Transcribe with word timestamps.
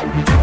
Bye. 0.00 0.39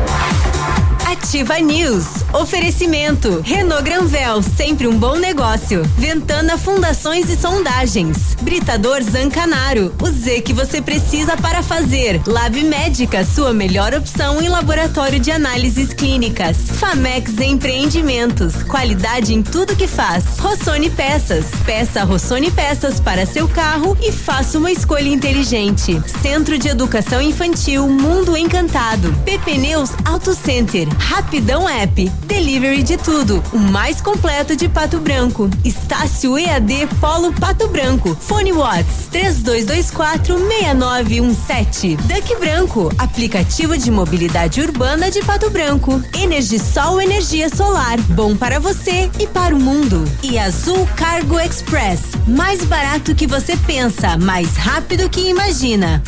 Ativa 1.27 1.59
News. 1.59 2.05
Oferecimento. 2.31 3.41
Renault 3.43 3.83
Granvel, 3.83 4.41
sempre 4.41 4.87
um 4.87 4.97
bom 4.97 5.17
negócio. 5.17 5.83
Ventana 5.97 6.57
Fundações 6.57 7.29
e 7.29 7.35
Sondagens. 7.35 8.33
Britador 8.41 9.01
Zancanaro. 9.03 9.93
O 10.01 10.09
Z 10.09 10.39
que 10.39 10.53
você 10.53 10.81
precisa 10.81 11.35
para 11.35 11.61
fazer. 11.61 12.21
Lab 12.25 12.63
Médica, 12.63 13.25
sua 13.25 13.53
melhor 13.53 13.93
opção 13.93 14.41
em 14.41 14.47
laboratório 14.47 15.19
de 15.19 15.29
análises 15.29 15.93
clínicas. 15.93 16.59
Famex 16.79 17.37
Empreendimentos. 17.39 18.63
Qualidade 18.63 19.33
em 19.33 19.43
tudo 19.43 19.75
que 19.75 19.85
faz. 19.85 20.39
Rossoni 20.39 20.89
Peças. 20.89 21.47
Peça 21.65 22.05
Rossoni 22.05 22.49
Peças 22.51 23.01
para 23.01 23.25
seu 23.25 23.49
carro 23.49 23.97
e 24.01 24.13
faça 24.13 24.57
uma 24.57 24.71
escolha 24.71 25.09
inteligente. 25.09 26.01
Centro 26.21 26.57
de 26.57 26.69
Educação 26.69 27.21
Infantil 27.21 27.85
Mundo 27.85 28.37
Encantado. 28.37 29.11
PP 29.25 29.57
Neus 29.57 29.89
Auto 30.05 30.33
Center. 30.33 30.87
Rapidão 31.27 31.67
App, 31.67 32.09
delivery 32.25 32.81
de 32.83 32.95
tudo, 32.95 33.43
o 33.51 33.57
mais 33.57 33.99
completo 33.99 34.55
de 34.55 34.69
Pato 34.69 34.97
Branco. 34.97 35.49
Estácio 35.61 36.37
EAD 36.37 36.87
Polo 37.01 37.33
Pato 37.33 37.67
Branco. 37.67 38.15
Fone 38.15 38.53
Watts 38.53 39.07
3224 39.11 40.37
6917. 40.37 41.97
Duck 41.97 42.35
Branco, 42.37 42.89
aplicativo 42.97 43.77
de 43.77 43.91
mobilidade 43.91 44.61
urbana 44.61 45.11
de 45.11 45.21
Pato 45.21 45.49
Branco. 45.49 46.01
Energisol 46.17 47.01
energia 47.01 47.49
solar, 47.49 47.99
bom 48.11 48.33
para 48.33 48.57
você 48.57 49.11
e 49.19 49.27
para 49.27 49.53
o 49.53 49.59
mundo. 49.59 50.09
E 50.23 50.39
Azul 50.39 50.87
Cargo 50.95 51.37
Express, 51.37 52.03
mais 52.25 52.63
barato 52.63 53.13
que 53.13 53.27
você 53.27 53.57
pensa, 53.57 54.17
mais 54.17 54.55
rápido 54.55 55.09
que 55.09 55.27
imagina. 55.27 56.01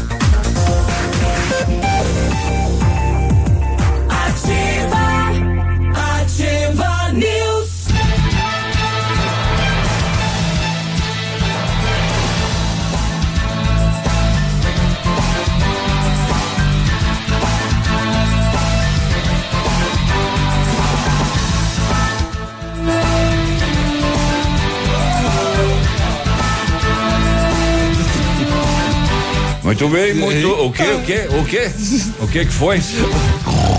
Muito 29.69 29.87
bem, 29.87 30.15
muito. 30.15 30.51
O 30.65 30.71
que, 30.71 30.81
o 30.81 31.01
que, 31.03 31.13
o 31.27 31.45
que? 31.45 32.23
O 32.23 32.27
que 32.27 32.45
que 32.45 32.51
foi? 32.51 32.81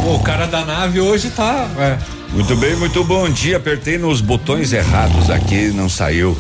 O 0.07 0.21
cara 0.21 0.47
da 0.47 0.65
nave 0.65 1.01
hoje 1.01 1.31
tá. 1.31 1.69
É. 1.77 1.99
Muito 2.33 2.55
bem, 2.55 2.77
muito 2.77 3.03
bom 3.03 3.29
dia. 3.29 3.57
Apertei 3.57 3.99
nos 3.99 4.21
botões 4.21 4.73
errados 4.73 5.29
aqui, 5.29 5.73
não 5.73 5.89
saiu. 5.89 6.39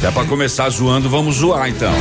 Dá 0.00 0.10
pra 0.10 0.24
começar 0.24 0.70
zoando, 0.70 1.10
vamos 1.10 1.36
zoar 1.36 1.68
então. 1.68 1.92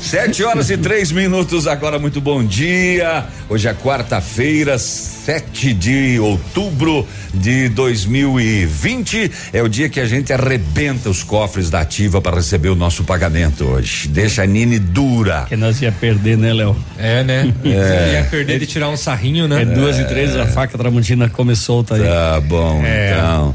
Sete 0.00 0.44
horas 0.44 0.70
e 0.70 0.76
três 0.76 1.10
minutos, 1.10 1.66
agora 1.66 1.98
muito 1.98 2.20
bom 2.20 2.44
dia. 2.44 3.24
Hoje 3.48 3.68
é 3.68 3.74
quarta-feira, 3.74 4.78
7 4.78 5.72
de 5.72 6.18
outubro 6.20 7.06
de 7.34 7.68
2020. 7.70 9.30
É 9.52 9.62
o 9.62 9.68
dia 9.68 9.88
que 9.88 9.98
a 9.98 10.06
gente 10.06 10.32
arrebenta 10.32 11.10
os 11.10 11.22
cofres 11.22 11.70
da 11.70 11.80
ativa 11.80 12.20
para 12.20 12.36
receber 12.36 12.68
o 12.68 12.76
nosso 12.76 13.04
pagamento 13.04 13.64
hoje. 13.64 14.08
Deixa 14.08 14.42
a 14.42 14.46
Nini 14.46 14.78
dura. 14.78 15.46
Que 15.48 15.56
nós 15.56 15.80
ia 15.82 15.90
perder, 15.90 16.36
né, 16.36 16.52
Léo? 16.52 16.76
É, 16.98 17.24
né? 17.24 17.52
É. 17.64 18.12
Ia 18.14 18.24
perder 18.30 18.60
de 18.60 18.66
tirar 18.66 18.88
um 18.88 18.96
sarrinho, 18.96 19.48
né? 19.48 19.62
É 19.62 19.64
duas 19.64 19.98
e 19.98 20.04
três, 20.04 20.36
a 20.36 20.46
faca 20.46 20.78
tramontina 20.78 21.28
come 21.28 21.56
solta 21.56 21.96
aí. 21.96 22.02
Tá 22.02 22.40
bom, 22.40 22.82
é. 22.84 23.12
então. 23.12 23.54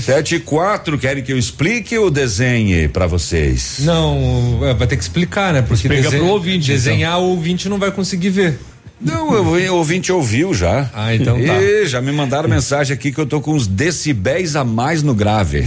Sete 0.00 0.36
e 0.36 0.40
quatro, 0.40 0.98
querem 0.98 1.22
que 1.22 1.32
eu 1.32 1.38
explique 1.38 1.96
ou 1.98 2.10
desenhe 2.10 2.88
para 2.88 3.06
vocês? 3.06 3.80
Não, 3.80 4.60
é, 4.62 4.74
vai 4.74 4.86
ter 4.86 4.96
que 4.96 5.02
explicar, 5.02 5.52
né? 5.52 5.60
Porque 5.60 5.74
Explica 5.74 6.02
desen... 6.04 6.18
pro 6.18 6.28
ouvinte, 6.28 6.66
desenhar 6.66 7.12
então. 7.12 7.24
o 7.24 7.30
ouvinte 7.30 7.68
não 7.68 7.78
vai 7.78 7.90
conseguir 7.90 8.30
ver. 8.30 8.58
Não, 9.04 9.30
o 9.30 9.74
ouvinte 9.74 10.12
ouviu 10.12 10.54
já. 10.54 10.88
Ah, 10.94 11.12
então 11.12 11.34
tá. 11.34 11.60
E 11.60 11.86
já 11.86 12.00
me 12.00 12.12
mandaram 12.12 12.48
mensagem 12.48 12.94
aqui 12.94 13.10
que 13.10 13.18
eu 13.18 13.26
tô 13.26 13.40
com 13.40 13.52
uns 13.52 13.66
decibéis 13.66 14.54
a 14.54 14.64
mais 14.64 15.02
no 15.02 15.12
grave. 15.12 15.64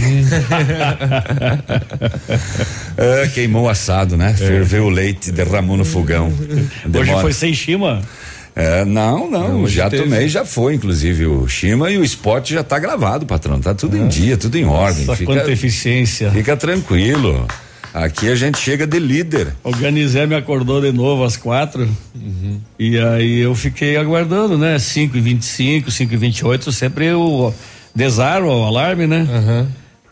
é, 2.96 3.28
queimou 3.28 3.64
o 3.64 3.68
assado, 3.68 4.16
né? 4.16 4.30
É. 4.30 4.34
Ferveu 4.34 4.86
o 4.86 4.88
leite, 4.88 5.30
derramou 5.30 5.76
no 5.76 5.84
fogão. 5.84 6.32
Demora. 6.86 7.12
Hoje 7.12 7.20
foi 7.20 7.32
sem 7.34 7.52
chima? 7.52 8.00
É, 8.56 8.86
não, 8.86 9.30
não, 9.30 9.60
não 9.60 9.68
já 9.68 9.90
teve. 9.90 10.04
tomei, 10.04 10.28
já 10.28 10.42
foi, 10.42 10.74
inclusive 10.74 11.26
o 11.26 11.46
Shima 11.46 11.90
e 11.90 11.98
o 11.98 12.04
spot 12.04 12.52
já 12.52 12.64
tá 12.64 12.78
gravado, 12.78 13.26
patrão, 13.26 13.60
tá 13.60 13.74
tudo 13.74 13.98
em 13.98 14.08
dia, 14.08 14.38
tudo 14.38 14.56
em 14.56 14.64
ordem. 14.64 15.04
Nossa, 15.04 15.18
fica, 15.18 15.34
quanta 15.34 15.52
eficiência. 15.52 16.30
Fica 16.30 16.56
tranquilo. 16.56 17.46
Aqui 17.92 18.30
a 18.30 18.34
gente 18.34 18.58
chega 18.58 18.86
de 18.86 18.98
líder. 18.98 19.54
O 19.62 19.70
Ganizé 19.70 20.26
me 20.26 20.34
acordou 20.34 20.80
de 20.80 20.90
novo 20.90 21.22
às 21.22 21.36
quatro. 21.36 21.86
Uhum. 22.14 22.58
E 22.78 22.98
aí 22.98 23.40
eu 23.40 23.54
fiquei 23.54 23.98
aguardando, 23.98 24.56
né? 24.56 24.78
5 24.78 25.16
e 25.16 25.20
25 25.20 25.90
5 25.90 26.14
e 26.14 26.16
28 26.16 26.72
sempre 26.72 27.06
eu 27.06 27.54
desarmo 27.94 28.48
o 28.48 28.64
alarme, 28.64 29.06
né? 29.06 29.26
Uhum. 29.30 29.66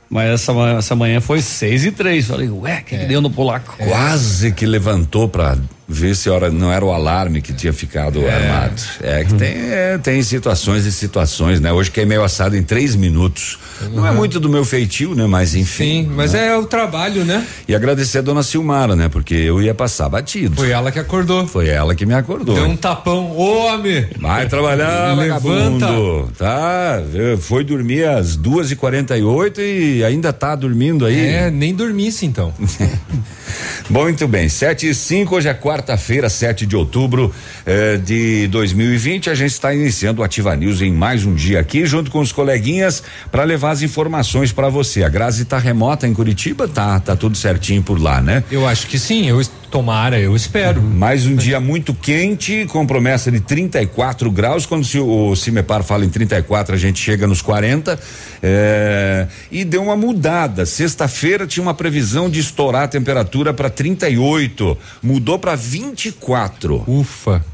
Mas 0.08 0.30
essa, 0.30 0.52
essa 0.78 0.94
manhã 0.94 1.20
foi 1.20 1.40
seis 1.40 1.84
e 1.84 1.90
três. 1.90 2.26
Falei, 2.26 2.48
ué, 2.48 2.80
o 2.80 2.84
que, 2.84 2.94
é. 2.94 2.98
que 2.98 3.04
deu 3.06 3.20
no 3.20 3.30
polaco? 3.30 3.74
Quase 3.76 4.52
que 4.52 4.64
levantou 4.64 5.28
pra 5.28 5.56
ver 5.86 6.14
se 6.16 6.30
hora 6.30 6.50
não 6.50 6.72
era 6.72 6.84
o 6.84 6.92
alarme 6.92 7.42
que 7.42 7.52
tinha 7.52 7.72
ficado 7.72 8.24
é. 8.26 8.34
armado. 8.34 8.82
É 9.02 9.24
que 9.24 9.34
tem, 9.34 9.48
é, 9.48 9.98
tem 9.98 10.22
situações 10.22 10.86
e 10.86 10.92
situações, 10.92 11.60
né? 11.60 11.72
Hoje 11.72 11.90
queimei 11.90 12.18
o 12.18 12.24
assado 12.24 12.56
em 12.56 12.62
três 12.62 12.96
minutos. 12.96 13.58
Uhum. 13.82 13.88
Não 13.96 14.06
é 14.06 14.12
muito 14.12 14.40
do 14.40 14.48
meu 14.48 14.64
feitio, 14.64 15.14
né? 15.14 15.26
Mas 15.26 15.54
enfim. 15.54 16.04
Sim, 16.04 16.10
mas 16.14 16.32
né? 16.32 16.48
é 16.48 16.56
o 16.56 16.64
trabalho, 16.64 17.24
né? 17.24 17.46
E 17.68 17.74
agradecer 17.74 18.18
a 18.18 18.22
dona 18.22 18.42
Silmara, 18.42 18.96
né? 18.96 19.08
Porque 19.08 19.34
eu 19.34 19.60
ia 19.60 19.74
passar 19.74 20.08
batido. 20.08 20.56
Foi 20.56 20.70
ela 20.70 20.90
que 20.90 20.98
acordou. 20.98 21.46
Foi 21.46 21.68
ela 21.68 21.94
que 21.94 22.06
me 22.06 22.14
acordou. 22.14 22.54
Deu 22.54 22.66
um 22.66 22.76
tapão, 22.76 23.36
homem! 23.36 24.06
Vai 24.18 24.48
trabalhar, 24.48 25.16
Levanta. 25.16 25.86
vagabundo. 25.86 26.32
Tá, 26.38 27.02
foi 27.40 27.64
dormir 27.64 28.04
às 28.08 28.36
duas 28.36 28.70
e 28.70 28.76
quarenta 28.76 29.16
e 29.16 29.22
oito 29.22 29.60
e 29.60 30.02
ainda 30.04 30.32
tá 30.32 30.54
dormindo 30.54 31.04
aí. 31.04 31.26
É, 31.26 31.50
nem 31.50 31.74
dormisse 31.74 32.24
então. 32.24 32.52
Muito 33.88 34.26
bem, 34.26 34.48
sete 34.48 34.88
e 34.88 34.94
cinco, 34.94 35.36
hoje 35.36 35.48
é 35.48 35.54
quarta-feira, 35.54 36.28
7 36.28 36.66
de 36.66 36.76
outubro 36.76 37.32
eh, 37.66 37.96
de 37.98 38.46
2020. 38.48 39.30
A 39.30 39.34
gente 39.34 39.52
está 39.52 39.74
iniciando 39.74 40.22
o 40.22 40.24
Ativa 40.24 40.54
News 40.56 40.80
em 40.80 40.92
mais 40.92 41.24
um 41.24 41.34
dia 41.34 41.60
aqui, 41.60 41.84
junto 41.86 42.10
com 42.10 42.20
os 42.20 42.32
coleguinhas, 42.32 43.02
para 43.30 43.44
levar 43.44 43.72
as 43.72 43.82
informações 43.82 44.52
para 44.52 44.68
você. 44.68 45.02
A 45.02 45.08
Grazi 45.08 45.42
está 45.42 45.58
remota 45.58 46.06
em 46.06 46.14
Curitiba? 46.14 46.66
Tá, 46.66 46.98
tá 47.00 47.14
tudo 47.14 47.36
certinho 47.36 47.82
por 47.82 48.00
lá, 48.00 48.20
né? 48.20 48.42
Eu 48.50 48.66
acho 48.66 48.86
que 48.86 48.98
sim, 48.98 49.28
eu 49.28 49.40
Tomara, 49.74 50.20
eu 50.20 50.36
espero. 50.36 50.80
Mais 50.80 51.26
um 51.26 51.34
dia 51.34 51.58
muito 51.58 51.92
quente, 51.92 52.64
com 52.66 52.86
promessa 52.86 53.28
de 53.28 53.40
34 53.40 54.30
graus. 54.30 54.66
Quando 54.66 54.84
se, 54.84 55.00
o 55.00 55.34
Cimepar 55.34 55.82
fala 55.82 56.04
em 56.04 56.08
34, 56.08 56.76
a 56.76 56.78
gente 56.78 57.00
chega 57.00 57.26
nos 57.26 57.42
40. 57.42 57.98
É, 58.40 59.26
e 59.50 59.64
deu 59.64 59.82
uma 59.82 59.96
mudada. 59.96 60.64
Sexta-feira 60.64 61.44
tinha 61.44 61.60
uma 61.60 61.74
previsão 61.74 62.30
de 62.30 62.38
estourar 62.38 62.84
a 62.84 62.88
temperatura 62.88 63.52
para 63.52 63.68
38. 63.68 64.78
Mudou 65.02 65.40
para 65.40 65.56
24. 65.56 66.84
Ufa 66.86 67.44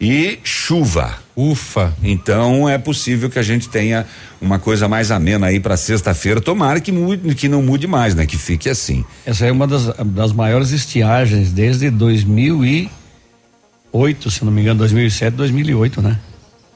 e 0.00 0.38
chuva. 0.42 1.18
Ufa. 1.36 1.94
Então 2.02 2.68
é 2.68 2.78
possível 2.78 3.30
que 3.30 3.38
a 3.38 3.42
gente 3.42 3.68
tenha 3.68 4.04
uma 4.40 4.58
coisa 4.58 4.88
mais 4.88 5.10
amena 5.10 5.46
aí 5.46 5.60
para 5.60 5.76
sexta-feira. 5.76 6.40
Tomara 6.40 6.80
que 6.80 6.90
mude, 6.90 7.34
que 7.34 7.48
não 7.48 7.62
mude 7.62 7.86
mais, 7.86 8.14
né? 8.14 8.26
Que 8.26 8.36
fique 8.36 8.68
assim. 8.68 9.04
Essa 9.24 9.46
é 9.46 9.52
uma 9.52 9.66
das, 9.66 9.86
das 10.04 10.32
maiores 10.32 10.70
estiagens 10.70 11.52
desde 11.52 11.90
2008, 11.90 14.30
se 14.30 14.44
não 14.44 14.52
me 14.52 14.62
engano, 14.62 14.78
2007, 14.78 15.36
2008, 15.36 16.02
né? 16.02 16.18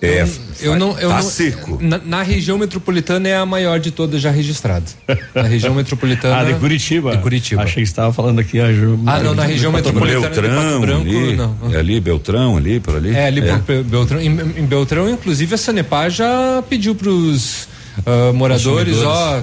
É, 0.02 0.26
eu 0.60 0.76
não, 0.76 0.98
eu 0.98 1.08
tá 1.10 1.16
não, 1.16 1.22
seco. 1.22 1.78
Na, 1.80 1.98
na, 1.98 2.22
região 2.22 2.58
metropolitana 2.58 3.28
é 3.28 3.36
a 3.36 3.46
maior 3.46 3.78
de 3.78 3.92
todas 3.92 4.20
já 4.20 4.32
registrada. 4.32 4.84
Na 5.32 5.42
região 5.42 5.72
metropolitana. 5.72 6.38
ah, 6.42 6.44
de 6.44 6.54
Curitiba. 6.54 7.16
De 7.16 7.22
Curitiba. 7.22 7.62
Achei 7.62 7.84
que 7.84 7.88
estava 7.88 8.12
falando 8.12 8.40
aqui 8.40 8.58
a 8.58 8.66
Ah, 9.06 9.20
não, 9.20 9.32
na 9.32 9.44
região 9.44 9.70
metropolitana. 9.70 10.28
Beltrão, 10.28 10.80
Branco, 10.80 11.08
ali, 11.08 11.36
não. 11.36 11.56
É 11.72 11.76
ali, 11.76 12.00
Beltrão, 12.00 12.56
ali, 12.56 12.80
por 12.80 12.96
ali. 12.96 13.14
É, 13.14 13.26
ali 13.26 13.48
é. 13.48 13.58
por 13.58 13.84
Beltrão. 13.84 14.20
Em, 14.20 14.26
em 14.26 14.66
Beltrão, 14.66 15.08
inclusive, 15.08 15.54
a 15.54 15.58
Sanepar 15.58 16.10
já 16.10 16.64
pediu 16.68 16.96
para 16.96 17.08
os 17.08 17.68
uh, 17.98 18.32
moradores, 18.34 18.98
ó, 18.98 19.42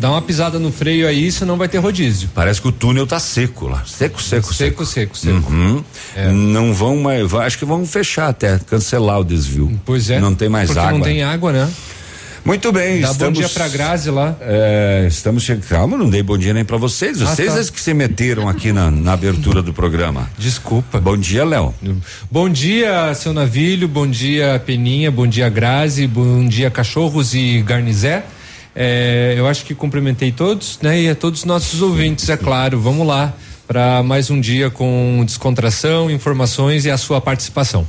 dá 0.00 0.10
uma 0.10 0.22
pisada 0.22 0.58
no 0.58 0.72
freio 0.72 1.06
aí, 1.06 1.30
senão 1.30 1.56
vai 1.56 1.68
ter 1.68 1.78
rodízio. 1.78 2.30
Parece 2.34 2.60
que 2.60 2.68
o 2.68 2.72
túnel 2.72 3.06
tá 3.06 3.18
seco 3.20 3.68
lá. 3.68 3.82
Seco, 3.86 4.20
seco, 4.20 4.52
seco. 4.52 4.84
Seco, 4.84 4.86
seco, 4.86 5.16
seco. 5.16 5.52
Uhum. 5.52 5.84
É. 6.16 6.30
Não 6.30 6.72
vão 6.72 6.96
mais, 6.96 7.32
acho 7.34 7.58
que 7.58 7.64
vão 7.64 7.86
fechar 7.86 8.28
até, 8.28 8.58
cancelar 8.58 9.20
o 9.20 9.24
desvio. 9.24 9.80
Pois 9.84 10.10
é. 10.10 10.18
Não 10.18 10.34
tem 10.34 10.48
mais 10.48 10.76
água. 10.76 10.92
não 10.92 11.00
tem 11.00 11.22
água, 11.22 11.52
né? 11.52 11.70
Muito 12.44 12.72
bem, 12.72 13.00
Dá 13.00 13.12
estamos. 13.12 13.38
bom 13.38 13.46
dia 13.46 13.48
pra 13.48 13.68
Grazi 13.68 14.10
lá. 14.10 14.36
É, 14.40 15.04
estamos 15.08 15.44
chegando. 15.44 15.64
Calma, 15.68 15.96
não 15.96 16.10
dei 16.10 16.24
bom 16.24 16.36
dia 16.36 16.52
nem 16.52 16.64
para 16.64 16.76
vocês. 16.76 17.22
Ah, 17.22 17.26
Vocês 17.26 17.54
tá. 17.54 17.60
é 17.60 17.64
que 17.64 17.80
se 17.80 17.94
meteram 17.94 18.48
aqui 18.48 18.72
na, 18.72 18.90
na 18.90 19.12
abertura 19.12 19.62
do 19.62 19.72
programa. 19.72 20.28
Desculpa. 20.36 21.00
Bom 21.00 21.16
dia, 21.16 21.44
Léo. 21.44 21.72
Bom 22.28 22.48
dia, 22.48 23.14
seu 23.14 23.32
Navilho, 23.32 23.86
bom 23.86 24.08
dia, 24.08 24.60
Peninha, 24.66 25.08
bom 25.10 25.26
dia, 25.26 25.48
Grazi, 25.48 26.06
bom 26.08 26.44
dia, 26.48 26.68
cachorros 26.68 27.32
e 27.32 27.62
garnizé. 27.62 28.24
É, 28.74 29.34
eu 29.36 29.46
acho 29.46 29.64
que 29.64 29.74
cumprimentei 29.74 30.32
todos, 30.32 30.80
né? 30.82 31.00
E 31.00 31.08
a 31.08 31.14
todos 31.14 31.40
os 31.40 31.44
nossos 31.44 31.80
ouvintes, 31.80 32.28
é 32.28 32.36
claro. 32.36 32.80
Vamos 32.80 33.06
lá 33.06 33.32
para 33.68 34.02
mais 34.02 34.30
um 34.30 34.40
dia 34.40 34.68
com 34.68 35.22
descontração, 35.24 36.10
informações 36.10 36.84
e 36.86 36.90
a 36.90 36.96
sua 36.98 37.20
participação. 37.20 37.86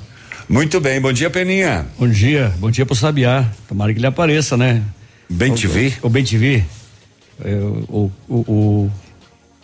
Muito 0.53 0.79
bem, 0.79 1.01
bom 1.01 1.11
dia, 1.11 1.31
Peninha. 1.31 1.83
Bom 1.97 2.07
dia, 2.07 2.53
bom 2.59 2.69
dia 2.69 2.85
pro 2.85 2.93
Sabiá. 2.93 3.49
Tomara 3.67 3.91
que 3.91 3.97
ele 3.97 4.05
apareça, 4.05 4.55
né? 4.55 4.83
Bem 5.27 5.51
te 5.51 5.65
vi. 5.65 5.95
O 5.99 6.09
bem 6.09 6.23
te 6.23 6.37
vi. 6.37 6.63
É, 7.43 7.55
o, 7.89 8.11
o, 8.29 8.35
o 8.35 8.91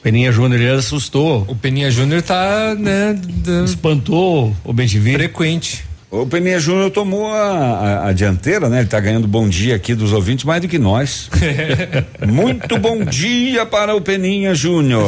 Peninha 0.02 0.32
Júnior 0.32 0.60
ele 0.60 0.72
assustou, 0.72 1.46
O 1.48 1.56
Peninha 1.56 1.92
Júnior 1.92 2.24
tá, 2.24 2.74
né, 2.74 3.16
espantou 3.64 4.52
o 4.64 4.74
bem 4.74 4.88
te 4.88 4.98
vi. 4.98 5.14
frequente. 5.14 5.86
O 6.12 6.26
Peninha 6.26 6.60
Júnior 6.60 6.90
tomou 6.90 7.28
a, 7.32 7.38
a- 7.40 8.08
a 8.10 8.14
dianteira, 8.14 8.68
né? 8.68 8.80
Ele 8.80 8.88
tá 8.88 9.00
ganhando 9.00 9.28
bom 9.28 9.48
dia 9.48 9.76
aqui 9.76 9.94
dos 9.94 10.12
ouvintes 10.12 10.44
mais 10.44 10.60
do 10.60 10.68
que 10.68 10.80
nós. 10.80 11.30
Muito 12.28 12.80
bom 12.80 13.04
dia 13.06 13.64
para 13.64 13.96
o 13.96 14.02
Peninha 14.02 14.56
Júnior. 14.56 15.06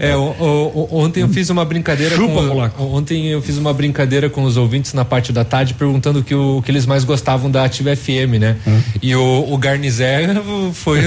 É. 0.00 0.08
É, 0.12 0.16
o- 0.16 0.20
o- 0.30 0.88
ontem 0.92 1.20
eu 1.20 1.28
fiz 1.28 1.50
uma 1.50 1.66
brincadeira 1.66 2.16
Chupa, 2.16 2.32
com 2.34 2.42
moleque. 2.44 2.74
ontem 2.78 3.26
eu 3.26 3.42
fiz 3.42 3.58
uma 3.58 3.74
brincadeira 3.74 4.30
com 4.30 4.42
os 4.42 4.56
ouvintes 4.56 4.94
na 4.94 5.04
parte 5.04 5.34
da 5.34 5.44
tarde 5.44 5.74
perguntando 5.74 6.20
o 6.20 6.24
que, 6.24 6.34
o, 6.34 6.62
que 6.62 6.70
eles 6.70 6.86
mais 6.86 7.04
gostavam 7.04 7.50
da 7.50 7.64
Ativa 7.64 7.94
FM, 7.94 8.40
né? 8.40 8.56
E 9.02 9.14
o, 9.14 9.46
o 9.52 9.58
Garnizé 9.58 10.28
foi 10.72 11.00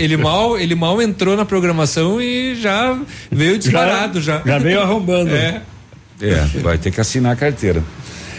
ele 0.00 0.16
mal 0.16 0.58
ele 0.58 0.74
mal 0.74 1.00
entrou 1.00 1.36
na 1.36 1.44
programação 1.44 2.20
e 2.20 2.56
já 2.56 2.98
veio 3.30 3.56
disparado 3.56 4.20
já. 4.20 4.42
Já 4.44 4.58
veio 4.58 4.80
arrombando. 4.80 5.30
É. 5.32 5.60
É, 6.20 6.60
vai 6.60 6.78
ter 6.78 6.90
que 6.90 7.00
assinar 7.00 7.32
a 7.32 7.36
carteira. 7.36 7.82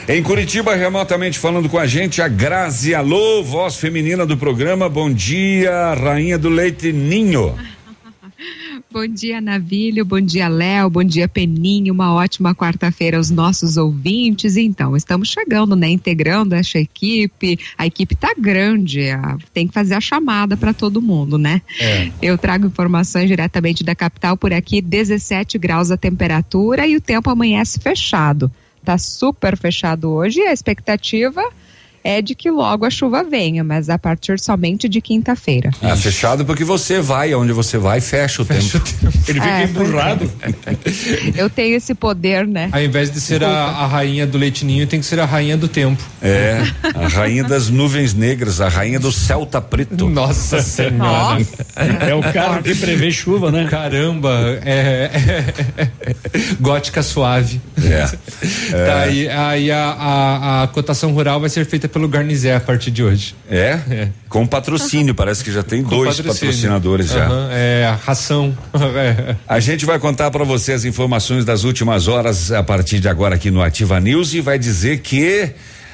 Em 0.07 0.23
Curitiba, 0.23 0.73
remotamente 0.73 1.37
falando 1.37 1.69
com 1.69 1.77
a 1.77 1.85
gente, 1.85 2.21
a 2.21 2.27
Grazi 2.27 2.95
Alô, 2.95 3.43
voz 3.43 3.75
feminina 3.77 4.25
do 4.25 4.35
programa. 4.35 4.89
Bom 4.89 5.11
dia, 5.11 5.93
rainha 5.93 6.37
do 6.37 6.49
leite 6.49 6.91
Ninho. 6.91 7.55
Bom 8.91 9.05
dia, 9.05 9.39
Navilho. 9.39 10.03
Bom 10.03 10.19
dia, 10.19 10.47
Léo. 10.47 10.89
Bom 10.89 11.03
dia, 11.03 11.27
Peninho. 11.27 11.93
Uma 11.93 12.11
ótima 12.11 12.55
quarta-feira 12.55 13.17
aos 13.17 13.29
nossos 13.29 13.77
ouvintes. 13.77 14.57
Então, 14.57 14.97
estamos 14.97 15.29
chegando, 15.29 15.75
né? 15.75 15.89
Integrando 15.89 16.55
essa 16.55 16.79
equipe. 16.79 17.59
A 17.77 17.85
equipe 17.85 18.15
tá 18.15 18.33
grande. 18.35 19.01
Tem 19.53 19.67
que 19.67 19.73
fazer 19.75 19.93
a 19.93 20.01
chamada 20.01 20.57
para 20.57 20.73
todo 20.73 21.03
mundo, 21.03 21.37
né? 21.37 21.61
É. 21.79 22.09
Eu 22.19 22.35
trago 22.35 22.65
informações 22.65 23.27
diretamente 23.27 23.83
da 23.83 23.93
capital 23.93 24.35
por 24.35 24.51
aqui, 24.51 24.81
17 24.81 25.59
graus 25.59 25.91
a 25.91 25.97
temperatura 25.97 26.87
e 26.87 26.95
o 26.95 27.01
tempo 27.01 27.29
amanhece 27.29 27.79
fechado. 27.79 28.51
Tá 28.83 28.97
super 28.97 29.55
fechado 29.55 30.09
hoje 30.09 30.39
e 30.39 30.47
a 30.47 30.53
expectativa 30.53 31.43
é 32.03 32.21
de 32.21 32.33
que 32.35 32.49
logo 32.49 32.85
a 32.85 32.89
chuva 32.89 33.23
venha, 33.23 33.63
mas 33.63 33.89
a 33.89 33.97
partir 33.97 34.39
somente 34.39 34.87
de 34.87 35.01
quinta-feira. 35.01 35.71
Ah, 35.81 35.95
fechado 35.95 36.45
porque 36.45 36.63
você 36.63 36.99
vai, 37.01 37.31
aonde 37.33 37.51
você 37.53 37.77
vai, 37.77 37.99
fecha 38.01 38.41
o 38.41 38.45
tempo. 38.45 38.81
Ele 39.27 39.39
fica 39.39 39.47
É, 39.59 39.63
empurrado. 39.63 40.31
Eu 41.35 41.49
tenho 41.49 41.75
esse 41.75 41.93
poder, 41.93 42.47
né? 42.47 42.69
Ao 42.71 42.81
invés 42.81 43.11
de 43.11 43.19
ser 43.19 43.43
a, 43.43 43.49
a 43.49 43.87
rainha 43.87 44.25
do 44.25 44.37
leitinho, 44.37 44.85
tem 44.87 44.99
que 44.99 45.05
ser 45.05 45.19
a 45.19 45.25
rainha 45.25 45.57
do 45.57 45.67
tempo. 45.67 46.01
É, 46.21 46.61
a 46.95 47.07
rainha 47.07 47.43
das 47.43 47.69
nuvens 47.69 48.13
negras, 48.13 48.61
a 48.61 48.69
rainha 48.69 48.99
do 48.99 49.11
Celta 49.11 49.61
Preto. 49.61 50.07
Nossa 50.09 50.61
senhora. 50.63 50.93
Nossa. 50.93 51.47
É 52.07 52.13
o 52.13 52.21
cara 52.33 52.61
que 52.61 52.75
prevê 52.75 53.11
chuva, 53.11 53.51
né? 53.51 53.67
Caramba, 53.69 54.59
é, 54.65 55.09
é- 55.77 55.89
gótica 56.59 57.01
suave. 57.03 57.61
É. 57.83 58.05
Tá, 58.85 58.99
aí, 59.01 59.27
aí 59.29 59.71
a, 59.71 59.83
a, 59.89 60.63
a 60.63 60.67
cotação 60.67 61.11
rural 61.11 61.39
vai 61.39 61.49
ser 61.49 61.65
feita 61.65 61.87
pelo 61.89 62.07
Garnizé 62.07 62.55
a 62.55 62.59
partir 62.59 62.91
de 62.91 63.03
hoje. 63.03 63.35
É? 63.49 63.79
É. 63.89 64.09
Com 64.29 64.47
patrocínio, 64.47 65.13
parece 65.13 65.43
que 65.43 65.51
já 65.51 65.63
tem 65.63 65.83
Com 65.83 65.89
dois 65.89 66.15
patrocínio. 66.17 66.51
patrocinadores 66.51 67.09
já. 67.09 67.27
É, 67.51 67.85
a 67.85 67.95
ração. 67.95 68.57
É. 68.95 69.35
A 69.47 69.59
gente 69.59 69.85
vai 69.85 69.99
contar 69.99 70.31
para 70.31 70.43
você 70.43 70.73
as 70.73 70.83
informações 70.85 71.45
das 71.45 71.63
últimas 71.63 72.07
horas 72.07 72.51
a 72.51 72.63
partir 72.63 72.99
de 72.99 73.07
agora 73.07 73.35
aqui 73.35 73.51
no 73.51 73.61
Ativa 73.61 73.99
News 73.99 74.33
e 74.33 74.41
vai 74.41 74.57
dizer 74.57 74.99
que 74.99 75.51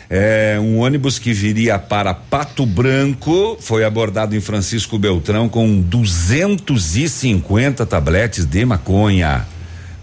é, 0.10 0.58
um 0.60 0.80
ônibus 0.80 1.20
que 1.20 1.34
viria 1.34 1.78
para 1.80 2.14
Pato 2.14 2.66
Branco 2.66 3.58
foi 3.60 3.84
abordado 3.84 4.36
em 4.36 4.42
Francisco 4.42 4.98
Beltrão 4.98 5.50
com 5.50 5.82
250 5.82 7.86
tabletes 7.86 8.46
de 8.46 8.66
maconha. 8.66 9.46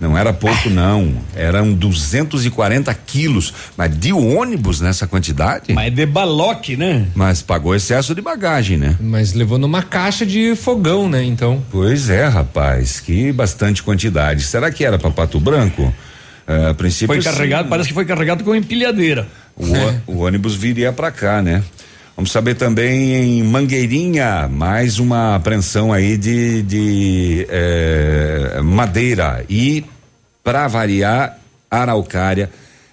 Não 0.03 0.19
era 0.19 0.33
pouco, 0.33 0.69
não. 0.69 1.15
Eram 1.33 1.73
240 1.73 2.93
quilos. 3.07 3.55
Mas 3.77 3.97
de 3.97 4.13
ônibus 4.13 4.81
nessa 4.81 5.07
quantidade? 5.07 5.73
Mas 5.73 5.87
é 5.87 5.91
de 5.91 6.05
baloque, 6.05 6.77
né? 6.77 7.07
Mas 7.15 7.41
pagou 7.41 7.73
excesso 7.73 8.13
de 8.13 8.21
bagagem, 8.21 8.77
né? 8.77 8.97
Mas 9.01 9.33
levou 9.33 9.59
numa 9.59 9.81
caixa 9.81 10.27
de 10.27 10.57
fogão, 10.57 11.09
né? 11.09 11.23
Então. 11.23 11.63
Pois 11.71 12.11
é, 12.11 12.27
rapaz, 12.27 12.99
que 12.99 13.31
bastante 13.31 13.81
quantidade. 13.81 14.43
Será 14.43 14.73
que 14.73 14.85
era 14.85 14.99
para 14.99 15.09
Pato 15.13 15.39
Branco? 15.39 15.95
É, 16.49 16.71
a 16.71 16.75
princípio 16.75 17.07
Foi 17.15 17.23
sim. 17.23 17.31
carregado, 17.31 17.69
parece 17.69 17.87
que 17.91 17.95
foi 17.95 18.05
carregado 18.05 18.43
com 18.43 18.57
empilhadeira. 18.57 19.29
O, 19.57 19.65
ô- 19.67 20.15
o 20.15 20.19
ônibus 20.25 20.57
viria 20.57 20.93
para 20.93 21.13
cá, 21.13 21.41
né? 21.41 21.63
Vamos 22.17 22.33
saber 22.33 22.57
também 22.57 23.15
em 23.15 23.43
Mangueirinha, 23.45 24.49
mais 24.49 24.99
uma 24.99 25.37
apreensão 25.37 25.93
aí 25.93 26.17
de, 26.19 26.63
de 26.63 27.47
eh, 27.49 28.61
madeira 28.63 29.45
e, 29.49 29.83
para 30.43 30.67
variar, 30.69 31.39
araucária 31.71 32.51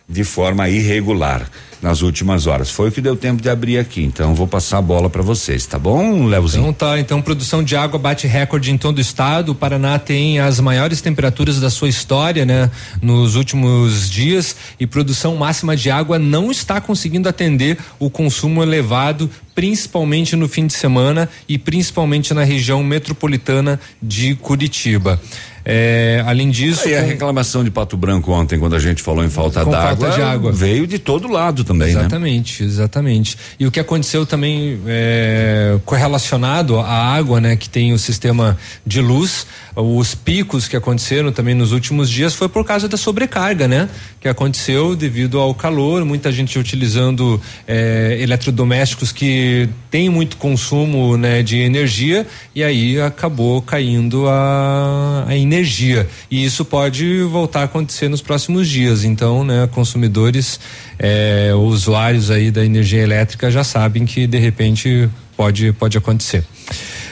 de 0.08 0.24
forma 0.24 0.68
irregular 0.68 1.50
nas 1.82 2.02
últimas 2.02 2.48
horas. 2.48 2.70
Foi 2.70 2.90
o 2.90 2.92
que 2.92 3.02
deu 3.02 3.16
tempo 3.16 3.42
de 3.42 3.50
abrir 3.50 3.78
aqui, 3.78 4.04
então 4.04 4.36
vou 4.36 4.48
passar 4.48 4.80
a 4.80 4.82
bola 4.82 5.10
para 5.10 5.22
vocês, 5.22 5.66
tá 5.66 5.80
bom, 5.80 6.26
Leozinho? 6.26 6.62
Então 6.62 6.74
tá, 6.74 7.00
então 7.00 7.22
produção 7.22 7.64
de 7.64 7.76
água 7.76 7.98
bate 7.98 8.28
recorde 8.28 8.72
em 8.72 8.78
todo 8.78 8.98
o 8.98 9.02
estado. 9.02 9.52
O 9.52 9.56
Paraná 9.56 9.98
tem 9.98 10.40
as 10.40 10.60
maiores 10.60 11.02
temperaturas 11.02 11.60
da 11.60 11.70
sua 11.70 11.88
história, 11.88 12.46
né? 12.46 12.70
Nos 13.02 13.36
últimos 13.36 14.10
dias 14.10 14.56
e 14.80 14.86
produção 14.86 15.36
máxima 15.36 15.76
de 15.76 15.90
água 15.90 16.20
não 16.20 16.52
está 16.52 16.82
conseguindo 16.82 17.30
atender 17.30 17.78
o 17.98 18.10
consumo 18.10 18.62
elevado, 18.62 19.30
principalmente 19.56 20.36
no 20.36 20.48
fim 20.48 20.68
de 20.68 20.74
semana 20.74 21.30
e 21.48 21.58
principalmente 21.58 22.34
na 22.34 22.44
região 22.44 22.84
metropolitana 22.84 23.80
de 24.02 24.36
Curitiba. 24.36 25.20
É, 25.66 26.24
além 26.26 26.50
disso, 26.50 26.88
E 26.88 26.96
a 26.96 27.02
reclamação 27.02 27.64
de 27.64 27.72
Pato 27.72 27.98
Branco 27.98 28.32
ontem, 28.32 28.60
quando 28.60 28.76
a 28.76 28.80
gente 28.80 29.02
falou 29.02 29.24
em 29.24 29.30
falta 29.30 29.66
d'água, 29.66 30.08
falta 30.08 30.10
de 30.16 30.22
água. 30.22 30.52
veio 30.52 30.88
de 30.88 30.98
todo 30.98 31.28
lado 31.28 31.64
também, 31.64 31.94
né? 31.94 32.02
Exatamente, 32.02 32.64
exatamente. 32.64 33.38
E 33.60 33.68
o 33.68 33.72
que 33.72 33.80
aconteceu 33.80 34.26
também 34.26 34.80
é, 34.88 35.78
correlacionado 35.86 36.80
à 36.80 37.14
água, 37.14 37.42
né, 37.42 37.56
que 37.56 37.70
tem 37.70 37.94
o 37.94 38.00
sistema 38.00 38.58
de 38.86 39.02
luz, 39.02 39.46
os 39.82 40.14
picos 40.14 40.68
que 40.68 40.76
aconteceram 40.76 41.32
também 41.32 41.56
nos 41.56 41.72
últimos 41.72 42.10
dias 42.10 42.34
foi 42.34 42.50
por 42.50 42.66
causa 42.66 42.88
da 42.88 42.98
sobrecarga, 42.98 43.68
né, 43.68 43.90
que 44.20 44.28
aconteceu 44.28 44.96
devido 44.96 45.40
ao 45.40 45.54
calor, 45.54 46.04
muita 46.04 46.32
gente 46.32 46.58
utilizando 46.60 47.42
é, 47.68 48.18
eletrodomésticos 48.20 49.12
que 49.12 49.70
tem 49.90 50.10
muito 50.10 50.38
consumo, 50.38 51.18
né, 51.18 51.42
de 51.42 51.58
energia 51.58 52.28
e 52.54 52.64
aí 52.64 53.00
acabou 53.00 53.62
caindo 53.62 54.28
a, 54.28 55.26
a 55.28 55.36
energia 55.36 56.08
e 56.30 56.44
isso 56.44 56.66
pode 56.66 57.24
voltar 57.24 57.62
a 57.62 57.64
acontecer 57.64 58.10
nos 58.10 58.22
próximos 58.22 58.68
dias. 58.68 59.04
Então, 59.04 59.44
né, 59.44 59.68
consumidores, 59.72 60.60
é, 60.98 61.54
usuários 61.56 62.30
aí 62.30 62.52
da 62.52 62.64
energia 62.64 63.02
elétrica 63.02 63.50
já 63.50 63.64
sabem 63.64 64.06
que 64.06 64.28
de 64.28 64.38
repente 64.38 65.10
pode 65.38 65.72
pode 65.74 65.98
acontecer. 65.98 66.44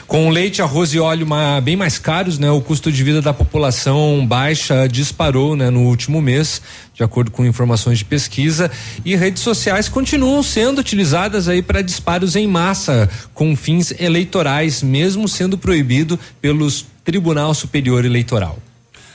Com 0.08 0.30
leite, 0.30 0.62
arroz 0.62 0.94
e 0.94 1.00
óleo 1.00 1.28
bem 1.62 1.76
mais 1.76 2.00
caros, 2.00 2.40
né? 2.40 2.50
O 2.50 2.62
custo 2.62 2.90
de 2.90 3.04
vida 3.04 3.22
da 3.22 3.34
população 3.34 4.26
baixa 4.26 4.88
disparou, 4.88 5.56
né? 5.56 5.70
No 5.70 5.82
último 5.82 6.22
mês, 6.22 6.62
de 6.94 7.04
acordo 7.04 7.30
com 7.30 7.46
informações 7.46 7.98
de 7.98 8.06
pesquisa, 8.06 8.72
e 9.04 9.16
redes 9.16 9.44
sociais 9.44 9.90
continuam 9.90 10.42
sendo 10.42 10.80
utilizadas 10.80 11.50
aí 11.50 11.62
para 11.62 11.82
disparos 11.82 12.38
em 12.38 12.48
massa 12.48 13.10
com 13.34 13.54
fins 13.56 13.94
eleitorais, 14.00 14.82
mesmo 14.82 15.28
sendo 15.28 15.58
proibido 15.58 16.18
pelos 16.42 16.86
Tribunal 17.04 17.54
Superior 17.54 18.04
Eleitoral, 18.04 18.58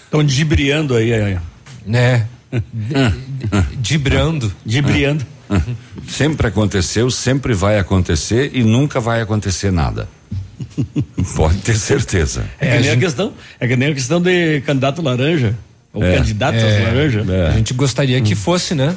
Estão 0.04 0.24
dibriando 0.24 0.94
aí, 0.94 1.12
aí, 1.12 1.38
né? 1.86 2.26
Dibrando. 3.80 4.52
dibriando. 4.64 5.26
Sempre 6.08 6.46
aconteceu, 6.46 7.10
sempre 7.10 7.54
vai 7.54 7.78
acontecer 7.78 8.50
e 8.54 8.62
nunca 8.62 9.00
vai 9.00 9.20
acontecer 9.20 9.70
nada. 9.70 10.08
Pode 11.36 11.58
ter 11.58 11.76
certeza. 11.76 12.44
É, 12.58 12.76
que 12.76 12.82
nem 12.82 12.90
a 12.90 12.96
questão, 12.96 13.32
é 13.58 13.68
que 13.68 13.76
nem 13.76 13.90
a 13.90 13.94
questão 13.94 14.20
de 14.20 14.60
candidato 14.62 15.02
laranja, 15.02 15.56
ou 15.92 16.02
É, 16.02 16.16
candidatas 16.16 16.62
é, 16.62 16.84
laranja. 16.84 17.24
é. 17.28 17.48
A 17.48 17.52
gente 17.52 17.74
gostaria 17.74 18.20
que 18.20 18.34
fosse, 18.34 18.74
né? 18.74 18.96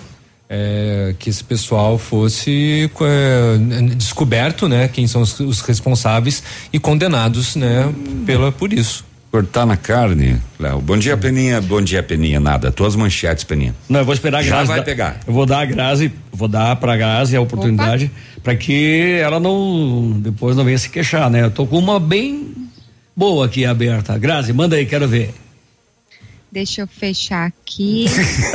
é, 0.49 1.15
que 1.17 1.29
esse 1.29 1.43
pessoal 1.43 1.97
fosse 1.97 2.89
é, 3.01 3.57
descoberto, 3.95 4.67
né? 4.67 4.87
Quem 4.87 5.07
são 5.07 5.21
os, 5.21 5.39
os, 5.39 5.61
responsáveis 5.61 6.43
e 6.71 6.79
condenados, 6.79 7.55
né? 7.55 7.91
Pela 8.25 8.51
por 8.51 8.71
isso. 8.71 9.03
Cortar 9.35 9.65
na 9.65 9.75
carne, 9.75 10.41
Léo. 10.57 10.79
Bom 10.79 10.97
dia, 10.97 11.17
Peninha. 11.17 11.59
Bom 11.59 11.81
dia, 11.81 12.01
Peninha. 12.01 12.39
Nada. 12.39 12.71
Tuas 12.71 12.95
manchetes, 12.95 13.43
Peninha. 13.43 13.75
Não, 13.89 13.99
eu 13.99 14.05
vou 14.05 14.13
esperar 14.13 14.37
a 14.37 14.41
Já 14.41 14.49
Grazi. 14.55 14.67
vai 14.69 14.77
da- 14.77 14.83
pegar. 14.85 15.19
Eu 15.27 15.33
vou 15.33 15.45
dar 15.45 15.59
a 15.59 15.65
Grazi, 15.65 16.09
vou 16.31 16.47
dar 16.47 16.73
pra 16.77 16.95
Grazi 16.95 17.35
a 17.35 17.41
oportunidade 17.41 18.09
para 18.41 18.55
que 18.55 19.17
ela 19.21 19.37
não 19.37 20.13
depois 20.21 20.55
não 20.55 20.63
venha 20.63 20.77
se 20.77 20.89
queixar, 20.89 21.29
né? 21.29 21.43
Eu 21.43 21.51
tô 21.51 21.67
com 21.67 21.77
uma 21.77 21.99
bem 21.99 22.69
boa 23.13 23.45
aqui 23.47 23.65
aberta. 23.65 24.17
Grazi, 24.17 24.53
manda 24.53 24.77
aí, 24.77 24.85
quero 24.85 25.05
ver. 25.05 25.33
Deixa 26.49 26.79
eu 26.83 26.87
fechar 26.87 27.45
aqui. 27.47 28.05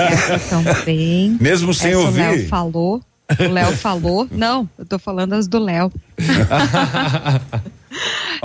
Também. 0.48 1.36
Mesmo 1.38 1.74
sem 1.74 1.90
Essa 1.90 1.98
O 2.00 2.06
ouvir. 2.06 2.20
Léo 2.22 2.48
falou. 2.48 3.02
O 3.38 3.52
Léo 3.52 3.76
falou. 3.76 4.26
Não, 4.32 4.66
eu 4.78 4.86
tô 4.86 4.98
falando 4.98 5.34
as 5.34 5.46
do 5.46 5.58
Léo. 5.58 5.92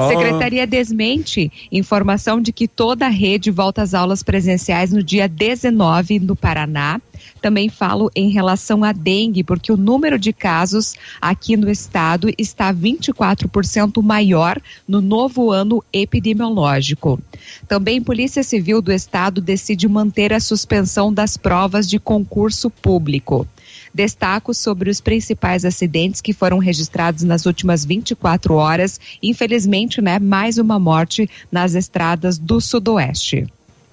Secretaria 0.07 0.65
desmente 0.65 1.51
informação 1.71 2.41
de 2.41 2.51
que 2.51 2.67
toda 2.67 3.05
a 3.05 3.09
rede 3.09 3.51
volta 3.51 3.81
às 3.81 3.93
aulas 3.93 4.23
presenciais 4.23 4.91
no 4.91 5.03
dia 5.03 5.27
19 5.27 6.19
no 6.19 6.35
Paraná. 6.35 6.99
Também 7.41 7.69
falo 7.69 8.11
em 8.15 8.29
relação 8.29 8.83
à 8.83 8.91
dengue, 8.91 9.43
porque 9.43 9.71
o 9.71 9.77
número 9.77 10.17
de 10.17 10.33
casos 10.33 10.95
aqui 11.21 11.55
no 11.55 11.69
estado 11.69 12.29
está 12.37 12.73
24% 12.73 14.01
maior 14.01 14.59
no 14.87 14.99
novo 15.01 15.51
ano 15.51 15.83
epidemiológico. 15.93 17.19
Também 17.67 18.01
Polícia 18.01 18.43
Civil 18.43 18.81
do 18.81 18.91
Estado 18.91 19.41
decide 19.41 19.87
manter 19.87 20.33
a 20.33 20.39
suspensão 20.39 21.13
das 21.13 21.37
provas 21.37 21.87
de 21.87 21.99
concurso 21.99 22.69
público. 22.69 23.47
Destaco 23.95 24.53
sobre 24.53 24.89
os 24.89 24.99
principais 24.99 25.63
acidentes 25.63 26.19
que 26.19 26.33
foram 26.33 26.57
registrados 26.57 27.23
nas 27.23 27.45
últimas 27.45 27.85
24 27.85 28.53
horas. 28.55 28.99
Infelizmente, 29.23 30.01
né, 30.01 30.19
mais 30.19 30.57
uma 30.57 30.77
morte 30.77 31.29
nas 31.49 31.75
estradas 31.75 32.37
do 32.37 32.59
Sudoeste. 32.59 33.47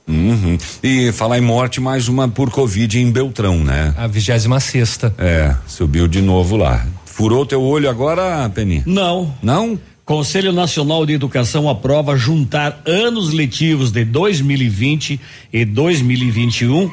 Uhum. 0.08 0.58
E 0.82 1.12
falar 1.12 1.38
em 1.38 1.42
morte, 1.42 1.80
mais 1.80 2.08
uma 2.08 2.28
por 2.28 2.50
Covid 2.50 2.98
em 2.98 3.12
Beltrão, 3.12 3.62
né? 3.62 3.94
A 3.96 4.08
vigésima 4.08 4.58
sexta. 4.58 5.14
É, 5.16 5.54
subiu 5.68 6.08
de 6.08 6.20
novo 6.20 6.56
lá. 6.56 6.84
Furou 7.06 7.46
teu 7.46 7.62
olho 7.62 7.88
agora, 7.88 8.50
Peninha? 8.50 8.82
Não. 8.84 9.32
Não? 9.40 9.78
Conselho 10.04 10.52
Nacional 10.52 11.06
de 11.06 11.12
Educação 11.12 11.68
aprova 11.68 12.16
juntar 12.16 12.82
anos 12.84 13.32
letivos 13.32 13.92
de 13.92 14.04
2020 14.04 15.20
e 15.52 15.64
2021 15.64 16.90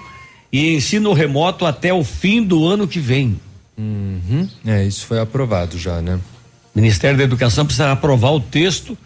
e 0.51 0.75
ensino 0.75 1.13
remoto 1.13 1.65
até 1.65 1.93
o 1.93 2.03
fim 2.03 2.43
do 2.43 2.65
ano 2.67 2.87
que 2.87 2.99
vem. 2.99 3.39
Uhum. 3.77 4.47
É, 4.65 4.85
isso 4.85 5.05
foi 5.05 5.19
aprovado 5.19 5.77
já, 5.77 6.01
né? 6.01 6.19
O 6.75 6.79
Ministério 6.79 7.17
da 7.17 7.23
Educação 7.23 7.65
precisa 7.65 7.91
aprovar 7.91 8.31
o 8.31 8.39
texto 8.39 8.97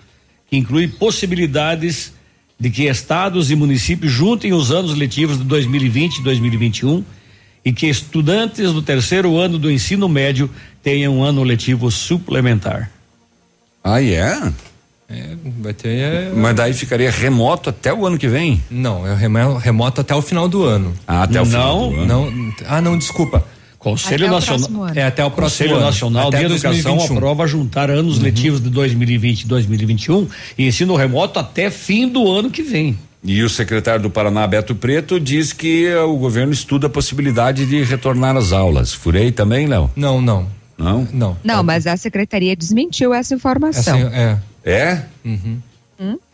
que 0.49 0.57
inclui 0.57 0.87
possibilidades 0.87 2.13
de 2.59 2.69
que 2.69 2.83
estados 2.83 3.51
e 3.51 3.55
municípios 3.55 4.11
juntem 4.11 4.53
os 4.53 4.71
anos 4.71 4.95
letivos 4.95 5.37
de 5.37 5.43
2020 5.43 6.17
e 6.17 6.23
2021 6.23 7.03
e 7.65 7.71
que 7.71 7.87
estudantes 7.87 8.71
do 8.73 8.81
terceiro 8.81 9.37
ano 9.37 9.57
do 9.57 9.71
ensino 9.71 10.07
médio 10.07 10.49
tenham 10.81 11.17
um 11.17 11.23
ano 11.23 11.43
letivo 11.43 11.89
suplementar. 11.89 12.91
Ah, 13.83 14.01
é? 14.01 14.51
É, 15.13 15.35
vai 15.61 15.73
ter. 15.73 15.89
é, 15.89 16.31
Mas 16.35 16.55
daí 16.55 16.73
ficaria 16.73 17.11
remoto 17.11 17.69
até 17.69 17.93
o 17.93 18.05
ano 18.05 18.17
que 18.17 18.27
vem? 18.27 18.61
Não, 18.69 19.05
é 19.05 19.15
remo- 19.15 19.57
remoto 19.57 20.01
até 20.01 20.15
o 20.15 20.21
final 20.21 20.47
do 20.47 20.63
ano. 20.63 20.93
Ah, 21.07 21.23
até 21.23 21.41
o 21.41 21.45
final 21.45 21.79
Não, 21.81 21.89
do 21.91 21.99
ano. 22.01 22.05
Não, 22.07 22.53
ah, 22.67 22.81
não, 22.81 22.97
desculpa. 22.97 23.45
Conselho 23.77 24.27
Até 24.27 24.33
Nacional. 24.35 24.87
É 24.95 25.03
até 25.03 25.25
o 25.25 25.29
próximo 25.29 25.67
Conselho 25.67 25.75
ano. 25.75 25.85
Nacional 25.85 26.27
até 26.29 26.37
de 26.39 26.45
Educação 26.45 26.71
2021. 26.95 27.15
aprova 27.17 27.47
juntar 27.47 27.89
anos 27.91 28.17
letivos 28.17 28.61
de 28.63 28.69
2020 28.69 29.41
e 29.41 29.47
2021 29.47 30.27
e 30.57 30.67
ensino 30.67 30.95
remoto 30.95 31.37
até 31.37 31.69
fim 31.69 32.07
do 32.07 32.31
ano 32.31 32.49
que 32.49 32.63
vem. 32.63 32.97
E 33.25 33.41
o 33.43 33.49
secretário 33.49 34.01
do 34.01 34.09
Paraná, 34.09 34.47
Beto 34.47 34.73
Preto, 34.73 35.19
diz 35.19 35.51
que 35.53 35.85
eh, 35.87 35.99
o 35.99 36.15
governo 36.17 36.51
estuda 36.53 36.87
a 36.87 36.89
possibilidade 36.89 37.65
de 37.65 37.83
retornar 37.83 38.35
às 38.37 38.51
aulas. 38.53 38.93
Furei 38.93 39.31
também, 39.33 39.67
Léo? 39.67 39.89
Não, 39.95 40.21
não. 40.21 40.47
Não? 40.77 41.07
Não. 41.13 41.37
Não, 41.43 41.61
mas 41.63 41.85
a 41.87 41.95
secretaria 41.95 42.55
desmentiu 42.55 43.13
essa 43.13 43.33
informação. 43.35 43.95
Assim, 43.97 44.07
é. 44.15 44.37
É? 44.65 45.01
Uhum. 45.25 45.59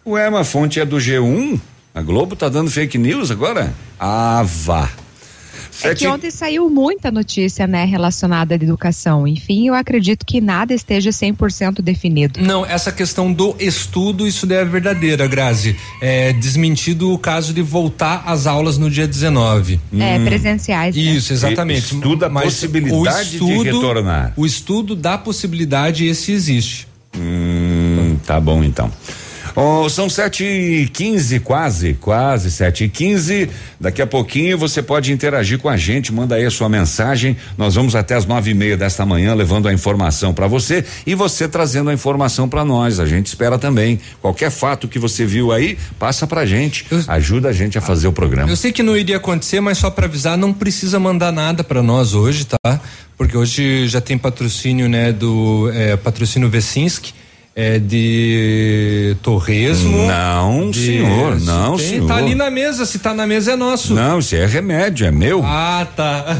Ué, 0.05 0.29
mas 0.29 0.41
a 0.41 0.43
fonte 0.43 0.79
é 0.79 0.86
do 0.86 0.98
G1? 0.98 1.59
A 1.93 2.01
Globo 2.01 2.36
tá 2.36 2.48
dando 2.50 2.69
fake 2.71 2.98
news 2.98 3.29
agora? 3.31 3.74
Ah, 4.00 4.43
vá. 4.45 4.89
É 5.81 5.89
Sete- 5.89 6.00
que 6.00 6.07
ontem 6.07 6.29
saiu 6.29 6.69
muita 6.69 7.09
notícia, 7.09 7.65
né, 7.65 7.86
relacionada 7.86 8.53
à 8.53 8.55
educação. 8.55 9.25
Enfim, 9.27 9.67
eu 9.67 9.74
acredito 9.74 10.25
que 10.25 10.41
nada 10.41 10.74
esteja 10.74 11.09
100% 11.12 11.81
definido. 11.81 12.41
Não, 12.41 12.65
essa 12.65 12.91
questão 12.91 13.31
do 13.31 13.55
estudo, 13.59 14.27
isso 14.27 14.45
daí 14.45 14.57
é 14.57 14.65
verdadeira, 14.65 15.25
Grazi. 15.25 15.75
É 16.01 16.33
desmentido 16.33 17.13
o 17.13 17.17
caso 17.17 17.53
de 17.53 17.62
voltar 17.62 18.24
às 18.25 18.45
aulas 18.45 18.77
no 18.77 18.89
dia 18.89 19.07
19. 19.07 19.79
É, 19.98 20.19
presenciais. 20.19 20.95
né? 20.95 21.01
Isso, 21.01 21.31
exatamente. 21.31 21.93
Estuda 21.95 22.25
a 22.25 22.29
Mas 22.29 22.45
possibilidade 22.45 23.39
de 23.39 23.63
retornar. 23.63 24.33
O 24.36 24.45
estudo 24.45 24.95
da 24.98 25.17
possibilidade, 25.17 26.05
esse 26.05 26.31
existe. 26.33 26.88
Hum, 27.17 27.78
tá 28.29 28.39
bom 28.39 28.63
então. 28.63 28.91
Oh, 29.55 29.89
são 29.89 30.07
sete 30.07 30.43
e 30.45 30.88
quinze, 30.88 31.39
quase, 31.39 31.95
quase 31.95 32.51
sete 32.51 32.83
e 32.83 32.89
quinze. 32.89 33.50
Daqui 33.79 34.00
a 34.01 34.05
pouquinho 34.05 34.55
você 34.55 34.81
pode 34.83 35.12
interagir 35.12 35.57
com 35.57 35.67
a 35.67 35.75
gente, 35.75 36.13
manda 36.13 36.36
aí 36.36 36.45
a 36.45 36.51
sua 36.51 36.69
mensagem. 36.69 37.36
Nós 37.57 37.74
vamos 37.74 37.95
até 37.95 38.13
as 38.13 38.27
nove 38.27 38.51
e 38.51 38.53
meia 38.53 38.77
desta 38.77 39.03
manhã 39.07 39.33
levando 39.33 39.67
a 39.67 39.74
informação 39.74 40.33
para 40.36 40.45
você 40.45 40.86
e 41.05 41.15
você 41.15 41.48
trazendo 41.48 41.89
a 41.89 41.93
informação 41.93 42.48
para 42.48 42.63
nós. 42.63 43.00
A 43.00 43.07
gente 43.07 43.25
espera 43.25 43.57
também. 43.57 44.00
Qualquer 44.21 44.51
fato 44.51 44.88
que 44.88 45.00
você 45.00 45.25
viu 45.25 45.51
aí, 45.51 45.75
passa 45.98 46.27
pra 46.27 46.45
gente. 46.45 46.86
Eu- 46.91 47.03
Ajuda 47.07 47.50
a 47.50 47.53
gente 47.53 47.75
a 47.77 47.81
fazer 47.81 48.07
o 48.07 48.13
programa. 48.13 48.50
Eu 48.51 48.55
sei 48.55 48.71
que 48.71 48.83
não 48.83 48.95
iria 48.95 49.17
acontecer, 49.17 49.59
mas 49.59 49.79
só 49.79 49.89
para 49.89 50.05
avisar, 50.05 50.38
não 50.38 50.53
precisa 50.53 51.00
mandar 51.00 51.31
nada 51.31 51.63
para 51.63 51.81
nós 51.81 52.13
hoje, 52.13 52.45
tá? 52.45 52.79
Porque 53.17 53.36
hoje 53.36 53.88
já 53.88 54.00
tem 54.00 54.17
patrocínio, 54.17 54.88
né, 54.88 55.12
do 55.12 55.69
é, 55.74 55.98
patrocínio 55.98 56.48
Vecinski, 56.50 57.13
é 57.62 57.78
de 57.78 59.18
torresmo. 59.22 60.08
Não, 60.08 60.72
de- 60.72 60.86
senhor, 60.86 61.39
não, 61.42 61.75
tem, 61.75 61.88
senhor. 61.89 62.08
Tá 62.08 62.16
ali 62.16 62.34
na 62.36 62.50
mesa, 62.50 62.86
se 62.86 63.00
tá 63.00 63.13
na 63.13 63.28
mesa 63.28 63.51
é 63.51 63.56
nosso. 63.58 63.94
Não, 63.94 64.20
isso 64.20 64.34
é 64.36 64.46
remédio, 64.46 65.06
é 65.06 65.12
meu. 65.12 65.44
Ah, 65.44 65.86
tá. 65.96 66.38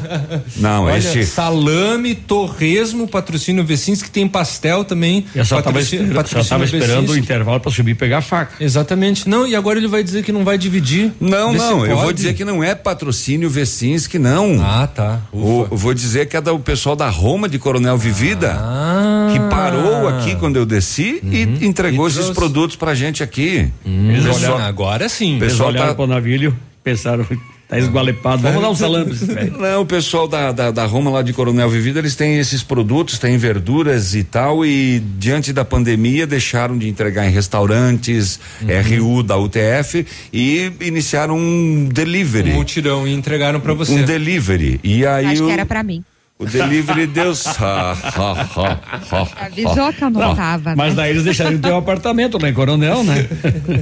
Não, 0.56 0.86
Olha, 0.86 0.98
esse- 0.98 1.26
salame, 1.26 2.16
torresmo, 2.16 3.06
patrocínio 3.08 3.66
Vecinski, 3.66 4.10
tem 4.10 4.28
pastel 4.28 4.86
também. 4.86 5.26
Eu 5.36 5.44
só 5.44 5.60
estava 5.60 5.74
patrocínio- 5.76 6.06
esperando, 6.06 6.28
só 6.30 6.44
tava 6.44 6.64
esperando 6.64 7.10
o 7.10 7.18
intervalo 7.18 7.60
para 7.60 7.72
subir 7.72 7.92
e 7.92 7.96
pegar 7.96 8.20
a 8.20 8.22
faca. 8.22 8.54
Exatamente. 8.64 9.28
Não, 9.28 9.46
e 9.46 9.56
agora 9.56 9.78
ele 9.78 9.88
vai 9.88 10.02
dizer 10.04 10.24
que 10.24 10.32
não 10.32 10.46
vai 10.46 10.58
dividir. 10.58 11.12
Não, 11.20 11.52
não, 11.52 11.86
eu 11.86 11.98
vou 11.98 12.14
dizer 12.14 12.34
que 12.34 12.46
não 12.46 12.64
é 12.64 12.74
patrocínio 12.76 13.50
Vecinski, 13.50 14.18
não. 14.18 14.60
Ah, 14.64 14.88
tá. 14.88 15.20
O, 15.34 15.68
eu 15.70 15.76
vou 15.78 15.94
dizer 15.94 16.28
que 16.28 16.38
é 16.38 16.42
do 16.42 16.58
pessoal 16.60 16.96
da 16.96 17.10
Roma 17.10 17.50
de 17.50 17.60
Coronel 17.60 17.98
Vivida. 17.98 18.54
Ah. 18.58 19.19
Que 19.32 19.40
parou 19.50 20.08
aqui 20.08 20.36
quando 20.36 20.56
eu 20.58 20.66
desci 20.66 21.22
e 21.24 21.66
entregou 21.66 22.06
E 22.08 22.10
esses 22.12 22.22
trouxe. 22.26 22.40
produtos 22.40 22.76
pra 22.76 22.94
gente 22.96 23.22
aqui. 23.24 23.70
Hum, 23.86 24.12
Pessoal- 24.24 24.56
olha, 24.58 24.66
agora 24.66 25.08
sim. 25.10 25.38
Pessoal- 25.40 25.40
Eles 25.40 25.52
Pessoal 25.54 25.70
olharam 25.70 25.88
tá- 25.90 25.96
pro 25.96 26.08
navilho, 26.08 26.56
pensaram, 26.84 27.26
tá 27.68 27.78
esgualepado, 27.78 28.42
vamos 28.42 28.62
dar 28.62 28.70
um 28.70 28.76
salame. 28.76 29.14
Não, 29.60 29.82
o 29.82 29.86
pessoal 29.86 30.28
da, 30.28 30.52
da, 30.52 30.72
da 30.72 30.86
Roma 30.86 31.12
lá 31.12 31.22
de 31.22 31.34
Coronel 31.34 31.70
Vivida, 31.70 32.00
eles 32.00 32.16
têm 32.16 32.38
esses 32.40 32.64
produtos, 32.64 33.20
têm 33.20 33.38
verduras 33.38 34.16
e 34.16 34.24
tal, 34.24 34.66
e 34.66 35.00
diante 35.20 35.54
da 35.54 35.64
pandemia 35.66 36.26
deixaram 36.26 36.78
de 36.78 36.88
entregar 36.90 37.28
em 37.28 37.32
restaurantes, 37.32 38.40
RU 38.62 39.22
da 39.24 39.38
UTF 39.38 40.06
e 40.34 40.72
iniciaram 40.82 41.38
um 41.38 41.88
delivery. 41.92 42.52
Um 42.52 42.56
mutirão 42.56 43.08
e 43.08 43.14
entregaram 43.14 43.60
pra 43.60 43.74
você. 43.74 43.92
Um 43.94 44.04
delivery. 44.04 44.80
E 44.84 45.06
aí 45.06 45.26
Acho 45.28 45.44
o, 45.44 45.48
que 45.48 45.54
era 45.54 45.66
pra 45.66 45.84
mim. 45.84 46.04
O 46.40 46.46
delivery 46.46 47.06
deu. 47.06 47.34
ha, 47.60 47.92
ha, 48.16 48.32
ha, 48.56 48.80
ha, 49.12 49.46
Avisou 49.46 49.92
que 49.92 50.04
eu 50.06 50.10
não, 50.10 50.34
tava, 50.34 50.74
Mas 50.74 50.96
né? 50.96 51.02
daí 51.02 51.12
eles 51.12 51.26
deixaram 51.26 51.52
de 51.52 51.58
ter 51.58 51.70
um 51.70 51.78
apartamento 51.78 52.42
lá 52.42 52.50
em 52.50 52.54
Coronel, 52.54 53.04
né? 53.04 53.28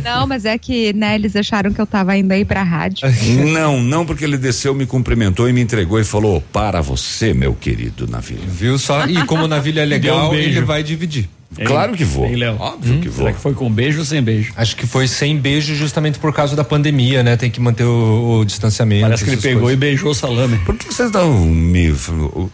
Não, 0.04 0.26
mas 0.26 0.44
é 0.44 0.58
que, 0.58 0.92
né, 0.94 1.14
eles 1.14 1.36
acharam 1.36 1.72
que 1.72 1.80
eu 1.80 1.86
tava 1.86 2.18
indo 2.18 2.32
aí 2.32 2.44
pra 2.44 2.64
rádio. 2.64 3.08
Não, 3.54 3.80
não, 3.82 4.06
porque 4.06 4.24
ele 4.24 4.38
desceu, 4.38 4.74
me 4.74 4.86
cumprimentou 4.86 5.48
e 5.48 5.54
me 5.54 5.62
entregou 5.62 6.00
e 6.00 6.04
falou: 6.04 6.42
para 6.52 6.82
você, 6.82 7.34
meu 7.34 7.54
querido 7.54 8.08
navio. 8.08 8.40
Viu 8.48 8.80
só? 8.80 9.06
E 9.06 9.24
como 9.26 9.44
o 9.44 9.48
navio 9.48 9.80
é 9.80 9.86
legal, 9.86 10.32
um 10.32 10.34
ele 10.34 10.62
vai 10.62 10.82
dividir. 10.82 11.30
Claro 11.66 11.94
que 11.96 12.04
vou. 12.04 12.30
Léo. 12.30 12.58
Óbvio 12.60 13.00
que 13.00 13.08
vou. 13.08 13.20
Será 13.26 13.34
que 13.34 13.40
foi 13.42 13.54
com 13.54 13.72
beijo 13.72 14.00
ou 14.00 14.06
sem 14.06 14.22
beijo? 14.22 14.52
Acho 14.56 14.76
que 14.76 14.86
foi 14.86 15.08
sem 15.08 15.38
beijo 15.38 15.74
justamente 15.76 16.20
por 16.20 16.34
causa 16.34 16.56
da 16.56 16.64
pandemia, 16.64 17.24
né? 17.24 17.38
Tem 17.38 17.50
que 17.50 17.60
manter 17.62 17.84
o, 17.86 18.40
o 18.42 18.46
distanciamento. 18.46 19.04
Parece 19.04 19.24
que 19.24 19.30
ele 19.32 19.42
pegou 19.42 19.62
coisas. 19.64 19.78
e 19.78 19.80
beijou 19.80 20.12
o 20.12 20.16
salame. 20.16 20.58
Por 20.66 20.76
que 20.78 20.86
vocês 20.94 21.10
dão 21.10 21.32
me. 21.46 21.96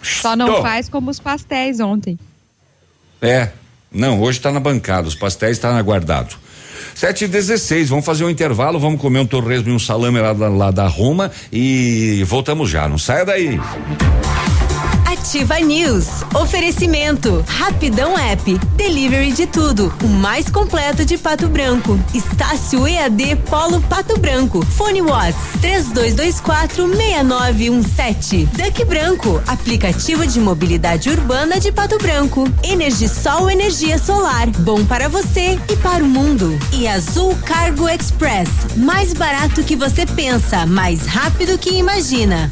Só 0.03 0.35
não 0.35 0.45
Tô. 0.47 0.62
faz 0.62 0.88
como 0.89 1.09
os 1.09 1.19
pastéis 1.19 1.79
ontem. 1.79 2.17
É. 3.21 3.50
Não, 3.91 4.21
hoje 4.21 4.39
tá 4.39 4.51
na 4.51 4.59
bancada, 4.59 5.07
os 5.07 5.15
pastéis 5.15 5.57
tá 5.59 5.75
aguardado. 5.77 6.35
Sete 6.95 7.25
e 7.25 7.27
dezesseis, 7.27 7.89
vamos 7.89 8.05
fazer 8.05 8.23
um 8.23 8.29
intervalo, 8.29 8.79
vamos 8.79 9.01
comer 9.01 9.19
um 9.19 9.25
torresmo 9.25 9.69
e 9.69 9.71
um 9.73 9.79
salame 9.79 10.19
lá, 10.19 10.33
da- 10.33 10.50
lá 10.50 10.71
da 10.71 10.88
Roma 10.88 11.31
e 11.51 12.23
voltamos 12.27 12.69
já, 12.69 12.88
não 12.88 12.97
saia 13.00 13.25
daí. 13.25 13.59
Ativa 15.24 15.58
News. 15.62 16.06
Oferecimento. 16.36 17.46
Rapidão 17.48 18.20
App. 18.20 18.60
Delivery 18.75 19.32
de 19.32 19.48
tudo. 19.48 19.92
O 20.03 20.08
mais 20.10 20.50
completo 20.50 21.06
de 21.06 21.18
Pato 21.18 21.48
Branco. 21.48 21.98
Estácio 22.13 22.86
EAD 22.86 23.38
Polo 23.50 23.80
Pato 23.84 24.20
Branco. 24.20 24.65
Fone 24.65 25.01
Watts. 25.01 25.62
3224 25.62 26.86
6917. 26.94 28.50
Duck 28.51 28.84
Branco. 28.84 29.42
Aplicativo 29.48 30.27
de 30.27 30.42
mobilidade 30.42 31.10
urbana 31.10 31.58
de 31.58 31.72
Pato 31.72 31.98
Branco. 32.00 32.44
Energisol 32.62 33.50
energia 33.50 33.98
solar. 33.98 34.48
Bom 34.50 34.84
para 34.84 35.08
você 35.08 35.58
e 35.70 35.77
para 35.77 36.03
o 36.03 36.08
mundo. 36.08 36.60
E 36.74 36.86
Azul 36.86 37.34
Cargo 37.46 37.88
Express. 37.88 38.50
Mais 38.75 39.13
barato 39.13 39.63
que 39.63 39.77
você 39.77 40.06
pensa, 40.06 40.65
mais 40.65 41.06
rápido 41.06 41.58
que 41.58 41.70
imagina. 41.75 42.51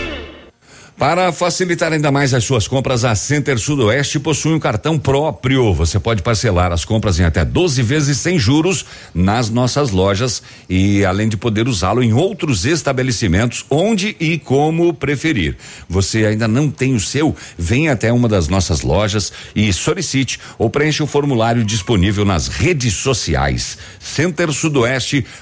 Para 1.01 1.31
facilitar 1.31 1.91
ainda 1.91 2.11
mais 2.11 2.31
as 2.31 2.43
suas 2.43 2.67
compras, 2.67 3.03
a 3.03 3.15
Center 3.15 3.57
Sudoeste 3.57 4.19
possui 4.19 4.53
um 4.53 4.59
cartão 4.59 4.99
próprio. 4.99 5.73
Você 5.73 5.99
pode 5.99 6.21
parcelar 6.21 6.71
as 6.71 6.85
compras 6.85 7.19
em 7.19 7.23
até 7.23 7.43
12 7.43 7.81
vezes 7.81 8.19
sem 8.19 8.37
juros 8.37 8.85
nas 9.11 9.49
nossas 9.49 9.89
lojas 9.89 10.43
e 10.69 11.03
além 11.03 11.27
de 11.27 11.35
poder 11.35 11.67
usá-lo 11.67 12.03
em 12.03 12.13
outros 12.13 12.65
estabelecimentos 12.65 13.65
onde 13.67 14.15
e 14.19 14.37
como 14.37 14.93
preferir. 14.93 15.57
Você 15.89 16.23
ainda 16.23 16.47
não 16.47 16.69
tem 16.69 16.93
o 16.93 16.99
seu? 16.99 17.35
Venha 17.57 17.93
até 17.93 18.13
uma 18.13 18.29
das 18.29 18.47
nossas 18.47 18.83
lojas 18.83 19.33
e 19.55 19.73
solicite 19.73 20.39
ou 20.59 20.69
preencha 20.69 21.03
o 21.03 21.07
formulário 21.07 21.63
disponível 21.63 22.25
nas 22.25 22.47
redes 22.47 22.93
sociais. 22.93 23.75
Center 23.99 24.53
Sudoeste, 24.53 25.25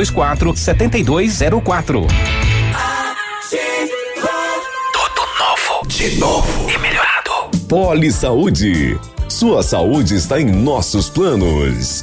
3224 0.00 0.54
7204. 0.54 2.06
de 6.00 6.16
novo 6.16 6.70
e 6.70 6.78
melhorado. 6.78 7.50
Poli 7.68 8.10
Saúde. 8.10 8.98
Sua 9.28 9.62
saúde 9.62 10.14
está 10.14 10.40
em 10.40 10.46
nossos 10.46 11.10
planos. 11.10 12.02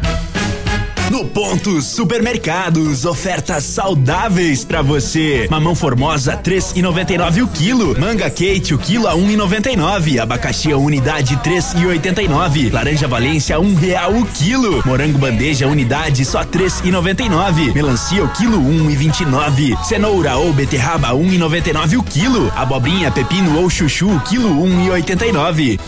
No 1.09 1.25
Ponto 1.25 1.81
Supermercados, 1.81 3.05
ofertas 3.05 3.63
saudáveis 3.63 4.63
para 4.63 4.81
você. 4.81 5.47
Mamão 5.49 5.75
Formosa 5.75 6.37
3,99 6.37 7.43
o 7.43 7.47
quilo. 7.47 7.99
Manga 7.99 8.29
Kate 8.29 8.73
o 8.73 8.77
quilo 8.77 9.07
a 9.07 9.15
1,99. 9.15 10.19
Abacaxi 10.19 10.71
a 10.71 10.77
unidade 10.77 11.35
3,89. 11.37 12.71
Laranja 12.71 13.07
Valência 13.07 13.59
um 13.59 13.75
real 13.75 14.13
o 14.13 14.25
quilo. 14.25 14.81
Morango 14.85 15.17
Bandeja 15.17 15.67
unidade 15.67 16.23
só 16.23 16.43
3,99. 16.45 17.73
Melancia 17.73 18.23
o 18.23 18.29
quilo 18.29 18.59
1,29. 18.59 19.83
Cenoura 19.83 20.37
ou 20.37 20.53
beterraba 20.53 21.09
1,99 21.09 21.97
o 21.97 22.03
quilo. 22.03 22.51
Abobrinha, 22.55 23.11
pepino 23.11 23.59
ou 23.59 23.69
chuchu 23.69 24.09
o 24.09 24.19
quilo 24.21 24.49
1,89. 24.49 25.79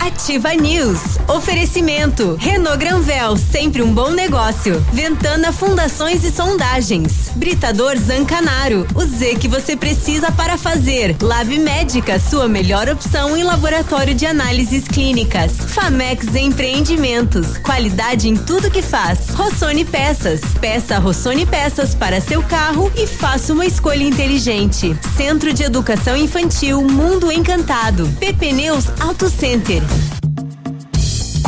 Ativa 0.00 0.54
News. 0.54 1.18
Oferecimento. 1.28 2.36
Renault 2.38 2.78
Granvel, 2.78 3.36
sempre 3.36 3.82
um 3.82 3.92
bom 3.92 4.10
negócio. 4.10 4.80
Ventana 4.92 5.52
Fundações 5.52 6.24
e 6.24 6.30
Sondagens. 6.30 7.30
Britador 7.34 7.96
Zancanaro. 7.96 8.86
O 8.94 9.04
Z 9.04 9.36
que 9.36 9.48
você 9.48 9.76
precisa 9.76 10.30
para 10.30 10.56
fazer. 10.56 11.16
Lab 11.20 11.58
Médica, 11.58 12.18
sua 12.18 12.48
melhor 12.48 12.88
opção 12.88 13.36
em 13.36 13.42
laboratório 13.42 14.14
de 14.14 14.26
análises 14.26 14.86
clínicas. 14.86 15.52
Famex 15.52 16.34
Empreendimentos. 16.34 17.58
Qualidade 17.58 18.28
em 18.28 18.36
tudo 18.36 18.70
que 18.70 18.82
faz. 18.82 19.30
Rossoni 19.30 19.84
Peças. 19.84 20.40
Peça 20.60 20.98
Rossoni 20.98 21.46
Peças 21.46 21.94
para 21.94 22.20
seu 22.20 22.42
carro 22.42 22.90
e 22.96 23.06
faça 23.06 23.52
uma 23.52 23.66
escolha 23.66 24.04
inteligente. 24.04 24.96
Centro 25.16 25.52
de 25.52 25.62
Educação 25.62 26.16
Infantil 26.16 26.82
Mundo 26.82 27.30
Encantado. 27.32 28.08
PP 28.20 28.52
Neus 28.52 28.86
Auto 29.00 29.28
Center. 29.28 29.82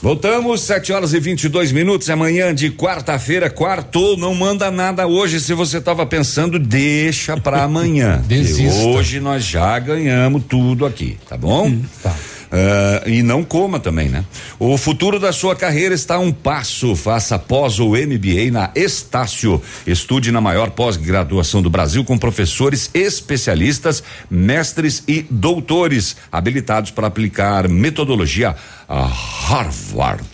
Voltamos, 0.01 0.61
7 0.63 0.93
horas 0.93 1.13
e 1.13 1.21
22 1.21 1.73
minutos. 1.73 2.09
Amanhã 2.09 2.55
de 2.55 2.71
quarta-feira, 2.71 3.51
quartou. 3.51 4.17
Não 4.17 4.35
manda 4.35 4.71
nada 4.71 5.07
hoje. 5.07 5.41
Se 5.41 5.53
você 5.55 5.79
estava 5.79 6.07
pensando, 6.07 6.59
deixa 6.59 7.37
para 7.37 7.63
amanhã. 7.63 8.23
Desista. 8.27 8.81
Hoje 8.87 9.19
nós 9.21 9.45
já 9.45 9.79
ganhamos 9.79 10.43
tudo 10.49 10.87
aqui, 10.87 11.17
tá 11.29 11.37
bom? 11.37 11.73
Tá. 12.03 12.15
Ah, 12.51 13.03
e 13.07 13.23
não 13.23 13.45
coma 13.45 13.79
também, 13.79 14.09
né? 14.09 14.25
O 14.59 14.77
futuro 14.77 15.21
da 15.21 15.33
sua 15.33 15.55
carreira 15.55 15.95
está 15.95 16.17
a 16.17 16.19
um 16.19 16.33
passo. 16.33 16.97
Faça 16.97 17.39
pós 17.39 17.79
ou 17.79 17.91
MBA 17.91 18.51
na 18.51 18.71
Estácio. 18.75 19.63
Estude 19.87 20.33
na 20.33 20.41
maior 20.41 20.71
pós-graduação 20.71 21.63
do 21.63 21.71
Brasil 21.71 22.05
com 22.05 22.19
professores 22.19 22.91
especialistas, 22.95 24.03
mestres 24.31 25.03
e 25.07 25.27
doutores 25.31 26.17
habilitados 26.33 26.91
para 26.91 27.07
aplicar 27.07 27.69
metodologia 27.69 28.57
a 28.89 29.07
Harvard. 29.07 30.27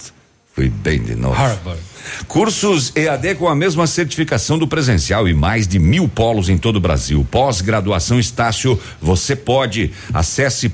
Fui 0.54 0.68
bem 0.68 1.02
de 1.02 1.16
novo. 1.16 1.34
Harvard. 1.34 1.80
Cursos 2.28 2.92
EAD 2.94 3.34
com 3.36 3.48
a 3.48 3.56
mesma 3.56 3.86
certificação 3.86 4.56
do 4.56 4.68
presencial 4.68 5.26
e 5.26 5.34
mais 5.34 5.66
de 5.66 5.80
mil 5.80 6.08
polos 6.08 6.48
em 6.48 6.56
todo 6.56 6.76
o 6.76 6.80
Brasil. 6.80 7.26
Pós-graduação 7.28 8.20
Estácio, 8.20 8.80
você 9.00 9.34
pode. 9.34 9.90
Acesse 10.12 10.68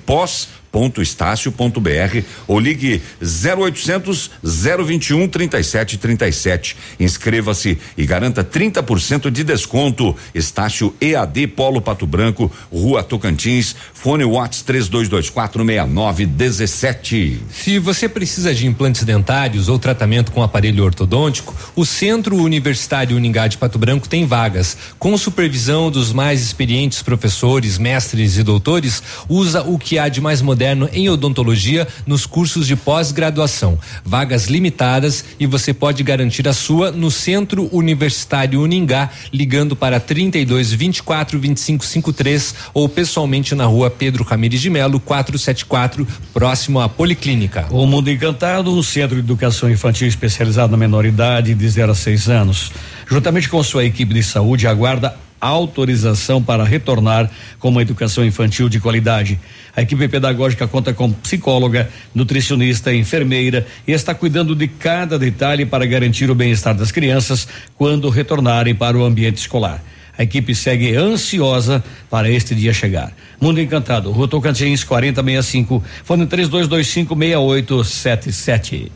pós.estácio.br 0.71 2.25
ou 2.47 2.59
ligue 2.59 3.03
0800 3.21 4.31
021 4.43 5.29
3737. 5.29 6.77
Inscreva-se 6.99 7.79
e 7.97 8.07
garanta 8.07 8.45
30% 8.45 9.31
de 9.31 9.45
desconto. 9.45 10.17
Estácio 10.35 10.95
EAD 11.01 11.49
Polo 11.49 11.81
Pato 11.81 12.07
Branco, 12.07 12.51
Rua 12.73 13.03
Tocantins, 13.03 13.75
fone 14.01 14.25
Watts 14.25 14.63
3224 14.63 15.63
6917. 15.63 17.43
Se 17.51 17.79
você 17.79 18.09
precisa 18.09 18.55
de 18.55 18.67
implantes 18.67 19.05
dentários 19.05 19.69
ou 19.69 19.79
tratamento 19.79 20.33
com 20.33 20.43
aparelho 20.43 20.83
ortodôntico, 20.85 21.55
o 21.77 21.85
Centro 21.85 22.35
Universitário 22.37 23.15
Uningá 23.15 23.47
de 23.47 23.59
Pato 23.59 23.79
Branco 23.79 24.09
tem 24.09 24.25
vagas. 24.25 24.75
Com 24.99 25.19
supervisão 25.19 25.91
dos 25.91 26.15
mais 26.15 26.41
experientes 26.41 27.03
professores, 27.03 27.77
mestres 27.77 28.39
e 28.39 28.43
doutores, 28.43 29.03
usa 29.29 29.63
o 29.65 29.79
que 29.79 29.99
há 29.99 30.09
de 30.09 30.23
mais 30.23 30.41
moderno 30.41 30.89
em 30.95 31.11
odontologia 31.11 31.87
nos 32.07 32.25
cursos 32.25 32.67
de 32.67 32.77
pós-graduação. 32.77 33.79
Vagas 34.03 34.47
limitadas 34.47 35.27
e 35.39 35.45
você 35.45 35.75
pode 35.75 36.03
garantir 36.03 36.49
a 36.49 36.55
sua 36.55 36.91
no 36.91 37.11
Centro 37.11 37.69
Universitário 37.71 38.63
Uningá, 38.63 39.11
ligando 39.31 39.77
para 39.77 40.01
32 40.01 40.73
24 40.73 41.39
25 41.39 41.85
53 41.85 42.55
ou 42.73 42.89
pessoalmente 42.89 43.55
na 43.55 43.67
rua 43.67 43.90
Pedro 43.91 44.25
Ramires 44.25 44.61
de 44.61 44.71
Melo, 44.71 44.99
474, 45.01 46.07
próximo 46.33 46.81
à 46.81 46.89
Policlínica. 46.89 47.67
O 47.71 47.87
Mundo 47.87 48.11
Encantado, 48.11 48.73
um 48.73 48.83
centro 48.83 49.17
de 49.17 49.23
educação 49.23 49.71
infantil 49.71 50.09
especializado 50.09 50.71
na 50.71 50.79
menoridade 50.79 51.55
de 51.55 51.69
0 51.69 51.93
a 51.93 51.95
6 51.95 52.29
anos, 52.29 52.73
juntamente 53.07 53.49
com 53.49 53.63
sua 53.63 53.85
equipe 53.85 54.15
de 54.15 54.23
saúde, 54.23 54.67
aguarda 54.67 55.15
autorização 55.41 56.43
para 56.43 56.65
retornar 56.65 57.31
com 57.59 57.71
uma 57.71 57.83
educação 57.83 58.25
infantil 58.25 58.69
de 58.69 58.79
qualidade. 58.79 59.41
A 59.75 59.83
equipe 59.83 60.07
pedagógica 60.07 60.69
conta 60.69 60.93
com 60.93 61.11
psicóloga, 61.13 61.89
nutricionista, 62.15 62.93
enfermeira 62.93 63.67
e 63.87 63.93
está 63.93 64.15
cuidando 64.15 64.55
de 64.55 64.69
cada 64.69 65.19
detalhe 65.19 65.65
para 65.65 65.87
garantir 65.87 66.31
o 66.31 66.35
bem-estar 66.35 66.75
das 66.75 66.93
crianças 66.93 67.49
quando 67.77 68.11
retornarem 68.11 68.75
para 68.75 68.99
o 68.99 69.05
ambiente 69.05 69.39
escolar. 69.39 69.83
A 70.21 70.23
equipe 70.23 70.55
segue 70.55 70.95
ansiosa 70.95 71.83
para 72.11 72.29
este 72.29 72.55
dia 72.55 72.75
chegar. 72.75 73.11
Mundo 73.41 73.59
Encantado, 73.59 74.13
Rua 74.13 74.29
Tocantins 74.29 74.85
4065, 74.85 75.83
fone 76.05 76.27
3225 76.27 77.17
6877. 77.17 78.93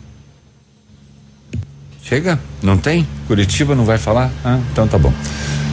Chega? 2.03 2.39
Não 2.63 2.77
tem? 2.77 3.09
Curitiba 3.27 3.75
não 3.75 3.87
vai 3.87 3.97
falar? 3.97 4.31
Ah, 4.45 4.61
então 4.71 4.87
tá 4.87 4.99
bom. 4.99 5.15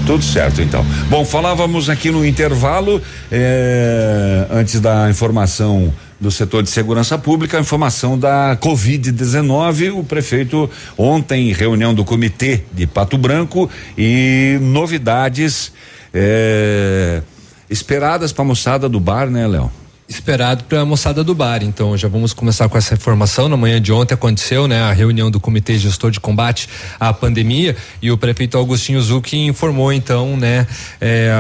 Tudo 0.08 0.24
certo, 0.24 0.62
então. 0.62 0.86
Bom, 1.10 1.26
falávamos 1.26 1.90
aqui 1.90 2.10
no 2.12 2.26
intervalo, 2.26 3.02
eh, 3.30 4.48
antes 4.52 4.80
da 4.80 5.10
informação 5.10 5.94
do 6.22 6.30
setor 6.30 6.62
de 6.62 6.70
segurança 6.70 7.18
pública, 7.18 7.58
a 7.58 7.62
informação 7.62 8.18
da 8.18 8.56
Covid-19. 8.62 9.98
O 9.98 10.04
prefeito, 10.04 10.70
ontem, 10.96 11.50
em 11.50 11.54
reunião 11.54 11.96
do 11.96 12.06
comitê 12.06 12.64
de 12.72 12.86
Pato 12.86 13.18
Branco, 13.18 13.68
e 13.98 14.60
novidades 14.62 15.74
eh, 16.14 17.24
esperadas 17.68 18.32
para 18.32 18.44
a 18.44 18.48
moçada 18.48 18.88
do 18.88 19.00
bar, 19.00 19.32
né, 19.32 19.48
Léo? 19.48 19.72
Esperado 20.12 20.63
para 20.65 20.82
a 20.82 20.86
moçada 20.86 21.24
do 21.24 21.34
bar. 21.34 21.63
Então, 21.63 21.97
já 21.97 22.08
vamos 22.08 22.34
começar 22.34 22.67
com 22.67 22.78
essa 22.78 22.93
informação. 22.93 23.47
Na 23.47 23.58
manhã 23.58 23.82
de 23.82 23.91
ontem 23.91 24.13
aconteceu, 24.13 24.67
né, 24.67 24.82
a 24.82 24.91
reunião 24.91 25.32
do 25.32 25.39
Comitê 25.39 25.78
Gestor 25.78 26.12
de 26.12 26.19
Combate 26.19 26.67
à 27.00 27.13
Pandemia 27.13 27.76
e 28.02 28.12
o 28.12 28.17
prefeito 28.17 28.58
Augustinho 28.58 29.02
Zucchi 29.02 29.38
informou 29.38 29.91
então, 29.93 30.36
né, 30.36 30.67
é, 31.00 31.32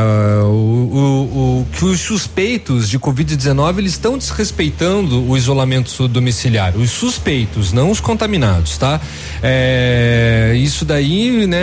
o, 0.43 0.47
o, 0.47 1.61
o, 1.61 1.67
que 1.71 1.85
os 1.85 1.99
suspeitos 1.99 2.89
de 2.89 2.97
Covid-19 2.97 3.79
eles 3.79 3.91
estão 3.91 4.17
desrespeitando 4.17 5.29
o 5.29 5.37
isolamento 5.37 6.07
domiciliar. 6.07 6.75
Os 6.77 6.89
suspeitos, 6.91 7.73
não 7.73 7.91
os 7.91 7.99
contaminados, 7.99 8.77
tá? 8.77 9.01
É, 9.43 10.53
isso 10.55 10.85
daí, 10.85 11.45
né, 11.45 11.61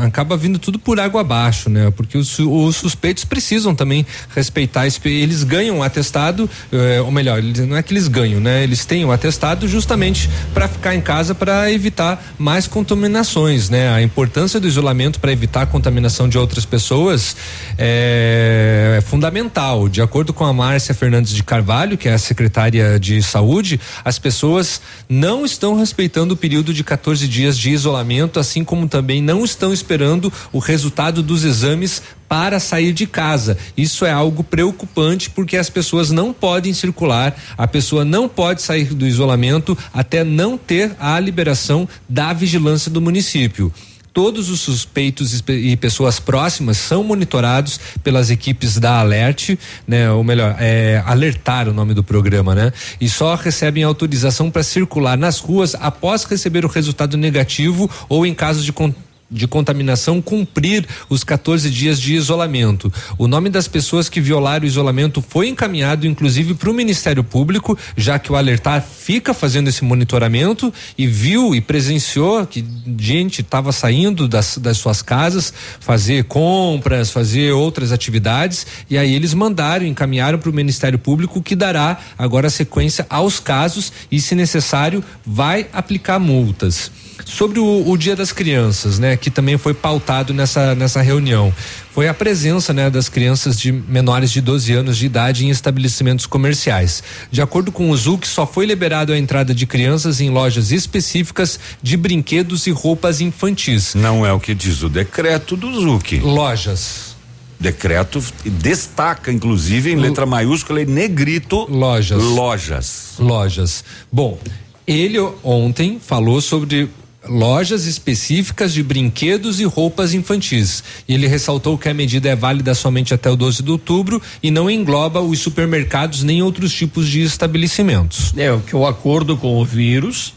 acaba 0.00 0.36
vindo 0.36 0.58
tudo 0.58 0.78
por 0.78 0.98
água 0.98 1.20
abaixo, 1.20 1.70
né? 1.70 1.92
Porque 1.96 2.18
os, 2.18 2.38
os 2.38 2.76
suspeitos 2.76 3.24
precisam 3.24 3.74
também 3.74 4.04
respeitar, 4.34 4.86
eles 5.04 5.44
ganham 5.44 5.75
um 5.76 5.82
atestado, 5.82 6.48
eh, 6.72 7.00
ou 7.00 7.10
melhor, 7.10 7.42
não 7.42 7.76
é 7.76 7.82
que 7.82 7.92
eles 7.92 8.08
ganham, 8.08 8.40
né? 8.40 8.62
Eles 8.62 8.84
têm 8.84 9.04
o 9.04 9.12
atestado 9.12 9.68
justamente 9.68 10.28
para 10.52 10.68
ficar 10.68 10.94
em 10.94 11.00
casa 11.00 11.34
para 11.34 11.70
evitar 11.70 12.22
mais 12.38 12.66
contaminações, 12.66 13.70
né? 13.70 13.92
A 13.92 14.02
importância 14.02 14.58
do 14.58 14.66
isolamento 14.66 15.20
para 15.20 15.32
evitar 15.32 15.62
a 15.62 15.66
contaminação 15.66 16.28
de 16.28 16.38
outras 16.38 16.64
pessoas 16.64 17.36
é, 17.78 18.96
é 18.98 19.00
fundamental. 19.00 19.88
De 19.88 20.02
acordo 20.02 20.32
com 20.32 20.44
a 20.44 20.52
Márcia 20.52 20.94
Fernandes 20.94 21.32
de 21.32 21.42
Carvalho, 21.42 21.96
que 21.96 22.08
é 22.08 22.14
a 22.14 22.18
secretária 22.18 22.98
de 22.98 23.22
saúde, 23.22 23.80
as 24.04 24.18
pessoas 24.18 24.80
não 25.08 25.44
estão 25.44 25.76
respeitando 25.76 26.34
o 26.34 26.36
período 26.36 26.72
de 26.72 26.82
14 26.82 27.26
dias 27.28 27.56
de 27.58 27.70
isolamento, 27.70 28.40
assim 28.40 28.64
como 28.64 28.88
também 28.88 29.22
não 29.22 29.44
estão 29.44 29.72
esperando 29.72 30.32
o 30.52 30.58
resultado 30.58 31.22
dos 31.22 31.44
exames 31.44 32.02
para 32.28 32.60
sair 32.60 32.92
de 32.92 33.06
casa. 33.06 33.56
Isso 33.76 34.04
é 34.04 34.12
algo 34.12 34.42
preocupante 34.42 35.30
porque 35.30 35.56
as 35.56 35.70
pessoas 35.70 36.10
não 36.10 36.32
podem 36.32 36.72
circular, 36.72 37.36
a 37.56 37.66
pessoa 37.66 38.04
não 38.04 38.28
pode 38.28 38.62
sair 38.62 38.94
do 38.94 39.06
isolamento 39.06 39.76
até 39.92 40.24
não 40.24 40.56
ter 40.58 40.94
a 40.98 41.18
liberação 41.18 41.88
da 42.08 42.32
vigilância 42.32 42.90
do 42.90 43.00
município 43.00 43.72
todos 44.16 44.48
os 44.48 44.62
suspeitos 44.62 45.44
e 45.46 45.76
pessoas 45.76 46.18
próximas 46.18 46.78
são 46.78 47.04
monitorados 47.04 47.78
pelas 48.02 48.30
equipes 48.30 48.78
da 48.78 48.98
Alert, 49.00 49.58
né? 49.86 50.10
Ou 50.10 50.24
melhor, 50.24 50.56
é, 50.58 51.02
alertar 51.04 51.68
o 51.68 51.74
nome 51.74 51.92
do 51.92 52.02
programa, 52.02 52.54
né? 52.54 52.72
E 52.98 53.10
só 53.10 53.34
recebem 53.34 53.84
autorização 53.84 54.50
para 54.50 54.62
circular 54.62 55.18
nas 55.18 55.38
ruas 55.38 55.74
após 55.74 56.24
receber 56.24 56.64
o 56.64 56.68
resultado 56.68 57.14
negativo 57.18 57.90
ou 58.08 58.24
em 58.24 58.32
caso 58.32 58.62
de 58.62 58.72
con 58.72 58.90
de 59.30 59.46
contaminação 59.46 60.22
cumprir 60.22 60.86
os 61.08 61.24
14 61.24 61.68
dias 61.70 62.00
de 62.00 62.14
isolamento. 62.14 62.92
O 63.18 63.26
nome 63.26 63.50
das 63.50 63.66
pessoas 63.66 64.08
que 64.08 64.20
violaram 64.20 64.64
o 64.64 64.68
isolamento 64.68 65.24
foi 65.26 65.48
encaminhado, 65.48 66.06
inclusive, 66.06 66.54
para 66.54 66.70
o 66.70 66.74
Ministério 66.74 67.24
Público, 67.24 67.76
já 67.96 68.18
que 68.18 68.30
o 68.30 68.36
alertar 68.36 68.82
fica 68.82 69.34
fazendo 69.34 69.68
esse 69.68 69.84
monitoramento 69.84 70.72
e 70.96 71.06
viu 71.06 71.54
e 71.54 71.60
presenciou 71.60 72.46
que 72.46 72.64
gente 72.98 73.40
estava 73.40 73.72
saindo 73.72 74.28
das, 74.28 74.58
das 74.58 74.78
suas 74.78 75.02
casas 75.02 75.52
fazer 75.80 76.24
compras, 76.24 77.10
fazer 77.10 77.52
outras 77.52 77.92
atividades, 77.92 78.66
e 78.88 78.96
aí 78.96 79.14
eles 79.14 79.34
mandaram, 79.34 79.84
encaminharam 79.84 80.38
para 80.38 80.50
o 80.50 80.54
Ministério 80.54 80.98
Público 80.98 81.42
que 81.42 81.56
dará 81.56 81.98
agora 82.18 82.50
sequência 82.50 83.06
aos 83.08 83.40
casos 83.40 83.92
e, 84.10 84.20
se 84.20 84.34
necessário, 84.34 85.02
vai 85.24 85.66
aplicar 85.72 86.18
multas. 86.18 86.90
Sobre 87.24 87.58
o, 87.58 87.88
o, 87.88 87.96
Dia 87.96 88.14
das 88.14 88.30
Crianças, 88.32 88.98
né, 88.98 89.16
que 89.16 89.30
também 89.30 89.56
foi 89.56 89.72
pautado 89.72 90.34
nessa, 90.34 90.74
nessa 90.74 91.00
reunião, 91.00 91.52
foi 91.92 92.08
a 92.08 92.14
presença, 92.14 92.72
né, 92.72 92.90
das 92.90 93.08
crianças 93.08 93.58
de 93.58 93.72
menores 93.72 94.30
de 94.30 94.40
12 94.40 94.72
anos 94.72 94.98
de 94.98 95.06
idade 95.06 95.46
em 95.46 95.50
estabelecimentos 95.50 96.26
comerciais. 96.26 97.02
De 97.30 97.40
acordo 97.40 97.72
com 97.72 97.90
o 97.90 97.96
ZUC, 97.96 98.28
só 98.28 98.46
foi 98.46 98.66
liberado 98.66 99.12
a 99.12 99.18
entrada 99.18 99.54
de 99.54 99.66
crianças 99.66 100.20
em 100.20 100.30
lojas 100.30 100.70
específicas 100.72 101.58
de 101.82 101.96
brinquedos 101.96 102.66
e 102.66 102.70
roupas 102.70 103.20
infantis. 103.20 103.94
Não 103.94 104.24
é 104.24 104.32
o 104.32 104.38
que 104.38 104.54
diz 104.54 104.82
o 104.82 104.88
decreto 104.88 105.56
do 105.56 105.72
ZUC. 105.80 106.20
Lojas. 106.20 107.16
Decreto 107.58 108.22
destaca, 108.44 109.32
inclusive, 109.32 109.90
em 109.90 109.96
letra 109.96 110.26
maiúscula 110.26 110.82
e 110.82 110.86
negrito. 110.86 111.66
Lojas. 111.70 112.22
Lojas. 112.22 113.14
Lojas. 113.18 113.84
Bom, 114.12 114.38
ele 114.86 115.18
ontem 115.42 115.98
falou 115.98 116.40
sobre 116.42 116.90
lojas 117.28 117.86
específicas 117.86 118.72
de 118.72 118.82
brinquedos 118.82 119.60
e 119.60 119.64
roupas 119.64 120.14
infantis. 120.14 120.82
E 121.08 121.14
ele 121.14 121.26
ressaltou 121.26 121.76
que 121.78 121.88
a 121.88 121.94
medida 121.94 122.28
é 122.28 122.36
válida 122.36 122.74
somente 122.74 123.12
até 123.14 123.30
o 123.30 123.36
12 123.36 123.62
de 123.62 123.70
outubro 123.70 124.20
e 124.42 124.50
não 124.50 124.70
engloba 124.70 125.20
os 125.20 125.38
supermercados 125.38 126.22
nem 126.22 126.42
outros 126.42 126.72
tipos 126.72 127.08
de 127.08 127.22
estabelecimentos. 127.22 128.32
É, 128.36 128.52
o 128.52 128.60
que 128.60 128.74
o 128.74 128.86
acordo 128.86 129.36
com 129.36 129.60
o 129.60 129.64
vírus 129.64 130.34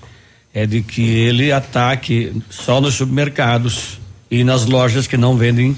é 0.53 0.65
de 0.65 0.81
que 0.81 1.01
ele 1.01 1.51
ataque 1.51 2.33
só 2.49 2.81
nos 2.81 2.95
supermercados 2.95 3.99
e 4.29 4.43
nas 4.43 4.65
lojas 4.65 5.07
que 5.07 5.17
não 5.17 5.37
vendem 5.37 5.77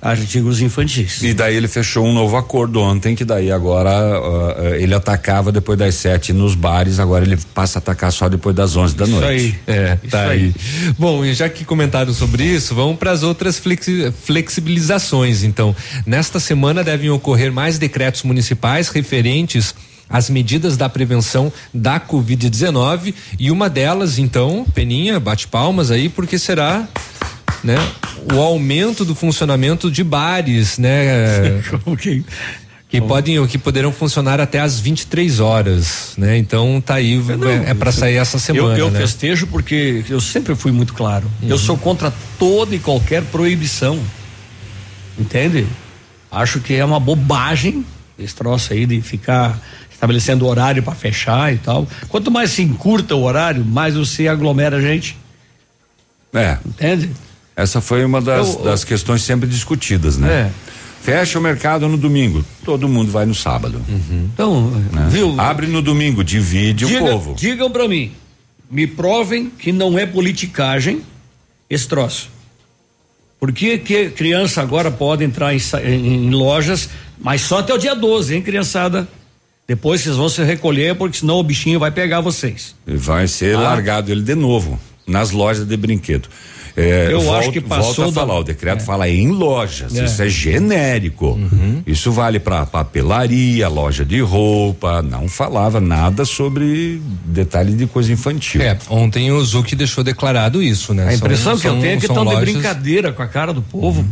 artigos 0.00 0.60
infantis. 0.60 1.22
E 1.22 1.34
daí 1.34 1.56
ele 1.56 1.68
fechou 1.68 2.06
um 2.06 2.12
novo 2.12 2.36
acordo 2.36 2.80
ontem, 2.80 3.14
que 3.14 3.24
daí 3.24 3.52
agora 3.52 3.90
uh, 3.90 4.74
ele 4.74 4.94
atacava 4.94 5.52
depois 5.52 5.78
das 5.78 5.94
sete 5.94 6.32
nos 6.32 6.54
bares, 6.54 6.98
agora 6.98 7.24
ele 7.24 7.38
passa 7.54 7.78
a 7.78 7.80
atacar 7.80 8.10
só 8.10 8.28
depois 8.28 8.56
das 8.56 8.76
onze 8.76 8.94
da 8.94 9.04
isso 9.04 9.12
noite. 9.12 9.28
Aí. 9.28 9.54
É, 9.66 9.98
isso 10.02 10.10
tá 10.10 10.28
aí. 10.28 10.40
aí. 10.40 10.54
Bom, 10.98 11.24
e 11.24 11.34
já 11.34 11.48
que 11.48 11.64
comentaram 11.64 12.14
sobre 12.14 12.44
isso, 12.44 12.74
vamos 12.74 12.96
para 12.98 13.10
as 13.10 13.22
outras 13.22 13.58
flexi 13.58 14.12
flexibilizações. 14.24 15.42
Então, 15.42 15.76
nesta 16.06 16.40
semana 16.40 16.82
devem 16.82 17.10
ocorrer 17.10 17.52
mais 17.52 17.78
decretos 17.78 18.22
municipais 18.22 18.88
referentes 18.88 19.74
as 20.08 20.28
medidas 20.28 20.76
da 20.76 20.88
prevenção 20.88 21.52
da 21.72 22.00
Covid-19 22.00 23.14
e 23.38 23.50
uma 23.50 23.70
delas, 23.70 24.18
então, 24.18 24.66
Peninha, 24.74 25.20
bate 25.20 25.46
palmas 25.46 25.92
aí, 25.92 26.08
porque 26.08 26.36
será 26.36 26.88
né? 27.62 27.76
O 28.32 28.40
aumento 28.40 29.04
do 29.04 29.14
funcionamento 29.14 29.90
de 29.90 30.02
bares, 30.04 30.78
né? 30.78 31.62
que, 32.00 32.24
que 32.88 33.00
podem, 33.00 33.46
que 33.46 33.58
poderão 33.58 33.92
funcionar 33.92 34.40
até 34.40 34.60
às 34.60 34.80
23 34.80 35.40
horas, 35.40 36.12
né? 36.16 36.36
Então 36.36 36.80
tá 36.80 36.94
aí, 36.94 37.16
não, 37.16 37.48
é, 37.48 37.70
é 37.70 37.74
para 37.74 37.92
sair 37.92 38.16
essa 38.16 38.38
semana. 38.38 38.74
Eu, 38.74 38.86
eu 38.86 38.90
né? 38.90 39.00
festejo 39.00 39.46
porque 39.46 40.04
eu 40.08 40.20
sempre 40.20 40.54
fui 40.54 40.72
muito 40.72 40.92
claro. 40.94 41.30
Uhum. 41.42 41.48
Eu 41.48 41.58
sou 41.58 41.76
contra 41.76 42.12
toda 42.38 42.74
e 42.74 42.78
qualquer 42.78 43.22
proibição, 43.24 43.98
entende? 45.18 45.66
Acho 46.30 46.60
que 46.60 46.74
é 46.74 46.84
uma 46.84 47.00
bobagem 47.00 47.84
esse 48.22 48.34
troço 48.34 48.72
aí 48.72 48.86
de 48.86 49.00
ficar 49.00 49.58
estabelecendo 49.90 50.46
horário 50.46 50.82
para 50.82 50.94
fechar 50.94 51.52
e 51.52 51.58
tal. 51.58 51.86
Quanto 52.08 52.30
mais 52.30 52.50
se 52.50 52.62
encurta 52.62 53.14
o 53.14 53.22
horário, 53.22 53.64
mais 53.64 53.94
você 53.94 54.28
aglomera 54.28 54.76
a 54.76 54.80
gente. 54.80 55.16
É. 56.32 56.58
Entende? 56.64 57.10
Essa 57.60 57.80
foi 57.80 58.04
uma 58.04 58.20
das, 58.20 58.54
eu, 58.54 58.62
das 58.62 58.84
questões 58.84 59.22
sempre 59.22 59.48
discutidas, 59.48 60.16
né? 60.16 60.28
É. 60.28 60.50
Fecha 61.02 61.38
o 61.38 61.42
mercado 61.42 61.88
no 61.88 61.96
domingo, 61.96 62.44
todo 62.64 62.88
mundo 62.88 63.10
vai 63.10 63.24
no 63.24 63.34
sábado. 63.34 63.82
Uhum. 63.88 64.28
Então, 64.32 64.70
né? 64.92 65.08
viu? 65.10 65.40
Abre 65.40 65.66
no 65.66 65.80
domingo, 65.80 66.22
divide 66.22 66.86
Diga, 66.86 67.04
o 67.04 67.08
povo. 67.08 67.34
Digam 67.34 67.70
para 67.70 67.88
mim, 67.88 68.12
me 68.70 68.86
provem 68.86 69.50
que 69.50 69.72
não 69.72 69.98
é 69.98 70.04
politicagem 70.04 71.02
esse 71.68 71.88
troço. 71.88 72.28
Por 73.38 73.52
que, 73.52 73.78
que 73.78 74.10
criança 74.10 74.60
agora 74.60 74.90
pode 74.90 75.24
entrar 75.24 75.54
em, 75.54 75.60
em, 75.84 76.26
em, 76.26 76.30
lojas, 76.30 76.90
mas 77.18 77.40
só 77.40 77.60
até 77.60 77.72
o 77.72 77.78
dia 77.78 77.94
12, 77.94 78.34
hein, 78.34 78.42
criançada? 78.42 79.08
Depois 79.66 80.02
vocês 80.02 80.16
vão 80.16 80.28
se 80.28 80.42
recolher, 80.42 80.94
porque 80.96 81.18
senão 81.18 81.38
o 81.38 81.42
bichinho 81.42 81.78
vai 81.78 81.90
pegar 81.90 82.20
vocês. 82.20 82.74
Vai 82.86 83.26
ser 83.26 83.56
ah. 83.56 83.60
largado 83.60 84.10
ele 84.10 84.22
de 84.22 84.34
novo 84.34 84.78
nas 85.06 85.30
lojas 85.30 85.64
de 85.64 85.76
brinquedo. 85.76 86.28
É, 86.80 87.12
eu 87.12 87.20
volto, 87.20 87.38
acho 87.38 87.52
que 87.52 87.60
passou 87.60 88.04
volta 88.04 88.10
a 88.10 88.12
falar, 88.12 88.38
o 88.38 88.44
decreto 88.44 88.82
é. 88.82 88.84
fala 88.84 89.08
em 89.08 89.28
lojas, 89.28 89.94
é. 89.94 90.04
isso 90.04 90.22
é 90.22 90.28
genérico. 90.28 91.32
Uhum. 91.32 91.82
Isso 91.86 92.10
vale 92.10 92.40
para 92.40 92.64
papelaria, 92.64 93.68
loja 93.68 94.04
de 94.04 94.20
roupa, 94.20 95.02
não 95.02 95.28
falava 95.28 95.80
nada 95.80 96.24
sobre 96.24 97.00
detalhe 97.24 97.74
de 97.74 97.86
coisa 97.86 98.12
infantil. 98.12 98.62
É, 98.62 98.78
ontem 98.88 99.30
o 99.30 99.44
Zuc 99.44 99.74
deixou 99.74 100.02
declarado 100.02 100.62
isso, 100.62 100.94
né? 100.94 101.08
A 101.08 101.14
impressão 101.14 101.56
são, 101.56 101.60
que 101.60 101.66
eu 101.66 101.80
tenho 101.80 101.94
é 101.94 101.96
que 101.98 102.06
estão 102.06 102.24
lojas... 102.24 102.46
de 102.46 102.52
brincadeira 102.52 103.12
com 103.12 103.22
a 103.22 103.28
cara 103.28 103.52
do 103.52 103.62
povo. 103.62 104.00
Uhum. 104.00 104.10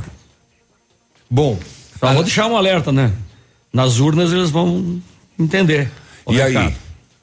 Bom, 1.31 1.59
só 1.99 2.07
a... 2.07 2.13
vou 2.13 2.23
deixar 2.23 2.47
um 2.47 2.57
alerta, 2.57 2.93
né? 2.93 3.13
Nas 3.73 3.99
urnas 3.99 4.33
eles 4.33 4.51
vão 4.51 5.01
entender. 5.39 5.91
E 6.29 6.37
recado. 6.37 6.67
aí? 6.69 6.75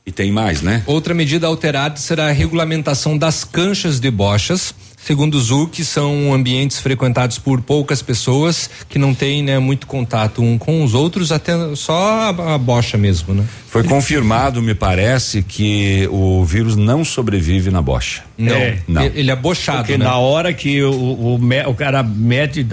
E 0.05 0.12
tem 0.12 0.31
mais, 0.31 0.62
né? 0.62 0.84
Outra 0.86 1.15
medida 1.15 1.47
alterada 1.47 1.97
será 1.97 2.27
a 2.27 2.31
regulamentação 2.31 3.17
das 3.17 3.43
canchas 3.43 3.99
de 3.99 4.12
bochas 4.12 4.73
Segundo 5.05 5.35
o 5.35 5.39
ZUC, 5.39 5.85
são 5.85 6.33
ambientes 6.33 6.79
frequentados 6.79 7.37
por 7.37 7.61
poucas 7.61 8.01
pessoas 8.01 8.67
que 8.89 8.97
não 8.97 9.13
têm 9.13 9.43
né, 9.43 9.59
muito 9.59 9.85
contato 9.85 10.41
um 10.41 10.57
com 10.57 10.83
os 10.83 10.95
outros, 10.95 11.31
até 11.31 11.53
só 11.75 12.33
a, 12.33 12.55
a 12.55 12.57
bocha 12.57 12.97
mesmo, 12.97 13.35
né? 13.35 13.45
Foi 13.67 13.83
confirmado, 13.83 14.63
me 14.63 14.73
parece, 14.73 15.43
que 15.43 16.09
o 16.11 16.43
vírus 16.43 16.75
não 16.75 17.05
sobrevive 17.05 17.69
na 17.69 17.83
bocha. 17.83 18.23
Não, 18.35 18.55
é, 18.55 18.79
não. 18.87 19.03
Ele 19.03 19.29
é 19.29 19.35
bochado, 19.35 19.77
Porque 19.77 19.95
né? 19.95 20.05
na 20.05 20.17
hora 20.17 20.51
que 20.51 20.81
o, 20.81 20.91
o, 20.91 21.39
o 21.67 21.73
cara 21.75 22.01
mete 22.01 22.65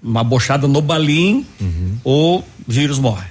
uma 0.00 0.22
bochada 0.22 0.68
no 0.68 0.80
balim, 0.80 1.44
uhum. 1.60 1.98
o 2.04 2.42
vírus 2.68 3.00
morre. 3.00 3.26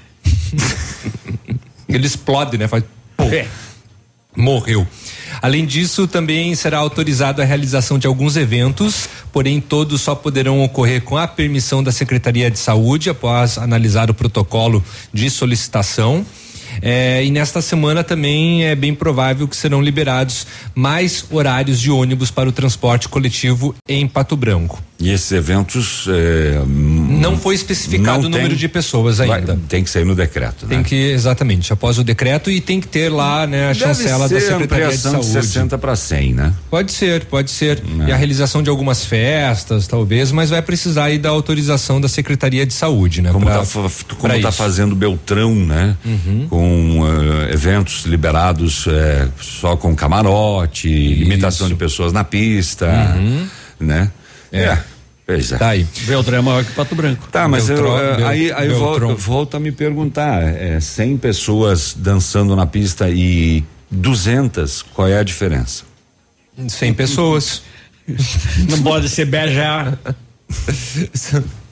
ele 1.87 2.05
explode, 2.05 2.57
né? 2.57 2.67
Faz. 2.67 2.83
É. 3.19 3.47
Morreu. 4.35 4.87
Além 5.41 5.65
disso, 5.65 6.07
também 6.07 6.55
será 6.55 6.77
autorizado 6.77 7.41
a 7.41 7.45
realização 7.45 7.99
de 7.99 8.07
alguns 8.07 8.35
eventos, 8.35 9.09
porém 9.31 9.59
todos 9.59 10.01
só 10.01 10.15
poderão 10.15 10.63
ocorrer 10.63 11.01
com 11.01 11.17
a 11.17 11.27
permissão 11.27 11.83
da 11.83 11.91
Secretaria 11.91 12.49
de 12.49 12.59
Saúde 12.59 13.09
após 13.09 13.57
analisar 13.57 14.09
o 14.09 14.13
protocolo 14.13 14.83
de 15.13 15.29
solicitação. 15.29 16.25
É, 16.81 17.23
e 17.23 17.29
nesta 17.29 17.61
semana 17.61 18.03
também 18.03 18.65
é 18.65 18.75
bem 18.75 18.95
provável 18.95 19.47
que 19.47 19.55
serão 19.55 19.81
liberados 19.81 20.47
mais 20.73 21.25
horários 21.29 21.79
de 21.79 21.91
ônibus 21.91 22.31
para 22.31 22.49
o 22.49 22.51
transporte 22.51 23.07
coletivo 23.07 23.75
em 23.87 24.07
Pato 24.07 24.35
Branco. 24.35 24.81
E 24.99 25.11
esses 25.11 25.31
eventos. 25.31 26.07
É, 26.07 26.61
não 26.65 27.37
foi 27.37 27.55
especificado 27.55 28.27
o 28.27 28.29
número 28.29 28.49
tem, 28.49 28.57
de 28.57 28.67
pessoas 28.69 29.19
ainda. 29.19 29.53
Vai, 29.53 29.57
tem 29.67 29.83
que 29.83 29.89
sair 29.89 30.05
no 30.05 30.15
decreto. 30.15 30.65
Tem 30.67 30.77
né? 30.77 30.83
que, 30.83 30.95
exatamente, 30.95 31.73
após 31.73 31.97
o 31.97 32.03
decreto 32.03 32.49
e 32.49 32.61
tem 32.61 32.79
que 32.79 32.87
ter 32.87 33.09
lá 33.09 33.45
né, 33.47 33.65
a 33.65 33.67
Deve 33.73 33.79
chancela 33.79 34.29
da 34.29 34.39
Secretaria 34.39 34.89
de 34.89 34.97
Saúde. 34.97 35.25
De 35.25 35.31
60 35.31 35.77
para 35.77 35.95
100, 35.95 36.33
né? 36.33 36.53
Pode 36.69 36.91
ser, 36.91 37.25
pode 37.25 37.51
ser. 37.51 37.83
E 38.07 38.11
a 38.11 38.15
realização 38.15 38.61
de 38.61 38.69
algumas 38.69 39.03
festas, 39.03 39.87
talvez, 39.87 40.31
mas 40.31 40.51
vai 40.51 40.61
precisar 40.61 41.05
aí 41.05 41.17
da 41.17 41.29
autorização 41.29 41.99
da 41.99 42.07
Secretaria 42.07 42.65
de 42.65 42.73
Saúde, 42.73 43.21
né? 43.21 43.31
Como 43.31 43.49
está 43.49 43.63
como 44.17 44.41
tá 44.41 44.51
fazendo 44.51 44.95
Beltrão, 44.95 45.53
né? 45.53 45.97
Uhum. 46.05 46.47
Com 46.49 46.99
uh, 47.01 47.51
eventos 47.51 48.05
liberados 48.05 48.85
uh, 48.85 48.91
só 49.41 49.75
com 49.75 49.95
camarote, 49.95 50.87
Isso. 50.87 51.19
limitação 51.19 51.67
de 51.67 51.75
pessoas 51.75 52.13
na 52.13 52.23
pista, 52.23 52.87
uhum. 53.17 53.47
né? 53.79 54.11
É. 54.53 54.63
é. 54.63 54.83
Pois 55.25 55.51
é. 55.51 55.57
Tá 55.57 55.69
aí. 55.69 55.87
Beltrão 56.05 56.37
é 56.37 56.41
maior 56.41 56.65
que 56.65 56.73
Pato 56.73 56.95
Branco. 56.95 57.27
Tá, 57.31 57.47
mas 57.47 57.69
eu, 57.69 57.85
uh, 57.85 58.25
aí, 58.25 58.51
aí 58.51 58.69
volto, 58.69 59.15
volto, 59.15 59.57
a 59.57 59.59
me 59.59 59.71
perguntar, 59.71 60.43
é, 60.43 60.79
100 60.79 61.17
pessoas 61.17 61.95
dançando 61.97 62.55
na 62.55 62.65
pista 62.65 63.09
e 63.09 63.63
200, 63.89 64.81
qual 64.93 65.07
é 65.07 65.17
a 65.17 65.23
diferença? 65.23 65.83
100 66.67 66.93
pessoas. 66.93 67.63
Não 68.69 68.83
pode 68.83 69.07
ser 69.09 69.25
beijar. 69.25 69.97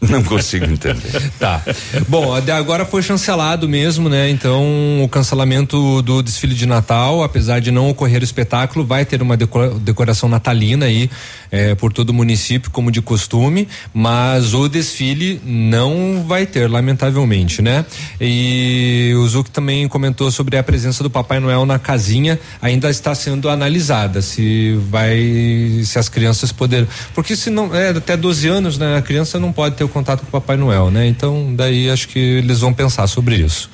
Não 0.00 0.22
consigo 0.22 0.64
entender. 0.66 1.30
tá. 1.38 1.62
Bom, 2.08 2.34
agora 2.34 2.84
foi 2.84 3.02
chancelado 3.02 3.68
mesmo, 3.68 4.08
né? 4.08 4.28
Então, 4.30 5.02
o 5.02 5.08
cancelamento 5.08 6.02
do 6.02 6.22
desfile 6.22 6.54
de 6.54 6.66
Natal, 6.66 7.22
apesar 7.22 7.60
de 7.60 7.70
não 7.70 7.88
ocorrer 7.88 8.20
o 8.20 8.24
espetáculo, 8.24 8.84
vai 8.84 9.04
ter 9.04 9.22
uma 9.22 9.36
decoração 9.36 10.28
natalina 10.28 10.86
aí 10.86 11.10
é, 11.50 11.74
por 11.74 11.92
todo 11.92 12.10
o 12.10 12.14
município, 12.14 12.70
como 12.70 12.90
de 12.90 13.00
costume, 13.00 13.66
mas 13.92 14.54
o 14.54 14.68
desfile 14.68 15.40
não 15.44 16.24
vai 16.26 16.46
ter, 16.46 16.70
lamentavelmente, 16.70 17.60
né? 17.60 17.84
E 18.20 19.12
o 19.16 19.26
Zuc 19.26 19.50
também 19.50 19.88
comentou 19.88 20.30
sobre 20.30 20.56
a 20.56 20.62
presença 20.62 21.02
do 21.02 21.10
Papai 21.10 21.40
Noel 21.40 21.66
na 21.66 21.78
casinha, 21.78 22.38
ainda 22.60 22.90
está 22.90 23.14
sendo 23.14 23.48
analisada 23.48 24.22
se 24.22 24.78
vai, 24.90 25.80
se 25.84 25.98
as 25.98 26.08
crianças 26.08 26.52
poderão, 26.52 26.86
porque 27.14 27.34
se 27.34 27.50
não, 27.50 27.74
é 27.74 27.90
até 27.90 28.16
12 28.16 28.48
anos, 28.48 28.78
né? 28.78 28.96
A 28.96 29.02
criança 29.02 29.38
não 29.38 29.52
pode 29.52 29.61
pode 29.62 29.76
ter 29.76 29.84
o 29.84 29.88
contato 29.88 30.22
com 30.22 30.26
o 30.26 30.30
Papai 30.40 30.56
Noel, 30.56 30.90
né? 30.90 31.06
Então, 31.06 31.54
daí 31.54 31.88
acho 31.88 32.08
que 32.08 32.18
eles 32.18 32.58
vão 32.58 32.74
pensar 32.74 33.06
sobre 33.06 33.36
isso. 33.36 33.70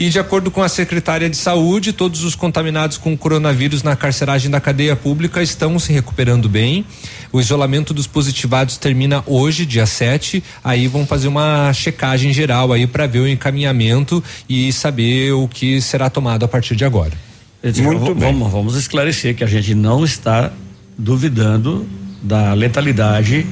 E 0.00 0.08
de 0.08 0.18
acordo 0.18 0.50
com 0.50 0.62
a 0.62 0.70
secretária 0.70 1.28
de 1.28 1.36
Saúde, 1.36 1.92
todos 1.92 2.24
os 2.24 2.34
contaminados 2.34 2.96
com 2.96 3.14
coronavírus 3.14 3.82
na 3.82 3.94
carceragem 3.94 4.50
da 4.50 4.58
cadeia 4.58 4.96
pública 4.96 5.42
estão 5.42 5.78
se 5.78 5.92
recuperando 5.92 6.48
bem. 6.48 6.82
O 7.30 7.42
isolamento 7.42 7.92
dos 7.92 8.06
positivados 8.06 8.78
termina 8.78 9.22
hoje, 9.26 9.66
dia 9.66 9.84
7. 9.84 10.42
Aí 10.64 10.88
vão 10.88 11.06
fazer 11.06 11.28
uma 11.28 11.74
checagem 11.74 12.32
geral 12.32 12.72
aí 12.72 12.86
para 12.86 13.06
ver 13.06 13.18
o 13.18 13.28
encaminhamento 13.28 14.24
e 14.48 14.72
saber 14.72 15.32
o 15.32 15.46
que 15.46 15.78
será 15.82 16.08
tomado 16.08 16.42
a 16.46 16.48
partir 16.48 16.74
de 16.74 16.86
agora. 16.86 17.12
Muito 17.82 18.14
bem. 18.14 18.32
Vamos, 18.32 18.50
vamos 18.50 18.76
esclarecer 18.76 19.36
que 19.36 19.44
a 19.44 19.46
gente 19.46 19.74
não 19.74 20.06
está 20.06 20.50
duvidando 20.96 21.86
da 22.22 22.54
letalidade 22.54 23.46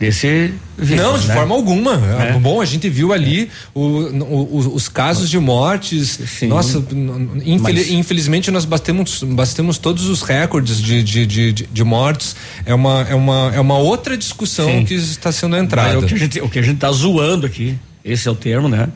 desse 0.00 0.54
vírus, 0.78 1.02
Não, 1.04 1.18
de 1.18 1.28
né? 1.28 1.34
forma 1.34 1.54
alguma. 1.54 1.92
É. 2.20 2.32
Bom, 2.38 2.58
a 2.60 2.64
gente 2.64 2.88
viu 2.88 3.12
ali 3.12 3.50
o, 3.74 3.80
o- 3.82 4.74
os 4.74 4.88
casos 4.88 5.28
de 5.28 5.38
mortes. 5.38 6.40
Nossa, 6.42 6.78
n- 6.90 7.42
infeli- 7.44 7.58
Mas- 7.80 7.90
infelizmente 7.90 8.50
nós 8.50 8.64
batemos, 8.64 9.22
batemos 9.22 9.76
todos 9.76 10.06
os 10.08 10.22
recordes 10.22 10.80
de, 10.80 11.02
de, 11.02 11.26
de, 11.26 11.52
de- 11.52 11.84
mortes. 11.84 12.34
É 12.64 12.72
uma, 12.74 13.02
é, 13.10 13.14
uma, 13.14 13.52
é 13.54 13.60
uma 13.60 13.76
outra 13.76 14.16
discussão 14.16 14.66
Sim. 14.70 14.84
que 14.86 14.94
está 14.94 15.30
sendo 15.30 15.50
Mas 15.54 15.64
entrada. 15.64 15.98
O 15.98 16.06
que, 16.06 16.14
a 16.14 16.18
gente, 16.18 16.40
o 16.40 16.48
que 16.48 16.58
a 16.58 16.62
gente 16.62 16.78
tá 16.78 16.90
zoando 16.90 17.44
aqui, 17.46 17.76
esse 18.02 18.26
é 18.26 18.30
o 18.30 18.34
termo, 18.34 18.68
né? 18.70 18.88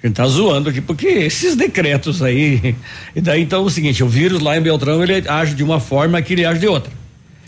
A 0.00 0.06
gente 0.06 0.14
tá 0.16 0.26
zoando 0.28 0.68
aqui, 0.70 0.80
porque 0.80 1.06
esses 1.08 1.56
decretos 1.56 2.22
aí. 2.22 2.76
E 3.16 3.20
daí 3.20 3.42
então 3.42 3.62
é 3.62 3.66
o 3.66 3.70
seguinte: 3.70 4.02
o 4.04 4.08
vírus 4.08 4.40
lá 4.40 4.56
em 4.56 4.60
Beltrão 4.60 5.02
ele 5.02 5.24
age 5.28 5.54
de 5.54 5.62
uma 5.64 5.80
forma 5.80 6.22
que 6.22 6.32
ele 6.34 6.44
age 6.44 6.60
de 6.60 6.68
outra. 6.68 6.92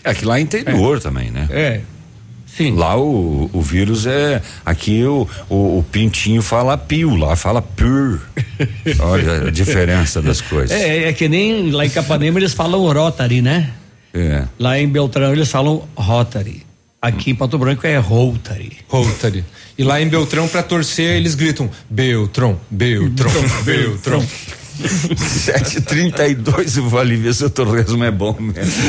É 0.03 0.13
que 0.15 0.25
lá 0.25 0.39
é 0.39 0.41
interior 0.41 1.01
também, 1.01 1.31
né? 1.31 1.47
É. 1.51 1.81
Sim. 2.57 2.77
Lá 2.77 2.97
o, 2.97 3.51
o 3.53 3.61
vírus 3.61 4.07
é. 4.07 4.41
Aqui 4.65 5.05
o, 5.05 5.29
o, 5.49 5.79
o 5.79 5.87
pintinho 5.91 6.41
fala 6.41 6.79
pio, 6.79 7.17
lá 7.17 7.35
fala 7.35 7.61
pur. 7.61 8.21
Olha 9.01 9.49
a 9.49 9.51
diferença 9.51 10.23
das 10.23 10.41
coisas. 10.41 10.71
É, 10.71 11.09
é 11.09 11.13
que 11.13 11.29
nem 11.29 11.71
lá 11.71 11.85
em 11.85 11.91
Capanema 11.91 12.39
eles 12.39 12.55
falam 12.55 12.93
Rotary, 12.93 13.43
né? 13.43 13.71
É. 14.13 14.45
Lá 14.59 14.79
em 14.79 14.89
Beltrão 14.89 15.33
eles 15.33 15.51
falam 15.51 15.87
Rotary. 15.97 16.65
Aqui 17.03 17.33
em 17.33 17.35
Pato 17.35 17.59
Branco 17.59 17.87
é 17.87 17.99
Rotary. 17.99 18.79
Rotary. 18.89 19.45
E 19.77 19.83
lá 19.83 20.01
em 20.01 20.09
Beltrão, 20.09 20.49
para 20.49 20.63
torcer, 20.63 21.17
eles 21.17 21.35
gritam: 21.35 21.69
Beltrão, 21.91 22.59
Beltrão, 22.71 23.31
Beltrão. 23.65 24.25
7h32, 24.83 26.77
eu 26.77 26.89
vou 26.89 27.01
ali 27.01 27.17
ver 27.17 27.35
se 27.35 27.45
o 27.45 27.51
torresmo 27.51 28.05
é 28.05 28.11
bom 28.11 28.37
mesmo. 28.39 28.83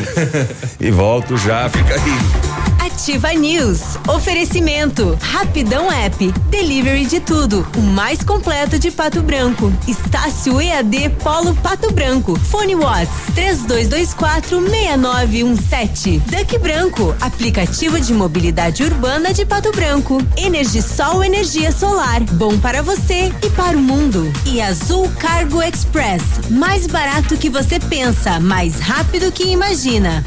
e 0.80 0.92
volto 0.92 1.38
já, 1.38 1.70
fica 1.70 1.94
aí. 1.94 2.56
Ativa 2.96 3.34
News. 3.34 3.82
Oferecimento. 4.08 5.18
Rapidão 5.22 5.92
App. 5.92 6.32
Delivery 6.50 7.06
de 7.06 7.20
tudo. 7.20 7.68
O 7.76 7.82
mais 7.82 8.24
completo 8.24 8.80
de 8.80 8.90
Pato 8.90 9.22
Branco. 9.22 9.72
Estácio 9.88 10.62
EAD 10.62 11.10
Polo 11.22 11.54
Pato 11.56 11.92
Branco. 11.92 12.40
Fone 12.40 12.76
Watts. 12.76 13.10
32246917. 13.36 16.22
Duck 16.22 16.58
Branco. 16.60 17.14
Aplicativo 17.20 18.00
de 18.00 18.14
mobilidade 18.14 18.84
urbana 18.84 19.34
de 19.34 19.46
Pato 19.46 19.72
Branco. 19.72 20.22
Energisol 20.38 21.24
Energia 21.24 21.72
Solar. 21.72 22.22
Bom 22.34 22.58
para 22.58 22.82
você 22.82 23.32
e 23.44 23.50
para 23.50 23.78
o 23.78 23.82
mundo. 23.82 24.32
E 24.46 24.62
Azul 24.62 25.10
Cargo 25.20 25.62
Express. 25.76 26.22
Mais 26.50 26.88
barato 26.88 27.36
que 27.36 27.50
você 27.50 27.82
pensa. 27.82 28.40
Mais 28.40 28.80
rápido 28.80 29.30
que 29.30 29.44
imagina. 29.44 30.24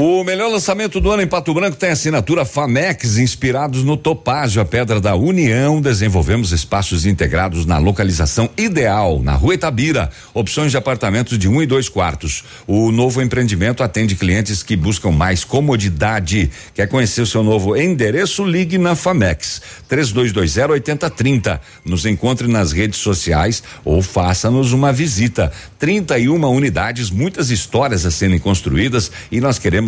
O 0.00 0.22
melhor 0.22 0.48
lançamento 0.48 1.00
do 1.00 1.10
ano 1.10 1.24
em 1.24 1.26
Pato 1.26 1.52
Branco 1.52 1.76
tem 1.76 1.90
assinatura 1.90 2.44
Famex, 2.44 3.18
inspirados 3.18 3.82
no 3.82 3.96
Topázio, 3.96 4.62
a 4.62 4.64
pedra 4.64 5.00
da 5.00 5.16
União. 5.16 5.80
Desenvolvemos 5.80 6.52
espaços 6.52 7.04
integrados 7.04 7.66
na 7.66 7.78
localização 7.78 8.48
ideal, 8.56 9.20
na 9.20 9.34
Rua 9.34 9.54
Itabira. 9.54 10.08
Opções 10.32 10.70
de 10.70 10.76
apartamentos 10.76 11.36
de 11.36 11.48
um 11.48 11.60
e 11.60 11.66
dois 11.66 11.88
quartos. 11.88 12.44
O 12.64 12.92
novo 12.92 13.20
empreendimento 13.20 13.82
atende 13.82 14.14
clientes 14.14 14.62
que 14.62 14.76
buscam 14.76 15.10
mais 15.10 15.42
comodidade. 15.42 16.48
Quer 16.72 16.86
conhecer 16.86 17.22
o 17.22 17.26
seu 17.26 17.42
novo 17.42 17.76
endereço? 17.76 18.44
Ligue 18.44 18.78
na 18.78 18.94
Famex 18.94 19.60
3220 19.88 20.70
8030. 20.74 21.60
Nos 21.84 22.06
encontre 22.06 22.46
nas 22.46 22.70
redes 22.70 23.00
sociais 23.00 23.64
ou 23.84 24.00
faça-nos 24.00 24.72
uma 24.72 24.92
visita. 24.92 25.50
31 25.76 26.40
unidades, 26.44 27.10
muitas 27.10 27.50
histórias 27.50 28.06
a 28.06 28.12
serem 28.12 28.38
construídas 28.38 29.10
e 29.32 29.40
nós 29.40 29.58
queremos 29.58 29.87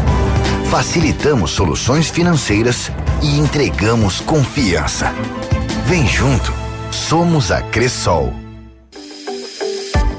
Facilitamos 0.71 1.53
soluções 1.53 2.11
financeiras 2.11 2.93
e 3.23 3.39
entregamos 3.39 4.21
confiança. 4.21 5.15
Vem 5.87 6.07
junto. 6.07 6.53
Somos 6.93 7.51
a 7.51 7.63
Cressol. 7.63 8.48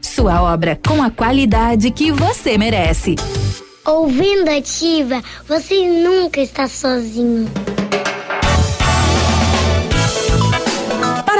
Sua 0.00 0.42
obra 0.42 0.78
com 0.86 1.02
a 1.02 1.10
qualidade 1.10 1.90
que 1.90 2.10
você 2.10 2.56
merece. 2.56 3.14
Ouvindo 3.84 4.48
Ativa, 4.48 5.22
você 5.46 5.88
nunca 5.88 6.40
está 6.40 6.66
sozinho. 6.66 7.48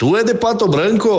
Tu 0.00 0.16
é 0.16 0.24
de 0.24 0.32
Pato 0.32 0.66
Branco. 0.66 1.10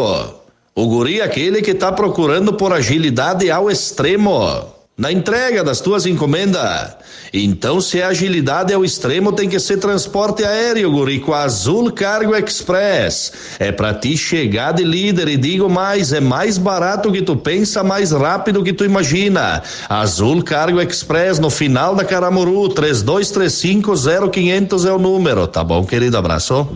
O 0.74 0.88
guri 0.88 1.20
é 1.20 1.24
aquele 1.24 1.62
que 1.62 1.76
tá 1.76 1.92
procurando 1.92 2.54
por 2.54 2.74
agilidade 2.74 3.52
ao 3.52 3.70
extremo. 3.70 4.74
na 4.98 5.12
entrega 5.12 5.64
das 5.64 5.80
tuas 5.82 6.08
encomendas. 6.08 6.96
Então, 7.32 7.80
se 7.80 8.02
a 8.02 8.08
agilidade 8.08 8.74
é 8.74 8.78
o 8.78 8.84
extremo, 8.84 9.32
tem 9.32 9.48
que 9.48 9.60
ser 9.60 9.78
transporte 9.78 10.44
aéreo, 10.44 10.92
guri, 10.92 11.20
com 11.20 11.32
a 11.34 11.44
Azul 11.44 11.92
Cargo 11.92 12.36
Express. 12.36 13.34
É 13.60 13.72
pra 13.72 13.94
ti 13.94 14.18
chegar 14.18 14.72
de 14.74 14.84
líder 14.84 15.28
e 15.28 15.38
digo 15.38 15.70
mais, 15.70 16.12
é 16.12 16.20
mais 16.20 16.58
barato 16.58 17.12
que 17.12 17.22
tu 17.22 17.36
pensa, 17.36 17.84
mais 17.84 18.12
rápido 18.12 18.64
que 18.64 18.74
tu 18.74 18.84
imagina. 18.84 19.62
Azul 19.90 20.42
Cargo 20.44 20.82
Express 20.82 21.38
no 21.40 21.52
final 21.52 21.96
da 21.96 22.04
Caramuru, 22.04 22.70
32350500 22.70 24.88
é 24.88 24.92
o 24.92 25.00
número, 25.00 25.48
tá 25.48 25.64
bom, 25.64 25.86
querido? 25.86 26.18
Abraço. 26.18 26.68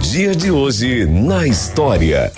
Dia 0.00 0.34
de 0.34 0.50
hoje 0.50 1.04
na 1.06 1.46
história. 1.46 2.32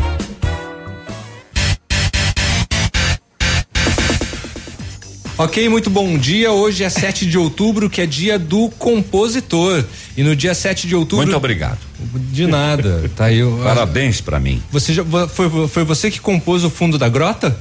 Ok, 5.37 5.69
muito 5.69 5.89
bom 5.89 6.19
dia. 6.19 6.53
Hoje 6.53 6.85
é 6.85 6.89
7 6.89 7.27
de 7.27 7.39
outubro, 7.39 7.89
que 7.89 8.01
é 8.01 8.07
dia 8.07 8.39
do 8.39 8.71
compositor. 8.71 9.85
E 10.17 10.23
no 10.23 10.35
dia 10.35 10.55
7 10.55 10.87
de 10.87 10.97
outubro. 10.97 11.25
Muito 11.25 11.37
obrigado. 11.37 11.79
De 12.33 12.47
nada. 12.47 13.11
Tá 13.15 13.27
aí. 13.27 13.41
Parabéns 13.63 14.21
para 14.21 14.41
mim. 14.41 14.63
Você 14.71 14.93
já, 14.93 15.05
foi, 15.29 15.69
foi 15.69 15.85
você 15.85 16.11
que 16.11 16.21
compôs 16.21 16.65
o 16.65 16.71
fundo 16.71 16.99
da 16.99 17.09
grota? 17.09 17.57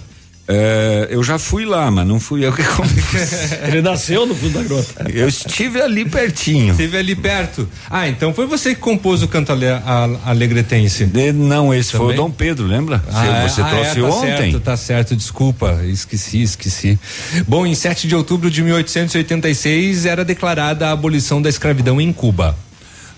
É, 0.51 1.09
eu 1.11 1.23
já 1.23 1.37
fui 1.37 1.63
lá, 1.63 1.91
mas 1.91 2.07
não 2.07 2.19
fui 2.19 2.43
eu 2.43 2.51
que 2.51 2.63
compus. 2.63 3.51
Ele 3.67 3.83
nasceu 3.83 4.25
no 4.25 4.33
fundo 4.33 4.57
da 4.57 4.63
grota. 4.63 5.05
Eu 5.13 5.27
estive 5.27 5.79
ali 5.79 6.09
pertinho. 6.09 6.71
Estive 6.71 6.97
ali 6.97 7.15
perto. 7.15 7.69
Ah, 7.87 8.07
então 8.07 8.33
foi 8.33 8.47
você 8.47 8.73
que 8.73 8.81
compôs 8.81 9.21
o 9.21 9.27
canto 9.27 9.51
ale, 9.51 9.67
a, 9.67 10.09
alegretense? 10.25 11.05
De, 11.05 11.31
não, 11.31 11.71
esse 11.71 11.91
Também? 11.91 12.07
foi 12.07 12.15
o 12.15 12.17
Dom 12.17 12.31
Pedro, 12.31 12.65
lembra? 12.65 12.99
Ah, 13.13 13.47
você 13.47 13.61
ah, 13.61 13.65
trouxe 13.65 13.99
é, 13.99 14.01
tá 14.01 14.07
ontem. 14.07 14.51
Certo, 14.51 14.59
tá 14.59 14.75
certo, 14.75 15.15
desculpa, 15.15 15.81
esqueci, 15.85 16.41
esqueci. 16.41 16.99
Bom, 17.47 17.67
em 17.67 17.75
7 17.75 18.07
de 18.07 18.15
outubro 18.15 18.49
de 18.49 18.63
1886 18.63 20.07
era 20.07 20.25
declarada 20.25 20.87
a 20.87 20.91
abolição 20.91 21.39
da 21.39 21.49
escravidão 21.49 22.01
em 22.01 22.11
Cuba. 22.11 22.57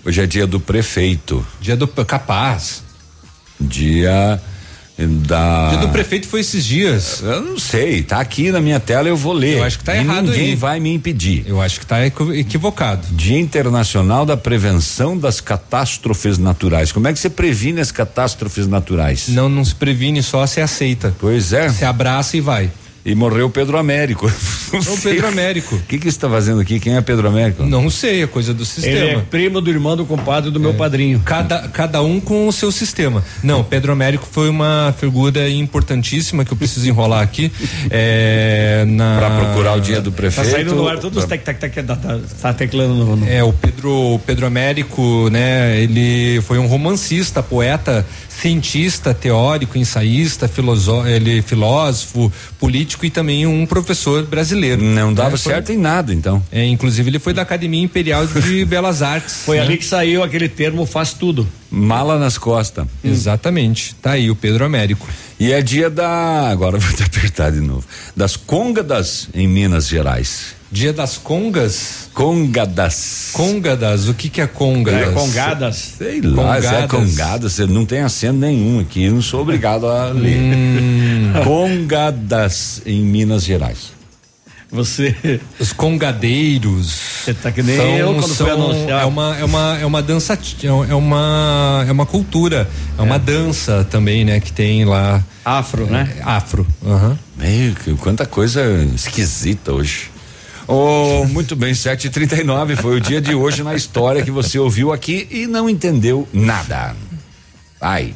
Hoje 0.04 0.22
é 0.22 0.28
dia 0.28 0.46
do 0.46 0.60
prefeito. 0.60 1.48
Dia 1.62 1.78
do 1.78 1.88
capaz. 1.88 2.84
Dia 3.58 4.42
da. 5.08 5.70
Dia 5.70 5.80
do 5.80 5.90
prefeito 5.90 6.28
foi 6.28 6.42
esses 6.42 6.66
dias. 6.66 7.22
Eu 7.22 7.42
não 7.42 7.60
sei, 7.60 8.04
tá 8.04 8.20
aqui 8.20 8.52
na 8.52 8.60
minha 8.60 8.80
tela, 8.80 9.08
eu 9.08 9.18
vou 9.18 9.34
ler. 9.34 9.58
Eu 9.58 9.64
acho 9.64 9.80
que 9.80 9.84
tá 9.84 9.96
e 9.96 10.00
errado 10.00 10.28
ninguém 10.28 10.50
aí. 10.50 10.56
vai 10.56 10.80
me 10.80 10.94
impedir. 10.94 11.44
Eu 11.48 11.62
acho 11.62 11.80
que 11.80 11.86
tá 11.86 12.06
equivocado. 12.06 13.08
Dia 13.12 13.40
Internacional 13.40 14.26
da 14.26 14.38
Prevenção 14.38 15.18
das 15.18 15.40
Catástrofes 15.42 16.38
Naturais. 16.38 16.92
Como 16.92 17.08
é 17.08 17.14
que 17.14 17.20
você 17.20 17.30
previne 17.30 17.82
as 17.82 17.92
catástrofes 17.92 18.68
naturais? 18.68 19.28
Não, 19.30 19.50
não 19.50 19.64
se 19.64 19.76
previne, 19.76 20.22
só 20.22 20.46
se 20.46 20.62
aceita. 20.62 21.16
Pois 21.20 21.54
é. 21.54 21.70
Se 21.70 21.86
abraça 21.86 22.38
e 22.38 22.42
vai. 22.42 22.70
E 23.04 23.16
morreu 23.16 23.50
Pedro 23.50 23.78
Américo. 23.78 24.32
O 24.72 24.98
Pedro 25.02 25.28
Américo. 25.28 25.76
O 25.76 25.82
que 25.82 26.00
que 26.00 26.08
está 26.08 26.30
fazendo 26.30 26.62
aqui? 26.62 26.80
Quem 26.80 26.96
é 26.96 27.02
Pedro 27.02 27.28
Américo? 27.28 27.66
Não 27.66 27.90
sei, 27.90 28.24
é 28.24 28.28
coisa 28.28 28.54
do 28.54 28.64
sistema. 28.64 28.98
Ele 28.98 29.16
é 29.16 29.18
primo 29.20 29.60
do 29.60 29.70
irmão 29.70 29.98
do 29.98 30.06
compadre 30.06 30.50
do 30.50 30.62
meu 30.62 30.74
padrinho. 30.74 31.22
Cada, 31.26 31.68
cada 31.68 32.02
um 32.02 32.22
com 32.22 32.48
o 32.48 32.54
seu 32.54 32.72
sistema. 32.72 33.22
Não, 33.44 33.66
Pedro 33.66 33.92
Américo 33.92 34.26
foi 34.32 34.48
uma 34.48 34.96
figura 34.98 35.50
importantíssima 35.50 36.46
que 36.46 36.54
eu 36.54 36.58
preciso 36.58 36.88
enrolar 36.88 37.22
aqui. 37.22 37.52
É, 37.94 38.86
na... 38.88 39.18
Para 39.18 39.30
procurar 39.32 39.74
o 39.74 39.82
dia 39.82 40.00
do 40.00 40.12
prefeito. 40.12 40.48
Tá 40.48 40.56
saindo 40.56 40.76
no 40.76 40.88
ar 40.88 40.98
todos 40.98 41.24
os 41.24 41.26
tec, 41.26 41.44
tec, 41.44 41.60
tec, 41.60 41.74
tá, 41.86 41.96
tá, 41.96 42.20
tá 42.42 42.54
teclando 42.54 42.94
no, 42.94 43.16
no. 43.18 43.28
É, 43.28 43.44
o 43.44 43.52
Pedro, 43.52 44.14
o 44.14 44.20
Pedro 44.20 44.46
Américo, 44.46 45.28
né? 45.30 45.82
Ele 45.82 46.40
foi 46.42 46.58
um 46.58 46.68
romancista, 46.68 47.44
poeta, 47.44 48.06
cientista, 48.30 49.14
teórico, 49.14 49.78
ensaísta, 49.78 50.48
filosó 50.48 51.06
ele 51.06 51.42
filósofo, 51.42 52.32
político 52.60 52.91
e 53.06 53.10
também 53.10 53.46
um 53.46 53.66
professor 53.66 54.24
brasileiro. 54.24 54.82
Não 54.84 55.14
dava 55.14 55.36
É, 55.36 55.38
foi- 55.38 55.52
certo 55.54 55.72
em 55.72 55.78
nada, 55.78 56.14
então. 56.14 56.42
É, 56.52 56.66
inclusive 56.66 57.10
ele 57.10 57.20
foi 57.20 57.34
da 57.34 57.42
Academia 57.42 57.82
Imperial 57.84 58.26
de 58.28 58.64
Belas 58.66 59.02
Artes. 59.02 59.44
Foi 59.46 59.58
né? 59.58 59.64
ali 59.64 59.78
que 59.78 59.86
saiu 59.86 60.24
aquele 60.24 60.48
termo 60.50 60.86
faz 60.86 61.14
tudo. 61.14 61.48
Mala 61.70 62.20
nas 62.20 62.38
costas. 62.38 62.86
Exatamente. 63.04 63.96
Tá 64.02 64.12
aí 64.12 64.30
o 64.30 64.36
Pedro 64.36 64.66
Américo. 64.66 65.08
E 65.40 65.52
é 65.52 65.62
dia 65.62 65.90
da. 65.90 66.50
Agora 66.50 66.76
eu 66.78 66.82
vou 66.82 66.94
te 66.94 67.04
apertar 67.04 67.52
de 67.52 67.62
novo. 67.62 67.86
Das 68.16 68.36
Côngadas 68.36 69.30
em 69.34 69.48
Minas 69.48 69.88
Gerais. 69.88 70.60
Dia 70.72 70.94
das 70.94 71.18
congas? 71.18 72.10
Côngadas. 72.14 73.32
Côngadas, 73.34 74.08
o 74.08 74.14
que 74.14 74.30
que 74.30 74.40
é 74.40 74.48
congadas? 74.48 75.10
É, 75.10 75.12
congadas. 75.12 75.76
Sei 75.98 76.22
lá, 76.22 76.62
se 76.62 76.68
é 76.68 76.72
Congadas. 76.72 76.92
congadas, 76.92 77.54
você 77.54 77.66
não 77.66 77.86
tem 77.86 78.00
acento 78.00 78.40
nenhum 78.40 78.80
aqui, 78.80 79.04
eu 79.04 79.14
não 79.14 79.22
sou 79.22 79.42
obrigado 79.42 79.86
a 79.86 80.06
ler. 80.08 80.38
Hum. 80.38 81.34
Congadas 81.44 82.82
em 82.86 83.02
Minas 83.02 83.44
Gerais. 83.44 83.92
Você. 84.72 85.42
Os 85.60 85.74
congadeiros. 85.74 86.94
Você 87.26 87.34
tá 87.34 87.52
que 87.52 87.62
nem 87.62 87.76
eu 87.98 88.14
quando 88.16 88.34
fui 88.34 88.50
anunciar. 88.50 89.02
É 89.02 89.06
uma, 89.06 89.38
é 89.38 89.44
uma, 89.44 89.78
é 89.82 89.86
uma 89.86 90.02
dança, 90.02 90.40
é 90.64 90.96
uma, 90.96 91.86
é 91.86 91.92
uma 91.92 92.06
cultura, 92.06 92.70
é, 92.98 93.02
uma 93.02 93.20
dança 93.20 93.86
também, 93.92 94.24
né, 94.24 94.40
que 94.40 94.54
tem 94.54 94.86
lá. 94.86 95.22
Afro, 95.44 95.86
né? 95.88 96.16
Afro. 96.24 96.66
aham. 96.86 97.20
Meio 97.38 97.76
que 97.76 97.94
quanta 97.96 98.26
coisa 98.26 98.62
esquisita 98.96 99.74
hoje. 99.74 100.11
Oh, 100.68 101.26
muito 101.26 101.56
bem, 101.56 101.74
7h39 101.74 102.76
foi 102.78 102.98
o 102.98 103.02
dia 103.02 103.20
de 103.20 103.34
hoje 103.34 103.64
na 103.64 103.76
história 103.76 104.24
que 104.24 104.32
você 104.32 104.60
ouviu 104.60 104.92
aqui 104.92 105.28
e 105.32 105.48
não 105.48 105.70
entendeu 105.70 106.28
nada. 106.32 106.96
Vai, 107.80 108.16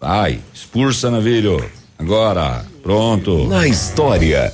vai, 0.00 0.40
expulsa, 0.54 1.10
navilho. 1.10 1.64
Agora, 1.98 2.64
pronto. 2.82 3.46
Na 3.48 3.66
história. 3.66 4.52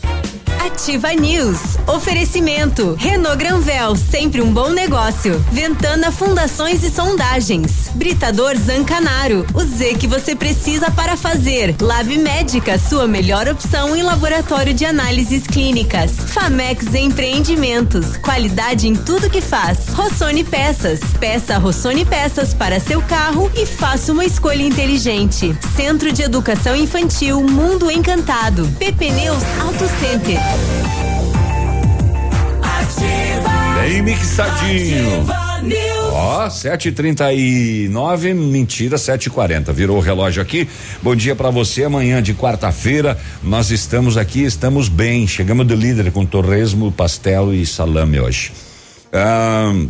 Ativa 0.69 1.14
News. 1.14 1.79
Oferecimento. 1.87 2.95
Renault 2.99 3.39
Granvel, 3.39 3.97
sempre 3.97 4.43
um 4.43 4.53
bom 4.53 4.69
negócio. 4.69 5.43
Ventana 5.51 6.12
Fundações 6.12 6.85
e 6.85 6.91
Sondagens. 6.91 7.91
Britador 7.95 8.55
Zancanaro. 8.55 9.47
O 9.55 9.64
Z 9.64 9.95
que 9.95 10.07
você 10.07 10.37
precisa 10.37 10.91
para 10.91 11.16
fazer. 11.16 11.75
Lab 11.81 12.16
Médica, 12.19 12.79
sua 12.79 13.09
melhor 13.09 13.49
opção 13.49 13.97
em 13.97 14.03
laboratório 14.03 14.75
de 14.75 14.85
análises 14.85 15.47
clínicas. 15.47 16.12
Famex 16.12 16.95
Empreendimentos. 16.95 18.19
Qualidade 18.19 18.89
em 18.89 18.95
tudo 18.95 19.31
que 19.31 19.41
faz. 19.41 19.89
Rossoni 19.95 20.45
Peças. 20.45 21.01
Peça 21.19 21.57
Rossoni 21.57 22.05
Peças 22.05 22.53
para 22.53 22.79
seu 22.79 23.01
carro 23.01 23.51
e 23.57 23.64
faça 23.64 24.12
uma 24.12 24.25
escolha 24.27 24.62
inteligente. 24.62 25.57
Centro 25.75 26.12
de 26.12 26.23
Educação 26.23 26.77
Infantil 26.77 27.43
Mundo 27.43 27.91
Encantado. 27.91 28.69
PP 28.79 29.11
Neus 29.12 29.43
Auto 29.62 29.89
Center. 29.99 30.57
Bem 33.80 34.02
mixadinho. 34.02 35.26
Ó, 36.12 36.48
7h39, 36.48 38.34
mentira, 38.34 38.96
7h40. 38.96 39.72
Virou 39.72 39.96
o 39.96 40.00
relógio 40.00 40.42
aqui. 40.42 40.68
Bom 41.02 41.14
dia 41.14 41.34
pra 41.36 41.50
você. 41.50 41.84
Amanhã 41.84 42.22
de 42.22 42.34
quarta-feira, 42.34 43.16
nós 43.42 43.70
estamos 43.70 44.16
aqui, 44.16 44.44
estamos 44.44 44.88
bem. 44.88 45.26
Chegamos 45.26 45.66
do 45.66 45.74
líder 45.74 46.11
com 46.12 46.26
torresmo, 46.26 46.90
pastel 46.92 47.54
e 47.54 47.64
salame 47.64 48.20
hoje. 48.20 48.52
Ahn, 49.12 49.88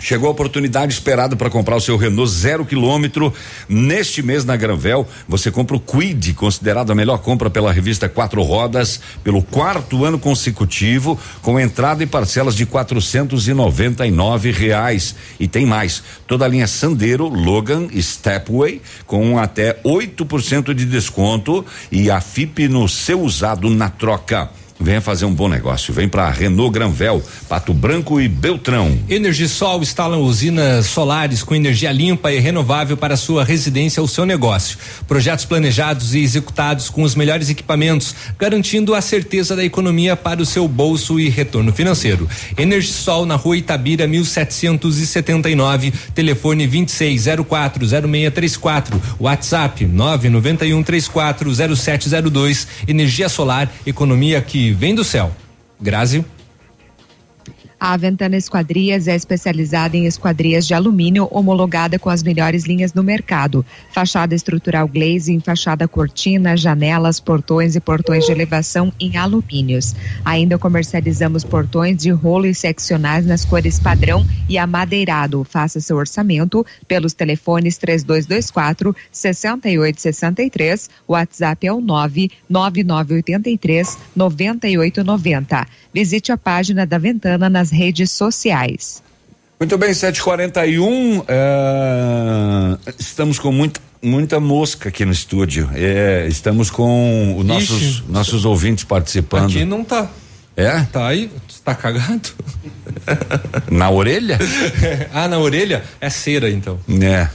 Chegou 0.00 0.28
a 0.28 0.32
oportunidade 0.32 0.92
esperada 0.92 1.34
para 1.34 1.50
comprar 1.50 1.74
o 1.74 1.80
seu 1.80 1.96
Renault 1.96 2.30
zero 2.30 2.64
quilômetro. 2.64 3.34
Neste 3.68 4.22
mês 4.22 4.44
na 4.44 4.54
Granvel, 4.54 5.08
você 5.26 5.50
compra 5.50 5.76
o 5.76 5.80
Quid, 5.80 6.34
considerado 6.34 6.92
a 6.92 6.94
melhor 6.94 7.18
compra 7.18 7.50
pela 7.50 7.72
revista 7.72 8.08
Quatro 8.08 8.40
Rodas, 8.42 9.00
pelo 9.24 9.42
quarto 9.42 10.04
ano 10.04 10.16
consecutivo, 10.16 11.18
com 11.42 11.58
entrada 11.58 12.04
e 12.04 12.06
parcelas 12.06 12.54
de 12.54 12.64
quatrocentos 12.64 13.48
e 13.48 13.52
noventa 13.52 14.06
e 14.06 14.10
nove 14.12 14.52
reais. 14.52 15.16
E 15.40 15.48
tem 15.48 15.66
mais, 15.66 16.00
toda 16.28 16.44
a 16.44 16.48
linha 16.48 16.68
Sandero, 16.68 17.26
Logan, 17.26 17.88
Stepway, 18.00 18.80
com 19.04 19.36
até 19.36 19.80
8% 19.82 20.74
de 20.74 20.84
desconto 20.84 21.66
e 21.90 22.08
a 22.08 22.20
FIP 22.20 22.68
no 22.68 22.88
seu 22.88 23.20
usado 23.20 23.68
na 23.68 23.90
troca. 23.90 24.48
Venha 24.80 25.00
fazer 25.00 25.24
um 25.24 25.34
bom 25.34 25.48
negócio. 25.48 25.92
Vem 25.92 26.08
para 26.08 26.30
Renault 26.30 26.72
Granvel, 26.72 27.20
Pato 27.48 27.74
Branco 27.74 28.20
e 28.20 28.28
Beltrão. 28.28 28.96
Energisol 29.08 29.82
instala 29.82 30.16
usinas 30.16 30.86
solares 30.86 31.42
com 31.42 31.52
energia 31.52 31.90
limpa 31.90 32.32
e 32.32 32.38
renovável 32.38 32.96
para 32.96 33.16
sua 33.16 33.42
residência 33.42 34.00
ou 34.00 34.06
seu 34.06 34.24
negócio. 34.24 34.78
Projetos 35.08 35.44
planejados 35.44 36.14
e 36.14 36.20
executados 36.20 36.88
com 36.88 37.02
os 37.02 37.16
melhores 37.16 37.50
equipamentos, 37.50 38.14
garantindo 38.38 38.94
a 38.94 39.00
certeza 39.00 39.56
da 39.56 39.64
economia 39.64 40.14
para 40.14 40.40
o 40.40 40.46
seu 40.46 40.68
bolso 40.68 41.18
e 41.18 41.28
retorno 41.28 41.72
financeiro. 41.72 42.28
Energisol 42.56 43.26
na 43.26 43.34
rua 43.34 43.56
Itabira, 43.56 44.06
1779, 44.06 45.92
telefone 46.14 46.68
26040634, 46.68 48.94
WhatsApp 49.18 49.84
991340702. 49.86 52.68
Energia 52.86 53.28
solar, 53.28 53.68
economia 53.84 54.40
que 54.40 54.67
vem 54.72 54.94
do 54.94 55.04
céu. 55.04 55.30
Grazi. 55.80 56.24
A 57.80 57.96
Ventana 57.96 58.36
Esquadrias 58.36 59.06
é 59.06 59.14
especializada 59.14 59.96
em 59.96 60.04
esquadrias 60.04 60.66
de 60.66 60.74
alumínio 60.74 61.28
homologada 61.30 61.96
com 61.96 62.10
as 62.10 62.24
melhores 62.24 62.66
linhas 62.66 62.90
do 62.90 63.04
mercado. 63.04 63.64
Fachada 63.92 64.34
estrutural 64.34 64.88
glazing, 64.88 65.38
fachada 65.38 65.86
cortina, 65.86 66.56
janelas, 66.56 67.20
portões 67.20 67.76
e 67.76 67.80
portões 67.80 68.26
de 68.26 68.32
elevação 68.32 68.92
em 68.98 69.16
alumínios. 69.16 69.94
Ainda 70.24 70.58
comercializamos 70.58 71.44
portões 71.44 71.98
de 71.98 72.10
rolo 72.10 72.46
e 72.46 72.54
seccionais 72.54 73.24
nas 73.24 73.44
cores 73.44 73.78
padrão 73.78 74.26
e 74.48 74.58
amadeirado. 74.58 75.44
Faça 75.44 75.80
seu 75.80 75.98
orçamento 75.98 76.66
pelos 76.88 77.12
telefones 77.12 77.78
3224 77.78 78.92
6863. 79.12 80.90
O 81.06 81.12
WhatsApp 81.12 81.64
é 81.64 81.72
o 81.72 81.80
99983 81.80 83.96
9890. 84.16 85.64
Visite 85.94 86.32
a 86.32 86.36
página 86.36 86.84
da 86.84 86.98
Ventana 86.98 87.48
nas 87.48 87.67
redes 87.70 88.10
sociais. 88.10 89.02
Muito 89.60 89.76
bem, 89.76 89.92
741. 89.92 91.24
É, 91.26 92.78
estamos 92.98 93.38
com 93.38 93.50
muita, 93.50 93.80
muita 94.00 94.38
mosca 94.38 94.88
aqui 94.88 95.04
no 95.04 95.10
estúdio. 95.12 95.68
É, 95.74 96.26
estamos 96.28 96.70
com 96.70 97.36
os 97.36 97.44
nossos, 97.44 97.82
Ixi, 97.82 98.04
nossos 98.08 98.44
ouvintes 98.44 98.84
participando. 98.84 99.50
Aqui 99.50 99.64
não 99.64 99.82
tá. 99.82 100.08
É? 100.56 100.80
Tá 100.92 101.08
aí? 101.08 101.30
Tá 101.64 101.74
cagado? 101.74 102.30
Na 103.70 103.90
orelha? 103.90 104.38
ah, 105.12 105.28
na 105.28 105.38
orelha? 105.38 105.82
É 106.00 106.08
cera, 106.08 106.50
então. 106.50 106.78
É. 107.02 107.28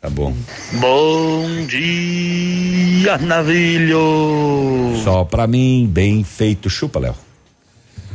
Tá 0.00 0.10
bom. 0.10 0.34
Bom 0.72 1.66
dia, 1.66 3.18
navilho. 3.18 5.00
Só 5.04 5.24
pra 5.24 5.46
mim, 5.46 5.88
bem 5.88 6.24
feito. 6.24 6.68
Chupa, 6.68 6.98
Léo. 6.98 7.14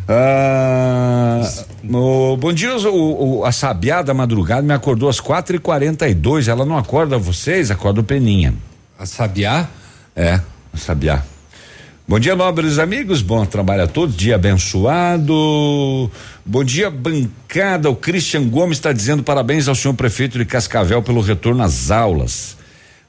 Ah, 0.10 1.41
o- 1.84 2.38
bom 2.38 2.53
dia, 2.53 2.76
o, 2.78 3.39
o- 3.39 3.45
a 3.45 3.51
Sabiá 3.51 4.01
da 4.01 4.14
madrugada 4.14 4.62
me 4.62 4.74
acordou 4.74 5.10
às 5.10 5.20
quatro 5.20 5.55
e 5.55 5.60
quarenta 5.60 6.08
e 6.08 6.14
dois. 6.14 6.47
Ela 6.47 6.66
não 6.66 6.78
acorda 6.78 7.18
vocês, 7.18 7.70
acorda 7.70 7.99
o 8.01 8.03
Peninha. 8.03 8.53
A 8.97 9.05
Sabiá? 9.05 9.68
É, 10.16 10.39
a 10.74 10.78
Sabiá. 10.78 11.22
Bom 12.08 12.18
dia, 12.20 12.36
nobres 12.38 12.80
amigos. 12.80 13.22
Bom 13.22 13.45
trabalho 13.45 13.84
a 13.84 13.88
todos. 13.88 14.16
Dia 14.16 14.36
abençoado. 14.36 16.10
Bom 16.45 16.64
dia, 16.64 16.89
bancada. 16.89 17.89
O 17.89 17.95
Christian 17.97 18.47
Gomes 18.47 18.78
está 18.78 18.93
dizendo 18.93 19.22
parabéns 19.24 19.68
ao 19.68 19.76
senhor 19.76 19.93
prefeito 19.93 20.38
de 20.38 20.45
Cascavel 20.45 21.03
pelo 21.03 21.20
retorno 21.20 21.62
às 21.62 21.91
aulas. 21.91 22.55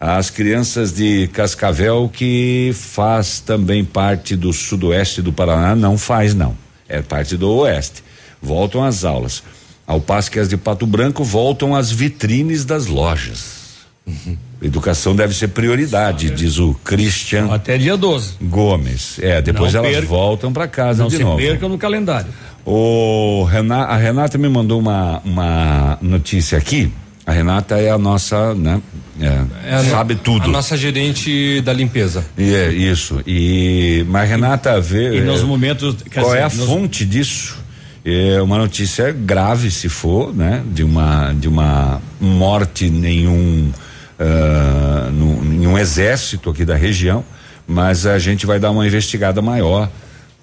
As 0.01 0.31
crianças 0.31 0.93
de 0.93 1.29
Cascavel, 1.33 2.11
que 2.13 2.73
faz 2.75 3.39
também 3.39 3.85
parte 3.85 4.35
do 4.35 4.53
sudoeste 4.53 5.23
do 5.23 5.33
Paraná, 5.33 5.77
não 5.77 5.97
faz, 5.97 6.35
não. 6.35 6.57
É 6.89 7.03
parte 7.03 7.37
do 7.37 7.51
oeste. 7.51 8.03
Voltam 8.41 8.83
às 8.85 9.05
aulas. 9.05 9.43
Ao 9.87 10.01
passo 10.01 10.31
que 10.31 10.39
as 10.39 10.49
de 10.49 10.57
Pato 10.57 10.87
Branco 10.87 11.25
voltam 11.25 11.75
às 11.75 11.91
vitrines 11.91 12.65
das 12.65 12.87
lojas. 12.87 13.59
Educação 14.61 15.15
deve 15.15 15.35
ser 15.35 15.49
prioridade, 15.49 16.31
diz 16.31 16.59
o 16.59 16.75
Christian. 16.83 17.47
Até 17.53 17.79
dia 17.79 17.97
12. 17.97 18.35
Gomes. 18.43 19.19
É, 19.21 19.41
depois 19.41 19.73
Não 19.73 19.81
elas 19.81 19.93
perca- 19.93 20.09
voltam 20.09 20.53
para 20.53 20.67
casa 20.67 21.03
Não 21.03 21.09
de 21.11 21.17
se 21.17 21.23
novo. 21.23 21.37
percam 21.37 21.69
no 21.69 21.79
calendário. 21.79 22.33
O 22.67 23.45
Rena- 23.45 23.85
a 23.85 23.97
Renata 23.97 24.37
me 24.37 24.49
mandou 24.49 24.81
uma, 24.81 25.21
uma 25.25 25.99
notícia 26.03 26.59
aqui. 26.59 26.93
A 27.29 27.33
Renata 27.33 27.77
é 27.77 27.91
a 27.91 27.99
nossa, 27.99 28.55
né? 28.55 28.81
é, 29.21 29.27
É 29.71 29.75
a 29.75 29.83
no- 29.83 29.91
sabe 29.91 30.15
tudo. 30.15 30.47
A 30.47 30.49
nossa 30.49 30.79
gerente 30.79 31.61
da 31.61 31.75
limpeza. 31.75 32.25
E 32.39 32.55
é 32.55 32.73
isso. 32.73 33.21
E 33.27 34.03
mas 34.09 34.31
Renata 34.31 34.81
vê 34.81 35.19
E 35.19 35.21
nos 35.21 35.43
é, 35.43 35.45
momentos. 35.45 35.97
qual 36.15 36.35
é 36.35 36.43
a 36.43 36.49
dizer, 36.49 36.61
nos- 36.63 36.71
fonte 36.71 37.05
disso? 37.05 37.59
É 38.03 38.41
uma 38.41 38.57
notícia 38.57 39.13
grave 39.13 39.71
se 39.71 39.91
for, 39.91 40.35
né? 40.35 40.63
De 40.73 40.83
uma 40.83 41.35
de 41.35 41.47
uma 41.49 42.01
morte 42.19 42.89
nenhum 42.89 43.71
ah, 44.19 45.11
no, 45.13 45.45
em 45.55 45.67
um 45.67 45.77
exército 45.79 46.49
aqui 46.49 46.65
da 46.65 46.77
região, 46.77 47.23
mas 47.67 48.07
a 48.07 48.19
gente 48.19 48.47
vai 48.47 48.59
dar 48.59 48.71
uma 48.71 48.87
investigada 48.87 49.43
maior 49.43 49.91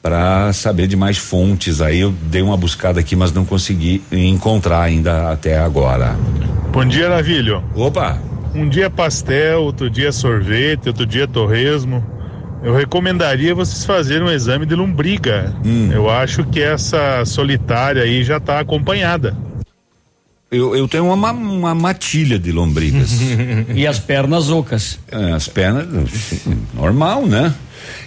para 0.05 0.53
saber 0.53 0.85
de 0.85 0.95
mais 0.95 1.17
fontes. 1.17 1.81
Aí 1.81 2.01
eu 2.01 2.11
dei 2.11 2.43
uma 2.43 2.55
buscada 2.55 2.99
aqui, 2.99 3.15
mas 3.15 3.31
não 3.31 3.43
consegui 3.43 4.03
encontrar 4.11 4.83
ainda 4.83 5.31
até 5.31 5.57
agora. 5.57 6.15
Bom 6.71 6.85
dia, 6.85 7.09
Navilho. 7.09 7.63
Opa! 7.73 8.19
Um 8.53 8.69
dia 8.69 8.87
pastel, 8.87 9.63
outro 9.63 9.89
dia 9.89 10.11
sorvete, 10.11 10.89
outro 10.89 11.07
dia 11.07 11.27
torresmo. 11.27 12.05
Eu 12.61 12.75
recomendaria 12.75 13.55
vocês 13.55 13.83
fazerem 13.83 14.27
um 14.27 14.31
exame 14.31 14.67
de 14.67 14.75
lombriga. 14.75 15.51
Hum. 15.65 15.89
Eu 15.91 16.07
acho 16.07 16.43
que 16.43 16.61
essa 16.61 17.25
solitária 17.25 18.03
aí 18.03 18.23
já 18.23 18.37
está 18.37 18.59
acompanhada. 18.59 19.35
Eu, 20.51 20.75
eu 20.75 20.87
tenho 20.87 21.05
uma, 21.07 21.15
ma- 21.15 21.31
uma 21.31 21.73
matilha 21.73 22.37
de 22.37 22.51
lombrigas. 22.51 23.09
e 23.73 23.87
as 23.87 23.97
pernas 23.97 24.51
ocas. 24.51 24.99
É, 25.11 25.31
as 25.31 25.47
pernas, 25.47 25.87
normal, 26.75 27.25
né? 27.25 27.51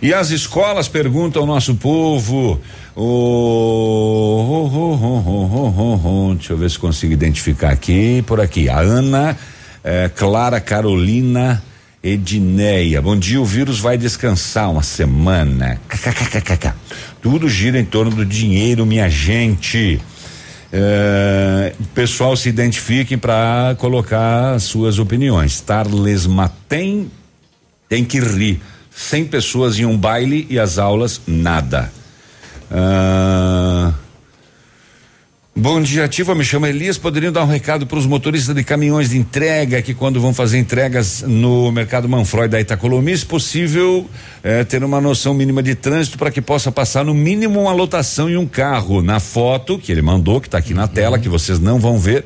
E 0.00 0.14
as 0.14 0.30
escolas 0.30 0.86
perguntam 0.86 1.42
ao 1.42 1.48
nosso 1.48 1.74
povo. 1.74 2.60
Oh, 2.94 3.00
oh, 3.02 4.70
oh, 4.72 5.22
oh, 5.26 5.74
oh, 5.76 6.28
oh, 6.30 6.34
deixa 6.34 6.52
eu 6.52 6.56
ver 6.56 6.70
se 6.70 6.78
consigo 6.78 7.12
identificar 7.12 7.70
aqui. 7.70 8.22
Por 8.26 8.40
aqui. 8.40 8.68
A 8.68 8.78
Ana 8.78 9.36
eh, 9.82 10.08
Clara 10.14 10.60
Carolina 10.60 11.62
Edneia. 12.02 13.02
Bom 13.02 13.16
dia, 13.16 13.40
o 13.40 13.44
vírus 13.44 13.80
vai 13.80 13.98
descansar 13.98 14.70
uma 14.70 14.84
semana. 14.84 15.80
Tudo 17.20 17.48
gira 17.48 17.80
em 17.80 17.84
torno 17.84 18.14
do 18.14 18.24
dinheiro, 18.24 18.86
minha 18.86 19.10
gente. 19.10 20.00
É, 20.72 21.72
pessoal 21.94 22.36
se 22.36 22.48
identifiquem 22.48 23.18
para 23.18 23.74
colocar 23.78 24.60
suas 24.60 24.98
opiniões. 24.98 25.60
Tarles 25.60 26.26
Matem 26.26 27.10
tem 27.88 28.04
que 28.04 28.20
rir. 28.20 28.60
100 28.98 29.26
pessoas 29.26 29.78
em 29.78 29.84
um 29.84 29.96
baile 29.96 30.44
e 30.50 30.58
as 30.58 30.76
aulas 30.76 31.20
nada. 31.24 31.92
Ah, 32.68 33.92
Bom 35.54 35.80
dia, 35.80 36.04
Ativa. 36.04 36.34
Me 36.34 36.44
chama 36.44 36.68
Elias. 36.68 36.98
Poderiam 36.98 37.32
dar 37.32 37.42
um 37.42 37.46
recado 37.46 37.86
para 37.86 37.98
os 37.98 38.06
motoristas 38.06 38.54
de 38.54 38.62
caminhões 38.62 39.10
de 39.10 39.18
entrega 39.18 39.82
que, 39.82 39.94
quando 39.94 40.20
vão 40.20 40.32
fazer 40.32 40.58
entregas 40.58 41.22
no 41.22 41.72
mercado 41.72 42.08
Manfroy 42.08 42.48
da 42.48 42.60
Itacolomi, 42.60 43.16
se 43.16 43.26
possível, 43.26 44.08
eh, 44.42 44.62
ter 44.62 44.84
uma 44.84 45.00
noção 45.00 45.34
mínima 45.34 45.60
de 45.62 45.74
trânsito 45.74 46.16
para 46.16 46.30
que 46.30 46.40
possa 46.40 46.70
passar 46.70 47.04
no 47.04 47.12
mínimo 47.12 47.60
uma 47.60 47.72
lotação 47.72 48.28
em 48.30 48.36
um 48.36 48.46
carro. 48.46 49.02
Na 49.02 49.18
foto 49.18 49.78
que 49.78 49.90
ele 49.90 50.02
mandou, 50.02 50.40
que 50.40 50.46
está 50.46 50.58
aqui 50.58 50.74
na 50.74 50.86
tela, 50.86 51.18
que 51.18 51.28
vocês 51.28 51.58
não 51.58 51.80
vão 51.80 51.98
ver, 51.98 52.24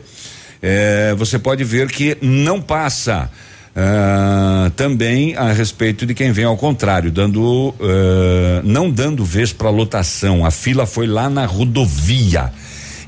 eh, 0.63 1.15
você 1.17 1.39
pode 1.39 1.65
ver 1.65 1.91
que 1.91 2.19
não 2.21 2.61
passa. 2.61 3.31
Ah, 3.75 4.71
também 4.77 5.35
a 5.37 5.51
respeito 5.53 6.05
de 6.05 6.13
quem 6.15 6.31
vem 6.31 6.45
ao 6.45 6.57
contrário, 6.57 7.11
dando 7.11 7.75
ah, 7.81 8.61
não 8.65 8.91
dando 8.91 9.25
vez 9.25 9.53
para 9.53 9.71
lotação. 9.71 10.45
A 10.45 10.51
fila 10.51 10.85
foi 10.87 11.07
lá 11.07 11.31
na 11.31 11.47
rodovia. 11.47 12.53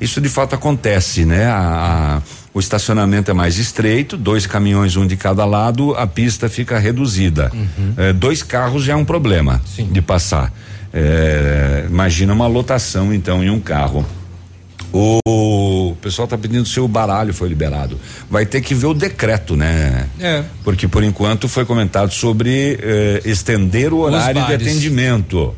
Isso 0.00 0.20
de 0.20 0.28
fato 0.28 0.54
acontece, 0.54 1.24
né? 1.24 1.46
A- 1.46 2.18
a- 2.18 2.22
o 2.52 2.60
estacionamento 2.60 3.30
é 3.30 3.34
mais 3.34 3.58
estreito, 3.58 4.16
dois 4.16 4.46
caminhões, 4.46 4.96
um 4.96 5.06
de 5.06 5.16
cada 5.16 5.44
lado, 5.44 5.94
a 5.96 6.06
pista 6.06 6.48
fica 6.48 6.78
reduzida. 6.78 7.50
Eh, 7.96 8.12
dois 8.12 8.42
carros 8.44 8.84
já 8.84 8.92
é 8.92 8.96
um 8.96 9.04
problema 9.04 9.60
de 9.90 10.00
passar. 10.00 10.52
Eh, 10.92 11.86
imagina 11.90 12.32
uma 12.32 12.46
lotação, 12.46 13.12
então, 13.12 13.42
em 13.42 13.50
um 13.50 13.58
carro. 13.58 14.06
O 14.96 15.96
pessoal 16.00 16.24
está 16.24 16.38
pedindo 16.38 16.64
se 16.64 16.78
o 16.78 16.86
baralho 16.86 17.34
foi 17.34 17.48
liberado. 17.48 17.98
Vai 18.30 18.46
ter 18.46 18.60
que 18.60 18.74
ver 18.74 18.86
o 18.86 18.94
decreto, 18.94 19.56
né? 19.56 20.06
É. 20.20 20.44
Porque 20.62 20.86
por 20.86 21.02
enquanto 21.02 21.48
foi 21.48 21.64
comentado 21.64 22.12
sobre 22.12 22.78
eh, 22.80 23.20
estender 23.24 23.92
o 23.92 23.98
horário 23.98 24.44
de 24.46 24.54
atendimento. 24.54 25.52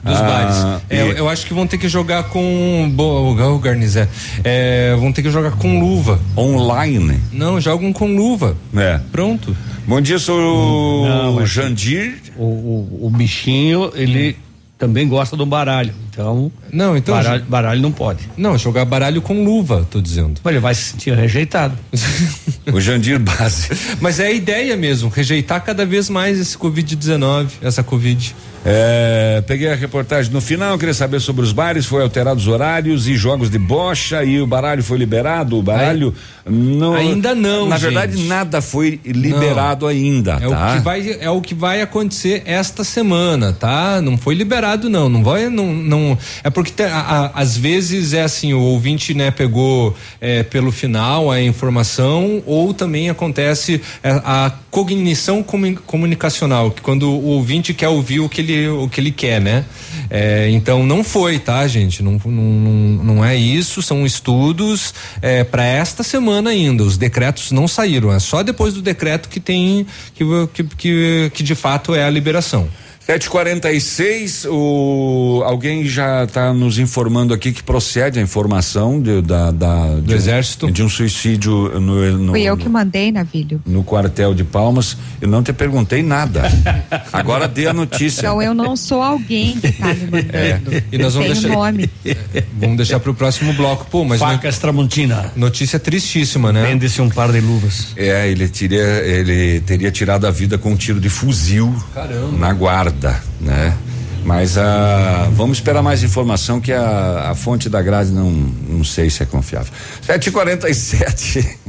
Dos 0.00 0.16
Ah, 0.16 0.22
bares. 0.22 0.82
É, 0.88 1.04
e- 1.08 1.18
eu 1.18 1.28
acho 1.28 1.44
que 1.44 1.52
vão 1.52 1.66
ter 1.66 1.76
que 1.76 1.88
jogar 1.88 2.22
com. 2.28 2.88
Bo, 2.94 3.32
o 3.34 3.58
Garnizé. 3.58 4.08
É, 4.44 4.94
vão 4.94 5.12
ter 5.12 5.22
que 5.22 5.30
jogar 5.30 5.50
com 5.56 5.80
luva. 5.80 6.20
Online? 6.36 7.18
Não, 7.32 7.60
jogam 7.60 7.92
com 7.92 8.06
luva. 8.14 8.56
É. 8.76 9.00
Pronto. 9.10 9.56
Bom 9.88 10.00
dia, 10.00 10.20
sou 10.20 11.04
Não, 11.04 11.32
o 11.32 11.36
mas- 11.40 11.50
Jandir. 11.50 12.16
O, 12.36 12.44
o, 12.44 13.06
o 13.06 13.10
bichinho, 13.10 13.90
ele 13.96 14.36
também 14.78 15.08
gosta 15.08 15.36
do 15.36 15.44
baralho. 15.44 15.92
Então. 16.18 16.50
Não, 16.72 16.96
então. 16.96 17.14
Baralho, 17.14 17.44
baralho 17.48 17.80
não 17.80 17.92
pode. 17.92 18.28
Não, 18.36 18.58
jogar 18.58 18.84
baralho 18.84 19.22
com 19.22 19.44
luva, 19.44 19.86
tô 19.88 20.00
dizendo. 20.00 20.40
Ele 20.44 20.58
vai 20.58 20.74
se 20.74 20.82
sentir 20.90 21.14
rejeitado. 21.14 21.76
O 22.70 22.78
Jandir 22.82 23.18
Base. 23.18 23.70
Mas 23.98 24.20
é 24.20 24.26
a 24.26 24.30
ideia 24.30 24.76
mesmo, 24.76 25.08
rejeitar 25.08 25.64
cada 25.64 25.86
vez 25.86 26.10
mais 26.10 26.38
esse 26.38 26.54
Covid-19, 26.58 27.46
essa 27.62 27.82
Covid. 27.82 28.34
É, 28.62 29.42
peguei 29.46 29.72
a 29.72 29.74
reportagem 29.74 30.30
no 30.30 30.40
final, 30.42 30.76
queria 30.76 30.92
saber 30.92 31.20
sobre 31.20 31.42
os 31.42 31.50
bares, 31.52 31.86
foi 31.86 32.02
alterados 32.02 32.42
os 32.46 32.52
horários 32.52 33.08
e 33.08 33.14
jogos 33.14 33.48
de 33.48 33.58
bocha 33.58 34.22
e 34.22 34.38
o 34.42 34.46
baralho 34.46 34.82
foi 34.82 34.98
liberado, 34.98 35.56
o 35.56 35.62
baralho 35.62 36.12
não 36.44 36.92
Ainda 36.94 37.34
não, 37.34 37.68
Na 37.68 37.78
gente. 37.78 37.94
verdade 37.94 38.22
nada 38.24 38.60
foi 38.60 39.00
liberado 39.04 39.86
ainda, 39.86 40.34
É 40.42 40.48
tá? 40.48 40.72
o 40.72 40.76
que 40.76 40.82
vai 40.84 41.16
é 41.20 41.30
o 41.30 41.40
que 41.40 41.54
vai 41.54 41.80
acontecer 41.80 42.42
esta 42.44 42.84
semana, 42.84 43.52
tá? 43.54 44.02
Não 44.02 44.18
foi 44.18 44.34
liberado 44.34 44.90
não, 44.90 45.08
não 45.08 45.22
vai 45.24 45.48
não, 45.48 45.72
não 45.72 46.07
É 46.44 46.50
porque 46.50 46.82
a- 46.82 47.30
a- 47.34 47.40
às 47.40 47.56
vezes 47.56 48.12
é 48.12 48.22
assim, 48.22 48.52
o 48.54 48.60
ouvinte, 48.60 49.12
né, 49.14 49.30
pegou 49.30 49.94
é, 50.20 50.42
pelo 50.42 50.70
final 50.70 51.30
a 51.30 51.42
informação, 51.42 52.42
ou 52.46 52.72
também 52.72 53.10
acontece 53.10 53.80
é, 54.02 54.10
a 54.24 54.52
cognição 54.70 55.42
comu- 55.42 55.76
comunicacional, 55.86 56.70
que 56.70 56.80
quando 56.80 57.10
o 57.10 57.24
ouvinte 57.26 57.74
quer 57.74 57.88
ouvir 57.88 58.20
o 58.20 58.28
que 58.28 58.40
ele, 58.40 58.68
o 58.68 58.88
que 58.88 59.00
ele 59.00 59.10
quer, 59.10 59.40
né? 59.40 59.64
É, 60.10 60.48
então 60.50 60.84
não 60.86 61.02
foi, 61.04 61.38
tá, 61.38 61.66
gente? 61.66 62.02
Não, 62.02 62.12
não, 62.24 62.30
não, 62.32 63.04
não 63.04 63.24
é 63.24 63.36
isso, 63.36 63.82
são 63.82 64.06
estudos 64.06 64.94
é, 65.20 65.44
para 65.44 65.64
esta 65.64 66.02
semana 66.02 66.50
ainda. 66.50 66.82
Os 66.82 66.96
decretos 66.96 67.50
não 67.50 67.66
saíram, 67.68 68.12
é 68.12 68.18
só 68.18 68.42
depois 68.42 68.74
do 68.74 68.80
decreto 68.82 69.28
que 69.28 69.40
tem 69.40 69.86
que, 70.14 70.24
que, 70.54 70.64
que, 70.64 71.30
que 71.34 71.42
de 71.42 71.54
fato 71.54 71.94
é 71.94 72.04
a 72.04 72.10
liberação. 72.10 72.68
746, 73.08 74.44
o 74.50 75.42
alguém 75.46 75.86
já 75.86 76.24
está 76.24 76.52
nos 76.52 76.78
informando 76.78 77.32
aqui 77.32 77.52
que 77.52 77.62
procede 77.62 78.18
a 78.18 78.22
informação 78.22 79.00
de, 79.00 79.22
da, 79.22 79.50
da 79.50 79.94
do 79.94 80.14
exército 80.14 80.70
de 80.70 80.82
um 80.82 80.90
suicídio 80.90 81.80
no, 81.80 82.18
no, 82.18 82.32
Fui 82.32 82.42
eu 82.42 82.54
que 82.54 82.68
mandei, 82.68 83.10
Navilho. 83.10 83.62
no 83.64 83.82
quartel 83.82 84.34
de 84.34 84.44
Palmas. 84.44 84.98
Eu 85.22 85.28
não 85.28 85.42
te 85.42 85.54
perguntei 85.54 86.02
nada. 86.02 86.42
Agora 87.10 87.48
dê 87.48 87.66
a 87.66 87.72
notícia. 87.72 88.20
Então 88.20 88.42
eu 88.42 88.52
não 88.52 88.76
sou 88.76 89.00
alguém 89.00 89.58
que 89.58 89.72
tá 89.72 89.94
me 89.94 90.04
mandando. 90.04 90.74
É, 90.74 90.82
e 90.92 90.98
nós 90.98 91.14
vamos 91.14 91.32
Tem 91.32 91.40
deixar, 91.40 91.56
nome. 91.56 91.90
vamos 92.60 92.76
deixar 92.76 93.00
para 93.00 93.10
o 93.10 93.14
próximo 93.14 93.54
bloco. 93.54 93.86
Pô, 93.90 94.04
mas 94.04 94.20
Facas 94.20 94.58
Tramontina. 94.58 95.32
Notícia 95.34 95.78
tristíssima, 95.78 96.52
né? 96.52 96.66
Vende-se 96.66 97.00
um 97.00 97.08
par 97.08 97.32
de 97.32 97.40
luvas. 97.40 97.94
É, 97.96 98.28
ele 98.28 98.46
teria, 98.48 98.82
ele 98.82 99.60
teria 99.60 99.90
tirado 99.90 100.26
a 100.26 100.30
vida 100.30 100.58
com 100.58 100.72
um 100.72 100.76
tiro 100.76 101.00
de 101.00 101.08
fuzil 101.08 101.74
Caramba. 101.94 102.36
na 102.36 102.52
guarda, 102.52 102.97
né? 103.40 103.76
Mas 104.24 104.58
ah, 104.58 105.28
vamos 105.32 105.58
esperar 105.58 105.82
mais 105.82 106.02
informação 106.02 106.60
que 106.60 106.72
a, 106.72 107.30
a 107.30 107.34
fonte 107.34 107.68
da 107.68 107.80
grade 107.80 108.10
não, 108.10 108.30
não 108.30 108.84
sei 108.84 109.08
se 109.08 109.22
é 109.22 109.26
confiável. 109.26 109.72
7h47. 110.06 111.56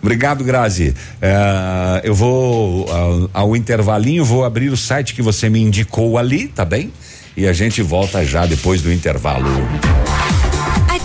Obrigado, 0.00 0.44
Grazi. 0.44 0.94
Eh, 1.20 2.00
eu 2.04 2.14
vou 2.14 2.86
ao, 2.90 3.30
ao 3.32 3.56
intervalinho, 3.56 4.22
vou 4.22 4.44
abrir 4.44 4.68
o 4.68 4.76
site 4.76 5.14
que 5.14 5.22
você 5.22 5.48
me 5.48 5.60
indicou 5.60 6.18
ali, 6.18 6.46
tá 6.48 6.62
bem? 6.62 6.92
E 7.34 7.46
a 7.46 7.54
gente 7.54 7.80
volta 7.80 8.22
já 8.22 8.44
depois 8.44 8.82
do 8.82 8.92
intervalo. 8.92 9.46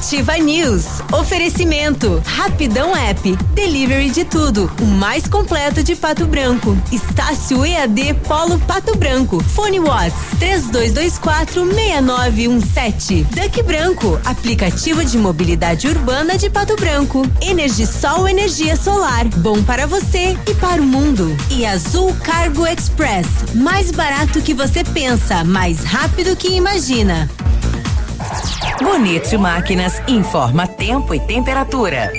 Ativa 0.10 0.40
News. 0.40 0.86
Oferecimento. 1.14 2.20
Rapidão 2.26 2.98
App. 2.98 3.38
Delivery 3.54 4.10
de 4.10 4.26
tudo. 4.26 4.72
O 4.82 4.86
mais 4.86 5.28
completo 5.28 5.84
de 5.84 5.96
Pato 5.96 6.26
Branco. 6.26 6.76
Estácio 6.92 7.64
EAD 7.64 8.16
Polo 8.28 8.58
Pato 8.58 8.98
Branco. 8.98 9.40
Fone 9.40 9.80
Watts 9.80 10.16
3224 10.40 11.64
6917. 11.64 13.24
Duck 13.26 13.62
Branco. 13.62 14.20
Aplicativo 14.26 15.06
de 15.06 15.16
mobilidade 15.16 15.88
urbana 15.88 16.40
de 16.40 16.50
Pato 16.50 16.76
Branco. 16.76 17.22
Energisol 17.40 18.28
energia 18.28 18.76
solar. 18.76 19.28
Bom 19.28 19.62
para 19.62 19.86
você 19.86 20.36
e 20.50 20.56
para 20.56 20.82
o 20.82 20.86
mundo. 20.88 21.38
E 21.52 21.68
Azul 21.68 22.16
Cargo 22.24 22.66
Express. 22.66 23.28
Mais 23.54 23.92
barato 23.92 24.42
que 24.42 24.56
você 24.56 24.84
pensa, 24.84 25.44
mais 25.44 25.84
rápido 25.84 26.36
que 26.36 26.48
imagina. 26.48 27.30
Bonito 28.82 29.38
Máquinas 29.38 30.02
informa 30.08 30.68
tempo 30.68 31.14
e 31.14 31.20
temperatura. 31.20 32.12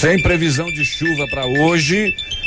Sem 0.00 0.20
previsão 0.20 0.66
de 0.66 0.84
chuva 0.84 1.26
para 1.28 1.46
hoje 1.46 2.14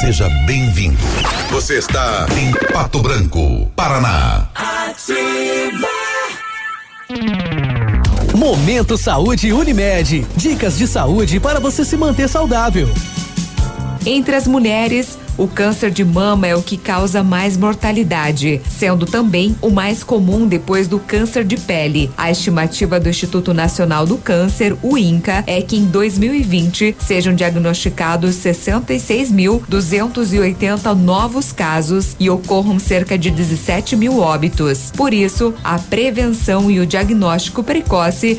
Seja 0.00 0.30
bem-vindo. 0.46 0.96
Você 1.50 1.76
está 1.76 2.26
em 2.34 2.72
Pato 2.72 3.00
Branco, 3.00 3.70
Paraná. 3.76 4.48
Ativa. 4.54 5.86
Momento 8.34 8.96
Saúde 8.96 9.52
Unimed. 9.52 10.26
Dicas 10.34 10.78
de 10.78 10.86
saúde 10.86 11.38
para 11.38 11.60
você 11.60 11.84
se 11.84 11.98
manter 11.98 12.30
saudável. 12.30 12.88
Entre 14.06 14.34
as 14.34 14.46
mulheres, 14.46 15.18
o 15.40 15.48
câncer 15.48 15.90
de 15.90 16.04
mama 16.04 16.46
é 16.46 16.54
o 16.54 16.60
que 16.60 16.76
causa 16.76 17.24
mais 17.24 17.56
mortalidade, 17.56 18.60
sendo 18.68 19.06
também 19.06 19.56
o 19.62 19.70
mais 19.70 20.04
comum 20.04 20.46
depois 20.46 20.86
do 20.86 20.98
câncer 20.98 21.44
de 21.44 21.56
pele. 21.56 22.10
A 22.14 22.30
estimativa 22.30 23.00
do 23.00 23.08
Instituto 23.08 23.54
Nacional 23.54 24.04
do 24.04 24.18
Câncer, 24.18 24.76
o 24.82 24.98
INCA, 24.98 25.42
é 25.46 25.62
que 25.62 25.78
em 25.78 25.86
2020 25.86 26.94
sejam 26.98 27.34
diagnosticados 27.34 28.36
66.280 28.36 30.94
novos 30.94 31.52
casos 31.52 32.14
e 32.20 32.28
ocorram 32.28 32.78
cerca 32.78 33.16
de 33.16 33.30
17 33.30 33.96
mil 33.96 34.18
óbitos. 34.18 34.92
Por 34.94 35.14
isso, 35.14 35.54
a 35.64 35.78
prevenção 35.78 36.70
e 36.70 36.80
o 36.80 36.86
diagnóstico 36.86 37.62
precoce 37.62 38.38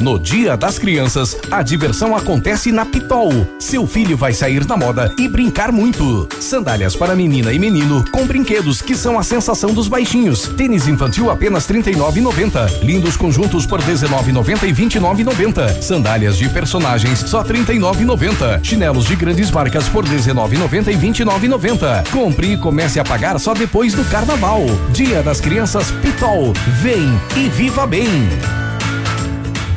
No 0.00 0.18
Dia 0.18 0.56
das 0.56 0.78
Crianças, 0.78 1.36
a 1.50 1.62
diversão 1.62 2.16
acontece 2.16 2.72
na 2.72 2.84
Pitol. 2.84 3.30
Seu 3.58 3.86
filho 3.86 4.16
vai 4.16 4.32
sair 4.32 4.64
da 4.64 4.76
moda 4.76 5.12
e 5.18 5.28
brincar 5.28 5.70
muito. 5.70 6.28
Sandálias 6.40 6.96
para 6.96 7.14
menina 7.14 7.52
e 7.52 7.58
menino 7.58 8.04
com 8.10 8.26
brinquedos 8.26 8.82
que 8.82 8.96
são 8.96 9.18
a 9.18 9.22
sensação 9.22 9.72
dos 9.72 9.86
baixinhos. 9.86 10.48
Tênis 10.56 10.88
infantil 10.88 11.30
apenas 11.30 11.66
R$ 11.68 11.80
39,90. 11.80 12.82
Lindos 12.82 13.16
conjuntos 13.16 13.66
por 13.66 13.80
R$ 13.80 13.92
19,90 13.92 14.64
e 14.64 14.72
R$ 14.72 14.72
29,90. 14.72 15.82
Sandálias 15.82 16.36
de 16.36 16.48
personagens 16.48 17.20
só 17.20 17.42
R$ 17.42 17.54
39,90. 17.54 18.64
Chinelos 18.64 19.06
de 19.06 19.14
grandes 19.14 19.50
marcas 19.50 19.88
por 19.88 20.04
R$ 20.04 20.16
19,90 20.16 20.88
e 20.88 20.96
R$ 20.96 21.08
29,90. 21.08 22.10
Compre 22.10 22.52
e 22.54 22.56
comece 22.56 22.98
a 22.98 23.04
pagar 23.04 23.38
só 23.38 23.54
depois 23.54 23.94
do 23.94 24.04
carnaval. 24.06 24.62
Dia 24.92 25.22
das 25.22 25.40
Crianças 25.40 25.90
Pitol. 26.02 26.52
Vem 26.82 27.20
e 27.36 27.48
viva 27.48 27.86
bem. 27.86 28.08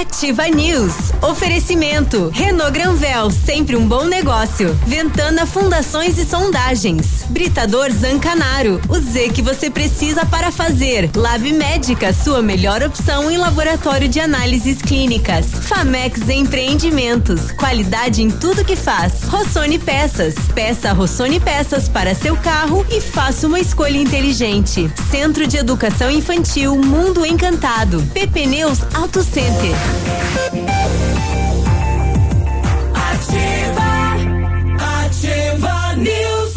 Ativa 0.00 0.48
News. 0.48 0.94
Oferecimento. 1.20 2.30
Renault 2.32 2.72
Granvel, 2.72 3.30
sempre 3.30 3.76
um 3.76 3.86
bom 3.86 4.06
negócio. 4.06 4.74
Ventana 4.86 5.44
Fundações 5.44 6.16
e 6.16 6.24
Sondagens. 6.24 7.26
Britador 7.28 7.90
Zancanaro. 7.90 8.80
O 8.88 8.98
Z 8.98 9.28
que 9.28 9.42
você 9.42 9.68
precisa 9.68 10.24
para 10.24 10.50
fazer. 10.50 11.10
Lab 11.14 11.52
Médica, 11.52 12.14
sua 12.14 12.40
melhor 12.40 12.82
opção 12.82 13.30
em 13.30 13.36
laboratório 13.36 14.08
de 14.08 14.18
análises 14.18 14.80
clínicas. 14.80 15.46
Famex 15.68 16.30
Empreendimentos. 16.30 17.52
Qualidade 17.52 18.22
em 18.22 18.30
tudo 18.30 18.64
que 18.64 18.76
faz. 18.76 19.24
Rossoni 19.24 19.78
Peças. 19.78 20.34
Peça 20.54 20.94
Rossoni 20.94 21.38
Peças 21.38 21.90
para 21.90 22.14
seu 22.14 22.38
carro 22.38 22.86
e 22.90 23.02
faça 23.02 23.46
uma 23.46 23.60
escolha 23.60 23.98
inteligente. 23.98 24.90
Centro 25.10 25.46
de 25.46 25.58
Educação 25.58 26.10
Infantil 26.10 26.74
Mundo 26.76 27.26
Encantado. 27.26 28.02
PP 28.14 28.46
Neus 28.46 28.78
Auto 28.94 29.22
Center. 29.22 29.89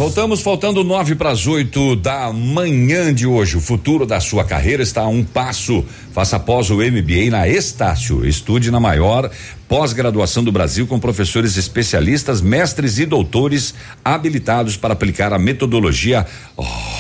Voltamos 0.04 0.42
faltando 0.42 0.84
nove 0.84 1.16
para 1.16 1.32
as 1.32 1.48
oito 1.48 1.96
da 1.96 2.32
manhã 2.32 3.14
de 3.14 3.26
hoje. 3.26 3.58
O 3.58 3.62
futuro 3.62 4.06
da 4.06 4.20
sua 4.20 4.44
carreira 4.44 4.84
está 4.84 5.02
a 5.02 5.08
um 5.08 5.24
passo. 5.24 5.84
Faça 6.12 6.36
após 6.36 6.70
o 6.70 6.76
MBA 6.76 7.32
na 7.32 7.48
Estácio. 7.48 8.24
Estude 8.24 8.70
na 8.70 8.80
maior 8.80 9.32
pós-graduação 9.68 10.44
do 10.44 10.52
Brasil 10.52 10.86
com 10.86 11.00
professores 11.00 11.58
especialistas, 11.58 12.42
mestres 12.42 13.00
e 13.00 13.06
doutores 13.06 13.74
habilitados 14.04 14.78
para 14.78 14.94
aplicar 14.94 15.32
a 15.32 15.40
metodologia 15.40 16.28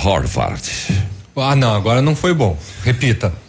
Harvard. 0.01 0.63
Ah, 1.35 1.55
não, 1.55 1.75
agora 1.75 2.01
não 2.01 2.15
foi 2.15 2.33
bom. 2.33 2.57
Repita. 2.83 3.42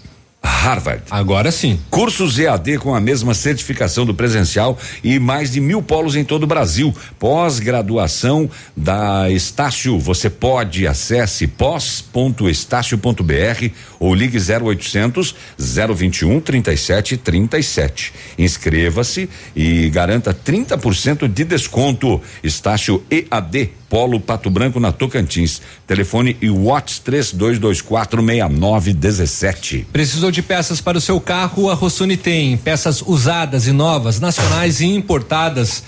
Harvard. 0.44 1.02
Agora 1.10 1.50
sim. 1.50 1.80
Cursos 1.90 2.38
EAD 2.38 2.78
com 2.78 2.94
a 2.94 3.00
mesma 3.00 3.32
certificação 3.32 4.04
do 4.04 4.14
presencial 4.14 4.78
e 5.02 5.18
mais 5.18 5.50
de 5.50 5.60
mil 5.60 5.82
polos 5.82 6.16
em 6.16 6.24
todo 6.24 6.42
o 6.42 6.46
Brasil. 6.46 6.94
Pós-graduação 7.18 8.50
da 8.76 9.30
Estácio. 9.30 9.98
Você 9.98 10.28
pode 10.28 10.86
acesse 10.86 11.46
pós.estácio.br 11.46 13.70
ou 13.98 14.14
ligue 14.14 14.38
0800 14.38 15.34
021 15.58 16.40
37 16.40 17.16
37. 17.16 18.12
Inscreva-se 18.38 19.30
e 19.56 19.88
garanta 19.88 20.34
30% 20.34 21.26
de 21.26 21.44
desconto. 21.44 22.20
Estácio 22.42 23.02
EAD 23.10 23.70
Polo 23.88 24.20
Pato 24.20 24.50
Branco 24.50 24.80
na 24.80 24.92
Tocantins. 24.92 25.60
Telefone 25.86 26.36
e 26.40 26.48
Watts 26.48 26.98
3224 26.98 28.22
6917. 28.22 29.86
Precisou 29.92 30.30
de 30.30 30.42
peças 30.42 30.80
para 30.80 30.98
o 30.98 31.00
seu 31.00 31.20
carro? 31.20 31.70
A 31.70 31.74
Rossoni 31.74 32.16
tem 32.16 32.56
peças 32.56 33.02
usadas 33.02 33.66
e 33.66 33.72
novas, 33.72 34.20
nacionais 34.20 34.80
e 34.80 34.86
importadas. 34.86 35.82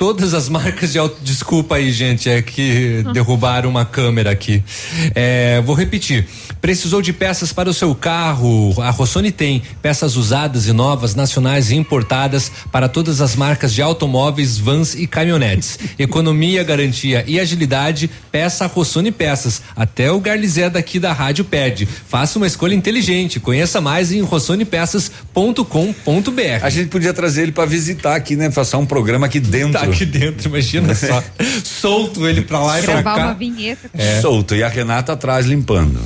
Todas 0.00 0.32
as 0.32 0.48
marcas 0.48 0.92
de 0.92 0.98
auto. 0.98 1.18
Desculpa 1.20 1.74
aí, 1.74 1.92
gente, 1.92 2.26
é 2.26 2.40
que 2.40 3.04
derrubaram 3.12 3.68
uma 3.68 3.84
câmera 3.84 4.30
aqui. 4.30 4.64
É, 5.14 5.60
vou 5.60 5.76
repetir. 5.76 6.26
Precisou 6.58 7.02
de 7.02 7.12
peças 7.12 7.52
para 7.52 7.68
o 7.68 7.74
seu 7.74 7.94
carro? 7.94 8.74
A 8.80 8.88
Rossoni 8.88 9.30
tem 9.30 9.62
peças 9.82 10.16
usadas 10.16 10.66
e 10.66 10.72
novas, 10.72 11.14
nacionais 11.14 11.70
e 11.70 11.76
importadas 11.76 12.50
para 12.72 12.88
todas 12.88 13.20
as 13.20 13.36
marcas 13.36 13.74
de 13.74 13.82
automóveis, 13.82 14.56
vans 14.56 14.94
e 14.94 15.06
caminhonetes. 15.06 15.78
Economia, 15.98 16.64
garantia 16.64 17.22
e 17.26 17.38
agilidade. 17.38 18.08
Peça 18.32 18.64
a 18.64 18.68
Rossoni 18.68 19.12
Peças. 19.12 19.60
Até 19.76 20.10
o 20.10 20.18
Garlizé 20.18 20.70
daqui 20.70 20.98
da 20.98 21.12
rádio 21.12 21.44
pede. 21.44 21.84
Faça 21.84 22.38
uma 22.38 22.46
escolha 22.46 22.74
inteligente. 22.74 23.38
Conheça 23.38 23.82
mais 23.82 24.12
em 24.12 24.22
rossonepeças.com.br. 24.22 26.62
A 26.62 26.70
gente 26.70 26.88
podia 26.88 27.12
trazer 27.12 27.42
ele 27.42 27.52
para 27.52 27.66
visitar 27.66 28.16
aqui, 28.16 28.34
né? 28.34 28.48
Passar 28.48 28.78
um 28.78 28.86
programa 28.86 29.26
aqui 29.26 29.38
dentro. 29.38 29.78
Tá 29.78 29.89
aqui 29.90 30.06
dentro, 30.06 30.48
imagina 30.48 30.94
só. 30.94 31.22
Solto 31.64 32.26
ele 32.26 32.42
pra 32.42 32.60
lá 32.60 32.80
e 32.80 32.82
pra 32.82 33.02
cá. 33.02 33.16
uma 33.16 33.34
vinheta. 33.34 33.90
É. 33.94 34.20
Solto. 34.20 34.54
E 34.54 34.62
a 34.62 34.68
Renata 34.68 35.12
atrás 35.12 35.46
limpando. 35.46 36.00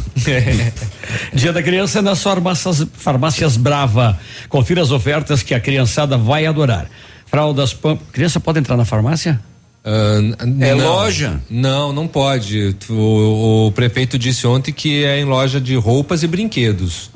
Dia 1.33 1.53
da 1.53 1.63
criança 1.63 1.99
é 1.99 2.03
nas 2.03 2.23
farmácias, 2.23 2.87
farmácias 2.95 3.57
Brava. 3.57 4.19
Confira 4.49 4.83
as 4.83 4.91
ofertas 4.91 5.43
que 5.43 5.55
a 5.55 5.61
criançada 5.61 6.17
vai 6.17 6.47
adorar. 6.47 6.87
Fraldas 7.27 7.73
Pamp. 7.73 8.01
Criança 8.13 8.39
pode 8.39 8.59
entrar 8.59 8.77
na 8.77 8.85
farmácia? 8.85 9.41
É 9.85 10.75
não. 10.75 10.79
loja? 10.79 11.41
Não, 11.51 11.93
não 11.93 12.09
pode. 12.09 12.75
O, 12.89 13.67
o 13.67 13.73
prefeito 13.73 14.19
disse 14.19 14.47
ontem 14.47 14.73
que 14.73 15.05
é 15.05 15.21
em 15.21 15.25
loja 15.25 15.61
de 15.61 15.75
roupas 15.77 16.23
e 16.23 16.27
brinquedos. 16.27 17.11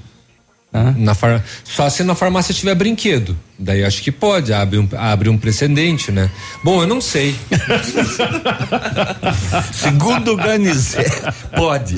Na 0.71 1.14
far... 1.14 1.43
Só 1.64 1.89
se 1.89 2.05
na 2.05 2.14
farmácia 2.14 2.55
tiver 2.55 2.75
brinquedo. 2.75 3.37
Daí 3.59 3.83
acho 3.85 4.03
que 4.03 4.12
pode, 4.12 4.53
abre 4.53 4.79
um, 4.79 4.89
abre 4.97 5.29
um 5.31 5.39
precedente, 5.39 6.12
né? 6.12 6.31
Bom, 6.62 6.83
eu 6.83 6.87
não 6.87 7.01
sei. 7.01 7.35
Segundo 9.73 10.33
o 10.33 10.37
Ganizé, 10.37 11.05
pode. 11.57 11.97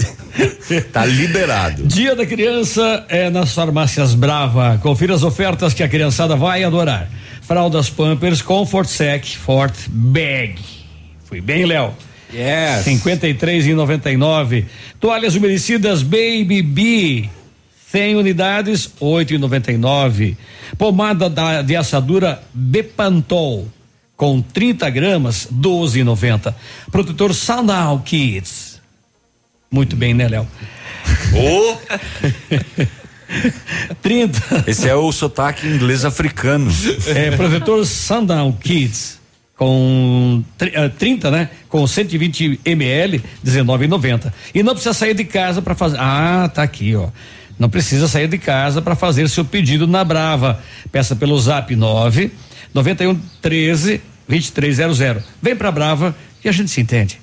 Tá 0.93 1.05
liberado. 1.05 1.83
Dia 1.83 2.15
da 2.15 2.25
criança 2.25 3.05
é 3.09 3.29
nas 3.29 3.53
farmácias 3.53 4.15
Brava. 4.15 4.79
Confira 4.81 5.15
as 5.15 5.25
ofertas 5.25 5.75
que 5.75 5.83
a 5.83 5.89
criançada 5.89 6.37
vai 6.37 6.63
adorar. 6.63 7.11
Fraldas 7.43 7.91
Pampers 7.91 8.41
Comfort 8.41 8.87
Sec 8.87 9.37
Fort 9.37 9.75
Bag. 9.89 10.55
Fui 11.25 11.41
bem, 11.41 11.67
Léo. 11.67 11.93
Yes. 12.33 12.85
53 12.85 13.67
e 13.67 13.75
99. 13.75 14.65
Toalhas 15.01 15.35
umedecidas 15.35 16.03
Baby 16.03 16.63
B. 16.63 17.29
100 17.91 18.17
unidades, 18.17 18.91
8 19.01 19.35
e 19.35 19.39
99. 19.39 20.37
Pomada 20.79 21.29
da, 21.29 21.63
de 21.63 21.75
assadura 21.75 22.43
Bepantol 22.55 23.69
com 24.17 24.41
30 24.41 24.89
gramas, 24.91 25.49
12 25.51 26.01
e 26.01 26.05
90. 26.05 26.55
Protetor 26.93 27.35
Sanal 27.35 28.01
Kids. 28.01 28.81
Muito 29.71 29.97
bem, 29.97 30.15
né, 30.15 30.29
Léo? 30.29 30.47
Ô! 31.35 31.77
30. 34.03 34.65
Esse 34.67 34.89
é 34.89 34.95
o 34.95 35.11
sotaque 35.13 35.67
inglês 35.67 36.05
africano. 36.05 36.71
É, 37.07 37.31
protetor 37.37 37.87
Sundown 37.87 38.53
Kids 38.53 39.19
com 39.57 40.43
tri- 40.57 40.73
eh, 40.75 40.89
30, 40.89 41.31
né? 41.31 41.51
Com 41.69 41.87
120 41.87 42.61
ml, 42.65 43.23
19,90. 43.45 44.33
E 44.55 44.63
não 44.63 44.73
precisa 44.73 44.95
sair 44.95 45.15
de 45.15 45.25
casa 45.25 45.61
para 45.63 45.75
fazer. 45.75 45.99
Ah, 46.01 46.51
tá 46.53 46.63
aqui, 46.63 46.97
ó. 46.97 47.09
Não 47.61 47.69
precisa 47.69 48.09
sair 48.09 48.27
de 48.27 48.39
casa 48.39 48.81
para 48.81 48.97
fazer 48.97 49.29
seu 49.29 49.45
pedido 49.45 49.87
na 49.87 50.03
Brava. 50.03 50.59
Peça 50.91 51.15
pelo 51.15 51.39
Zap 51.39 51.77
9 51.77 52.33
91 52.73 53.21
13 53.43 54.01
2300. 54.27 55.23
Vem 55.43 55.55
pra 55.55 55.71
Brava 55.71 56.17
e 56.43 56.49
a 56.49 56.53
gente 56.53 56.71
se 56.71 56.81
entende. 56.81 57.20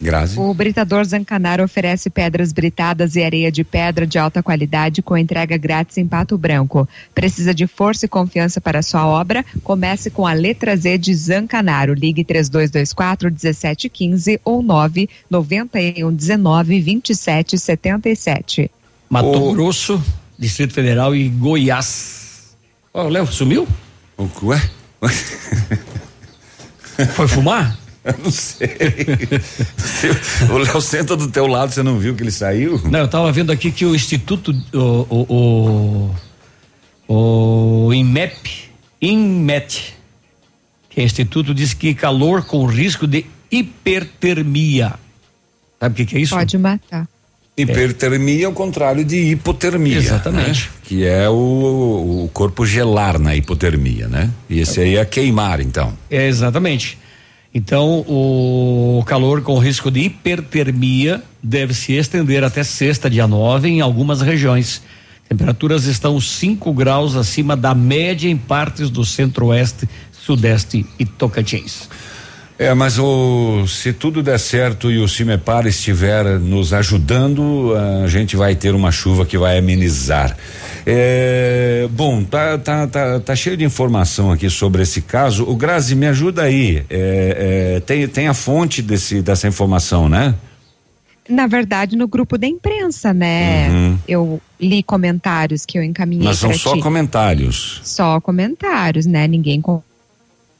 Grazi. 0.00 0.38
O 0.38 0.52
Britador 0.52 1.04
Zancanaro 1.04 1.64
oferece 1.64 2.10
pedras 2.10 2.52
britadas 2.52 3.16
e 3.16 3.22
areia 3.22 3.50
de 3.50 3.64
pedra 3.64 4.06
de 4.06 4.18
alta 4.18 4.42
qualidade 4.42 5.00
com 5.00 5.16
entrega 5.16 5.56
grátis 5.56 5.96
em 5.96 6.06
Pato 6.06 6.36
Branco. 6.36 6.86
Precisa 7.14 7.54
de 7.54 7.66
força 7.66 8.04
e 8.04 8.08
confiança 8.08 8.60
para 8.60 8.82
sua 8.82 9.06
obra? 9.06 9.44
Comece 9.64 10.10
com 10.10 10.26
a 10.26 10.34
letra 10.34 10.76
Z 10.76 10.98
de 10.98 11.14
Zancanaro. 11.14 11.94
Ligue 11.94 12.24
3224 12.24 13.30
1715 13.30 14.40
ou 14.44 14.62
991 14.62 16.14
19 16.14 16.80
27 16.80 17.58
77. 17.58 18.70
Mato 19.08 19.52
Grosso, 19.52 20.02
Distrito 20.38 20.74
Federal 20.74 21.14
e 21.14 21.28
Goiás. 21.28 22.54
Ó, 22.92 23.06
o 23.06 23.08
Léo 23.08 23.26
sumiu? 23.26 23.66
O 24.18 24.28
ué? 24.42 24.62
Foi 27.14 27.28
fumar? 27.28 27.85
Eu 28.06 28.14
não 28.22 28.30
sei. 28.30 28.68
o 30.48 30.58
Léo 30.58 30.80
senta 30.80 31.16
do 31.16 31.28
teu 31.28 31.46
lado, 31.46 31.72
você 31.72 31.82
não 31.82 31.98
viu 31.98 32.14
que 32.14 32.22
ele 32.22 32.30
saiu? 32.30 32.80
Não, 32.84 33.00
eu 33.00 33.08
tava 33.08 33.30
vendo 33.32 33.50
aqui 33.50 33.72
que 33.72 33.84
o 33.84 33.94
Instituto, 33.94 34.54
o, 34.72 34.78
o, 34.78 36.14
o, 37.08 37.86
o 37.88 37.94
INMEP, 37.94 38.70
INMET, 39.02 39.94
que 40.88 41.00
é 41.00 41.04
Instituto, 41.04 41.52
diz 41.52 41.74
que 41.74 41.94
calor 41.94 42.44
com 42.44 42.64
risco 42.66 43.06
de 43.06 43.26
hipertermia. 43.50 44.94
Sabe 45.80 45.92
o 45.92 45.96
que, 45.96 46.06
que 46.06 46.16
é 46.16 46.20
isso? 46.20 46.34
Pode 46.34 46.56
matar. 46.56 47.08
Hipertermia 47.56 48.44
é 48.44 48.48
o 48.48 48.52
contrário 48.52 49.02
de 49.02 49.16
hipotermia. 49.30 49.96
Exatamente. 49.96 50.64
né? 50.64 50.68
Que 50.82 51.06
é 51.06 51.28
o, 51.28 52.24
o 52.24 52.30
corpo 52.32 52.66
gelar 52.66 53.18
na 53.18 53.34
hipotermia, 53.34 54.08
né? 54.08 54.30
E 54.48 54.60
esse 54.60 54.78
aí 54.80 54.96
é 54.96 55.04
queimar, 55.06 55.60
então. 55.60 55.94
É, 56.10 56.26
exatamente. 56.28 56.98
Então, 57.58 58.04
o 58.06 59.02
calor 59.06 59.40
com 59.40 59.58
risco 59.58 59.90
de 59.90 60.00
hipertermia 60.00 61.22
deve 61.42 61.72
se 61.72 61.94
estender 61.94 62.44
até 62.44 62.62
sexta, 62.62 63.08
dia 63.08 63.26
9, 63.26 63.66
em 63.66 63.80
algumas 63.80 64.20
regiões. 64.20 64.82
Temperaturas 65.26 65.86
estão 65.86 66.20
5 66.20 66.70
graus 66.74 67.16
acima 67.16 67.56
da 67.56 67.74
média 67.74 68.28
em 68.28 68.36
partes 68.36 68.90
do 68.90 69.06
centro-oeste, 69.06 69.88
sudeste 70.12 70.84
e 70.98 71.06
Tocantins. 71.06 71.88
É, 72.58 72.72
mas 72.72 72.98
o, 72.98 73.66
se 73.66 73.92
tudo 73.92 74.22
der 74.22 74.38
certo 74.38 74.90
e 74.90 74.98
o 74.98 75.06
Cimepar 75.06 75.66
estiver 75.66 76.24
nos 76.38 76.72
ajudando, 76.72 77.74
a 78.04 78.08
gente 78.08 78.34
vai 78.34 78.54
ter 78.54 78.74
uma 78.74 78.90
chuva 78.90 79.26
que 79.26 79.36
vai 79.36 79.58
amenizar. 79.58 80.34
É, 80.86 81.86
bom, 81.90 82.24
tá, 82.24 82.56
tá, 82.56 82.86
tá, 82.86 83.20
tá 83.20 83.36
cheio 83.36 83.56
de 83.58 83.64
informação 83.64 84.32
aqui 84.32 84.48
sobre 84.48 84.82
esse 84.82 85.02
caso. 85.02 85.44
O 85.44 85.54
Grazi, 85.54 85.94
me 85.94 86.06
ajuda 86.06 86.44
aí. 86.44 86.82
É, 86.88 87.74
é, 87.76 87.80
tem, 87.80 88.08
tem 88.08 88.28
a 88.28 88.34
fonte 88.34 88.80
desse, 88.80 89.20
dessa 89.20 89.46
informação, 89.46 90.08
né? 90.08 90.34
Na 91.28 91.48
verdade, 91.48 91.96
no 91.96 92.06
grupo 92.06 92.38
da 92.38 92.46
imprensa, 92.46 93.12
né? 93.12 93.68
Uhum. 93.68 93.98
Eu 94.06 94.40
li 94.60 94.80
comentários 94.82 95.66
que 95.66 95.76
eu 95.76 95.82
encaminhei 95.82 96.24
Mas 96.24 96.38
são 96.38 96.54
só 96.54 96.74
ti. 96.74 96.80
comentários. 96.80 97.80
Só 97.82 98.20
comentários, 98.20 99.06
né? 99.06 99.26
Ninguém 99.26 99.60
con- 99.60 99.82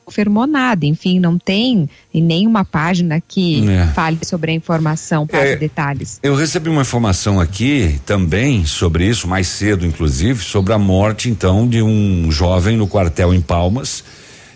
confirmou 0.07 0.46
nada. 0.46 0.86
Enfim, 0.86 1.18
não 1.18 1.36
tem 1.36 1.90
em 2.14 2.22
nenhuma 2.22 2.64
página 2.64 3.20
que 3.20 3.68
É. 3.68 3.88
fale 3.88 4.18
sobre 4.24 4.52
a 4.52 4.54
informação, 4.54 5.26
passe 5.26 5.48
É. 5.48 5.57
detalhes. 5.57 6.20
Eu 6.22 6.36
recebi 6.36 6.70
uma 6.70 6.82
informação 6.82 7.40
aqui 7.40 8.00
também 8.07 8.64
sobre 8.64 9.04
isso, 9.07 9.26
mais 9.26 9.48
cedo 9.48 9.84
inclusive, 9.84 10.42
sobre 10.42 10.72
a 10.72 10.78
morte 10.78 11.28
então 11.28 11.68
de 11.68 11.82
um 11.82 12.30
jovem 12.30 12.76
no 12.76 12.86
quartel 12.86 13.34
em 13.34 13.40
Palmas. 13.40 14.04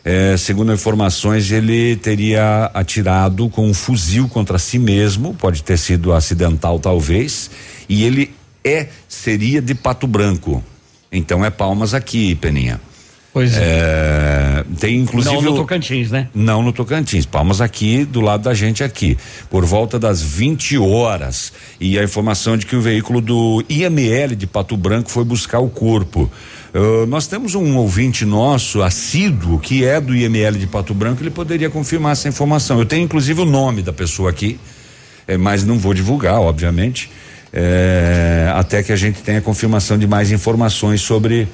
É, 0.02 0.34
segundo 0.38 0.72
informações, 0.72 1.50
ele 1.50 1.96
teria 1.96 2.70
atirado 2.72 3.50
com 3.50 3.68
um 3.68 3.74
fuzil 3.74 4.28
contra 4.28 4.58
si 4.58 4.78
mesmo, 4.78 5.34
pode 5.34 5.62
ter 5.62 5.76
sido 5.76 6.12
acidental 6.14 6.78
talvez, 6.78 7.50
e 7.86 8.04
ele 8.04 8.30
é 8.64 8.86
seria 9.08 9.60
de 9.60 9.74
Pato 9.74 10.06
Branco. 10.06 10.64
Então 11.12 11.44
é 11.44 11.50
Palmas 11.50 11.92
aqui, 11.92 12.34
Peninha. 12.36 12.80
Pois 13.32 13.56
é. 13.56 13.60
é. 13.62 14.64
Tem 14.78 14.96
inclusive. 14.96 15.34
Não 15.34 15.42
no 15.42 15.54
Tocantins, 15.54 16.10
né? 16.10 16.28
Não 16.34 16.62
no 16.62 16.72
Tocantins. 16.72 17.24
Palmas 17.24 17.60
aqui, 17.60 18.04
do 18.04 18.20
lado 18.20 18.42
da 18.42 18.54
gente 18.54 18.82
aqui. 18.82 19.16
Por 19.48 19.64
volta 19.64 19.98
das 19.98 20.20
20 20.20 20.78
horas. 20.78 21.52
E 21.80 21.98
a 21.98 22.02
informação 22.02 22.56
de 22.56 22.66
que 22.66 22.74
o 22.74 22.80
veículo 22.80 23.20
do 23.20 23.64
IML 23.68 24.34
de 24.34 24.46
Pato 24.46 24.76
Branco 24.76 25.10
foi 25.10 25.24
buscar 25.24 25.60
o 25.60 25.68
corpo. 25.68 26.30
Uh, 26.72 27.04
nós 27.06 27.26
temos 27.26 27.54
um 27.54 27.76
ouvinte 27.76 28.24
nosso, 28.24 28.82
assíduo, 28.82 29.58
que 29.58 29.84
é 29.84 30.00
do 30.00 30.14
IML 30.14 30.56
de 30.56 30.68
Pato 30.68 30.94
Branco, 30.94 31.20
ele 31.20 31.30
poderia 31.30 31.68
confirmar 31.68 32.12
essa 32.12 32.28
informação. 32.28 32.78
Eu 32.78 32.86
tenho 32.86 33.02
inclusive 33.02 33.40
o 33.40 33.44
nome 33.44 33.82
da 33.82 33.92
pessoa 33.92 34.30
aqui, 34.30 34.58
eh, 35.26 35.36
mas 35.36 35.64
não 35.64 35.78
vou 35.78 35.92
divulgar, 35.92 36.40
obviamente, 36.40 37.10
eh, 37.52 38.48
até 38.54 38.84
que 38.84 38.92
a 38.92 38.96
gente 38.96 39.20
tenha 39.20 39.40
confirmação 39.40 39.98
de 39.98 40.06
mais 40.06 40.30
informações 40.30 41.00
sobre 41.00 41.48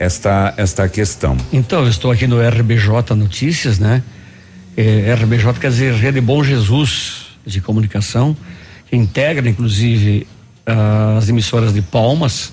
esta, 0.00 0.54
esta 0.56 0.88
questão. 0.88 1.36
Então, 1.52 1.82
eu 1.82 1.90
estou 1.90 2.10
aqui 2.10 2.26
no 2.26 2.40
RBJ 2.40 3.14
Notícias, 3.14 3.78
né? 3.78 4.02
É, 4.74 5.12
RBJ 5.12 5.52
quer 5.60 5.70
dizer 5.70 5.92
Rede 5.92 6.22
Bom 6.22 6.42
Jesus 6.42 7.26
de 7.44 7.60
Comunicação, 7.60 8.34
que 8.88 8.96
integra 8.96 9.46
inclusive 9.48 10.26
as 11.18 11.28
emissoras 11.28 11.74
de 11.74 11.82
Palmas 11.82 12.52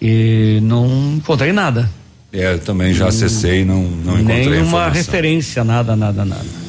e 0.00 0.58
não 0.62 1.14
encontrei 1.16 1.52
nada. 1.52 1.88
É, 2.32 2.54
eu 2.54 2.58
também 2.58 2.92
já 2.92 3.08
acessei 3.08 3.60
e 3.60 3.64
não, 3.64 3.82
não 3.82 4.18
encontrei 4.18 4.48
Nenhuma 4.48 4.88
referência, 4.88 5.62
nada, 5.62 5.94
nada, 5.94 6.24
nada. 6.24 6.62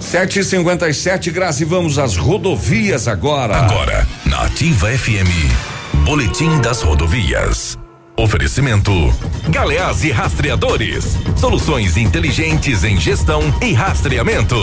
7 0.00 0.38
e 0.38 0.44
57 0.44 1.30
Grazi, 1.32 1.64
vamos 1.64 1.98
às 1.98 2.16
rodovias 2.16 3.08
agora. 3.08 3.56
Agora, 3.56 4.06
na 4.26 4.42
Ativa 4.42 4.88
FM, 4.90 6.04
Boletim 6.04 6.60
das 6.60 6.82
Rodovias. 6.82 7.76
Oferecimento: 8.18 8.90
Galeás 9.48 10.02
e 10.02 10.10
Rastreadores. 10.10 11.16
Soluções 11.36 11.96
inteligentes 11.96 12.82
em 12.82 12.98
gestão 12.98 13.40
e 13.62 13.72
rastreamento. 13.72 14.56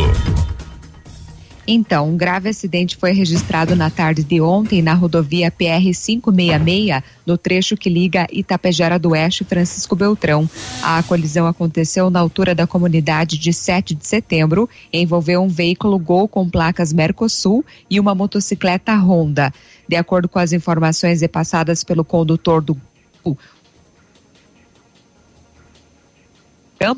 Então, 1.65 2.09
um 2.09 2.17
grave 2.17 2.49
acidente 2.49 2.97
foi 2.97 3.13
registrado 3.13 3.73
na 3.73 3.89
tarde 3.89 4.25
de 4.25 4.41
ontem 4.41 4.81
na 4.81 4.93
rodovia 4.93 5.49
PR 5.49 5.81
566, 5.81 7.01
no 7.25 7.37
trecho 7.37 7.77
que 7.77 7.89
liga 7.89 8.27
Itapejara 8.29 8.99
do 8.99 9.11
Oeste 9.11 9.43
e 9.43 9.47
Francisco 9.47 9.95
Beltrão. 9.95 10.49
A 10.83 11.01
colisão 11.03 11.47
aconteceu 11.47 12.09
na 12.09 12.19
altura 12.19 12.53
da 12.53 12.67
comunidade 12.67 13.37
de 13.37 13.53
7 13.53 13.95
de 13.95 14.05
setembro, 14.05 14.69
envolveu 14.91 15.41
um 15.41 15.47
veículo 15.47 15.97
Gol 15.97 16.27
com 16.27 16.49
placas 16.49 16.91
Mercosul 16.91 17.63
e 17.89 18.01
uma 18.01 18.13
motocicleta 18.13 18.93
Honda. 18.97 19.51
De 19.87 19.95
acordo 19.95 20.27
com 20.27 20.39
as 20.39 20.51
informações 20.51 21.21
repassadas 21.21 21.85
pelo 21.85 22.03
condutor 22.03 22.61
do 22.61 22.77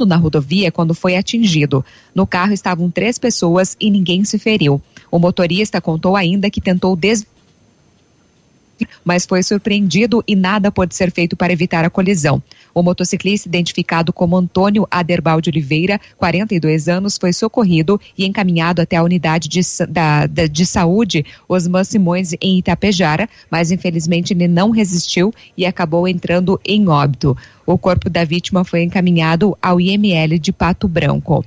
na 0.05 0.17
rodovia 0.17 0.71
quando 0.71 0.93
foi 0.93 1.15
atingido. 1.15 1.86
No 2.13 2.28
carro 2.28 2.51
estavam 2.51 2.91
três 2.91 3.17
pessoas 3.17 3.78
e 3.80 3.89
ninguém 3.89 4.25
se 4.25 4.38
feriu. 4.38 4.82
O 5.09 5.17
motorista 5.17 5.80
contou 5.80 6.15
ainda 6.15 6.49
que 6.49 6.59
tentou 6.59 6.95
desviar 6.95 7.38
mas 9.03 9.25
foi 9.25 9.41
surpreendido 9.41 10.23
e 10.28 10.36
nada 10.36 10.71
pode 10.71 10.95
ser 10.95 11.11
feito 11.11 11.36
para 11.36 11.53
evitar 11.53 11.84
a 11.84 11.89
colisão. 11.89 12.41
O 12.78 12.84
motociclista, 12.84 13.47
identificado 13.49 14.13
como 14.13 14.38
Antônio 14.38 14.88
Aderbal 14.91 15.41
de 15.41 15.49
Oliveira, 15.49 15.99
42 16.15 16.88
anos, 16.88 17.17
foi 17.17 17.34
socorrido 17.34 17.99
e 18.15 18.23
encaminhado 18.23 18.84
até 18.84 18.97
a 18.97 19.03
unidade 19.03 19.49
de, 19.49 19.61
da, 19.89 20.28
da, 20.28 20.45
de 20.45 20.63
saúde 20.63 21.25
Osman 21.49 21.84
Simões 21.84 22.34
em 22.39 22.59
Itapejara, 22.59 23.28
mas 23.49 23.71
infelizmente 23.71 24.32
ele 24.32 24.47
não 24.47 24.69
resistiu 24.69 25.34
e 25.57 25.65
acabou 25.65 26.07
entrando 26.07 26.61
em 26.63 26.88
óbito. 26.88 27.36
O 27.65 27.80
corpo 27.80 28.11
da 28.11 28.23
vítima 28.23 28.63
foi 28.63 28.84
encaminhado 28.84 29.57
ao 29.59 29.82
IML 29.82 30.38
de 30.38 30.53
Pato 30.53 30.88
Branco. 30.88 31.43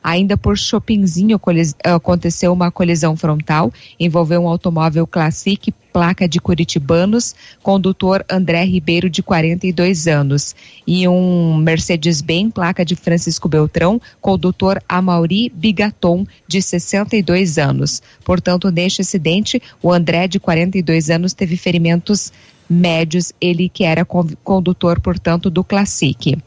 Ainda 0.00 0.36
por 0.36 0.56
Chopinzinho 0.56 1.40
aconteceu 1.82 2.52
uma 2.52 2.70
colisão 2.70 3.16
frontal, 3.16 3.72
envolveu 3.98 4.42
um 4.42 4.48
automóvel 4.48 5.08
Classic, 5.08 5.74
placa 5.98 6.28
de 6.28 6.40
Curitibanos, 6.40 7.34
condutor 7.60 8.24
André 8.30 8.62
Ribeiro, 8.62 9.10
de 9.10 9.20
42 9.20 10.06
anos, 10.06 10.54
e 10.86 11.08
um 11.08 11.56
Mercedes-Benz, 11.56 12.52
placa 12.52 12.84
de 12.84 12.94
Francisco 12.94 13.48
Beltrão, 13.48 14.00
condutor 14.20 14.80
Amauri 14.88 15.50
Bigaton, 15.52 16.24
de 16.46 16.62
62 16.62 17.58
anos. 17.58 18.00
Portanto, 18.24 18.70
neste 18.70 19.00
acidente, 19.00 19.60
o 19.82 19.92
André, 19.92 20.28
de 20.28 20.38
42 20.38 21.10
anos, 21.10 21.34
teve 21.34 21.56
ferimentos 21.56 22.32
médios, 22.70 23.32
ele 23.40 23.68
que 23.68 23.82
era 23.82 24.04
condutor, 24.04 25.00
portanto, 25.00 25.50
do 25.50 25.64
Classic. 25.64 26.38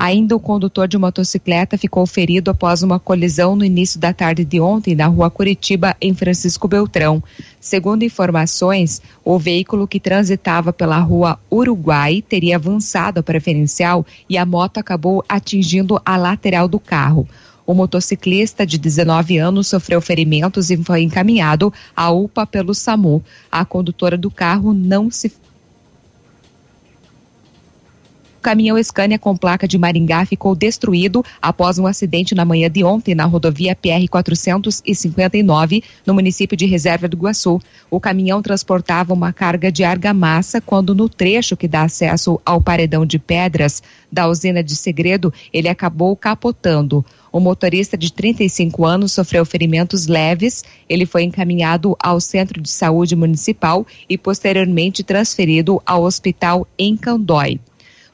Ainda 0.00 0.36
o 0.36 0.40
condutor 0.40 0.86
de 0.86 0.96
motocicleta 0.96 1.76
ficou 1.76 2.06
ferido 2.06 2.52
após 2.52 2.84
uma 2.84 3.00
colisão 3.00 3.56
no 3.56 3.64
início 3.64 3.98
da 3.98 4.12
tarde 4.12 4.44
de 4.44 4.60
ontem 4.60 4.94
na 4.94 5.08
rua 5.08 5.28
Curitiba, 5.28 5.96
em 6.00 6.14
Francisco 6.14 6.68
Beltrão. 6.68 7.20
Segundo 7.60 8.04
informações, 8.04 9.02
o 9.24 9.36
veículo 9.40 9.88
que 9.88 9.98
transitava 9.98 10.72
pela 10.72 11.00
rua 11.00 11.36
Uruguai 11.50 12.22
teria 12.22 12.54
avançado 12.54 13.18
a 13.18 13.24
preferencial 13.24 14.06
e 14.30 14.38
a 14.38 14.46
moto 14.46 14.78
acabou 14.78 15.24
atingindo 15.28 16.00
a 16.06 16.16
lateral 16.16 16.68
do 16.68 16.78
carro. 16.78 17.28
O 17.66 17.74
motociclista 17.74 18.64
de 18.64 18.78
19 18.78 19.36
anos 19.36 19.66
sofreu 19.66 20.00
ferimentos 20.00 20.70
e 20.70 20.76
foi 20.76 21.02
encaminhado 21.02 21.72
à 21.94 22.08
UPA 22.08 22.46
pelo 22.46 22.72
SAMU. 22.72 23.20
A 23.50 23.64
condutora 23.64 24.16
do 24.16 24.30
carro 24.30 24.72
não 24.72 25.10
se 25.10 25.28
o 28.38 28.40
caminhão 28.40 28.80
Scania 28.80 29.18
com 29.18 29.36
placa 29.36 29.66
de 29.66 29.76
Maringá 29.76 30.24
ficou 30.24 30.54
destruído 30.54 31.24
após 31.42 31.76
um 31.76 31.88
acidente 31.88 32.36
na 32.36 32.44
manhã 32.44 32.70
de 32.70 32.84
ontem 32.84 33.12
na 33.12 33.24
rodovia 33.24 33.74
PR 33.74 34.08
459, 34.08 35.82
no 36.06 36.14
município 36.14 36.56
de 36.56 36.64
Reserva 36.64 37.08
do 37.08 37.16
Iguaçu. 37.16 37.60
O 37.90 37.98
caminhão 37.98 38.40
transportava 38.40 39.12
uma 39.12 39.32
carga 39.32 39.72
de 39.72 39.82
argamassa 39.82 40.60
quando 40.60 40.94
no 40.94 41.08
trecho 41.08 41.56
que 41.56 41.66
dá 41.66 41.82
acesso 41.82 42.40
ao 42.46 42.60
paredão 42.60 43.04
de 43.04 43.18
pedras 43.18 43.82
da 44.10 44.28
usina 44.28 44.62
de 44.62 44.76
Segredo, 44.76 45.34
ele 45.52 45.68
acabou 45.68 46.14
capotando. 46.14 47.04
O 47.32 47.40
motorista 47.40 47.96
de 47.96 48.12
35 48.12 48.86
anos 48.86 49.12
sofreu 49.12 49.44
ferimentos 49.44 50.06
leves. 50.06 50.64
Ele 50.88 51.04
foi 51.04 51.24
encaminhado 51.24 51.96
ao 52.00 52.20
Centro 52.20 52.62
de 52.62 52.70
Saúde 52.70 53.16
Municipal 53.16 53.84
e 54.08 54.16
posteriormente 54.16 55.02
transferido 55.02 55.82
ao 55.84 56.04
hospital 56.04 56.66
em 56.78 56.96
Candói. 56.96 57.60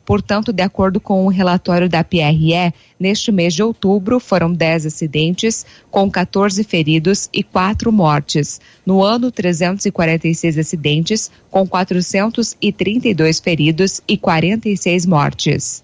Portanto, 0.05 0.53
de 0.53 0.63
acordo 0.63 1.01
com 1.01 1.25
o 1.25 1.29
relatório 1.29 1.89
da 1.89 2.03
PRE, 2.03 2.73
neste 2.99 3.31
mês 3.31 3.55
de 3.55 3.63
outubro 3.63 4.19
foram 4.21 4.53
10 4.53 4.87
acidentes, 4.87 5.65
com 5.91 6.11
14 6.11 6.63
feridos 6.65 7.29
e 7.33 7.43
4 7.43 7.93
mortes. 7.93 8.61
No 8.85 9.03
ano, 9.03 9.31
346 9.31 10.59
acidentes, 10.59 11.31
com 11.51 11.67
432 11.67 13.41
feridos 13.41 14.01
e 14.07 14.17
46 14.17 15.07
mortes. 15.07 15.84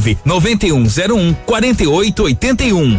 nove 0.01 0.17
noventa 0.25 0.65
e 0.65 0.71
um 0.71 0.89
zero 0.89 1.15
um 1.15 1.31
quarenta 1.31 1.83
e 1.83 1.87
oito 1.87 2.23
oitenta 2.23 2.63
e 2.63 2.73
um. 2.73 2.97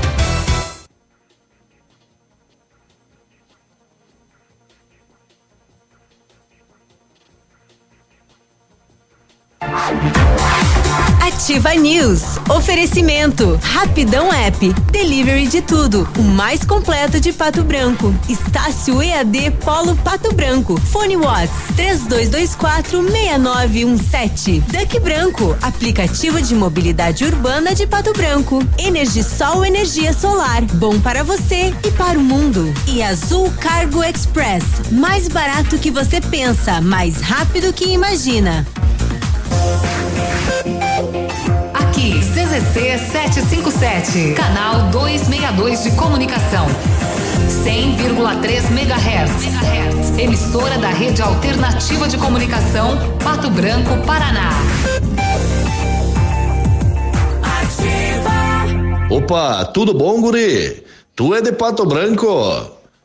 Ativa 11.23 11.73
News. 11.75 12.20
Oferecimento. 12.51 13.57
Rapidão 13.62 14.33
App. 14.33 14.73
Delivery 14.91 15.47
de 15.47 15.62
tudo. 15.62 16.09
O 16.18 16.23
mais 16.23 16.64
completo 16.64 17.20
de 17.20 17.33
Pato 17.33 17.62
Branco. 17.62 18.12
Estácio 18.29 19.01
EAD 19.01 19.53
Polo 19.64 19.95
Pato 19.95 20.35
Branco. 20.35 20.77
Fone 20.81 21.16
Watts. 21.16 21.77
3224 21.77 23.09
6917. 23.09 24.64
Duck 24.66 24.99
Branco. 24.99 25.57
Aplicativo 25.62 26.43
de 26.43 26.57
mobilidade 26.57 27.25
urbana 27.25 27.73
de 27.73 27.87
Pato 27.87 28.12
Branco. 28.12 28.59
Energisol 28.77 29.64
Energia 29.64 30.12
Solar. 30.12 30.64
Bom 30.75 30.99
para 30.99 31.23
você 31.23 31.73
e 31.85 31.91
para 31.93 32.18
o 32.18 32.23
mundo. 32.23 32.75
E 32.89 33.01
Azul 33.01 33.49
Cargo 33.61 34.03
Express. 34.03 34.64
Mais 34.91 35.29
barato 35.29 35.79
que 35.79 35.93
você 35.93 36.20
pensa, 36.20 36.81
mais 36.81 37.20
rápido 37.20 37.73
que 37.73 37.85
imagina. 37.93 38.66
CZC 42.53 42.98
757, 42.98 44.34
canal 44.34 44.90
262 44.90 45.84
de 45.84 45.90
comunicação. 45.92 46.66
100,3 47.64 48.70
MHz. 48.70 50.18
Emissora 50.18 50.76
da 50.76 50.88
Rede 50.88 51.22
Alternativa 51.22 52.07
de 52.07 52.18
Comunicação, 52.18 52.98
Pato 53.24 53.48
Branco, 53.48 53.96
Paraná. 54.05 54.50
Opa, 59.09 59.64
tudo 59.64 59.94
bom, 59.94 60.20
guri? 60.20 60.84
Tu 61.16 61.34
é 61.34 61.40
de 61.40 61.53
Pato 61.53 61.86
Branco? 61.86 62.26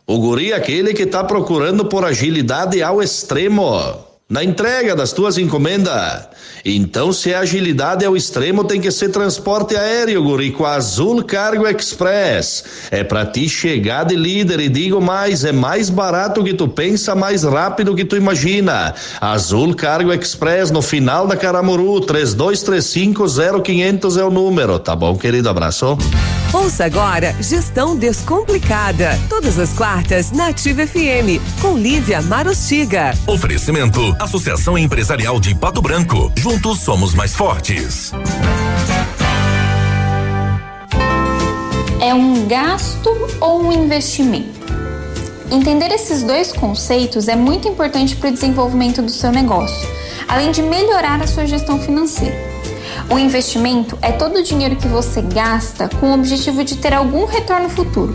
O 0.05 0.19
guri 0.19 0.51
é 0.51 0.55
aquele 0.57 0.93
que 0.93 1.05
tá 1.05 1.23
procurando 1.23 1.85
por 1.85 2.03
agilidade 2.03 2.83
ao 2.83 3.01
extremo 3.01 4.06
na 4.29 4.43
entrega 4.43 4.93
das 4.93 5.13
tuas 5.13 5.37
encomendas. 5.37 6.27
Então, 6.65 7.13
se 7.13 7.33
a 7.33 7.39
agilidade 7.39 8.03
é 8.03 8.09
o 8.09 8.17
extremo, 8.17 8.65
tem 8.65 8.81
que 8.81 8.91
ser 8.91 9.07
transporte 9.09 9.73
aéreo, 9.75 10.21
guri, 10.21 10.51
com 10.51 10.65
a 10.65 10.75
Azul 10.75 11.23
Cargo 11.23 11.65
Express. 11.65 12.65
É 12.91 13.05
pra 13.05 13.25
ti 13.25 13.47
chegar 13.47 14.03
de 14.03 14.17
líder 14.17 14.59
e 14.59 14.67
digo 14.67 14.99
mais, 14.99 15.45
é 15.45 15.53
mais 15.53 15.89
barato 15.89 16.43
que 16.43 16.53
tu 16.53 16.67
pensa, 16.67 17.15
mais 17.15 17.43
rápido 17.43 17.95
que 17.95 18.03
tu 18.03 18.17
imagina. 18.17 18.93
Azul 19.21 19.73
Cargo 19.73 20.11
Express 20.11 20.71
no 20.71 20.81
final 20.81 21.25
da 21.25 21.37
Caramuru, 21.37 22.01
32350500 22.01 24.19
é 24.19 24.25
o 24.25 24.29
número, 24.29 24.77
tá 24.77 24.93
bom, 24.93 25.15
querido? 25.15 25.47
Abraço. 25.47 25.97
Ouça 26.53 26.85
agora 26.85 27.35
Gestão 27.41 27.95
Descomplicada. 27.95 29.19
Todas 29.29 29.59
as 29.59 29.73
quartas 29.73 30.31
na 30.31 30.47
Ativa 30.47 30.87
FM, 30.87 31.41
com 31.61 31.77
Lívia 31.77 32.21
Marostiga. 32.21 33.11
Oferecimento: 33.27 34.15
Associação 34.19 34.77
Empresarial 34.77 35.39
de 35.39 35.53
Pato 35.53 35.81
Branco. 35.81 36.31
Juntos 36.37 36.79
somos 36.79 37.13
mais 37.13 37.35
fortes. 37.35 38.11
É 42.01 42.13
um 42.13 42.47
gasto 42.47 43.09
ou 43.41 43.63
um 43.63 43.71
investimento? 43.71 44.67
Entender 45.51 45.91
esses 45.91 46.23
dois 46.23 46.53
conceitos 46.53 47.27
é 47.27 47.35
muito 47.35 47.67
importante 47.67 48.15
para 48.15 48.29
o 48.29 48.33
desenvolvimento 48.33 49.01
do 49.01 49.11
seu 49.11 49.31
negócio, 49.31 49.87
além 50.27 50.51
de 50.51 50.61
melhorar 50.61 51.21
a 51.21 51.27
sua 51.27 51.45
gestão 51.45 51.79
financeira. 51.79 52.56
O 53.09 53.17
investimento 53.17 53.97
é 54.01 54.11
todo 54.11 54.39
o 54.39 54.43
dinheiro 54.43 54.75
que 54.75 54.87
você 54.87 55.21
gasta 55.21 55.87
com 55.87 56.11
o 56.11 56.13
objetivo 56.13 56.61
de 56.61 56.75
ter 56.75 56.93
algum 56.93 57.25
retorno 57.25 57.69
futuro, 57.69 58.13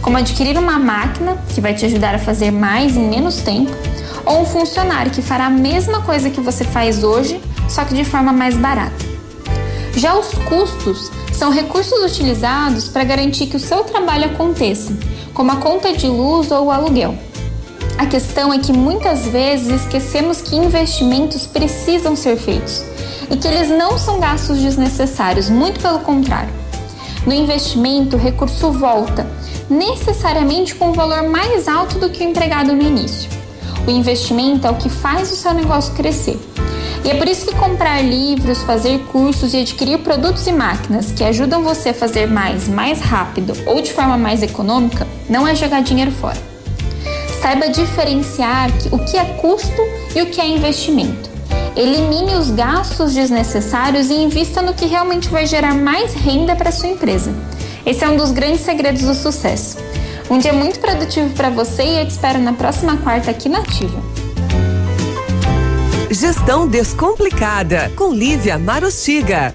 como 0.00 0.16
adquirir 0.16 0.58
uma 0.58 0.80
máquina 0.80 1.38
que 1.54 1.60
vai 1.60 1.74
te 1.74 1.86
ajudar 1.86 2.16
a 2.16 2.18
fazer 2.18 2.50
mais 2.50 2.96
em 2.96 3.08
menos 3.08 3.36
tempo, 3.36 3.70
ou 4.26 4.40
um 4.40 4.44
funcionário 4.44 5.12
que 5.12 5.22
fará 5.22 5.46
a 5.46 5.50
mesma 5.50 6.02
coisa 6.02 6.28
que 6.28 6.40
você 6.40 6.64
faz 6.64 7.04
hoje, 7.04 7.40
só 7.68 7.84
que 7.84 7.94
de 7.94 8.04
forma 8.04 8.32
mais 8.32 8.56
barata. 8.56 9.04
Já 9.94 10.18
os 10.18 10.34
custos 10.48 11.12
são 11.32 11.52
recursos 11.52 12.02
utilizados 12.02 12.88
para 12.88 13.04
garantir 13.04 13.46
que 13.46 13.56
o 13.56 13.60
seu 13.60 13.84
trabalho 13.84 14.24
aconteça, 14.24 14.92
como 15.32 15.52
a 15.52 15.56
conta 15.56 15.92
de 15.92 16.08
luz 16.08 16.50
ou 16.50 16.66
o 16.66 16.70
aluguel. 16.72 17.14
A 17.96 18.06
questão 18.06 18.52
é 18.52 18.58
que 18.58 18.72
muitas 18.72 19.28
vezes 19.28 19.82
esquecemos 19.82 20.42
que 20.42 20.56
investimentos 20.56 21.46
precisam 21.46 22.16
ser 22.16 22.36
feitos 22.36 22.91
e 23.32 23.36
que 23.36 23.48
eles 23.48 23.70
não 23.70 23.98
são 23.98 24.20
gastos 24.20 24.58
desnecessários, 24.58 25.48
muito 25.48 25.80
pelo 25.80 26.00
contrário. 26.00 26.52
No 27.26 27.32
investimento, 27.32 28.16
o 28.16 28.18
recurso 28.18 28.70
volta, 28.70 29.26
necessariamente 29.70 30.74
com 30.74 30.90
um 30.90 30.92
valor 30.92 31.22
mais 31.28 31.66
alto 31.66 31.98
do 31.98 32.10
que 32.10 32.22
o 32.22 32.28
empregado 32.28 32.74
no 32.74 32.82
início. 32.82 33.30
O 33.86 33.90
investimento 33.90 34.66
é 34.66 34.70
o 34.70 34.76
que 34.76 34.90
faz 34.90 35.32
o 35.32 35.36
seu 35.36 35.54
negócio 35.54 35.94
crescer. 35.94 36.38
E 37.04 37.10
é 37.10 37.14
por 37.14 37.26
isso 37.26 37.46
que 37.46 37.54
comprar 37.56 38.02
livros, 38.02 38.62
fazer 38.62 38.98
cursos 39.10 39.54
e 39.54 39.62
adquirir 39.62 39.98
produtos 39.98 40.46
e 40.46 40.52
máquinas 40.52 41.10
que 41.10 41.24
ajudam 41.24 41.64
você 41.64 41.88
a 41.88 41.94
fazer 41.94 42.28
mais, 42.28 42.68
mais 42.68 43.00
rápido 43.00 43.54
ou 43.66 43.80
de 43.80 43.92
forma 43.92 44.16
mais 44.16 44.42
econômica 44.42 45.06
não 45.28 45.48
é 45.48 45.54
jogar 45.54 45.82
dinheiro 45.82 46.12
fora. 46.12 46.38
Saiba 47.40 47.68
diferenciar 47.70 48.70
o 48.92 48.98
que 48.98 49.16
é 49.16 49.24
custo 49.40 49.82
e 50.14 50.22
o 50.22 50.26
que 50.26 50.40
é 50.40 50.46
investimento. 50.46 51.31
Elimine 51.74 52.34
os 52.34 52.50
gastos 52.50 53.14
desnecessários 53.14 54.10
e 54.10 54.14
invista 54.14 54.60
no 54.60 54.74
que 54.74 54.84
realmente 54.84 55.28
vai 55.28 55.46
gerar 55.46 55.74
mais 55.74 56.12
renda 56.12 56.54
para 56.54 56.70
sua 56.70 56.88
empresa. 56.88 57.32
Esse 57.86 58.04
é 58.04 58.08
um 58.08 58.16
dos 58.16 58.30
grandes 58.30 58.60
segredos 58.60 59.02
do 59.02 59.14
sucesso. 59.14 59.78
Um 60.30 60.38
dia 60.38 60.52
muito 60.52 60.78
produtivo 60.80 61.30
para 61.30 61.48
você 61.48 61.82
e 61.82 61.98
eu 62.00 62.06
te 62.06 62.10
espero 62.10 62.38
na 62.38 62.52
próxima 62.52 62.96
quarta 62.98 63.30
aqui 63.30 63.48
na 63.48 63.60
Ativa. 63.60 64.02
Gestão 66.10 66.68
Descomplicada, 66.68 67.90
com 67.96 68.12
Lívia 68.12 68.58
Marostiga. 68.58 69.54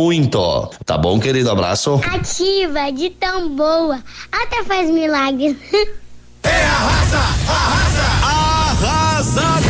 muito. 0.00 0.70
Tá 0.86 0.96
bom, 0.96 1.20
querido? 1.20 1.50
Abraço. 1.50 2.00
Ativa, 2.10 2.90
de 2.90 3.10
tão 3.10 3.50
boa, 3.50 4.02
até 4.32 4.64
faz 4.64 4.90
milagre. 4.90 5.56
É 6.42 6.64
arrasa, 6.64 7.18
arrasa, 7.46 8.02
arrasador! 8.24 9.69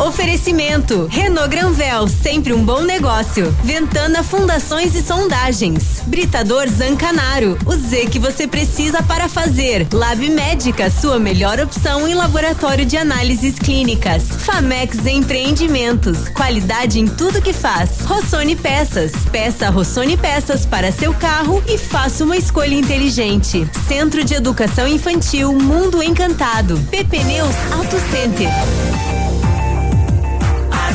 Oferecimento: 0.01 1.07
Renault 1.11 1.47
Granvel, 1.47 2.07
sempre 2.07 2.53
um 2.53 2.63
bom 2.63 2.81
negócio. 2.81 3.55
Ventana 3.63 4.23
Fundações 4.23 4.95
e 4.95 5.03
Sondagens. 5.03 6.01
Britador 6.07 6.67
Zancanaro, 6.67 7.55
o 7.67 7.75
Z 7.75 8.07
que 8.07 8.17
você 8.17 8.47
precisa 8.47 9.03
para 9.03 9.29
fazer. 9.29 9.87
Lab 9.93 10.27
Médica, 10.27 10.89
sua 10.89 11.19
melhor 11.19 11.59
opção 11.59 12.07
em 12.07 12.15
laboratório 12.15 12.83
de 12.83 12.97
análises 12.97 13.59
clínicas. 13.59 14.23
Famex 14.23 15.05
Empreendimentos, 15.05 16.29
qualidade 16.29 16.99
em 16.99 17.05
tudo 17.05 17.41
que 17.41 17.53
faz. 17.53 18.01
Rossoni 18.01 18.55
Peças, 18.55 19.11
peça 19.31 19.69
Rossoni 19.69 20.17
Peças 20.17 20.65
para 20.65 20.91
seu 20.91 21.13
carro 21.13 21.63
e 21.67 21.77
faça 21.77 22.23
uma 22.23 22.35
escolha 22.35 22.73
inteligente. 22.73 23.69
Centro 23.87 24.23
de 24.23 24.33
Educação 24.33 24.87
Infantil 24.87 25.53
Mundo 25.53 26.01
Encantado. 26.01 26.79
PP 26.89 27.23
Neus 27.23 27.55
Auto 27.71 27.97
Center. 28.09 28.49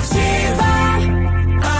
Ativa, 0.06 0.98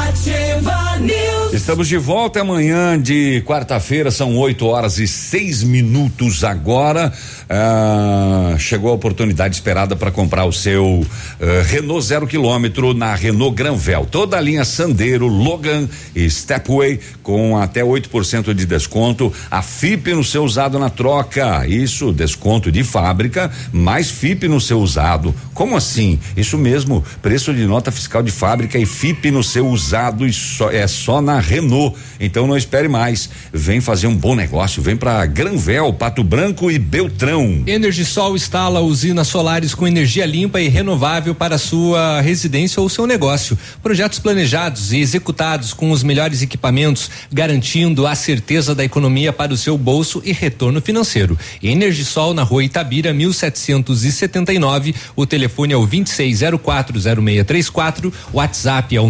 ativa 0.09 0.99
News. 0.99 1.46
Estamos 1.57 1.89
de 1.89 1.97
volta 1.97 2.43
amanhã 2.43 3.01
de 3.01 3.43
quarta-feira, 3.47 4.11
são 4.11 4.37
8 4.37 4.67
horas 4.67 4.99
e 4.99 5.09
seis 5.09 5.65
minutos 5.65 6.45
agora. 6.45 7.11
Ah, 7.49 8.57
chegou 8.59 8.91
a 8.91 8.95
oportunidade 8.95 9.55
esperada 9.55 9.97
para 9.97 10.11
comprar 10.11 10.45
o 10.45 10.53
seu 10.53 11.05
ah, 11.41 11.63
Renault 11.67 12.05
zero 12.05 12.27
quilômetro 12.27 12.93
na 12.93 13.15
Renault 13.15 13.57
Granvel. 13.57 14.05
Toda 14.05 14.37
a 14.37 14.41
linha 14.41 14.67
Sandero, 14.67 15.27
Logan 15.27 15.89
e 16.15 16.29
Stepway 16.29 17.01
com 17.23 17.57
até 17.57 17.81
8% 17.81 18.53
de 18.53 18.67
desconto. 18.67 19.33
A 19.51 19.63
FIP 19.63 20.13
no 20.13 20.23
seu 20.23 20.45
usado 20.45 20.79
na 20.79 20.91
troca. 20.91 21.67
Isso, 21.67 22.13
desconto 22.13 22.71
de 22.71 22.85
fábrica, 22.85 23.51
mais 23.73 24.11
FIP 24.11 24.47
no 24.47 24.61
seu 24.61 24.79
usado. 24.79 25.35
Como 25.55 25.75
assim? 25.75 26.21
Isso 26.37 26.59
mesmo, 26.59 27.03
preço 27.23 27.55
de 27.55 27.65
nota 27.65 27.91
fiscal 27.91 28.23
de 28.23 28.31
fábrica 28.31 28.79
e 28.79 28.85
FIP 28.85 29.31
no 29.31 29.43
seu 29.43 29.67
usado 29.67 30.27
e 30.27 30.33
só, 30.35 30.71
é 30.71 30.87
só 30.87 31.23
na 31.23 31.46
Renault. 31.47 31.97
Então 32.19 32.47
não 32.47 32.57
espere 32.57 32.89
mais. 32.89 33.29
Vem 33.53 33.81
fazer 33.81 34.07
um 34.07 34.17
bom 34.17 34.35
negócio, 34.35 34.83
vem 34.83 34.97
para 34.97 35.25
Granvel, 35.27 35.93
Pato 35.93 36.25
Branco 36.25 36.71
e 36.71 36.79
Beltrão. 36.79 37.63
Energisol 37.67 38.35
instala 38.35 38.81
usinas 38.81 39.29
solares 39.29 39.75
com 39.75 39.87
energia 39.87 40.27
limpa 40.27 40.61
e 40.61 40.69
renovável 40.69 41.35
para 41.35 41.59
sua 41.59 42.21
residência 42.21 42.83
ou 42.83 42.89
seu 42.89 43.07
negócio. 43.07 43.57
Projetos 43.83 44.19
planejados 44.19 44.93
e 44.93 44.99
executados 44.99 45.73
com 45.73 45.91
os 45.91 46.03
melhores 46.03 46.43
equipamentos, 46.43 47.11
garantindo 47.33 48.07
a 48.07 48.15
certeza 48.15 48.75
da 48.75 48.85
economia 48.85 49.33
para 49.33 49.53
o 49.53 49.57
seu 49.57 49.79
bolso 49.79 50.21
e 50.25 50.33
retorno 50.33 50.81
financeiro. 50.81 51.39
Energisol 51.63 52.35
na 52.35 52.43
rua 52.43 52.65
Itabira, 52.65 53.13
1779. 53.13 54.95
O 55.15 55.27
telefone 55.27 55.73
é 55.73 55.77
o 55.77 55.87
26040634. 55.87 58.13
WhatsApp 58.33 58.97
é 58.97 59.01
o 59.01 59.09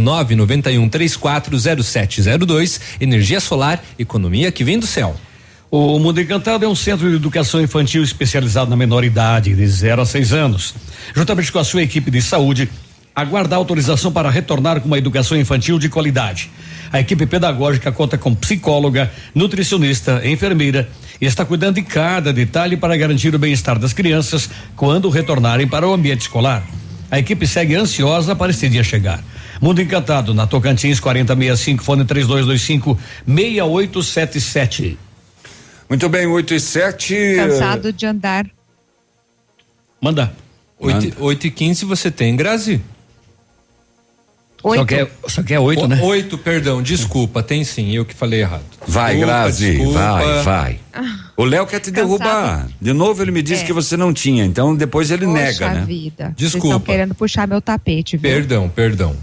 991340702. 2.27 2.81
Energia 3.01 3.41
solar, 3.41 3.83
economia 3.99 4.51
que 4.51 4.65
vem 4.65 4.79
do 4.79 4.87
céu. 4.87 5.15
O 5.71 5.99
Mundo 5.99 6.21
Encantado 6.21 6.65
é 6.65 6.69
um 6.69 6.75
centro 6.75 7.09
de 7.09 7.17
educação 7.17 7.61
infantil 7.61 8.03
especializado 8.03 8.71
na 8.71 8.77
menor 8.77 9.05
idade, 9.05 9.55
de 9.55 9.67
0 9.67 10.03
a 10.03 10.07
6 10.07 10.33
anos. 10.33 10.75
Juntamente 11.15 11.51
com 11.51 11.59
a 11.59 11.65
sua 11.65 11.83
equipe 11.83 12.11
de 12.11 12.23
saúde, 12.23 12.69
aguarda 13.15 13.57
autorização 13.57 14.13
para 14.13 14.31
retornar 14.31 14.81
com 14.81 14.87
uma 14.87 14.99
educação 14.99 15.37
infantil 15.37 15.79
de 15.79 15.89
qualidade. 15.89 16.51
A 16.93 17.01
equipe 17.01 17.27
pedagógica 17.27 17.91
conta 17.91 18.17
com 18.17 18.35
psicóloga, 18.35 19.11
nutricionista, 19.35 20.23
enfermeira 20.25 20.89
e 21.21 21.27
está 21.27 21.45
cuidando 21.45 21.77
de 21.77 21.83
cada 21.83 22.33
detalhe 22.33 22.77
para 22.77 22.97
garantir 22.97 23.35
o 23.35 23.39
bem-estar 23.39 23.79
das 23.79 23.93
crianças 23.93 24.49
quando 24.77 25.09
retornarem 25.09 25.67
para 25.67 25.89
o 25.89 25.93
ambiente 25.93 26.23
escolar. 26.23 26.65
A 27.11 27.19
equipe 27.19 27.47
segue 27.47 27.75
ansiosa 27.75 28.37
para 28.37 28.51
esse 28.51 28.69
dia 28.69 28.85
chegar. 28.85 29.23
Mundo 29.61 29.81
Encantado, 29.81 30.35
na 30.35 30.47
Tocantins 30.47 31.01
4065, 31.01 31.83
fone 31.83 32.05
3225 32.05 32.99
6877. 33.27 34.99
Muito 35.89 36.09
bem, 36.09 36.27
8 36.27 36.55
e 36.55 36.61
7. 36.61 37.35
Cansado 37.37 37.93
de 37.93 38.07
andar. 38.07 38.47
Manda. 40.01 40.33
8, 40.79 41.47
e 41.47 41.51
15 41.51 41.85
você 41.87 42.11
tem, 42.11 42.37
Grazi? 42.37 42.81
Só 44.63 44.85
que 44.85 44.95
é, 44.97 45.11
só 45.29 45.43
que 45.45 45.55
é 45.55 45.61
oito, 45.61 45.87
né? 45.87 46.01
Oito, 46.03 46.37
perdão, 46.37 46.83
desculpa, 46.83 47.41
tem 47.41 47.63
sim, 47.63 47.95
eu 47.95 48.05
que 48.05 48.13
falei 48.13 48.41
errado. 48.41 48.65
Vai, 48.87 49.13
Desculpa, 49.15 49.27
Grazi, 49.33 49.71
desculpa. 49.77 49.99
vai, 50.01 50.43
vai. 50.43 50.81
O 51.37 51.45
Léo 51.45 51.67
quer 51.69 51.79
te 51.79 51.93
derrubar. 51.93 52.67
De 52.81 52.93
novo 52.93 53.23
ele 53.23 53.31
me 53.31 53.43
disse 53.43 53.63
É. 53.63 53.67
que 53.67 53.73
você 53.73 53.97
não 53.97 54.13
tinha, 54.13 54.45
então 54.45 54.75
depois 54.75 55.13
ele 55.13 55.25
Poxa 55.25 55.39
nega, 55.39 55.69
né? 55.73 55.85
vida. 55.87 56.25
Vocês 56.37 56.51
Desculpa. 56.53 56.67
estão 56.79 56.81
querendo 56.81 57.15
puxar 57.15 57.47
meu 57.47 57.61
tapete, 57.61 58.17
viu? 58.17 58.29
Perdão, 58.29 58.69
perdão. 58.69 59.15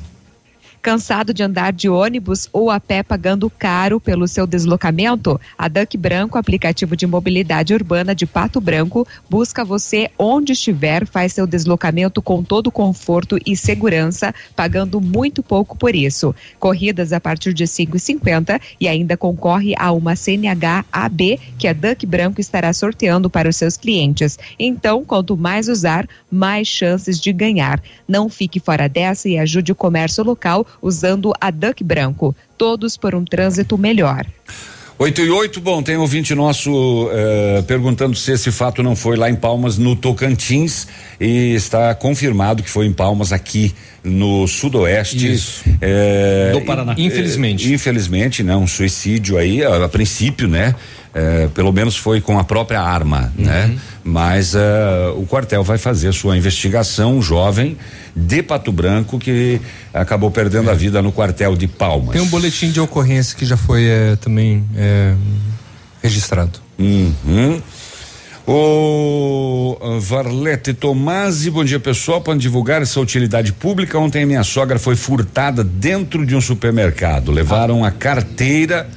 Cansado 0.84 1.34
de 1.34 1.42
andar 1.42 1.72
de 1.72 1.88
ônibus 1.88 2.50
ou 2.52 2.70
a 2.70 2.78
pé 2.78 3.02
pagando 3.02 3.50
caro 3.50 4.02
pelo 4.02 4.28
seu 4.28 4.46
deslocamento? 4.46 5.40
A 5.58 5.70
Duck 5.70 5.96
Branco, 5.96 6.38
aplicativo 6.38 6.98
de 6.98 7.08
mobilidade 7.08 7.74
urbana 7.74 8.14
de 8.14 8.26
Pato 8.26 8.60
Branco, 8.60 9.08
busca 9.30 9.64
você 9.64 10.12
onde 10.20 10.52
estiver, 10.52 11.08
faz 11.08 11.32
seu 11.32 11.48
deslocamento 11.48 12.22
com 12.22 12.44
todo 12.44 12.70
conforto 12.70 13.38
e 13.46 13.56
segurança, 13.56 14.36
pagando 14.58 15.00
muito 15.00 15.42
pouco 15.42 15.78
por 15.78 15.96
isso. 15.96 16.36
Corridas 16.60 17.14
a 17.14 17.20
partir 17.22 17.54
de 17.54 17.64
5,50 17.64 18.60
e 18.78 18.86
ainda 18.86 19.16
concorre 19.16 19.74
a 19.78 19.90
uma 19.94 20.18
CNH 20.18 20.84
AB 20.92 21.40
que 21.58 21.70
a 21.70 21.72
Duck 21.72 22.06
Branco 22.06 22.42
estará 22.42 22.74
sorteando 22.74 23.30
para 23.30 23.48
os 23.48 23.56
seus 23.56 23.78
clientes. 23.78 24.38
Então, 24.60 25.06
quanto 25.06 25.38
mais 25.38 25.70
usar, 25.70 26.06
mais 26.30 26.68
chances 26.68 27.22
de 27.22 27.32
ganhar. 27.32 27.82
Não 28.06 28.28
fique 28.28 28.60
fora 28.60 28.90
dessa 28.90 29.30
e 29.30 29.38
ajude 29.38 29.72
o 29.72 29.76
comércio 29.76 30.26
local 30.26 30.68
usando 30.82 31.34
a 31.40 31.50
Duck 31.52 31.84
Branco. 31.84 32.36
Todos 32.58 32.98
por 32.98 33.14
um 33.16 33.24
trânsito 33.26 33.78
melhor. 33.78 34.26
8 35.00 35.22
e 35.22 35.30
8, 35.30 35.60
bom, 35.60 35.82
tem 35.82 35.98
ouvinte 35.98 36.36
nosso 36.36 37.10
eh, 37.12 37.64
perguntando 37.68 38.16
se 38.16 38.32
esse 38.32 38.52
fato 38.52 38.84
não 38.84 38.96
foi 38.96 39.18
lá 39.18 39.28
em 39.30 39.36
Palmas, 39.36 39.78
no 39.78 39.96
Tocantins, 39.96 40.88
e 41.20 41.54
está 41.56 41.94
confirmado 41.96 42.62
que 42.62 42.70
foi 42.70 42.86
em 42.86 42.94
Palmas, 42.94 43.34
aqui 43.34 43.74
no 44.04 44.48
Sudoeste. 44.48 45.34
Isso. 45.34 45.64
eh, 45.82 46.52
Do 46.54 46.62
Paraná. 46.62 46.94
e- 46.96 47.06
Infelizmente. 47.06 47.70
eh, 47.70 47.74
infelizmente, 47.74 48.44
né? 48.44 48.56
Um 48.56 48.68
suicídio 48.68 49.38
aí, 49.38 49.64
a, 49.64 49.84
a 49.84 49.90
princípio, 49.90 50.48
né? 50.48 50.76
Eh, 51.14 51.48
pelo 51.54 51.72
menos 51.72 51.96
foi 51.98 52.20
com 52.22 52.40
a 52.40 52.44
própria 52.44 52.82
arma, 52.82 53.32
Uhum. 53.38 53.46
né? 53.46 53.76
Mas 54.04 54.54
eh, 54.56 55.14
o 55.16 55.26
quartel 55.26 55.64
vai 55.64 55.78
fazer 55.78 56.12
sua 56.14 56.36
investigação, 56.38 57.18
um 57.18 57.22
jovem 57.22 57.78
de 58.16 58.44
Pato 58.44 58.72
Branco 58.72 59.18
que 59.18 59.62
acabou 59.94 60.30
perdendo 60.32 60.70
a 60.70 60.74
vida 60.74 61.02
no 61.02 61.12
quartel 61.12 61.56
de 61.56 61.68
Palmas. 61.68 62.12
Tem 62.14 62.22
um 62.22 62.28
boletim 62.28 62.72
de 62.72 62.80
ocorrência 62.80 63.36
que 63.38 63.46
já 63.46 63.56
foi 63.58 63.86
eh, 63.86 64.18
também 64.20 64.64
eh, 64.76 65.14
registrado. 66.02 66.60
Uhum. 66.78 67.62
O 68.46 69.78
Varlete 70.02 70.74
Tomasi, 70.74 71.50
bom 71.50 71.64
dia 71.64 71.80
pessoal, 71.80 72.20
para 72.20 72.36
divulgar 72.38 72.82
essa 72.82 73.00
utilidade 73.00 73.54
pública, 73.54 73.98
ontem 73.98 74.26
minha 74.26 74.44
sogra 74.44 74.78
foi 74.78 74.98
furtada 74.98 75.64
dentro 75.64 76.26
de 76.26 76.36
um 76.36 76.42
supermercado, 76.42 77.32
levaram 77.32 77.86
a 77.86 77.92
carteira 77.92 78.88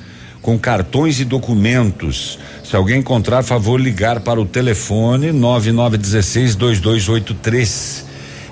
com 0.47 0.57
cartões 0.57 1.19
e 1.19 1.25
documentos. 1.25 2.39
Se 2.63 2.77
alguém 2.77 3.01
encontrar, 3.01 3.43
favor 3.43 3.81
ligar 3.81 4.21
para 4.21 4.41
o 4.41 4.47
telefone 4.47 5.33
9916 5.33 6.55
2283. 6.55 8.07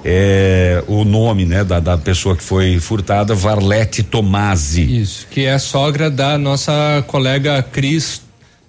É 0.04 0.82
o 0.88 1.04
nome, 1.04 1.44
né, 1.44 1.62
da, 1.62 1.78
da 1.78 1.96
pessoa 1.96 2.34
que 2.34 2.42
foi 2.42 2.80
furtada, 2.80 3.32
Varlete 3.32 4.02
Tomasi. 4.02 5.02
Isso, 5.02 5.28
que 5.30 5.44
é 5.44 5.52
a 5.52 5.58
sogra 5.60 6.10
da 6.10 6.36
nossa 6.36 7.04
colega 7.06 7.62
Cris 7.62 8.22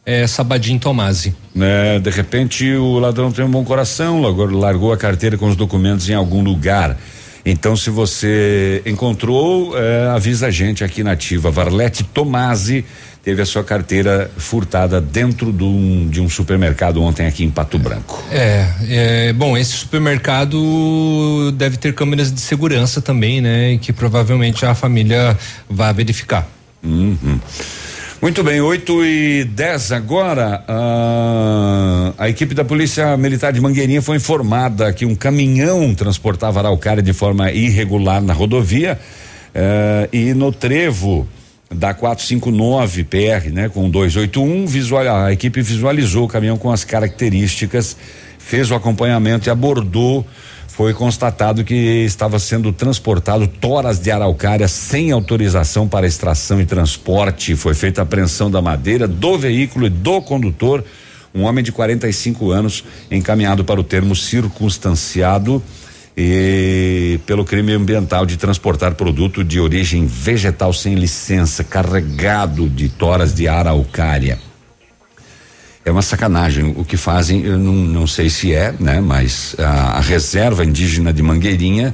eh, 0.06 0.28
Sabadim 0.28 0.78
Tomasi. 0.78 1.34
né? 1.54 1.98
De 1.98 2.12
repente 2.12 2.76
o 2.76 3.00
ladrão 3.00 3.32
tem 3.32 3.44
um 3.44 3.50
bom 3.50 3.66
coração, 3.66 4.22
largou, 4.22 4.94
a 4.94 4.98
carteira 4.98 5.36
com 5.36 5.50
os 5.50 5.56
documentos 5.56 6.08
em 6.08 6.14
algum 6.14 6.44
lugar. 6.44 6.96
Então, 7.48 7.76
se 7.76 7.92
você 7.92 8.82
encontrou, 8.88 9.78
eh, 9.78 10.10
avisa 10.16 10.48
a 10.48 10.52
gente 10.52 10.84
aqui 10.84 11.04
na 11.04 11.12
Ativa. 11.12 11.52
Varlete 11.52 12.04
Tomasi 12.04 12.84
teve 13.26 13.42
a 13.42 13.46
sua 13.46 13.64
carteira 13.64 14.30
furtada 14.38 15.02
dentro 15.02 15.52
de 15.52 15.64
um, 15.64 16.08
de 16.08 16.22
um 16.22 16.30
supermercado 16.30 17.02
ontem 17.02 17.26
aqui 17.26 17.44
em 17.44 17.50
Pato 17.50 17.80
Branco. 17.80 18.24
É, 18.32 18.68
é, 18.88 19.34
bom, 19.34 19.58
esse 19.58 19.72
supermercado 19.72 21.52
deve 21.54 21.76
ter 21.76 21.96
câmeras 21.96 22.32
de 22.32 22.40
segurança 22.40 23.02
também, 23.02 23.42
né? 23.42 23.80
Que 23.82 23.92
provavelmente 23.92 24.64
a 24.64 24.76
família 24.76 25.36
vai 25.68 25.92
verificar. 25.92 26.48
Uhum. 26.84 27.40
Muito 28.22 28.44
bem, 28.44 28.62
8 28.62 29.04
e 29.04 29.44
10 29.46 29.92
agora. 29.92 30.64
ah, 30.68 32.14
a 32.20 32.30
equipe 32.30 32.54
da 32.54 32.64
Polícia 32.64 33.18
Militar 33.18 33.52
de 33.52 33.60
Mangueirinha 33.60 34.04
foi 34.04 34.18
informada 34.18 34.94
que 34.94 35.04
um 35.04 35.16
caminhão 35.16 35.96
transportava 35.96 36.60
araucária 36.60 37.02
de 37.02 37.12
forma 37.12 37.52
irregular 37.52 38.22
na 38.22 38.34
rodovia 38.34 39.00
eh, 39.54 40.10
e 40.14 40.34
no 40.34 40.52
trevo 40.52 41.28
da 41.70 41.94
459 41.94 43.04
PR, 43.04 43.52
né, 43.52 43.70
com 43.70 43.90
281, 43.90 44.66
visual, 44.68 45.04
a 45.26 45.32
equipe 45.32 45.62
visualizou 45.62 46.26
o 46.26 46.28
caminhão 46.28 46.58
com 46.58 46.72
as 46.72 46.84
características, 46.84 47.98
fez 48.38 48.70
o 48.70 48.76
acompanhamento 48.76 49.50
e 49.50 49.52
abordou 49.52 50.26
foi 50.76 50.94
constatado 50.94 51.64
que 51.64 51.74
estava 51.74 52.38
sendo 52.38 52.74
transportado 52.74 53.48
toras 53.48 53.98
de 53.98 54.12
araucária 54.12 54.68
sem 54.68 55.10
autorização 55.10 55.88
para 55.88 56.06
extração 56.06 56.60
e 56.60 56.66
transporte. 56.66 57.56
Foi 57.56 57.74
feita 57.74 58.02
a 58.02 58.04
apreensão 58.04 58.52
da 58.52 58.62
madeira, 58.62 59.08
do 59.08 59.38
veículo 59.38 59.86
e 59.86 59.90
do 59.90 60.22
condutor. 60.22 60.84
Um 61.34 61.44
homem 61.44 61.64
de 61.64 61.72
45 61.72 62.52
anos 62.52 62.84
encaminhado 63.10 63.64
para 63.64 63.80
o 63.80 63.86
termo 63.86 64.14
circunstanciado 64.18 65.64
e 66.18 67.20
pelo 67.26 67.44
crime 67.44 67.74
ambiental 67.74 68.26
de 68.26 68.38
transportar 68.38 68.96
produto 68.96 69.44
de 69.44 69.60
origem 69.60 70.06
vegetal 70.06 70.72
sem 70.72 70.96
licença, 70.96 71.64
carregado 71.64 72.70
de 72.70 72.88
toras 72.88 73.34
de 73.34 73.48
araucária. 73.48 74.40
É 75.84 75.92
uma 75.92 76.02
sacanagem 76.02 76.74
o 76.78 76.84
que 76.84 76.98
fazem, 76.98 77.44
eu 77.44 77.60
não, 77.60 77.74
não 77.74 78.08
sei 78.08 78.30
se 78.30 78.54
é, 78.54 78.74
né? 78.80 79.00
Mas 79.00 79.56
a, 79.60 79.98
a 79.98 80.00
reserva 80.00 80.66
indígena 80.66 81.14
de 81.14 81.22
Mangueirinha 81.22 81.94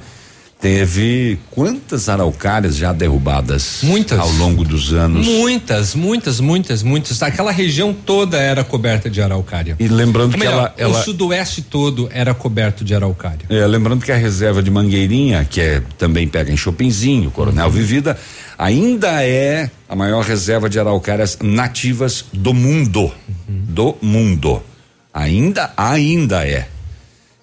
teve 0.61 1.39
quantas 1.49 2.07
araucárias 2.07 2.77
já 2.77 2.93
derrubadas? 2.93 3.79
Muitas. 3.81 4.19
Ao 4.19 4.31
longo 4.33 4.63
dos 4.63 4.93
anos. 4.93 5.25
Muitas, 5.25 5.95
muitas, 5.95 6.39
muitas, 6.39 6.83
muitas. 6.83 7.21
Aquela 7.23 7.51
região 7.51 7.91
toda 7.93 8.37
era 8.37 8.63
coberta 8.63 9.09
de 9.09 9.21
araucária. 9.21 9.75
E 9.79 9.87
lembrando 9.87 10.27
Ou 10.27 10.33
que 10.33 10.37
melhor, 10.39 10.53
ela, 10.53 10.73
ela 10.77 10.99
o 10.99 11.03
sudoeste 11.03 11.63
todo 11.63 12.07
era 12.13 12.33
coberto 12.35 12.85
de 12.85 12.93
araucária. 12.93 13.45
É, 13.49 13.65
lembrando 13.65 14.05
que 14.05 14.11
a 14.11 14.15
reserva 14.15 14.61
de 14.61 14.69
Mangueirinha, 14.69 15.43
que 15.43 15.59
é 15.59 15.81
também 15.97 16.27
pega 16.27 16.51
em 16.51 16.57
Chopinzinho, 16.57 17.31
Coronel 17.31 17.69
Vivida, 17.71 18.15
ainda 18.55 19.23
é 19.23 19.71
a 19.89 19.95
maior 19.95 20.23
reserva 20.23 20.69
de 20.69 20.79
araucárias 20.79 21.39
nativas 21.41 22.25
do 22.31 22.53
mundo. 22.53 23.11
Do 23.47 23.97
mundo. 23.99 24.61
Ainda, 25.11 25.73
ainda 25.75 26.47
é. 26.47 26.67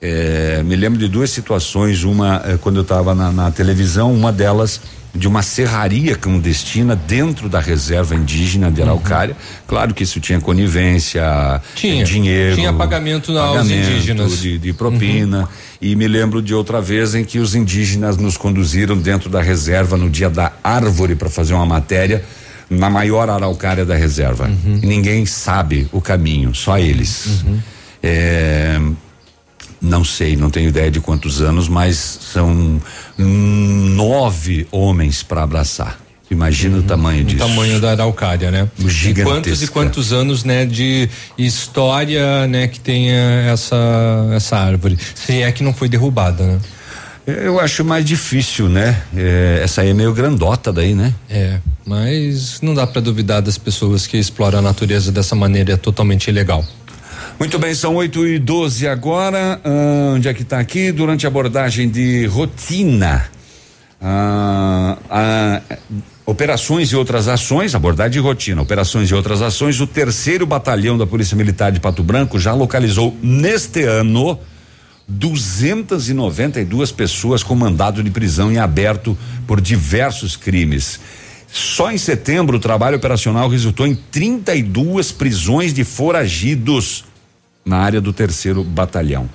É, 0.00 0.62
me 0.64 0.76
lembro 0.76 0.98
de 0.98 1.08
duas 1.08 1.30
situações, 1.30 2.04
uma 2.04 2.40
eh, 2.44 2.58
quando 2.60 2.76
eu 2.76 2.82
estava 2.82 3.14
na, 3.16 3.32
na 3.32 3.50
televisão, 3.50 4.12
uma 4.14 4.30
delas 4.32 4.80
de 5.12 5.26
uma 5.26 5.42
serraria 5.42 6.14
clandestina 6.14 6.94
dentro 6.94 7.48
da 7.48 7.58
reserva 7.58 8.14
indígena 8.14 8.70
de 8.70 8.80
Araucária. 8.80 9.36
Claro 9.66 9.92
que 9.92 10.04
isso 10.04 10.20
tinha 10.20 10.40
conivência, 10.40 11.60
Tinha. 11.74 12.02
eh, 12.02 12.04
dinheiro, 12.04 12.54
Tinha 12.54 12.72
pagamento 12.72 13.36
aos 13.36 13.56
pagamento 13.56 13.90
indígenas. 13.90 14.38
de, 14.38 14.58
de 14.58 14.72
propina. 14.72 15.48
E 15.80 15.96
me 15.96 16.06
lembro 16.06 16.40
de 16.40 16.54
outra 16.54 16.80
vez 16.80 17.16
em 17.16 17.24
que 17.24 17.40
os 17.40 17.56
indígenas 17.56 18.16
nos 18.16 18.36
conduziram 18.36 18.96
dentro 18.96 19.28
da 19.28 19.40
reserva 19.42 19.96
no 19.96 20.08
dia 20.08 20.30
da 20.30 20.52
árvore 20.62 21.16
para 21.16 21.28
fazer 21.28 21.54
uma 21.54 21.66
matéria 21.66 22.22
na 22.70 22.88
maior 22.90 23.28
araucária 23.30 23.84
da 23.84 23.96
reserva. 23.96 24.48
E 24.64 24.86
ninguém 24.86 25.26
sabe 25.26 25.88
o 25.90 26.00
caminho, 26.00 26.54
só 26.54 26.78
eles. 26.78 27.42
É, 28.02 28.78
não 29.80 30.04
sei, 30.04 30.36
não 30.36 30.50
tenho 30.50 30.68
ideia 30.68 30.90
de 30.90 31.00
quantos 31.00 31.40
anos, 31.40 31.68
mas 31.68 31.96
são 32.32 32.80
nove 33.16 34.66
homens 34.70 35.22
para 35.22 35.42
abraçar. 35.42 35.98
Imagina 36.30 36.78
o 36.78 36.82
tamanho 36.82 37.22
O 37.22 37.24
disso. 37.24 37.38
tamanho 37.38 37.80
da 37.80 37.92
araucária, 37.92 38.50
né? 38.50 38.68
E 38.78 38.88
Gigantesca. 38.88 39.24
quantos 39.24 39.62
e 39.62 39.66
quantos 39.68 40.12
anos, 40.12 40.44
né, 40.44 40.66
de 40.66 41.08
história, 41.38 42.46
né, 42.46 42.68
que 42.68 42.78
tenha 42.78 43.14
essa 43.50 43.76
essa 44.34 44.58
árvore. 44.58 44.98
Se 45.14 45.42
é 45.42 45.50
que 45.50 45.62
não 45.62 45.72
foi 45.72 45.88
derrubada, 45.88 46.44
né? 46.44 46.58
Eu 47.26 47.60
acho 47.60 47.84
mais 47.84 48.04
difícil, 48.04 48.68
né? 48.68 49.02
É, 49.14 49.60
essa 49.62 49.82
aí 49.82 49.90
é 49.90 49.94
meio 49.94 50.12
grandota 50.14 50.72
daí, 50.72 50.94
né? 50.94 51.14
É, 51.28 51.58
mas 51.86 52.58
não 52.62 52.74
dá 52.74 52.86
para 52.86 53.00
duvidar 53.02 53.40
das 53.42 53.58
pessoas 53.58 54.06
que 54.06 54.16
exploram 54.16 54.58
a 54.58 54.62
natureza 54.62 55.10
dessa 55.12 55.34
maneira, 55.34 55.72
é 55.74 55.76
totalmente 55.76 56.28
ilegal. 56.28 56.64
Muito 57.38 57.56
bem, 57.56 57.72
são 57.72 57.94
8 57.94 58.26
e 58.26 58.38
12 58.40 58.88
agora. 58.88 59.60
Ah, 59.62 60.14
onde 60.16 60.26
é 60.26 60.34
que 60.34 60.42
está 60.42 60.58
aqui? 60.58 60.90
Durante 60.90 61.24
a 61.24 61.28
abordagem 61.28 61.88
de 61.88 62.26
rotina. 62.26 63.30
ah, 64.02 64.98
ah, 65.08 65.62
operações 66.26 66.88
e 66.88 66.96
outras 66.96 67.28
ações, 67.28 67.76
abordagem 67.76 68.12
de 68.14 68.18
rotina, 68.18 68.60
operações 68.60 69.08
e 69.08 69.14
outras 69.14 69.40
ações, 69.40 69.80
o 69.80 69.86
terceiro 69.86 70.46
batalhão 70.46 70.98
da 70.98 71.06
Polícia 71.06 71.36
Militar 71.36 71.70
de 71.70 71.78
Pato 71.78 72.02
Branco 72.02 72.40
já 72.40 72.52
localizou 72.52 73.16
neste 73.22 73.84
ano 73.84 74.38
292 75.06 76.90
pessoas 76.90 77.44
com 77.44 77.54
mandado 77.54 78.02
de 78.02 78.10
prisão 78.10 78.50
em 78.50 78.58
aberto 78.58 79.16
por 79.46 79.60
diversos 79.60 80.36
crimes. 80.36 80.98
Só 81.50 81.90
em 81.90 81.98
setembro 81.98 82.56
o 82.58 82.60
trabalho 82.60 82.96
operacional 82.96 83.48
resultou 83.48 83.86
em 83.86 83.94
32 83.94 85.12
prisões 85.12 85.72
de 85.72 85.82
foragidos 85.84 87.07
na 87.68 87.76
área 87.76 88.00
do 88.00 88.12
terceiro 88.12 88.64
batalhão. 88.64 89.28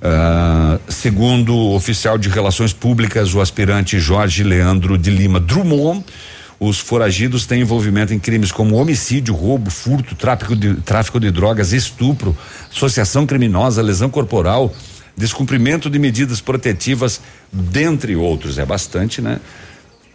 Ah, 0.00 0.78
segundo 0.88 1.54
o 1.54 1.74
oficial 1.74 2.16
de 2.16 2.28
relações 2.28 2.72
públicas, 2.72 3.34
o 3.34 3.40
aspirante 3.40 3.98
Jorge 3.98 4.44
Leandro 4.44 4.96
de 4.96 5.10
Lima 5.10 5.40
Drummond, 5.40 6.04
os 6.60 6.78
foragidos 6.78 7.46
têm 7.46 7.60
envolvimento 7.60 8.14
em 8.14 8.18
crimes 8.18 8.50
como 8.50 8.76
homicídio, 8.76 9.34
roubo, 9.34 9.70
furto, 9.70 10.14
tráfico 10.14 10.56
de, 10.56 10.74
tráfico 10.74 11.20
de 11.20 11.30
drogas, 11.30 11.72
estupro, 11.72 12.36
associação 12.70 13.26
criminosa, 13.26 13.82
lesão 13.82 14.10
corporal, 14.10 14.72
descumprimento 15.16 15.90
de 15.90 15.98
medidas 15.98 16.40
protetivas, 16.40 17.20
dentre 17.52 18.16
outros. 18.16 18.58
É 18.58 18.66
bastante, 18.66 19.20
né? 19.20 19.40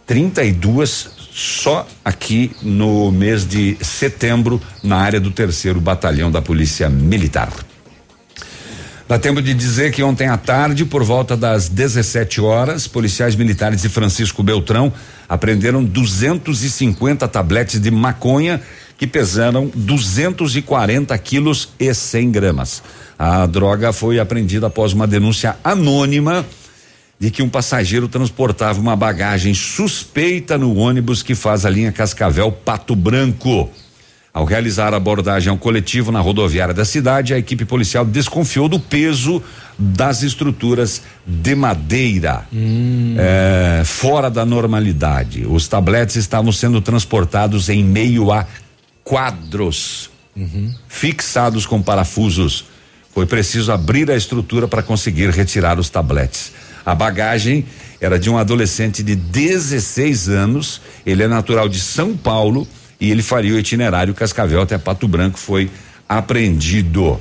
32 0.06 1.23
só 1.34 1.84
aqui 2.04 2.52
no 2.62 3.10
mês 3.10 3.44
de 3.44 3.76
setembro, 3.80 4.62
na 4.84 4.98
área 4.98 5.18
do 5.18 5.32
terceiro 5.32 5.80
batalhão 5.80 6.30
da 6.30 6.40
Polícia 6.40 6.88
Militar. 6.88 7.52
Dá 9.08 9.18
tempo 9.18 9.42
de 9.42 9.52
dizer 9.52 9.92
que 9.92 10.02
ontem 10.02 10.28
à 10.28 10.36
tarde, 10.38 10.84
por 10.84 11.02
volta 11.02 11.36
das 11.36 11.68
17 11.68 12.40
horas, 12.40 12.86
policiais 12.86 13.34
militares 13.34 13.82
de 13.82 13.88
Francisco 13.88 14.44
Beltrão 14.44 14.92
apreenderam 15.28 15.84
250 15.84 17.26
tabletes 17.26 17.80
de 17.80 17.90
maconha 17.90 18.62
que 18.96 19.06
pesaram 19.06 19.70
240 19.74 21.18
quilos 21.18 21.70
e 21.80 21.92
100 21.92 22.30
gramas. 22.30 22.82
A 23.18 23.44
droga 23.44 23.92
foi 23.92 24.20
apreendida 24.20 24.68
após 24.68 24.92
uma 24.92 25.06
denúncia 25.06 25.56
anônima 25.64 26.46
de 27.24 27.30
que 27.30 27.42
um 27.42 27.48
passageiro 27.48 28.06
transportava 28.06 28.78
uma 28.78 28.94
bagagem 28.94 29.54
suspeita 29.54 30.58
no 30.58 30.76
ônibus 30.76 31.22
que 31.22 31.34
faz 31.34 31.64
a 31.64 31.70
linha 31.70 31.90
Cascavel 31.90 32.52
Pato 32.52 32.94
Branco. 32.94 33.70
Ao 34.30 34.44
realizar 34.44 34.92
a 34.92 34.98
abordagem 34.98 35.48
ao 35.48 35.56
coletivo 35.56 36.12
na 36.12 36.20
rodoviária 36.20 36.74
da 36.74 36.84
cidade, 36.84 37.32
a 37.32 37.38
equipe 37.38 37.64
policial 37.64 38.04
desconfiou 38.04 38.68
do 38.68 38.78
peso 38.78 39.42
das 39.78 40.22
estruturas 40.22 41.00
de 41.26 41.54
madeira 41.54 42.46
é, 43.16 43.82
fora 43.86 44.28
da 44.28 44.44
normalidade. 44.44 45.46
Os 45.46 45.66
tabletes 45.66 46.16
estavam 46.16 46.52
sendo 46.52 46.78
transportados 46.82 47.70
em 47.70 47.82
meio 47.82 48.30
a 48.32 48.46
quadros 49.02 50.10
fixados 50.88 51.64
com 51.64 51.80
parafusos. 51.80 52.66
Foi 53.14 53.24
preciso 53.24 53.72
abrir 53.72 54.10
a 54.10 54.16
estrutura 54.16 54.68
para 54.68 54.82
conseguir 54.82 55.30
retirar 55.30 55.78
os 55.78 55.88
tabletes. 55.88 56.52
A 56.84 56.94
bagagem 56.94 57.64
era 58.00 58.18
de 58.18 58.28
um 58.28 58.36
adolescente 58.36 59.02
de 59.02 59.14
16 59.16 60.28
anos. 60.28 60.80
Ele 61.06 61.22
é 61.22 61.28
natural 61.28 61.68
de 61.68 61.80
São 61.80 62.16
Paulo 62.16 62.66
e 63.00 63.10
ele 63.10 63.22
faria 63.22 63.54
o 63.54 63.58
itinerário 63.58 64.12
Cascavel 64.14 64.60
até 64.62 64.76
Pato 64.78 65.08
Branco. 65.08 65.38
Foi 65.38 65.70
apreendido. 66.08 67.18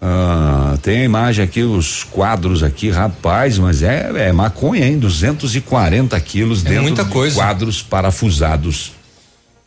Ah, 0.00 0.76
tem 0.82 1.00
a 1.00 1.04
imagem 1.04 1.44
aqui, 1.44 1.62
os 1.62 2.04
quadros 2.04 2.62
aqui, 2.62 2.90
rapaz, 2.90 3.58
mas 3.58 3.82
é, 3.82 4.28
é 4.28 4.32
maconha, 4.32 4.86
hein? 4.86 4.98
240 4.98 6.18
quilos 6.20 6.64
É 6.64 6.68
dentro 6.68 6.82
muita 6.82 7.04
de 7.04 7.10
coisa. 7.10 7.36
quadros 7.36 7.82
parafusados, 7.82 8.92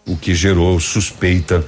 o 0.06 0.16
que 0.16 0.36
gerou 0.36 0.80
suspeita. 0.80 1.64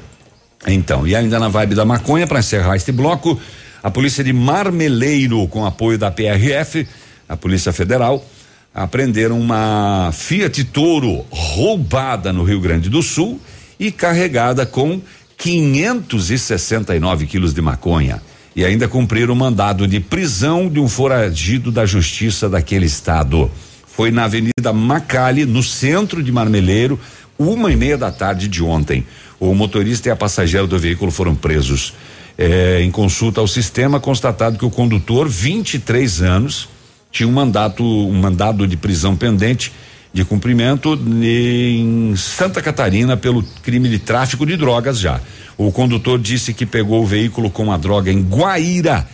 Então, 0.67 1.07
e 1.07 1.15
ainda 1.15 1.39
na 1.39 1.47
vibe 1.47 1.73
da 1.73 1.83
maconha, 1.85 2.27
para 2.27 2.39
encerrar 2.39 2.75
este 2.75 2.91
bloco, 2.91 3.39
a 3.81 3.89
polícia 3.89 4.23
de 4.23 4.33
Marmeleiro, 4.33 5.47
com 5.47 5.65
apoio 5.65 5.97
da 5.97 6.11
PRF, 6.11 6.85
a 7.29 7.37
Polícia 7.37 7.71
Federal, 7.71 8.25
apreenderam 8.73 9.39
uma 9.39 10.09
Fiat 10.11 10.63
Toro 10.65 11.23
roubada 11.29 12.33
no 12.33 12.43
Rio 12.43 12.59
Grande 12.59 12.89
do 12.89 13.03
Sul 13.03 13.39
e 13.79 13.91
carregada 13.91 14.65
com 14.65 14.99
569 15.37 17.27
quilos 17.27 17.53
de 17.53 17.61
maconha. 17.61 18.21
E 18.55 18.65
ainda 18.65 18.87
cumpriram 18.87 19.33
o 19.33 19.37
mandado 19.37 19.87
de 19.87 19.99
prisão 19.99 20.67
de 20.67 20.79
um 20.79 20.89
foragido 20.89 21.71
da 21.71 21.85
justiça 21.85 22.49
daquele 22.49 22.87
estado. 22.87 23.49
Foi 23.87 24.11
na 24.11 24.25
Avenida 24.25 24.73
Macali, 24.73 25.45
no 25.45 25.61
centro 25.61 26.23
de 26.23 26.31
Marmeleiro, 26.31 26.99
uma 27.37 27.71
e 27.71 27.75
meia 27.75 27.97
da 27.97 28.11
tarde 28.11 28.47
de 28.47 28.61
ontem. 28.63 29.05
O 29.39 29.53
motorista 29.53 30.09
e 30.09 30.11
a 30.11 30.15
passageira 30.15 30.67
do 30.67 30.77
veículo 30.77 31.11
foram 31.11 31.35
presos. 31.35 31.93
É, 32.37 32.81
em 32.81 32.91
consulta 32.91 33.39
ao 33.39 33.47
sistema, 33.47 33.99
constatado 33.99 34.57
que 34.57 34.65
o 34.65 34.69
condutor, 34.69 35.27
23 35.27 36.21
anos, 36.21 36.67
tinha 37.11 37.27
um 37.27 37.31
mandato, 37.31 37.83
um 37.83 38.13
mandado 38.13 38.67
de 38.67 38.77
prisão 38.77 39.15
pendente 39.15 39.71
de 40.11 40.25
cumprimento 40.25 40.99
em 41.21 42.15
Santa 42.15 42.61
Catarina 42.61 43.15
pelo 43.15 43.43
crime 43.61 43.87
de 43.89 43.99
tráfico 43.99 44.45
de 44.45 44.57
drogas 44.57 44.99
já. 44.99 45.21
O 45.57 45.71
condutor 45.71 46.19
disse 46.19 46.53
que 46.53 46.65
pegou 46.65 47.03
o 47.03 47.05
veículo 47.05 47.49
com 47.49 47.71
a 47.71 47.77
droga 47.77 48.11
em 48.11 48.21
Guaíra 48.21 49.07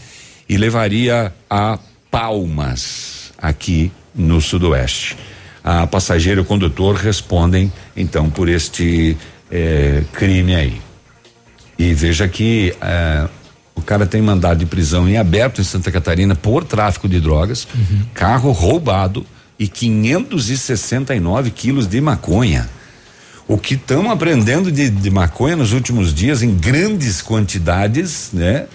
e 0.48 0.58
levaria 0.58 1.34
a 1.50 1.80
Palmas, 2.10 3.34
aqui 3.38 3.92
no 4.14 4.40
Sudoeste. 4.40 5.18
A 5.64 5.88
passageiro 5.88 6.42
e 6.42 6.44
o 6.44 6.46
condutor 6.46 6.96
respondem, 6.96 7.74
então, 7.98 8.30
por 8.30 8.48
este 8.48 9.18
eh, 9.52 10.04
crime 10.14 10.56
aí. 10.56 10.82
E 11.78 11.94
veja 11.94 12.28
que 12.28 12.74
eh, 12.80 13.28
o 13.76 13.82
cara 13.82 14.06
tem 14.06 14.22
mandado 14.22 14.60
de 14.60 14.66
prisão 14.66 15.08
em 15.08 15.18
aberto 15.18 15.62
em 15.62 15.64
Santa 15.64 15.92
Catarina 15.92 16.34
por 16.34 16.64
tráfico 16.64 17.08
de 17.10 17.20
drogas, 17.20 17.68
carro 18.14 18.52
roubado 18.52 19.26
e 19.60 19.68
569 19.68 21.52
quilos 21.52 21.86
de 21.88 22.00
maconha. 22.02 22.70
O 23.48 23.58
que 23.58 23.76
estamos 23.76 24.12
aprendendo 24.12 24.72
de, 24.72 24.90
de 24.90 25.10
maconha 25.12 25.56
nos 25.56 25.72
últimos 25.72 26.14
dias 26.14 26.42
em 26.42 26.56
grandes 26.56 27.22
quantidades, 27.22 28.30
né? 28.34 28.66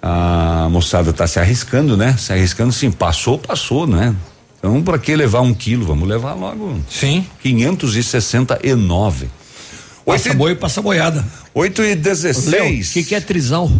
A 0.00 0.68
moçada 0.70 1.10
está 1.10 1.26
se 1.26 1.38
arriscando, 1.38 1.96
né? 1.96 2.16
Se 2.16 2.32
arriscando 2.32 2.72
sim, 2.72 2.90
passou, 2.90 3.38
passou, 3.38 3.86
né? 3.86 4.14
Então, 4.58 4.82
para 4.82 4.98
que 4.98 5.14
levar 5.14 5.42
um 5.42 5.52
quilo? 5.52 5.84
Vamos 5.84 6.08
levar 6.08 6.32
logo. 6.34 6.80
Sim. 6.88 7.26
569. 7.42 9.28
Passa 10.04 10.32
boi, 10.32 10.54
passa 10.54 10.80
boiada. 10.80 11.24
8 11.52 11.82
e 11.82 11.94
16. 11.96 12.90
O 12.90 12.92
que, 12.94 13.04
que 13.04 13.14
é 13.14 13.20
trisal? 13.20 13.70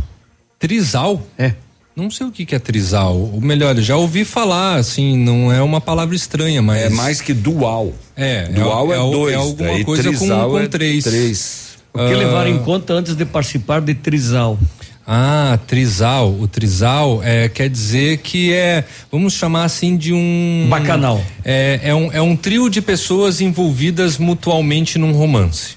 Trisal? 0.58 1.22
É. 1.38 1.52
Não 1.94 2.10
sei 2.10 2.26
o 2.26 2.30
que, 2.30 2.44
que 2.44 2.54
é 2.54 2.58
trisal. 2.58 3.16
Ou 3.16 3.40
melhor, 3.40 3.74
já 3.76 3.96
ouvi 3.96 4.22
falar, 4.24 4.76
assim, 4.76 5.16
não 5.16 5.50
é 5.50 5.62
uma 5.62 5.80
palavra 5.80 6.14
estranha, 6.14 6.60
mas. 6.60 6.82
É 6.82 6.90
mais 6.90 7.22
que 7.22 7.32
dual. 7.32 7.92
É, 8.14 8.44
Dual 8.48 8.92
é, 8.92 8.96
é, 8.96 8.98
dois. 8.98 9.32
é 9.32 9.36
alguma 9.36 9.70
daí 9.72 9.84
coisa 9.84 10.12
com, 10.12 10.28
com 10.28 10.58
é 10.58 10.68
três. 10.68 11.04
três. 11.04 11.78
O 11.94 11.98
que 11.98 12.12
Ah. 12.12 12.16
levar 12.18 12.46
em 12.46 12.58
conta 12.58 12.92
antes 12.92 13.14
de 13.16 13.24
participar 13.24 13.80
de 13.80 13.94
trisal? 13.94 14.58
Ah, 15.06 15.58
trisal. 15.66 16.30
O 16.38 16.46
trisal 16.46 17.22
é, 17.22 17.48
quer 17.48 17.70
dizer 17.70 18.18
que 18.18 18.52
é, 18.52 18.84
vamos 19.10 19.32
chamar 19.32 19.64
assim 19.64 19.96
de 19.96 20.12
um. 20.12 20.66
Bacanal. 20.68 21.24
É, 21.44 21.80
é, 21.82 21.94
um, 21.94 22.12
é 22.12 22.20
um 22.20 22.36
trio 22.36 22.68
de 22.68 22.82
pessoas 22.82 23.40
envolvidas 23.40 24.18
mutualmente 24.18 24.98
num 24.98 25.12
romance. 25.12 25.76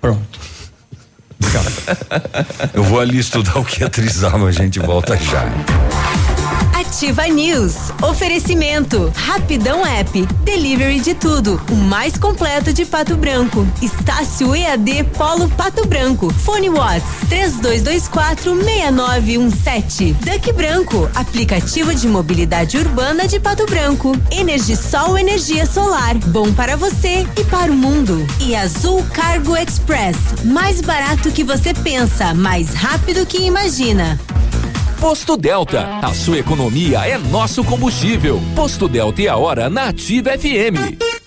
Pronto. 0.00 0.40
Eu 2.74 2.82
vou 2.82 3.00
ali 3.00 3.18
estudar 3.18 3.58
o 3.58 3.64
que 3.64 3.84
é 3.84 3.88
trisal, 3.88 4.46
a 4.46 4.52
gente 4.52 4.78
volta 4.78 5.16
já. 5.16 5.44
Ativa 6.88 7.28
News. 7.28 7.92
Oferecimento. 8.02 9.12
Rapidão 9.14 9.84
App. 9.84 10.26
Delivery 10.42 11.00
de 11.00 11.12
tudo. 11.12 11.60
O 11.70 11.74
mais 11.74 12.16
completo 12.16 12.72
de 12.72 12.86
Pato 12.86 13.14
Branco. 13.14 13.68
Estácio 13.82 14.56
EAD 14.56 15.04
Polo 15.14 15.50
Pato 15.50 15.86
Branco. 15.86 16.32
Fone 16.32 16.70
Watts. 16.70 17.04
32246917. 17.28 20.14
Duck 20.14 20.50
Branco. 20.54 21.10
Aplicativo 21.14 21.94
de 21.94 22.08
mobilidade 22.08 22.78
urbana 22.78 23.28
de 23.28 23.38
Pato 23.38 23.66
Branco. 23.66 24.16
Energisol 24.30 25.18
Energia 25.18 25.66
Solar. 25.66 26.16
Bom 26.28 26.54
para 26.54 26.74
você 26.74 27.26
e 27.38 27.44
para 27.44 27.70
o 27.70 27.76
mundo. 27.76 28.26
E 28.40 28.56
Azul 28.56 29.04
Cargo 29.12 29.54
Express. 29.54 30.16
Mais 30.42 30.80
barato 30.80 31.30
que 31.30 31.44
você 31.44 31.74
pensa. 31.74 32.32
Mais 32.32 32.72
rápido 32.72 33.26
que 33.26 33.42
imagina. 33.42 34.18
Posto 35.00 35.36
Delta, 35.36 36.00
a 36.02 36.12
sua 36.12 36.38
economia 36.38 37.06
é 37.06 37.16
nosso 37.16 37.62
combustível. 37.62 38.40
Posto 38.56 38.88
Delta 38.88 39.22
e 39.22 39.28
a 39.28 39.36
hora 39.36 39.70
na 39.70 39.84
Ativa 39.84 40.36
FM. 40.36 41.17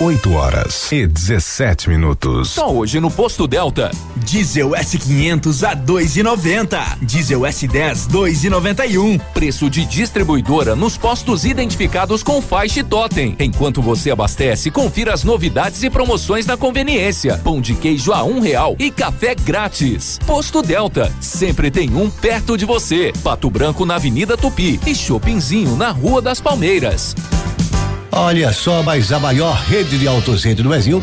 8 0.00 0.32
horas 0.32 0.90
e 0.90 1.06
17 1.06 1.88
minutos. 1.88 2.50
Só 2.50 2.68
hoje 2.68 2.98
no 2.98 3.12
Posto 3.12 3.46
Delta. 3.46 3.92
Diesel 4.16 4.70
S500 4.70 5.62
a 5.62 5.76
2,90. 5.76 6.98
Diesel 7.00 7.40
S10 7.42 8.08
2,91. 8.08 9.20
Preço 9.32 9.70
de 9.70 9.84
distribuidora 9.84 10.74
nos 10.74 10.96
postos 10.96 11.44
identificados 11.44 12.24
com 12.24 12.42
faixa 12.42 12.80
e 12.80 12.82
totem. 12.82 13.36
Enquanto 13.38 13.80
você 13.80 14.10
abastece, 14.10 14.68
confira 14.68 15.14
as 15.14 15.22
novidades 15.22 15.84
e 15.84 15.88
promoções 15.88 16.44
na 16.44 16.56
conveniência. 16.56 17.38
Pão 17.44 17.60
de 17.60 17.74
queijo 17.74 18.12
a 18.12 18.24
um 18.24 18.40
real 18.40 18.74
e 18.80 18.90
café 18.90 19.36
grátis. 19.36 20.18
Posto 20.26 20.60
Delta, 20.60 21.12
sempre 21.20 21.70
tem 21.70 21.94
um 21.94 22.10
perto 22.10 22.58
de 22.58 22.64
você. 22.64 23.12
Pato 23.22 23.48
Branco 23.48 23.86
na 23.86 23.94
Avenida 23.94 24.36
Tupi 24.36 24.80
e 24.84 24.92
Shoppingzinho 24.92 25.76
na 25.76 25.90
Rua 25.92 26.20
das 26.20 26.40
Palmeiras. 26.40 27.14
Olha 28.16 28.52
só, 28.52 28.80
mas 28.80 29.10
a 29.10 29.18
maior 29.18 29.56
rede 29.66 29.98
de 29.98 30.06
autocentro 30.06 30.62
do 30.62 30.68
Brasil 30.68 31.02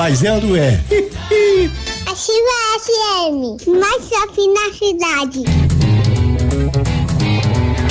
mas 0.00 0.22
é? 0.22 0.30
Ativa 2.06 2.56
FM, 2.80 3.68
mais 3.68 4.08
shopping 4.08 4.50
na 4.54 4.72
cidade. 4.72 5.44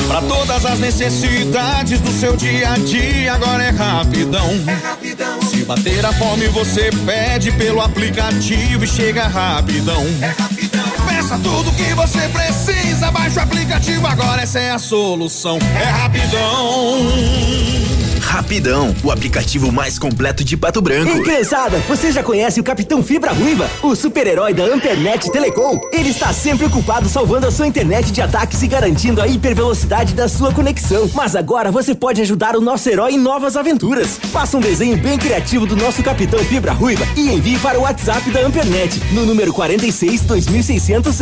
Pra 0.07 0.19
todas 0.23 0.65
as 0.65 0.79
necessidades 0.79 2.01
do 2.01 2.11
seu 2.11 2.35
dia 2.35 2.73
a 2.73 2.77
dia, 2.79 3.33
agora 3.35 3.63
é 3.63 3.69
rapidão. 3.69 4.49
É 4.67 4.73
rapidão. 4.87 5.39
Se 5.43 5.63
bater 5.65 6.03
a 6.03 6.11
fome, 6.13 6.47
você 6.47 6.89
pede 7.05 7.51
pelo 7.51 7.79
aplicativo 7.79 8.85
e 8.85 8.87
chega 8.87 9.27
rapidão. 9.27 10.03
É 10.23 10.29
rapidão. 10.29 10.91
Peça 11.07 11.39
tudo 11.43 11.71
que 11.73 11.93
você 11.93 12.27
precisa, 12.29 13.11
baixa 13.11 13.41
o 13.41 13.43
aplicativo, 13.43 14.07
agora 14.07 14.41
essa 14.41 14.57
é 14.57 14.71
a 14.71 14.79
solução. 14.79 15.59
É 15.79 15.83
rapidão. 15.83 17.78
Rapidão, 18.29 18.95
o 19.03 19.09
aplicativo 19.09 19.71
mais 19.71 19.97
completo 19.97 20.43
de 20.43 20.55
Pato 20.55 20.79
Branco. 20.83 21.09
Ei, 21.09 21.23
criançada, 21.23 21.79
você 21.87 22.11
já 22.11 22.21
conhece 22.21 22.59
o 22.59 22.63
Capitão 22.63 23.01
Fibra 23.01 23.31
Ruiva, 23.31 23.67
o 23.81 23.95
super-herói 23.95 24.53
da 24.53 24.65
Ampernet 24.65 25.31
Telecom? 25.31 25.81
Ele 25.91 26.09
está 26.09 26.31
sempre 26.31 26.67
ocupado 26.67 27.09
salvando 27.09 27.47
a 27.47 27.51
sua 27.51 27.65
internet 27.65 28.11
de 28.11 28.21
ataques 28.21 28.61
e 28.61 28.67
garantindo 28.67 29.19
a 29.19 29.27
hipervelocidade 29.27 30.13
da 30.13 30.29
sua 30.29 30.53
conexão. 30.53 31.09
Mas 31.15 31.35
agora 31.35 31.71
você 31.71 31.95
pode 31.95 32.21
ajudar 32.21 32.55
o 32.55 32.61
nosso 32.61 32.87
herói 32.87 33.13
em 33.13 33.17
novas 33.17 33.57
aventuras. 33.57 34.19
Faça 34.31 34.55
um 34.55 34.61
desenho 34.61 34.95
bem 34.97 35.17
criativo 35.17 35.65
do 35.65 35.75
nosso 35.75 36.03
Capitão 36.03 36.39
Fibra 36.39 36.71
Ruiva 36.71 37.07
e 37.17 37.29
envie 37.29 37.57
para 37.57 37.79
o 37.79 37.81
WhatsApp 37.81 38.29
da 38.29 38.41
Ampernet 38.41 39.01
no 39.11 39.25
número 39.25 39.51
46 39.51 40.21
2600 40.21 41.15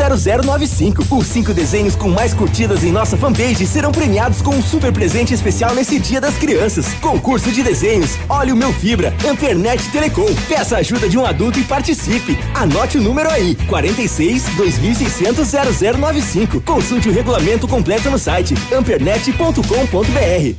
0095. 0.45 1.15
Os 1.15 1.27
cinco 1.27 1.53
desenhos 1.53 1.95
com 1.95 2.09
mais 2.09 2.33
curtidas 2.33 2.83
em 2.83 2.91
nossa 2.91 3.15
fanpage 3.15 3.65
serão 3.65 3.93
premiados 3.93 4.41
com 4.41 4.53
um 4.53 4.61
super 4.61 4.91
presente 4.91 5.33
especial 5.33 5.73
nesse 5.73 5.97
Dia 5.99 6.19
das 6.19 6.35
Crianças. 6.35 6.96
Concurso 7.01 7.51
de 7.51 7.63
desenhos. 7.63 8.17
Olha 8.29 8.53
o 8.53 8.57
meu 8.57 8.71
Fibra. 8.73 9.13
Ampernet 9.27 9.89
Telecom. 9.91 10.33
Peça 10.47 10.75
a 10.75 10.79
ajuda 10.79 11.07
de 11.07 11.17
um 11.17 11.25
adulto 11.25 11.59
e 11.59 11.63
participe. 11.63 12.37
Anote 12.53 12.97
o 12.97 13.01
número 13.01 13.29
aí: 13.29 13.55
46 13.67 14.43
2600 14.55 15.47
0095. 15.47 16.61
Consulte 16.61 17.09
o 17.09 17.13
regulamento 17.13 17.67
completo 17.67 18.09
no 18.09 18.19
site 18.19 18.53
ampernet.com.br. 18.75 20.55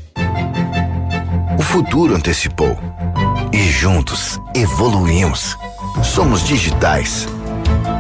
O 1.59 1.63
futuro 1.63 2.15
antecipou. 2.15 2.79
E 3.53 3.71
juntos 3.71 4.41
evoluímos. 4.55 5.57
Somos 6.03 6.47
digitais 6.47 7.27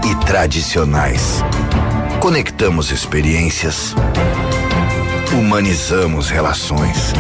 e 0.08 0.14
tradicionais. 0.24 1.42
Conectamos 2.20 2.90
experiências. 2.90 3.94
Humanizamos 5.32 6.30
relações. 6.30 7.12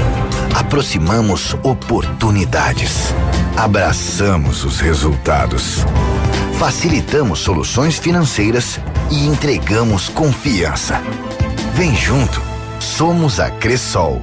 Aproximamos 0.54 1.54
oportunidades. 1.62 3.14
Abraçamos 3.54 4.64
os 4.64 4.80
resultados. 4.80 5.84
Facilitamos 6.58 7.38
soluções 7.40 7.98
financeiras 7.98 8.80
e 9.10 9.26
entregamos 9.26 10.08
confiança. 10.08 11.02
Vem 11.74 11.94
junto. 11.94 12.40
Somos 12.80 13.38
a 13.38 13.50
Cressol. 13.50 14.22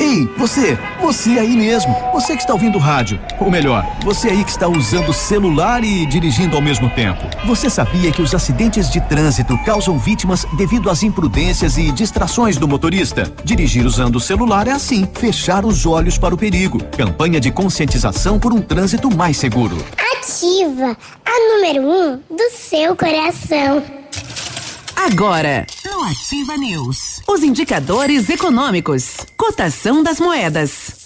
Ei, 0.00 0.28
você, 0.36 0.76
você 1.08 1.38
aí 1.38 1.56
mesmo, 1.56 1.96
você 2.12 2.34
que 2.36 2.42
está 2.42 2.52
ouvindo 2.52 2.76
o 2.76 2.78
rádio, 2.78 3.18
ou 3.40 3.50
melhor, 3.50 3.82
você 4.02 4.28
aí 4.28 4.44
que 4.44 4.50
está 4.50 4.68
usando 4.68 5.08
o 5.08 5.14
celular 5.14 5.82
e 5.82 6.04
dirigindo 6.04 6.54
ao 6.54 6.60
mesmo 6.60 6.90
tempo. 6.90 7.24
Você 7.46 7.70
sabia 7.70 8.12
que 8.12 8.20
os 8.20 8.34
acidentes 8.34 8.90
de 8.90 9.00
trânsito 9.00 9.56
causam 9.64 9.98
vítimas 9.98 10.44
devido 10.58 10.90
às 10.90 11.02
imprudências 11.02 11.78
e 11.78 11.90
distrações 11.92 12.58
do 12.58 12.68
motorista? 12.68 13.32
Dirigir 13.42 13.86
usando 13.86 14.16
o 14.16 14.20
celular 14.20 14.68
é 14.68 14.72
assim, 14.72 15.08
fechar 15.14 15.64
os 15.64 15.86
olhos 15.86 16.18
para 16.18 16.34
o 16.34 16.38
perigo. 16.38 16.78
Campanha 16.94 17.40
de 17.40 17.50
conscientização 17.50 18.38
por 18.38 18.52
um 18.52 18.60
trânsito 18.60 19.10
mais 19.10 19.38
seguro. 19.38 19.82
Ativa, 20.18 20.94
a 21.24 21.54
número 21.54 21.88
um 21.88 22.16
do 22.36 22.50
seu 22.52 22.94
coração. 22.94 23.82
Agora, 24.94 25.64
no 25.86 26.04
Ativa 26.04 26.54
News. 26.58 27.22
Os 27.26 27.42
indicadores 27.42 28.28
econômicos. 28.28 29.16
Cotação 29.38 30.02
das 30.02 30.20
moedas. 30.20 30.97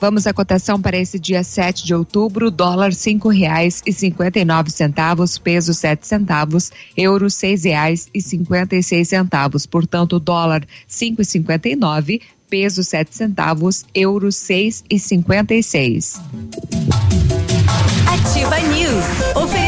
Vamos 0.00 0.28
à 0.28 0.32
cotação 0.32 0.80
para 0.80 0.96
esse 0.96 1.18
dia 1.18 1.42
7 1.42 1.84
de 1.84 1.92
outubro, 1.92 2.52
dólar 2.52 2.92
cinco 2.92 3.28
reais 3.28 3.82
e 3.84 3.92
cinquenta 3.92 4.38
e 4.38 4.44
nove 4.44 4.70
centavos, 4.70 5.38
peso 5.38 5.74
sete 5.74 6.06
centavos, 6.06 6.70
euro 6.96 7.28
seis 7.28 7.64
reais 7.64 8.08
e 8.14 8.20
cinquenta 8.20 8.76
e 8.76 8.82
seis 8.82 9.08
centavos, 9.08 9.66
portanto 9.66 10.20
dólar 10.20 10.64
cinco 10.86 11.20
e 11.20 11.24
cinquenta 11.24 11.68
e 11.68 11.74
nove, 11.74 12.22
peso 12.48 12.84
sete 12.84 13.16
centavos, 13.16 13.84
euro 13.92 14.30
seis 14.30 14.84
e 14.88 15.00
cinquenta 15.00 15.52
e 15.52 15.64
seis. 15.64 16.20
Ativa 18.06 18.60
News. 18.60 19.04
Oferece... 19.34 19.67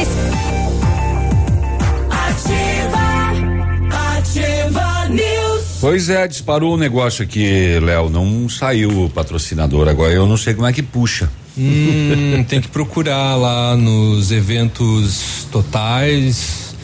Pois 5.81 6.11
é, 6.11 6.29
disparou 6.29 6.75
o 6.75 6.77
negócio 6.77 7.25
aqui, 7.25 7.81
Léo. 7.81 8.11
Não 8.11 8.51
saiu 8.51 9.05
o 9.05 9.09
patrocinador 9.09 9.89
agora. 9.89 10.13
Eu 10.13 10.27
não 10.27 10.37
sei 10.37 10.53
como 10.53 10.67
é 10.67 10.73
que 10.75 10.83
puxa. 10.83 11.31
Hum, 11.57 12.45
tem 12.47 12.61
que 12.61 12.69
procurar 12.69 13.35
lá 13.37 13.75
nos 13.79 14.31
eventos 14.31 15.47
totais 15.51 16.75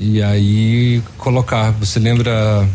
e 0.00 0.22
aí 0.22 1.02
colocar. 1.18 1.72
Você 1.72 1.98
lembra? 1.98 2.66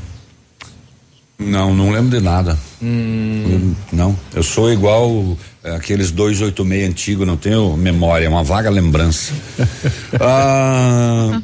Não, 1.39 1.73
não 1.73 1.89
lembro 1.89 2.11
de 2.11 2.23
nada. 2.23 2.55
Hum. 2.79 3.73
Não, 3.91 4.15
eu 4.35 4.43
sou 4.43 4.71
igual 4.71 5.35
é, 5.63 5.75
aqueles 5.75 6.11
286 6.11 6.87
antigos, 6.87 7.25
não 7.25 7.35
tenho 7.35 7.75
memória, 7.75 8.27
é 8.27 8.29
uma 8.29 8.43
vaga 8.43 8.69
lembrança. 8.69 9.33
ah, 10.21 11.41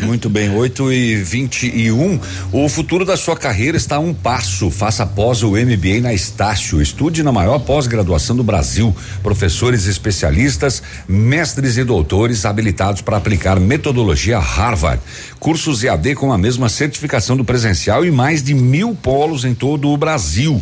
muito 0.00 0.30
bem, 0.30 0.50
8 0.50 0.90
e 0.90 1.16
21. 1.16 2.18
O 2.50 2.68
futuro 2.68 3.04
da 3.04 3.16
sua 3.16 3.36
carreira 3.36 3.76
está 3.76 3.96
a 3.96 4.00
um 4.00 4.14
passo. 4.14 4.70
Faça 4.70 5.02
após 5.02 5.42
o 5.42 5.50
MBA 5.50 6.00
na 6.00 6.14
Estácio. 6.14 6.80
Estude 6.80 7.22
na 7.22 7.30
maior 7.30 7.58
pós-graduação 7.58 8.34
do 8.34 8.42
Brasil. 8.42 8.94
Professores 9.22 9.86
especialistas, 9.86 10.82
mestres 11.06 11.76
e 11.76 11.84
doutores 11.84 12.44
habilitados 12.46 13.02
para 13.02 13.18
aplicar 13.18 13.60
metodologia 13.60 14.38
Harvard. 14.38 15.02
Cursos 15.38 15.84
EAD 15.84 16.14
com 16.14 16.32
a 16.32 16.38
mesma 16.38 16.68
certificação 16.68 17.36
do 17.36 17.44
presencial 17.44 18.04
e 18.04 18.10
mais 18.10 18.42
de 18.42 18.54
mil 18.54 18.94
polos 18.94 19.44
em 19.44 19.54
todo 19.54 19.88
o 19.88 19.96
Brasil. 19.96 20.60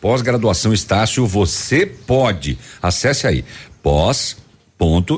Pós-graduação 0.00 0.72
Estácio, 0.72 1.24
você 1.24 1.86
pode. 1.86 2.58
Acesse 2.82 3.28
aí. 3.28 3.44
Pós 3.80 4.41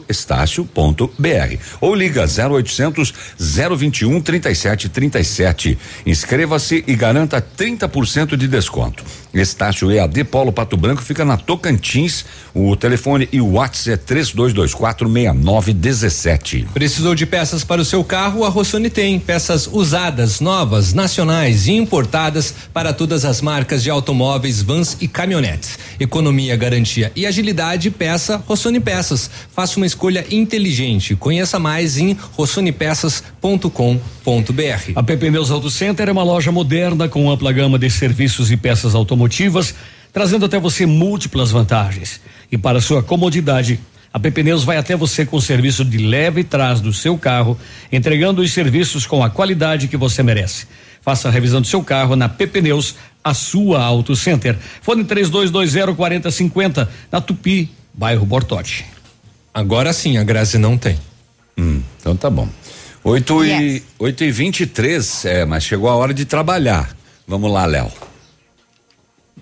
estácio.br 0.09 1.57
ou 1.81 1.95
liga 1.95 2.25
0800 2.25 3.15
021 3.39 4.21
3737. 4.21 5.79
Inscreva-se 6.05 6.85
e 6.87 6.95
garanta 6.95 7.41
30% 7.41 8.37
de 8.37 8.49
desconto. 8.49 9.05
Estácio 9.33 9.91
EAD 9.91 10.25
Polo 10.25 10.53
Pato 10.53 10.77
Branco 10.77 11.03
fica 11.03 11.25
na 11.25 11.37
Tocantins. 11.37 12.25
O 12.55 12.77
telefone 12.77 13.29
e 13.33 13.41
o 13.41 13.53
WhatsApp 13.53 13.95
é 13.95 13.97
3224 13.97 15.09
6917. 15.09 16.69
Precisou 16.73 17.15
de 17.15 17.27
peças 17.27 17.65
para 17.65 17.81
o 17.81 17.85
seu 17.85 18.05
carro? 18.05 18.45
A 18.45 18.49
Rossoni 18.49 18.89
tem 18.89 19.19
peças 19.19 19.69
usadas, 19.71 20.41
novas, 20.41 20.93
nacionais 20.93 21.67
e 21.67 21.73
importadas 21.73 22.55
para 22.73 22.93
todas 22.93 23.25
as 23.25 23.41
marcas 23.41 23.83
de 23.83 23.91
automóveis, 23.91 24.63
vans 24.63 24.97
e 25.01 25.09
caminhonetes. 25.09 25.79
Economia, 25.99 26.57
garantia 26.57 27.13
e 27.15 27.27
agilidade, 27.27 27.91
peça 27.91 28.43
Rossoni 28.47 28.81
Peças. 28.81 29.31
Faça 29.55 29.77
uma 29.77 29.87
escolha 29.87 30.27
inteligente. 30.33 31.15
Conheça 31.15 31.61
mais 31.61 31.97
em 31.97 32.19
rossonepeças.com.br. 32.33 34.93
A 34.97 35.03
PP 35.03 35.31
Neus 35.31 35.53
Auto 35.53 35.71
Center 35.71 36.09
é 36.09 36.13
uma 36.13 36.25
loja 36.25 36.51
moderna 36.51 37.09
com 37.09 37.31
ampla 37.31 37.53
gama 37.53 37.79
de 37.79 37.89
serviços 37.89 38.51
e 38.51 38.57
peças 38.57 38.97
automotivas, 38.97 39.73
trazendo 40.13 40.47
até 40.47 40.59
você 40.59 40.87
múltiplas 40.87 41.53
vantagens. 41.53 42.21
E 42.51 42.59
para 42.59 42.81
sua 42.81 43.01
comodidade, 43.01 43.79
a 44.13 44.19
PP 44.19 44.43
Neus 44.43 44.65
vai 44.65 44.77
até 44.77 44.97
você 44.97 45.25
com 45.25 45.37
o 45.37 45.43
serviço 45.43 45.85
de 45.85 45.99
leve 45.99 46.41
e 46.41 46.45
trás 46.45 46.81
do 46.81 46.93
seu 46.93 47.17
carro, 47.17 47.57
entregando 47.93 48.43
os 48.43 48.53
serviços 48.53 49.07
com 49.07 49.23
a 49.23 49.31
qualidade 49.31 49.87
que 49.87 49.97
você 49.97 50.21
merece. 50.21 50.67
Faça 51.01 51.29
a 51.29 51.31
revisão 51.31 51.61
do 51.61 51.67
seu 51.69 51.85
carro 51.85 52.17
na 52.17 52.29
PP 52.29 52.61
Neus, 52.61 52.97
a 53.23 53.33
sua 53.33 53.85
Auto 53.85 54.17
Center. 54.17 54.59
Fone 54.83 55.05
3220 55.05 55.95
4050 55.95 56.91
na 57.13 57.21
Tupi, 57.21 57.71
bairro 57.95 58.27
Bortote. 58.27 58.94
Agora 59.55 59.93
sim, 59.93 60.19
a 60.19 60.25
Grazi 60.25 60.59
não 60.59 60.77
tem. 60.77 60.99
Hum, 61.57 61.81
então 62.01 62.17
tá 62.17 62.29
bom. 62.29 62.49
8 63.05 63.45
e, 63.45 63.83
8 63.99 64.25
e 64.25 64.31
23 64.33 65.25
é, 65.27 65.45
mas 65.45 65.63
chegou 65.63 65.89
a 65.89 65.95
hora 65.95 66.13
de 66.13 66.25
trabalhar. 66.25 66.97
Vamos 67.27 67.53
lá, 67.53 67.65
Léo. 67.65 67.91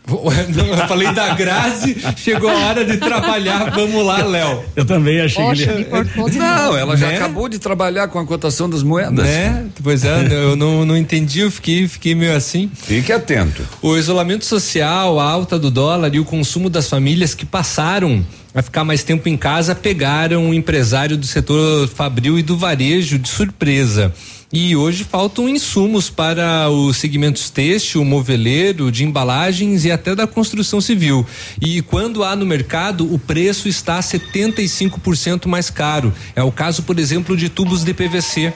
Não, 0.54 0.66
eu 0.66 0.88
falei 0.88 1.12
da 1.12 1.32
Grazi, 1.34 1.96
chegou 2.16 2.50
a 2.50 2.54
hora 2.54 2.84
de 2.84 2.96
trabalhar, 2.96 3.70
vamos 3.70 4.04
lá, 4.04 4.18
Léo. 4.24 4.64
Eu 4.74 4.84
também 4.84 5.20
achei 5.20 5.44
Poxa, 5.44 5.64
que 5.66 5.70
ele... 5.70 6.38
Não, 6.38 6.76
ela 6.76 6.96
já 6.96 7.06
Né? 7.06 7.16
acabou 7.16 7.48
de 7.48 7.60
trabalhar 7.60 8.08
com 8.08 8.18
a 8.18 8.26
cotação 8.26 8.68
das 8.68 8.82
moedas. 8.82 9.24
Né? 9.24 9.66
Pois 9.80 10.04
é, 10.04 10.26
eu 10.28 10.56
não, 10.56 10.84
não 10.84 10.96
entendi, 10.96 11.40
eu 11.40 11.52
fiquei, 11.52 11.86
fiquei 11.86 12.16
meio 12.16 12.34
assim. 12.34 12.68
Fique 12.74 13.12
atento. 13.12 13.62
O 13.80 13.96
isolamento 13.96 14.44
social, 14.44 15.20
a 15.20 15.24
alta 15.24 15.56
do 15.56 15.70
dólar 15.70 16.12
e 16.12 16.18
o 16.18 16.24
consumo 16.24 16.68
das 16.68 16.88
famílias 16.88 17.32
que 17.32 17.46
passaram 17.46 18.26
a 18.54 18.62
ficar 18.62 18.84
mais 18.84 19.02
tempo 19.02 19.28
em 19.28 19.36
casa 19.36 19.74
pegaram 19.74 20.50
o 20.50 20.54
empresário 20.54 21.16
do 21.16 21.26
setor 21.26 21.88
fabril 21.88 22.38
e 22.38 22.42
do 22.42 22.56
varejo 22.56 23.18
de 23.18 23.28
surpresa. 23.28 24.12
E 24.52 24.76
hoje 24.76 25.02
faltam 25.04 25.48
insumos 25.48 26.10
para 26.10 26.68
os 26.68 26.98
segmentos 26.98 27.48
têxtil, 27.48 28.04
moveleiro, 28.04 28.92
de 28.92 29.02
embalagens 29.02 29.86
e 29.86 29.90
até 29.90 30.14
da 30.14 30.26
construção 30.26 30.78
civil. 30.78 31.26
E 31.58 31.80
quando 31.80 32.22
há 32.22 32.36
no 32.36 32.44
mercado, 32.44 33.10
o 33.10 33.18
preço 33.18 33.66
está 33.66 33.98
75% 33.98 35.46
mais 35.46 35.70
caro. 35.70 36.12
É 36.36 36.42
o 36.42 36.52
caso, 36.52 36.82
por 36.82 36.98
exemplo, 36.98 37.34
de 37.34 37.48
tubos 37.48 37.82
de 37.82 37.94
PVC 37.94 38.52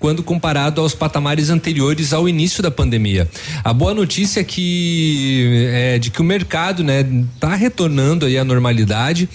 quando 0.00 0.22
comparado 0.22 0.80
aos 0.80 0.94
patamares 0.94 1.50
anteriores 1.50 2.12
ao 2.12 2.28
início 2.28 2.62
da 2.62 2.70
pandemia. 2.70 3.28
A 3.62 3.72
boa 3.72 3.94
notícia 3.94 4.40
é 4.40 4.44
que 4.44 5.68
é 5.72 5.98
de 5.98 6.10
que 6.10 6.20
o 6.20 6.24
mercado, 6.24 6.82
né, 6.82 7.06
tá 7.38 7.54
retornando 7.54 8.24
aí 8.24 8.38
à 8.38 8.44
normalidade 8.44 9.28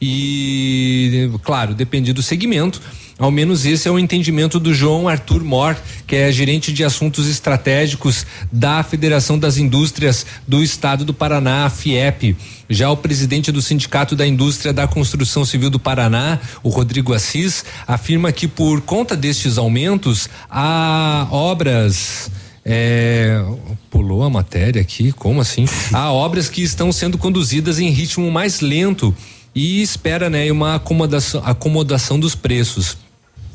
e, 0.00 1.28
claro, 1.42 1.74
depende 1.74 2.12
do 2.12 2.22
segmento. 2.22 2.80
Ao 3.22 3.30
menos 3.30 3.64
esse 3.64 3.86
é 3.86 3.90
o 3.92 4.00
entendimento 4.00 4.58
do 4.58 4.74
João 4.74 5.06
Arthur 5.06 5.44
Mor, 5.44 5.76
que 6.08 6.16
é 6.16 6.32
gerente 6.32 6.72
de 6.72 6.82
assuntos 6.82 7.28
estratégicos 7.28 8.26
da 8.50 8.82
Federação 8.82 9.38
das 9.38 9.58
Indústrias 9.58 10.26
do 10.44 10.60
Estado 10.60 11.04
do 11.04 11.14
Paraná, 11.14 11.64
a 11.64 11.70
FIEP. 11.70 12.36
Já 12.68 12.90
o 12.90 12.96
presidente 12.96 13.52
do 13.52 13.62
Sindicato 13.62 14.16
da 14.16 14.26
Indústria 14.26 14.72
da 14.72 14.88
Construção 14.88 15.44
Civil 15.44 15.70
do 15.70 15.78
Paraná, 15.78 16.40
o 16.64 16.68
Rodrigo 16.68 17.14
Assis, 17.14 17.64
afirma 17.86 18.32
que 18.32 18.48
por 18.48 18.80
conta 18.80 19.16
destes 19.16 19.56
aumentos, 19.56 20.28
há 20.50 21.28
obras 21.30 22.28
é, 22.64 23.40
pulou 23.88 24.24
a 24.24 24.30
matéria 24.30 24.82
aqui, 24.82 25.12
como 25.12 25.40
assim? 25.40 25.64
Há 25.94 26.10
obras 26.10 26.48
que 26.48 26.60
estão 26.60 26.90
sendo 26.90 27.16
conduzidas 27.16 27.78
em 27.78 27.88
ritmo 27.88 28.28
mais 28.32 28.58
lento 28.58 29.14
e 29.54 29.80
espera, 29.80 30.28
né, 30.28 30.50
uma 30.50 30.74
acomodação, 30.74 31.40
acomodação 31.44 32.18
dos 32.18 32.34
preços. 32.34 32.96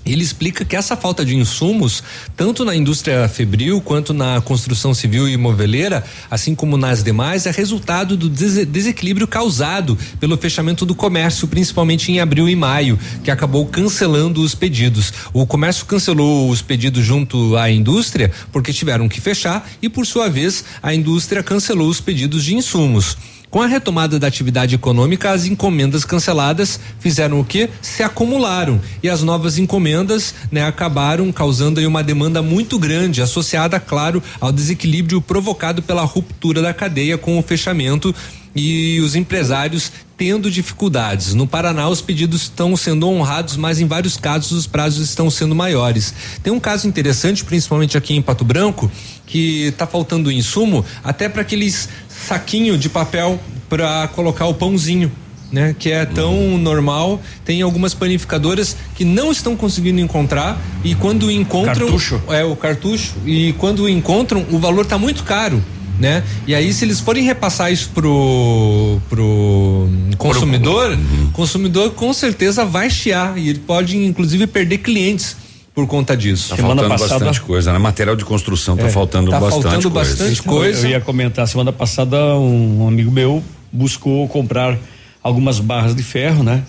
Ele 0.08 0.24
explica 0.24 0.64
que 0.64 0.76
essa 0.76 0.96
falta 0.96 1.26
de 1.26 1.36
insumos, 1.36 2.02
tanto 2.36 2.64
na 2.64 2.76
indústria 2.76 3.28
febril 3.28 3.82
quanto 3.82 4.14
na 4.14 4.42
construção 4.42 4.94
civil 4.94 5.28
e 5.28 5.36
moveleira, 5.36 6.04
assim 6.32 6.56
como 6.56 6.78
nas 6.78 7.04
demais, 7.04 7.46
é 7.46 7.52
resultado 7.52 8.16
do 8.16 8.30
des 8.30 8.66
desequilíbrio 8.66 9.28
causado 9.28 9.98
pelo 10.20 10.38
fechamento 10.38 10.86
do 10.86 10.96
comércio, 10.96 11.48
principalmente 11.48 12.12
em 12.12 12.20
abril 12.20 12.48
e 12.48 12.56
maio, 12.56 12.98
que 13.24 13.30
acabou 13.30 13.66
cancelando 13.66 14.42
os 14.42 14.56
pedidos. 14.56 15.14
O 15.34 15.46
comércio 15.46 15.86
cancelou 15.86 16.50
os 16.50 16.62
pedidos 16.62 17.04
junto 17.04 17.56
à 17.58 17.70
indústria 17.70 18.32
porque 18.52 18.72
tiveram 18.72 19.10
que 19.10 19.20
fechar 19.20 19.70
e, 19.82 19.90
por 19.90 20.06
sua 20.06 20.30
vez, 20.30 20.64
a 20.82 20.94
indústria 20.94 21.44
cancelou 21.44 21.90
os 21.90 22.00
pedidos 22.00 22.44
de 22.44 22.56
insumos. 22.56 23.18
Com 23.50 23.62
a 23.62 23.66
retomada 23.66 24.20
da 24.20 24.28
atividade 24.28 24.76
econômica, 24.76 25.32
as 25.32 25.46
encomendas 25.46 26.04
canceladas 26.04 26.80
fizeram 27.00 27.40
o 27.40 27.46
quê? 27.46 27.70
Se 27.82 28.04
acumularam 28.04 28.82
e 29.02 29.10
as 29.10 29.24
novas 29.24 29.58
encomendas, 29.58 30.36
né, 30.52 30.66
acabaram 30.66 31.32
causando 31.32 31.80
uma 31.88 32.04
demanda 32.04 32.42
muito 32.42 32.78
grande, 32.78 33.22
associada, 33.22 33.80
claro, 33.80 34.22
ao 34.42 34.52
desequilíbrio 34.52 35.22
provocado 35.22 35.82
pela 35.82 36.04
ruptura 36.04 36.62
da 36.62 36.74
cadeia 36.74 37.18
com 37.18 37.40
o 37.40 37.42
fechamento 37.42 38.14
e 38.54 39.00
os 39.00 39.16
empresários 39.16 39.92
tendo 40.18 40.50
dificuldades. 40.50 41.36
No 41.36 41.46
Paraná, 41.46 41.88
os 41.88 42.02
pedidos 42.02 42.44
estão 42.44 42.76
sendo 42.76 43.08
honrados, 43.08 43.56
mas 43.56 43.80
em 43.80 43.86
vários 43.86 44.18
casos 44.18 44.52
os 44.52 44.68
prazos 44.68 45.08
estão 45.08 45.30
sendo 45.30 45.54
maiores. 45.54 46.14
Tem 46.42 46.52
um 46.52 46.60
caso 46.60 46.88
interessante, 46.88 47.46
principalmente 47.46 47.96
aqui 47.96 48.16
em 48.16 48.22
Pato 48.22 48.44
Branco, 48.44 48.92
que 49.28 49.68
está 49.68 49.86
faltando 49.86 50.32
insumo 50.32 50.84
até 51.04 51.30
para 51.30 51.44
aqueles 51.44 51.88
saquinho 52.28 52.78
de 52.78 52.90
papel 52.90 53.40
para 53.70 54.08
colocar 54.10 54.46
o 54.48 54.54
pãozinho. 54.54 55.12
né, 55.50 55.74
que 55.80 55.90
é 55.90 56.06
tão 56.06 56.34
Uhum. 56.38 56.58
normal. 56.58 57.22
Tem 57.46 57.62
algumas 57.62 57.94
panificadoras 57.94 58.76
que 58.96 59.06
não 59.06 59.32
estão 59.32 59.56
conseguindo 59.56 60.02
encontrar 60.02 60.62
e 60.84 60.94
quando 60.94 61.32
encontram 61.32 61.86
Cartucho. 61.88 62.22
é 62.28 62.44
o 62.44 62.54
cartucho 62.54 63.14
e 63.26 63.54
quando 63.54 63.88
encontram 63.88 64.46
o 64.52 64.60
valor 64.60 64.82
está 64.82 64.98
muito 64.98 65.24
caro. 65.24 65.64
Né? 65.98 66.22
E 66.46 66.54
aí, 66.54 66.74
se 66.74 66.84
eles 66.84 67.00
forem 67.00 67.24
repassar 67.24 67.72
isso 67.72 67.90
pro, 67.96 69.00
pro 69.10 69.88
consumidor, 70.18 70.92
Uhum. 70.92 71.28
o 71.30 71.32
consumidor 71.32 71.92
com 71.92 72.12
certeza 72.12 72.66
vai 72.66 72.90
chiar 72.90 73.38
e 73.38 73.48
ele 73.50 73.60
pode, 73.60 73.96
inclusive, 73.98 74.46
perder 74.48 74.80
clientes 74.80 75.38
por 75.78 75.86
conta 75.86 76.18
disso. 76.18 76.50
Tá 76.50 76.58
faltando 76.58 76.90
bastante 76.90 77.40
coisa, 77.40 77.72
né? 77.72 77.78
Material 77.78 78.16
de 78.16 78.26
construção 78.26 78.76
tá 78.76 78.88
É, 78.88 78.90
faltando 78.90 79.30
tá 79.30 79.40
bastante 79.40 79.62
faltando 79.62 79.92
coisa. 79.92 80.10
bastante 80.10 80.40
Então, 80.40 80.54
Eu 80.84 80.90
ia 80.90 81.00
comentar, 81.00 81.48
semana 81.48 81.72
passada 81.72 82.18
um 82.36 82.88
amigo 82.88 83.12
meu 83.12 83.44
buscou 83.72 84.28
comprar 84.28 84.76
algumas 85.22 85.60
barras 85.60 85.94
de 85.94 86.02
ferro, 86.02 86.42
né? 86.42 86.64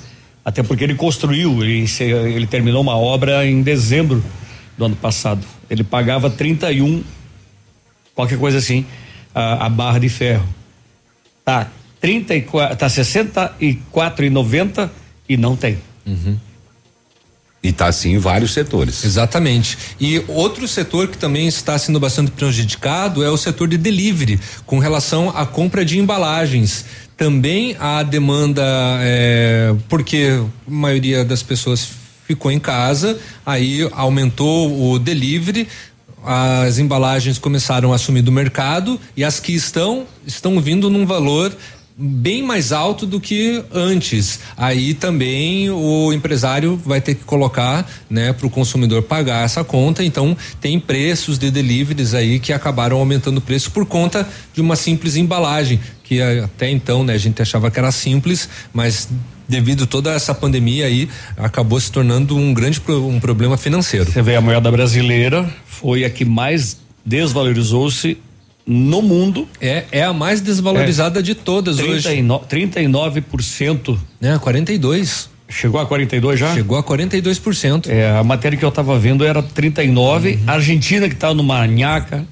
Até 0.44 0.62
porque 0.62 0.84
ele 0.84 0.94
construiu, 0.94 1.64
ele, 1.64 1.86
ele 2.34 2.46
terminou 2.46 2.82
uma 2.82 2.98
obra 2.98 3.46
em 3.46 3.62
dezembro 3.62 4.22
do 4.76 4.84
ano 4.84 4.96
passado. 4.96 5.40
Ele 5.70 5.82
pagava 5.82 6.28
31, 6.28 7.02
qualquer 8.14 8.38
coisa 8.38 8.58
assim, 8.58 8.84
a, 9.34 9.64
a 9.64 9.70
barra 9.70 10.00
de 10.00 10.10
ferro. 10.10 10.46
Tá 11.46 11.66
34, 11.98 12.76
tá 12.76 12.88
64,90 12.88 14.90
e 15.26 15.38
não 15.38 15.56
tem. 15.56 15.78
E 17.62 17.72
tá 17.72 17.86
assim 17.86 18.14
em 18.14 18.18
vários 18.18 18.52
setores. 18.52 19.04
Exatamente. 19.04 19.76
E 20.00 20.22
outro 20.28 20.68
setor 20.68 21.08
que 21.08 21.18
também 21.18 21.48
está 21.48 21.76
sendo 21.76 21.98
bastante 21.98 22.30
prejudicado 22.30 23.24
é 23.24 23.30
o 23.30 23.36
setor 23.36 23.68
de 23.68 23.76
delivery, 23.76 24.38
com 24.64 24.78
relação 24.78 25.30
à 25.30 25.44
compra 25.44 25.84
de 25.84 25.98
embalagens. 25.98 26.84
Também 27.16 27.76
a 27.80 28.04
demanda, 28.04 28.62
é, 29.00 29.74
porque 29.88 30.40
a 30.66 30.70
maioria 30.70 31.24
das 31.24 31.42
pessoas 31.42 31.88
ficou 32.24 32.52
em 32.52 32.60
casa, 32.60 33.18
aí 33.44 33.88
aumentou 33.92 34.92
o 34.92 34.98
delivery, 34.98 35.66
as 36.24 36.78
embalagens 36.78 37.38
começaram 37.38 37.92
a 37.92 37.98
sumir 37.98 38.22
do 38.22 38.30
mercado 38.30 39.00
e 39.16 39.24
as 39.24 39.40
que 39.40 39.52
estão, 39.52 40.06
estão 40.26 40.60
vindo 40.60 40.90
num 40.90 41.06
valor 41.06 41.56
bem 42.00 42.44
mais 42.44 42.70
alto 42.70 43.04
do 43.04 43.20
que 43.20 43.64
antes. 43.72 44.38
Aí 44.56 44.94
também 44.94 45.68
o 45.68 46.12
empresário 46.12 46.80
vai 46.84 47.00
ter 47.00 47.16
que 47.16 47.24
colocar, 47.24 47.90
né, 48.08 48.32
para 48.32 48.46
o 48.46 48.50
consumidor 48.50 49.02
pagar 49.02 49.44
essa 49.44 49.64
conta. 49.64 50.04
Então 50.04 50.36
tem 50.60 50.78
preços 50.78 51.38
de 51.38 51.50
deliveries 51.50 52.14
aí 52.14 52.38
que 52.38 52.52
acabaram 52.52 52.98
aumentando 52.98 53.38
o 53.38 53.40
preço 53.40 53.72
por 53.72 53.84
conta 53.84 54.28
de 54.54 54.60
uma 54.60 54.76
simples 54.76 55.16
embalagem 55.16 55.80
que 56.04 56.22
até 56.22 56.70
então, 56.70 57.04
né, 57.04 57.12
a 57.12 57.18
gente 57.18 57.42
achava 57.42 57.70
que 57.70 57.78
era 57.78 57.92
simples, 57.92 58.48
mas 58.72 59.08
devido 59.46 59.84
a 59.84 59.86
toda 59.86 60.12
essa 60.12 60.34
pandemia 60.34 60.86
aí 60.86 61.08
acabou 61.36 61.78
se 61.78 61.92
tornando 61.92 62.34
um 62.34 62.54
grande 62.54 62.80
um 62.88 63.20
problema 63.20 63.58
financeiro. 63.58 64.10
Você 64.10 64.22
vê 64.22 64.36
a 64.36 64.40
moeda 64.40 64.70
brasileira 64.70 65.52
foi 65.66 66.04
a 66.04 66.10
que 66.10 66.24
mais 66.24 66.78
desvalorizou-se 67.04 68.18
no 68.70 69.00
mundo. 69.00 69.48
É, 69.58 69.84
é 69.90 70.04
a 70.04 70.12
mais 70.12 70.42
desvalorizada 70.42 71.22
de 71.22 71.34
todas 71.34 71.78
hoje. 71.78 72.02
39, 72.02 72.44
39%. 72.46 73.98
Né, 74.20 74.38
42. 74.38 75.30
Chegou 75.48 75.80
a 75.80 75.86
42 75.86 76.38
já? 76.38 76.52
Chegou 76.54 76.76
a 76.76 76.82
42%. 76.84 77.88
É, 77.88 78.10
a 78.18 78.22
matéria 78.22 78.58
que 78.58 78.64
eu 78.64 78.68
estava 78.68 78.98
vendo 78.98 79.24
era 79.24 79.42
39, 79.42 80.32
Uhum. 80.34 80.40
a 80.46 80.52
Argentina 80.52 81.08
que 81.08 81.14
está 81.14 81.32
numa 81.32 81.66
nhaca 81.66 82.26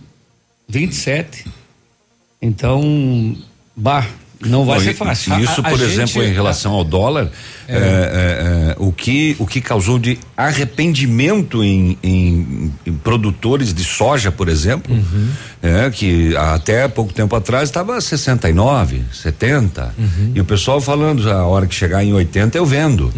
27. 0.68 1.46
Então, 2.42 3.34
bah, 3.74 4.06
não 4.40 4.66
vai 4.66 4.76
Não, 4.78 4.84
ser 4.84 4.94
fácil. 4.94 5.38
Isso, 5.40 5.60
A- 5.62 5.66
a 5.66 5.70
por 5.70 5.78
gente- 5.78 5.90
exemplo, 5.90 6.22
em 6.22 6.32
relação 6.32 6.72
ao 6.72 6.84
dólar, 6.84 7.30
é, 7.68 7.74
é, 7.74 7.78
é, 8.72 8.76
o, 8.78 8.93
que, 8.93 9.34
o 9.38 9.47
que 9.47 9.60
causou 9.60 9.98
de 9.98 10.18
arrependimento 10.36 11.62
em, 11.64 11.98
em- 12.02 12.72
em 12.86 12.93
produtores 12.93 13.72
de 13.74 13.82
soja, 13.84 14.30
por 14.32 14.48
exemplo, 14.48 14.94
Uhum. 14.94 15.28
é, 15.62 15.90
que 15.90 16.36
até 16.36 16.86
pouco 16.88 17.12
tempo 17.12 17.34
atrás 17.34 17.68
estava 17.68 18.01
69, 18.01 19.02
70. 19.12 19.94
Uhum. 19.98 20.32
E 20.34 20.40
o 20.40 20.44
pessoal 20.44 20.80
falando, 20.80 21.30
a 21.30 21.44
hora 21.47 21.66
que 21.66 21.74
chegar 21.74 22.05
em 22.05 22.12
80 22.12 22.56
eu 22.59 22.66
vendo. 22.66 23.12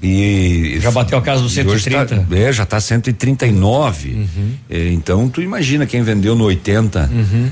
E 0.00 0.78
Já 0.80 0.90
bateu 0.92 1.18
a 1.18 1.22
casa 1.22 1.42
do 1.42 1.48
e 1.48 1.66
hoje 1.66 1.82
130. 1.84 2.24
Tá, 2.24 2.36
é, 2.36 2.52
já 2.52 2.62
está 2.62 2.80
139. 2.80 4.28
É, 4.70 4.92
então 4.92 5.28
tu 5.28 5.42
imagina 5.42 5.86
quem 5.86 6.02
vendeu 6.02 6.34
no 6.36 6.44
80. 6.44 7.10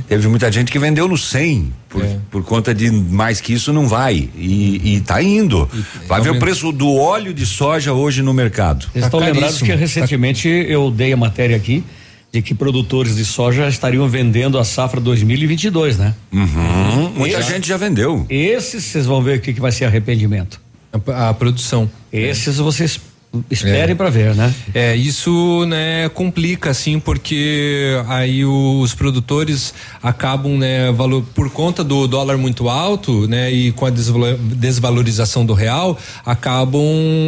Teve 0.09 0.29
muita 0.29 0.51
gente 0.53 0.71
que 0.71 0.79
vendeu 0.79 1.09
no 1.09 1.19
100. 1.19 1.73
Por, 1.89 2.05
É. 2.05 2.17
por 2.31 2.43
conta 2.45 2.75
de 2.75 2.91
mais 2.91 3.41
que 3.41 3.53
isso 3.53 3.73
não 3.73 3.89
vai. 3.89 4.29
E, 4.37 4.97
e 4.97 5.01
tá 5.01 5.23
indo. 5.23 5.69
Vai 6.09 6.21
ver 6.33 6.37
o 6.37 6.41
preço 6.41 6.73
do 6.73 6.95
óleo 6.95 7.33
de 7.33 7.47
soja 7.47 7.93
hoje 7.93 8.23
no 8.23 8.33
mercado. 8.35 8.87
Vocês 8.93 9.05
estão 9.05 9.21
lembrados 9.21 9.61
que 9.63 9.75
recentemente 9.75 10.49
eu 10.49 10.91
dei 10.91 11.13
a 11.13 11.17
matéria 11.17 11.57
aqui 11.57 11.83
de 12.33 12.43
que 12.43 12.55
produtores 12.55 13.17
de 13.17 13.25
soja 13.25 13.69
estariam 13.69 14.09
vendendo 14.09 14.59
a 14.59 14.65
safra 14.65 15.01
2022, 15.01 15.97
né? 15.99 16.15
Uhum. 16.33 17.11
Muita 17.17 17.39
Esse- 17.41 17.53
gente 17.53 17.67
já 17.69 17.77
vendeu. 17.77 18.27
Esses 18.29 18.85
vocês 18.85 19.07
vão 19.07 19.23
ver 19.23 19.39
o 19.39 19.41
que, 19.41 19.55
que 19.55 19.61
vai 19.61 19.73
ser 19.73 19.85
arrependimento. 19.87 20.61
A, 21.09 21.29
a 21.31 21.35
produção. 21.35 21.91
Esses 22.13 22.57
vocês 22.59 23.01
esperem 23.51 23.95
para 23.95 24.09
ver, 24.11 24.35
né? 24.35 24.55
É, 24.75 24.95
isso, 24.97 25.65
né, 25.67 26.09
complica 26.11 26.71
assim, 26.71 26.99
porque 26.99 28.01
aí 28.09 28.45
os 28.45 28.95
produtores 28.95 29.75
acabam, 30.03 30.57
né, 30.59 30.91
valor, 30.93 31.23
por 31.35 31.51
conta 31.51 31.85
do 31.85 32.07
dólar 32.07 32.39
muito 32.39 32.69
alto, 32.69 33.27
né, 33.29 33.51
e 33.53 33.73
com 33.73 33.87
a 33.87 33.91
desvalo- 33.91 34.37
desvalorização 34.39 35.45
do 35.45 35.53
real, 35.53 35.99
acabam 36.25 36.83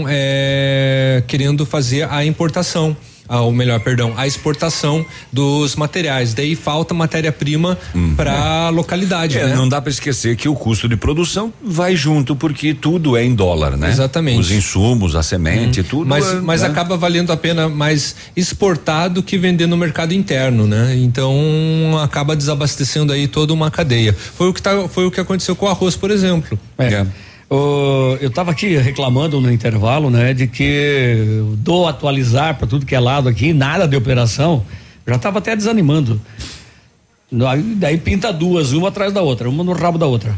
é, 0.09 1.23
querendo 1.27 1.67
fazer 1.67 2.09
a 2.11 2.25
importação. 2.25 2.97
Ah, 3.29 3.43
ou 3.43 3.53
melhor, 3.53 3.79
perdão, 3.81 4.15
a 4.17 4.27
exportação 4.27 5.05
dos 5.33 5.77
materiais. 5.77 6.33
Daí 6.33 6.57
falta 6.57 6.95
matéria-prima 6.95 7.79
para 8.17 8.33
a 8.33 8.69
localidade, 8.71 9.39
É, 9.39 9.47
né? 9.47 9.55
Não 9.55 9.69
dá 9.69 9.81
para 9.81 9.91
esquecer 9.91 10.37
que 10.37 10.49
o 10.49 10.55
custo 10.55 10.89
de 10.89 10.97
produção 10.97 11.53
vai 11.63 11.95
junto, 11.95 12.35
porque 12.35 12.73
tudo 12.73 13.17
é 13.17 13.25
em 13.25 13.35
dólar, 13.35 13.77
né? 13.77 13.91
Exatamente. 13.91 14.41
Os 14.41 14.51
insumos, 14.51 15.15
a 15.15 15.23
semente, 15.23 15.83
tudo. 15.83 16.09
Mas, 16.09 16.27
é, 16.27 16.35
mas 16.41 16.63
né? 16.63 16.69
acaba 16.69 16.97
valendo 16.97 17.31
a 17.31 17.37
pena 17.37 17.69
mais 17.69 18.17
exportar 18.35 19.11
do 19.11 19.23
que 19.23 19.37
vender 19.37 19.67
no 19.67 19.77
mercado 19.77 20.15
interno, 20.15 20.67
né? 20.67 20.97
Então 20.97 21.99
acaba 22.03 22.35
desabastecendo 22.35 23.13
aí 23.13 23.29
toda 23.29 23.53
uma 23.53 23.71
cadeia. 23.71 24.17
Foi 24.37 24.49
o 24.49 24.55
que 24.55 24.63
tá, 24.63 24.89
foi 24.89 25.07
o 25.07 25.11
que 25.11 25.21
aconteceu 25.21 25.55
com 25.55 25.67
o 25.67 25.69
arroz, 25.69 25.97
por 25.97 26.11
exemplo. 26.11 26.59
É. 26.79 27.07
Ô, 27.51 28.17
eu 28.21 28.29
estava 28.29 28.51
aqui 28.51 28.77
reclamando 28.77 29.41
no 29.41 29.51
intervalo, 29.51 30.11
né, 30.11 30.35
de 30.35 30.47
que 30.47 31.43
dou 31.57 31.89
atualizar 31.89 32.59
para 32.59 32.67
tudo 32.67 32.85
que 32.85 32.95
é 32.95 33.01
lado 33.01 33.29
aqui, 33.29 33.55
nada 33.55 33.89
de 33.89 33.97
operação. 33.97 34.65
Já 35.07 35.17
estava 35.17 35.39
até 35.39 35.57
desanimando. 35.57 36.21
Daí, 37.33 37.63
daí 37.63 37.97
pinta 37.97 38.33
duas, 38.33 38.73
uma 38.73 38.89
atrás 38.89 39.13
da 39.13 39.23
outra, 39.23 39.49
uma 39.49 39.65
no 39.65 39.73
rabo 39.73 39.97
da 39.97 40.07
outra. 40.07 40.37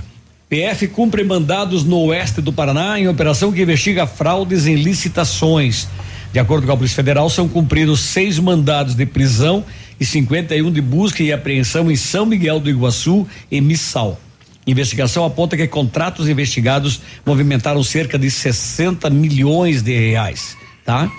PF 0.48 0.88
cumpre 0.88 1.24
mandados 1.24 1.84
no 1.84 1.98
oeste 2.06 2.40
do 2.40 2.52
Paraná 2.52 2.98
em 2.98 3.08
operação 3.08 3.52
que 3.52 3.62
investiga 3.62 4.06
fraudes 4.06 4.66
em 4.66 4.76
licitações. 4.76 5.88
De 6.32 6.38
acordo 6.38 6.66
com 6.66 6.72
a 6.72 6.76
Polícia 6.76 6.96
Federal, 6.96 7.28
são 7.28 7.48
cumpridos 7.48 8.00
seis 8.00 8.38
mandados 8.38 8.94
de 8.94 9.04
prisão 9.04 9.64
e 9.98 10.04
51 10.04 10.70
de 10.70 10.80
busca 10.80 11.22
e 11.24 11.32
apreensão 11.32 11.90
em 11.90 11.96
São 11.96 12.24
Miguel 12.24 12.60
do 12.60 12.70
Iguaçu 12.70 13.26
e 13.50 13.60
Missal. 13.60 14.18
Investigação 14.66 15.24
aponta 15.24 15.56
que 15.56 15.66
contratos 15.66 16.28
investigados 16.28 17.00
movimentaram 17.24 17.82
cerca 17.82 18.18
de 18.18 18.30
60 18.30 19.08
milhões 19.08 19.82
de 19.82 19.96
reais, 19.96 20.56
tá? 20.84 21.10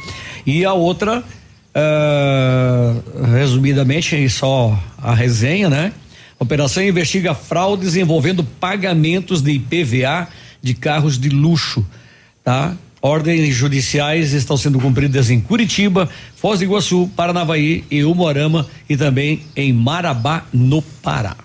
E 0.46 0.64
a 0.64 0.74
outra, 0.74 1.24
ah, 1.74 2.94
resumidamente, 3.34 4.30
só 4.30 4.78
a 4.98 5.14
resenha, 5.16 5.70
né? 5.70 5.94
Operação 6.40 6.84
investiga 6.84 7.36
fraudes 7.36 7.96
envolvendo 7.96 8.44
pagamentos 8.44 9.42
de 9.42 9.52
IPVA 9.52 10.28
de 10.62 10.74
carros 10.74 11.18
de 11.18 11.30
luxo, 11.30 11.86
tá? 12.44 12.76
Ordens 13.02 13.56
judiciais 13.56 14.34
estão 14.34 14.56
sendo 14.56 14.80
cumpridas 14.80 15.32
em 15.32 15.42
Curitiba, 15.42 16.08
Foz 16.36 16.60
do 16.60 16.66
Iguaçu, 16.66 17.10
Paranavaí 17.16 17.84
e 17.90 18.04
Umuarama 18.04 18.68
e 18.88 18.96
também 18.96 19.42
em 19.56 19.74
Marabá, 19.74 20.46
no 20.54 20.84
Pará. 20.84 21.36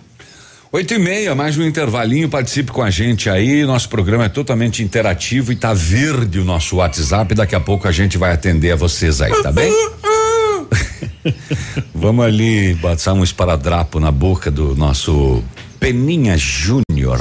Oito 0.72 0.94
e 0.94 0.98
meia, 0.98 1.34
mais 1.34 1.56
um 1.56 1.64
intervalinho, 1.64 2.28
participe 2.28 2.72
com 2.72 2.82
a 2.82 2.90
gente 2.90 3.30
aí, 3.30 3.64
nosso 3.64 3.88
programa 3.88 4.24
é 4.24 4.28
totalmente 4.28 4.82
interativo 4.82 5.52
e 5.52 5.56
tá 5.56 5.72
verde 5.72 6.40
o 6.40 6.44
nosso 6.44 6.76
WhatsApp, 6.76 7.34
daqui 7.34 7.54
a 7.54 7.60
pouco 7.60 7.86
a 7.86 7.92
gente 7.92 8.18
vai 8.18 8.32
atender 8.32 8.72
a 8.72 8.76
vocês 8.76 9.20
aí, 9.20 9.32
tá 9.42 9.52
bem? 9.52 9.72
Vamos 11.94 12.24
ali 12.24 12.74
botar 12.74 13.12
um 13.12 13.22
esparadrapo 13.22 14.00
na 14.00 14.10
boca 14.10 14.50
do 14.50 14.74
nosso 14.74 15.42
Peninha 15.78 16.36
Júnior 16.36 17.20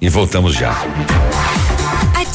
e 0.00 0.08
voltamos 0.08 0.54
já. 0.54 0.74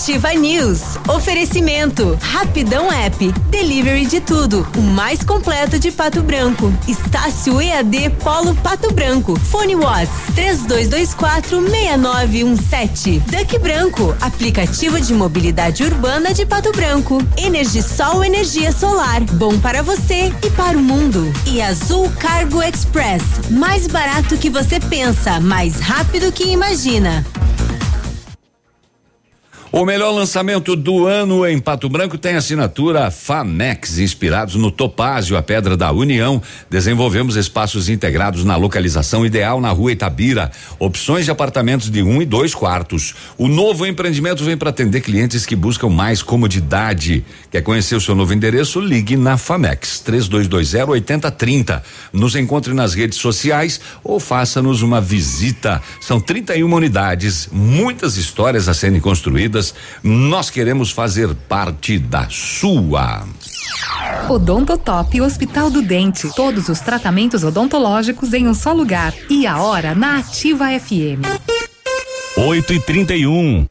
Ativa 0.01 0.33
News. 0.33 0.97
Oferecimento. 1.07 2.17
Rapidão 2.19 2.91
App. 2.91 3.31
Delivery 3.51 4.07
de 4.07 4.19
tudo. 4.19 4.67
O 4.75 4.81
mais 4.81 5.23
completo 5.23 5.77
de 5.77 5.91
Pato 5.91 6.23
Branco. 6.23 6.73
Estácio 6.87 7.61
EAD 7.61 8.09
Polo 8.23 8.55
Pato 8.55 8.91
Branco. 8.91 9.39
Fone 9.39 9.75
Watts. 9.75 10.33
3224 10.33 11.61
6917. 11.61 13.19
Duck 13.27 13.59
Branco. 13.59 14.15
Aplicativo 14.21 14.99
de 14.99 15.13
mobilidade 15.13 15.83
urbana 15.83 16.33
de 16.33 16.47
Pato 16.47 16.71
Branco. 16.71 17.19
Energisol 17.37 18.23
Energia 18.23 18.71
Solar. 18.71 19.21
Bom 19.33 19.59
para 19.59 19.83
você 19.83 20.33
e 20.43 20.49
para 20.49 20.79
o 20.79 20.81
mundo. 20.81 21.31
E 21.45 21.61
Azul 21.61 22.11
Cargo 22.17 22.63
Express. 22.63 23.21
Mais 23.51 23.85
barato 23.85 24.35
que 24.35 24.49
você 24.49 24.79
pensa, 24.79 25.39
mais 25.39 25.79
rápido 25.79 26.31
que 26.31 26.45
imagina. 26.45 27.23
O 29.73 29.85
melhor 29.85 30.11
lançamento 30.11 30.75
do 30.75 31.07
ano 31.07 31.47
em 31.47 31.57
Pato 31.57 31.87
Branco 31.87 32.17
tem 32.17 32.35
assinatura 32.35 33.09
Famex, 33.09 33.99
inspirados 33.99 34.55
no 34.55 34.69
Topázio, 34.69 35.37
a 35.37 35.41
Pedra 35.41 35.77
da 35.77 35.89
União. 35.93 36.41
Desenvolvemos 36.69 37.37
espaços 37.37 37.87
integrados 37.87 38.43
na 38.43 38.57
localização 38.57 39.25
ideal 39.25 39.61
na 39.61 39.69
rua 39.69 39.93
Itabira. 39.93 40.51
Opções 40.77 41.23
de 41.23 41.31
apartamentos 41.31 41.89
de 41.89 42.03
um 42.03 42.21
e 42.21 42.25
dois 42.25 42.53
quartos. 42.53 43.15
O 43.37 43.47
novo 43.47 43.85
empreendimento 43.85 44.43
vem 44.43 44.57
para 44.57 44.71
atender 44.71 44.99
clientes 44.99 45.45
que 45.45 45.55
buscam 45.55 45.87
mais 45.87 46.21
comodidade. 46.21 47.23
Quer 47.49 47.61
conhecer 47.61 47.95
o 47.95 48.01
seu 48.01 48.13
novo 48.13 48.33
endereço? 48.33 48.81
Ligue 48.81 49.15
na 49.15 49.37
Famex 49.37 50.01
3220 50.01 50.89
8030. 50.89 51.81
Nos 52.11 52.35
encontre 52.35 52.73
nas 52.73 52.93
redes 52.93 53.19
sociais 53.19 53.79
ou 54.03 54.19
faça-nos 54.19 54.81
uma 54.81 54.99
visita. 54.99 55.81
São 56.01 56.19
31 56.19 56.73
unidades, 56.73 57.47
muitas 57.53 58.17
histórias 58.17 58.67
a 58.67 58.73
serem 58.73 58.99
construídas 58.99 59.60
nós 60.03 60.49
queremos 60.49 60.91
fazer 60.91 61.33
parte 61.47 61.97
da 61.99 62.27
sua. 62.29 63.23
Odontotop 64.29 65.21
Hospital 65.21 65.69
do 65.69 65.81
Dente. 65.81 66.29
Todos 66.35 66.69
os 66.69 66.79
tratamentos 66.79 67.43
odontológicos 67.43 68.33
em 68.33 68.47
um 68.47 68.53
só 68.53 68.73
lugar. 68.73 69.13
E 69.29 69.45
a 69.45 69.61
hora 69.61 69.93
na 69.93 70.19
Ativa 70.19 70.67
FM. 70.79 71.21
8 72.37 72.73
e 72.73 72.79
31 72.79 73.70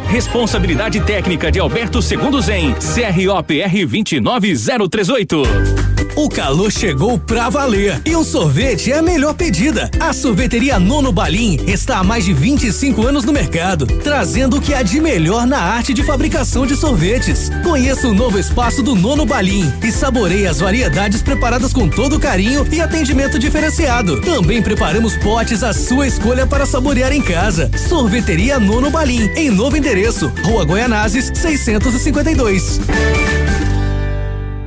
Responsabilidade 0.07 0.99
técnica 1.01 1.51
de 1.51 1.59
Alberto 1.59 2.01
Segundo 2.01 2.41
Zen, 2.41 2.73
CROPR 2.73 3.85
29038. 3.87 5.90
O 6.15 6.27
calor 6.29 6.71
chegou 6.71 7.17
pra 7.17 7.49
valer 7.49 8.01
e 8.05 8.15
o 8.15 8.23
sorvete 8.23 8.91
é 8.91 8.97
a 8.97 9.01
melhor 9.01 9.33
pedida. 9.33 9.89
A 9.99 10.11
sorveteria 10.11 10.77
Nono 10.77 11.11
Balim 11.11 11.57
está 11.65 11.99
há 11.99 12.03
mais 12.03 12.25
de 12.25 12.33
25 12.33 13.07
anos 13.07 13.23
no 13.23 13.31
mercado, 13.31 13.85
trazendo 13.85 14.57
o 14.57 14.61
que 14.61 14.73
há 14.73 14.83
de 14.83 14.99
melhor 14.99 15.47
na 15.47 15.59
arte 15.59 15.93
de 15.93 16.03
fabricação 16.03 16.65
de 16.65 16.75
sorvetes. 16.75 17.49
Conheça 17.63 18.07
o 18.07 18.13
novo 18.13 18.37
espaço 18.37 18.83
do 18.83 18.93
Nono 18.93 19.25
Balim 19.25 19.71
e 19.81 19.91
saboreie 19.91 20.47
as 20.47 20.59
variedades 20.59 21.21
preparadas 21.21 21.71
com 21.71 21.87
todo 21.87 22.19
carinho 22.19 22.67
e 22.71 22.81
atendimento 22.81 23.39
diferenciado. 23.39 24.19
Também 24.21 24.61
preparamos 24.61 25.15
potes 25.17 25.63
à 25.63 25.71
sua 25.71 26.07
escolha 26.07 26.45
para 26.45 26.65
saborear 26.65 27.13
em 27.13 27.21
casa. 27.21 27.71
Sorveteria 27.87 28.59
Nono 28.59 28.89
Balim, 28.89 29.29
em 29.35 29.49
novo 29.49 29.77
endereço, 29.77 30.31
Rua 30.43 30.65
Goianazes, 30.65 31.31
652. 31.33 32.81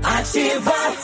Ativa. 0.03 1.04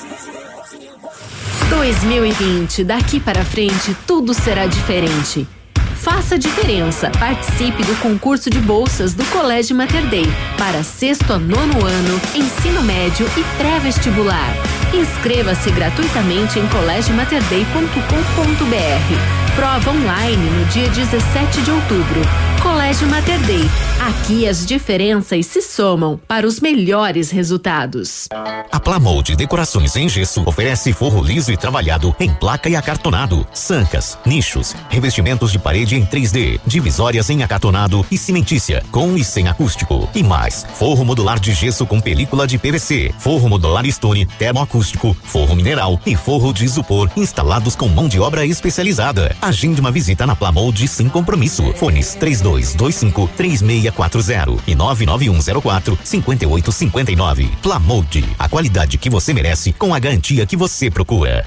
2020, 1.70 2.84
daqui 2.84 3.18
para 3.20 3.44
frente, 3.44 3.96
tudo 4.06 4.32
será 4.34 4.66
diferente. 4.66 5.48
Faça 5.94 6.38
diferença. 6.38 7.10
Participe 7.10 7.82
do 7.84 7.94
concurso 8.00 8.50
de 8.50 8.58
bolsas 8.58 9.14
do 9.14 9.24
Colégio 9.26 9.76
Mater 9.76 10.04
Dei 10.08 10.26
para 10.58 10.82
sexto 10.82 11.32
a 11.32 11.38
nono 11.38 11.86
ano, 11.86 12.20
ensino 12.34 12.82
médio 12.82 13.24
e 13.36 13.44
pré-vestibular. 13.56 14.52
Inscreva-se 14.92 15.70
gratuitamente 15.70 16.58
em 16.58 16.66
colégiomaterdei.com.br. 16.68 19.49
Prova 19.60 19.90
online 19.90 20.42
no 20.52 20.64
dia 20.68 20.88
17 20.88 21.60
de 21.60 21.70
outubro. 21.70 22.22
Colégio 22.62 23.06
Mater 23.08 23.38
Dei. 23.40 23.68
Aqui 24.00 24.48
as 24.48 24.64
diferenças 24.64 25.44
se 25.46 25.60
somam 25.60 26.18
para 26.26 26.46
os 26.46 26.60
melhores 26.60 27.30
resultados. 27.30 28.28
A 28.72 28.80
Plamold 28.80 29.36
Decorações 29.36 29.94
em 29.96 30.08
Gesso 30.08 30.42
oferece 30.46 30.92
forro 30.92 31.22
liso 31.22 31.52
e 31.52 31.56
trabalhado 31.56 32.14
em 32.18 32.32
placa 32.32 32.68
e 32.68 32.76
acartonado, 32.76 33.46
sancas, 33.52 34.18
nichos, 34.24 34.74
revestimentos 34.88 35.52
de 35.52 35.58
parede 35.58 35.96
em 35.96 36.06
3D, 36.06 36.60
divisórias 36.66 37.28
em 37.28 37.42
acartonado 37.42 38.04
e 38.10 38.16
cimentícia, 38.16 38.82
com 38.90 39.16
e 39.16 39.24
sem 39.24 39.48
acústico. 39.48 40.08
E 40.14 40.22
mais, 40.22 40.66
forro 40.74 41.04
modular 41.04 41.38
de 41.38 41.52
gesso 41.52 41.84
com 41.86 42.00
película 42.00 42.46
de 42.46 42.56
PVC, 42.58 43.12
forro 43.18 43.48
modular 43.48 43.84
stone, 43.90 44.24
termoacústico, 44.24 45.14
forro 45.24 45.54
mineral 45.54 46.00
e 46.06 46.16
forro 46.16 46.52
de 46.52 46.64
isopor 46.64 47.10
instalados 47.16 47.76
com 47.76 47.88
mão 47.88 48.08
de 48.08 48.18
obra 48.18 48.46
especializada. 48.46 49.36
Agende 49.50 49.80
uma 49.80 49.90
visita 49.90 50.28
na 50.28 50.36
Plamold 50.36 50.86
sem 50.86 51.08
compromisso. 51.08 51.72
Fones 51.74 52.14
3225 52.14 53.28
3640 53.36 54.62
e 54.64 54.76
99104 54.76 55.98
5859. 56.04 57.50
Plamold, 57.60 58.24
a 58.38 58.48
qualidade 58.48 58.96
que 58.96 59.10
você 59.10 59.34
merece 59.34 59.72
com 59.72 59.92
a 59.92 59.98
garantia 59.98 60.46
que 60.46 60.56
você 60.56 60.88
procura. 60.88 61.44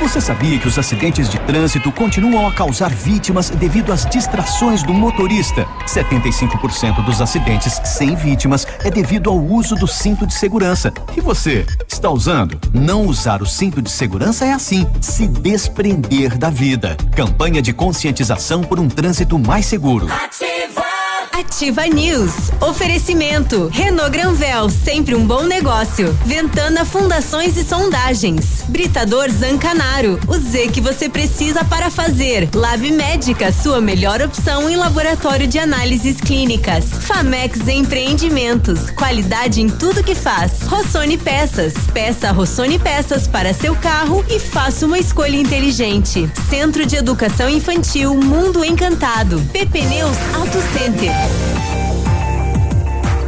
Você 0.00 0.20
sabia 0.20 0.58
que 0.58 0.68
os 0.68 0.78
acidentes 0.78 1.28
de 1.28 1.38
trânsito 1.40 1.90
continuam 1.92 2.46
a 2.46 2.52
causar 2.52 2.90
vítimas 2.90 3.50
devido 3.50 3.92
às 3.92 4.04
distrações 4.04 4.82
do 4.82 4.92
motorista? 4.92 5.66
75% 5.86 7.04
dos 7.04 7.20
acidentes 7.20 7.80
sem 7.84 8.14
vítimas 8.14 8.66
é 8.84 8.90
devido 8.90 9.30
ao 9.30 9.38
uso 9.38 9.74
do 9.74 9.86
cinto 9.86 10.26
de 10.26 10.34
segurança. 10.34 10.92
E 11.16 11.20
você, 11.20 11.64
está 11.88 12.10
usando? 12.10 12.58
Não 12.72 13.06
usar 13.06 13.40
o 13.40 13.46
cinto 13.46 13.80
de 13.80 13.90
segurança 13.90 14.44
é 14.44 14.52
assim, 14.52 14.86
se 15.00 15.26
desprender 15.26 16.36
da 16.36 16.50
vida. 16.50 16.96
Campanha 17.14 17.62
de 17.62 17.72
conscientização 17.72 18.62
por 18.62 18.78
um 18.78 18.88
trânsito 18.88 19.38
mais 19.38 19.66
seguro. 19.66 20.06
Ativa! 20.12 20.93
Ativa 21.36 21.84
News. 21.88 22.32
Oferecimento. 22.60 23.68
Renault 23.72 24.12
Granvel, 24.12 24.70
sempre 24.70 25.16
um 25.16 25.26
bom 25.26 25.42
negócio. 25.42 26.16
Ventana 26.24 26.84
Fundações 26.84 27.56
e 27.56 27.64
Sondagens. 27.64 28.62
Britador 28.68 29.28
Zancanaro. 29.28 30.20
O 30.28 30.38
Z 30.38 30.68
que 30.68 30.80
você 30.80 31.08
precisa 31.08 31.64
para 31.64 31.90
fazer. 31.90 32.48
Lab 32.54 32.88
Médica, 32.92 33.50
sua 33.50 33.80
melhor 33.80 34.22
opção 34.22 34.70
em 34.70 34.76
laboratório 34.76 35.48
de 35.48 35.58
análises 35.58 36.20
clínicas. 36.20 36.84
Famex 36.84 37.66
Empreendimentos. 37.66 38.90
Qualidade 38.90 39.60
em 39.60 39.68
tudo 39.68 40.04
que 40.04 40.14
faz. 40.14 40.62
Rossoni 40.62 41.18
Peças. 41.18 41.74
Peça 41.92 42.30
Rossoni 42.30 42.78
Peças 42.78 43.26
para 43.26 43.52
seu 43.52 43.74
carro 43.74 44.24
e 44.30 44.38
faça 44.38 44.86
uma 44.86 45.00
escolha 45.00 45.36
inteligente. 45.36 46.30
Centro 46.48 46.86
de 46.86 46.94
Educação 46.94 47.48
Infantil 47.48 48.14
Mundo 48.14 48.64
Encantado. 48.64 49.40
PP 49.52 49.82
Neus 49.82 50.16
Auto 50.32 50.58
Center. 50.72 51.23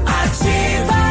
Ativa, 0.06 1.02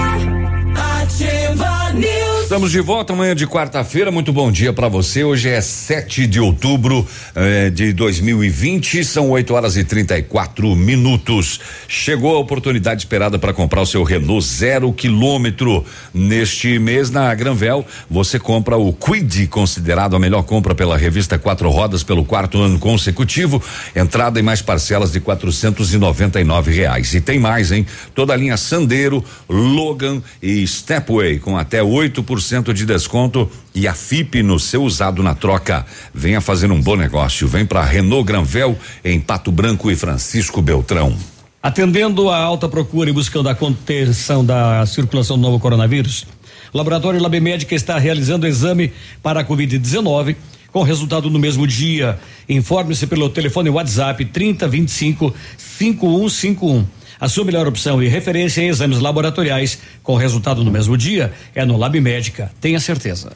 ativa 1.02 1.94
news. 1.94 2.35
Estamos 2.46 2.72
de 2.72 2.80
volta 2.80 3.12
amanhã 3.12 3.36
de 3.36 3.48
quarta-feira. 3.48 4.12
Muito 4.12 4.32
bom 4.32 4.52
dia 4.52 4.72
para 4.72 4.88
você. 4.88 5.24
Hoje 5.24 5.50
é 5.50 5.60
7 5.60 6.28
de 6.28 6.40
outubro 6.40 7.04
eh, 7.34 7.72
de 7.72 7.92
2020. 7.92 9.04
São 9.04 9.32
8 9.32 9.52
horas 9.52 9.76
e 9.76 9.84
34 9.84 10.76
minutos. 10.76 11.60
Chegou 11.88 12.36
a 12.36 12.40
oportunidade 12.40 13.02
esperada 13.02 13.40
para 13.40 13.52
comprar 13.52 13.82
o 13.82 13.86
seu 13.86 14.04
Renault 14.04 14.46
zero 14.46 14.94
quilômetro. 14.94 15.84
Neste 16.14 16.78
mês, 16.78 17.10
na 17.10 17.34
Granvel, 17.34 17.84
você 18.08 18.38
compra 18.38 18.78
o 18.78 18.94
Quid, 18.94 19.48
considerado 19.48 20.16
a 20.16 20.20
melhor 20.20 20.44
compra 20.44 20.76
pela 20.76 20.96
revista 20.96 21.40
Quatro 21.40 21.72
Rodas 21.72 22.04
pelo 22.04 22.24
quarto 22.24 22.62
ano 22.62 22.78
consecutivo. 22.78 23.60
Entrada 23.96 24.40
em 24.40 24.44
mais 24.44 24.62
parcelas 24.62 25.12
de 25.12 25.20
quatrocentos 25.20 25.96
e 25.96 25.98
noventa 25.98 26.40
e 26.40 26.44
nove 26.44 26.72
reais. 26.72 27.12
E 27.16 27.20
tem 27.20 27.40
mais, 27.40 27.72
hein? 27.72 27.88
Toda 28.14 28.34
a 28.34 28.38
linha 28.38 28.56
Sandero, 28.56 29.26
Logan 29.50 30.22
e 30.44 30.66
Stepway 30.68 31.40
com 31.40 31.58
até 31.58 31.82
8% 31.82 32.35
de 32.74 32.86
desconto 32.86 33.50
e 33.74 33.88
a 33.88 33.94
FIP 33.94 34.44
no 34.44 34.60
seu 34.60 34.84
usado 34.84 35.24
na 35.24 35.34
troca. 35.34 35.86
Venha 36.14 36.42
fazer 36.42 36.72
um 36.72 36.82
bom 36.82 36.96
negócio. 36.96 37.48
Vem 37.48 37.66
para 37.66 37.84
Renault 37.84 38.26
Granvel 38.26 38.78
em 39.04 39.20
Pato 39.20 39.52
Branco 39.52 39.90
e 39.90 39.96
Francisco 39.96 40.62
Beltrão. 40.62 41.16
Atendendo 41.62 42.30
a 42.30 42.38
alta 42.38 42.70
procura 42.70 43.10
e 43.10 43.14
buscando 43.14 43.50
a 43.50 43.56
contenção 43.56 44.46
da 44.46 44.86
circulação 44.86 45.36
do 45.36 45.42
novo 45.42 45.60
coronavírus, 45.60 46.28
o 46.72 46.78
Laboratório 46.78 47.22
Lab 47.22 47.40
Médica 47.40 47.74
está 47.74 47.98
realizando 47.98 48.46
exame 48.46 48.94
para 49.24 49.40
a 49.40 49.46
Covid-19 49.46 50.36
com 50.76 50.84
resultado 50.84 51.30
no 51.30 51.40
mesmo 51.40 51.66
dia. 51.66 52.20
Informe-se 52.50 53.08
pelo 53.08 53.30
telefone 53.30 53.70
WhatsApp 53.70 54.26
3025 54.26 55.34
5151. 55.58 56.86
A 57.20 57.30
sua 57.30 57.46
melhor 57.46 57.68
opção 57.68 58.02
e 58.02 58.08
referência 58.08 58.62
em 58.62 58.68
exames 58.68 59.00
laboratoriais 59.00 59.80
com 60.04 60.16
resultado 60.16 60.64
no 60.64 60.72
mesmo 60.72 60.98
dia 60.98 61.34
é 61.54 61.66
no 61.66 61.78
Lab 61.78 62.00
Médica. 62.00 62.52
Tenha 62.60 62.80
certeza. 62.80 63.32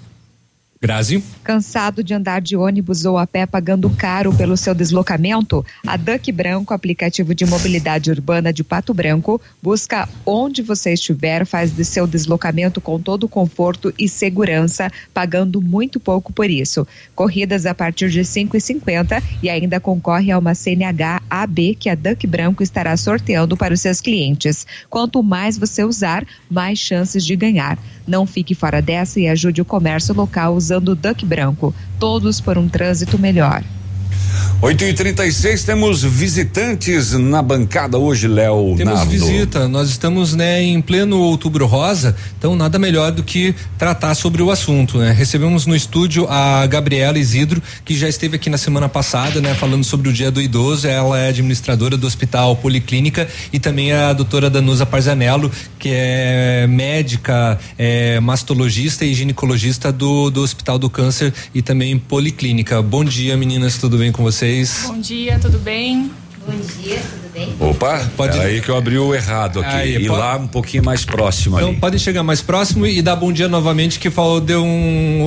Grazi. 0.81 1.21
Cansado 1.43 2.01
de 2.01 2.13
andar 2.13 2.39
de 2.39 2.55
ônibus 2.55 3.03
ou 3.03 3.17
a 3.17 3.27
pé 3.27 3.45
pagando 3.45 3.89
caro 3.89 4.33
pelo 4.33 4.55
seu 4.55 4.73
deslocamento? 4.73 5.65
A 5.85 5.97
Duck 5.97 6.31
Branco, 6.31 6.73
aplicativo 6.73 7.35
de 7.35 7.45
mobilidade 7.45 8.09
urbana 8.09 8.53
de 8.53 8.63
Pato 8.63 8.93
Branco, 8.93 9.41
busca 9.61 10.07
onde 10.25 10.61
você 10.61 10.93
estiver, 10.93 11.45
faz 11.45 11.75
de 11.75 11.83
seu 11.83 12.07
deslocamento 12.07 12.79
com 12.79 12.97
todo 12.97 13.27
conforto 13.27 13.93
e 13.99 14.07
segurança, 14.07 14.89
pagando 15.13 15.61
muito 15.61 15.99
pouco 15.99 16.31
por 16.31 16.49
isso. 16.49 16.87
Corridas 17.13 17.65
a 17.65 17.75
partir 17.75 18.09
de 18.09 18.23
cinco 18.23 18.55
e 18.55 18.61
cinquenta 18.61 19.21
e 19.43 19.49
ainda 19.49 19.81
concorre 19.81 20.31
a 20.31 20.39
uma 20.39 20.55
CNH 20.55 21.21
AB 21.29 21.75
que 21.75 21.89
a 21.89 21.95
Duck 21.95 22.25
Branco 22.25 22.63
estará 22.63 22.95
sorteando 22.95 23.57
para 23.57 23.73
os 23.73 23.81
seus 23.81 23.99
clientes. 23.99 24.65
Quanto 24.89 25.21
mais 25.21 25.57
você 25.57 25.83
usar, 25.83 26.25
mais 26.49 26.79
chances 26.79 27.25
de 27.25 27.35
ganhar. 27.35 27.77
Não 28.07 28.25
fique 28.25 28.55
fora 28.55 28.81
dessa 28.81 29.19
e 29.19 29.27
ajude 29.27 29.61
o 29.61 29.65
comércio 29.65 30.15
local 30.15 30.55
usando 30.55 30.68
o 30.77 30.95
Duck 30.95 31.25
Branco. 31.25 31.73
Todos 31.99 32.39
por 32.39 32.57
um 32.57 32.67
trânsito 32.67 33.17
melhor. 33.17 33.63
8 34.61 34.83
e 34.83 34.93
36 34.93 35.63
temos 35.63 36.03
visitantes 36.03 37.13
na 37.13 37.41
bancada 37.41 37.97
hoje, 37.97 38.27
Léo. 38.27 38.75
Temos 38.75 38.93
Nardo. 38.93 39.09
visita, 39.09 39.69
nós 39.69 39.89
estamos 39.89 40.35
né, 40.35 40.61
em 40.61 40.81
pleno 40.81 41.17
outubro 41.17 41.65
rosa, 41.65 42.13
então 42.37 42.57
nada 42.57 42.77
melhor 42.77 43.13
do 43.13 43.23
que 43.23 43.55
tratar 43.77 44.13
sobre 44.15 44.43
o 44.43 44.51
assunto. 44.51 44.97
Né? 44.97 45.13
Recebemos 45.13 45.65
no 45.65 45.73
estúdio 45.73 46.27
a 46.29 46.67
Gabriela 46.67 47.17
Isidro, 47.17 47.63
que 47.85 47.95
já 47.95 48.09
esteve 48.09 48.35
aqui 48.35 48.49
na 48.49 48.57
semana 48.57 48.89
passada, 48.89 49.39
né, 49.39 49.53
falando 49.53 49.85
sobre 49.85 50.09
o 50.09 50.13
dia 50.13 50.29
do 50.29 50.41
idoso. 50.41 50.87
Ela 50.87 51.17
é 51.19 51.29
administradora 51.29 51.95
do 51.95 52.05
Hospital 52.05 52.53
Policlínica 52.57 53.29
e 53.53 53.59
também 53.59 53.93
a 53.93 54.11
doutora 54.11 54.49
Danusa 54.49 54.85
Parzanello, 54.85 55.49
que 55.79 55.89
é 55.93 56.67
médica, 56.67 57.57
é, 57.77 58.19
mastologista 58.19 59.05
e 59.05 59.13
ginecologista 59.13 59.89
do, 59.89 60.29
do 60.29 60.41
Hospital 60.41 60.77
do 60.77 60.89
Câncer 60.89 61.33
e 61.55 61.61
também 61.61 61.97
Policlínica. 61.97 62.81
Bom 62.81 63.05
dia, 63.05 63.37
meninas, 63.37 63.77
tudo 63.77 63.97
bem 63.97 64.11
com 64.11 64.18
vocês? 64.23 64.83
Bom 64.87 64.99
dia, 64.99 65.37
tudo 65.39 65.57
bem? 65.59 66.11
Bom 66.47 66.55
dia, 66.81 66.95
tudo 66.97 67.31
bem? 67.33 67.53
Opa, 67.59 68.09
pode 68.17 68.39
aí 68.39 68.59
que 68.61 68.69
eu 68.69 68.75
abri 68.77 68.97
o 68.97 69.13
errado 69.13 69.59
aqui. 69.59 69.75
Aí, 69.75 69.95
e 69.97 70.07
pode- 70.07 70.19
lá 70.19 70.37
um 70.37 70.47
pouquinho 70.47 70.83
mais 70.83 71.05
próximo 71.05 71.57
Então 71.57 71.69
ali. 71.69 71.77
pode 71.77 71.99
chegar 71.99 72.23
mais 72.23 72.41
próximo 72.41 72.87
e 72.87 73.01
dar 73.01 73.15
bom 73.15 73.31
dia 73.31 73.47
novamente 73.47 73.99
que 73.99 74.09
falou 74.09 74.41
deu 74.41 74.63
um 74.63 75.21
o, 75.21 75.25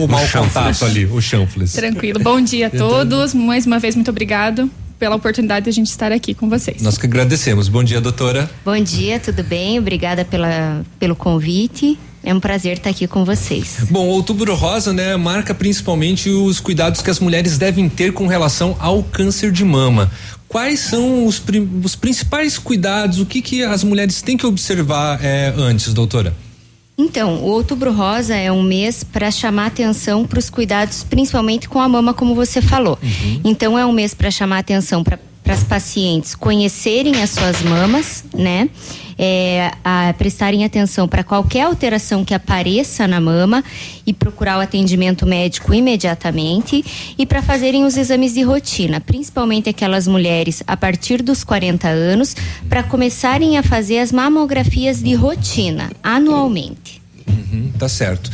o, 0.00 0.04
o 0.04 0.08
mau 0.08 0.26
contato 0.28 0.84
ali, 0.84 1.04
o 1.06 1.20
chanfles. 1.20 1.72
Tranquilo. 1.74 2.18
Bom 2.20 2.40
dia 2.40 2.66
a 2.66 2.70
todos. 2.70 3.34
Mais 3.34 3.66
uma 3.66 3.78
vez, 3.78 3.94
muito 3.94 4.10
obrigado 4.10 4.68
pela 4.98 5.14
oportunidade 5.16 5.64
de 5.64 5.70
a 5.70 5.72
gente 5.72 5.90
estar 5.90 6.10
aqui 6.12 6.34
com 6.34 6.48
vocês. 6.48 6.80
Nós 6.82 6.96
que 6.98 7.06
agradecemos. 7.06 7.68
Bom 7.68 7.84
dia, 7.84 8.00
doutora. 8.00 8.50
Bom 8.64 8.78
dia, 8.80 9.20
tudo 9.20 9.44
bem? 9.44 9.78
Obrigada 9.78 10.24
pela, 10.24 10.82
pelo 10.98 11.14
convite. 11.14 11.98
É 12.24 12.32
um 12.32 12.40
prazer 12.40 12.78
estar 12.78 12.90
aqui 12.90 13.06
com 13.06 13.24
vocês. 13.24 13.84
Bom, 13.90 14.06
outubro 14.06 14.54
rosa, 14.54 14.92
né, 14.92 15.14
marca 15.16 15.54
principalmente 15.54 16.30
os 16.30 16.58
cuidados 16.58 17.02
que 17.02 17.10
as 17.10 17.20
mulheres 17.20 17.58
devem 17.58 17.88
ter 17.88 18.12
com 18.12 18.26
relação 18.26 18.74
ao 18.80 19.02
câncer 19.02 19.52
de 19.52 19.64
mama. 19.64 20.10
Quais 20.48 20.80
são 20.80 21.26
os, 21.26 21.42
os 21.82 21.94
principais 21.94 22.58
cuidados? 22.58 23.20
O 23.20 23.26
que 23.26 23.42
que 23.42 23.62
as 23.62 23.84
mulheres 23.84 24.22
têm 24.22 24.36
que 24.36 24.46
observar 24.46 25.18
eh, 25.22 25.52
antes, 25.56 25.92
doutora? 25.92 26.34
Então, 26.96 27.42
o 27.42 27.46
Outubro 27.46 27.92
Rosa 27.92 28.36
é 28.36 28.52
um 28.52 28.62
mês 28.62 29.02
para 29.02 29.28
chamar 29.30 29.66
atenção 29.66 30.24
para 30.24 30.38
os 30.38 30.48
cuidados, 30.48 31.02
principalmente 31.02 31.68
com 31.68 31.80
a 31.80 31.88
mama, 31.88 32.14
como 32.14 32.36
você 32.36 32.62
falou. 32.62 32.96
Então, 33.44 33.76
é 33.76 33.84
um 33.84 33.92
mês 33.92 34.14
para 34.14 34.30
chamar 34.30 34.58
atenção 34.58 35.02
para 35.02 35.18
as 35.48 35.64
pacientes 35.64 36.36
conhecerem 36.36 37.20
as 37.20 37.30
suas 37.30 37.62
mamas, 37.62 38.24
né? 38.32 38.70
É, 39.16 39.70
a 39.84 40.12
prestarem 40.18 40.64
atenção 40.64 41.06
para 41.06 41.22
qualquer 41.22 41.62
alteração 41.62 42.24
que 42.24 42.34
apareça 42.34 43.06
na 43.06 43.20
mama 43.20 43.62
e 44.06 44.12
procurar 44.12 44.58
o 44.58 44.60
atendimento 44.60 45.24
médico 45.24 45.72
imediatamente 45.72 46.84
e 47.16 47.24
para 47.24 47.42
fazerem 47.42 47.84
os 47.84 47.96
exames 47.96 48.34
de 48.34 48.42
rotina, 48.42 49.00
principalmente 49.00 49.68
aquelas 49.68 50.08
mulheres 50.08 50.62
a 50.66 50.76
partir 50.76 51.22
dos 51.22 51.44
40 51.44 51.88
anos, 51.88 52.34
para 52.68 52.82
começarem 52.82 53.56
a 53.56 53.62
fazer 53.62 53.98
as 53.98 54.10
mamografias 54.10 55.02
de 55.02 55.14
rotina 55.14 55.90
anualmente. 56.02 57.03
Uhum, 57.26 57.70
tá 57.78 57.88
certo. 57.88 58.30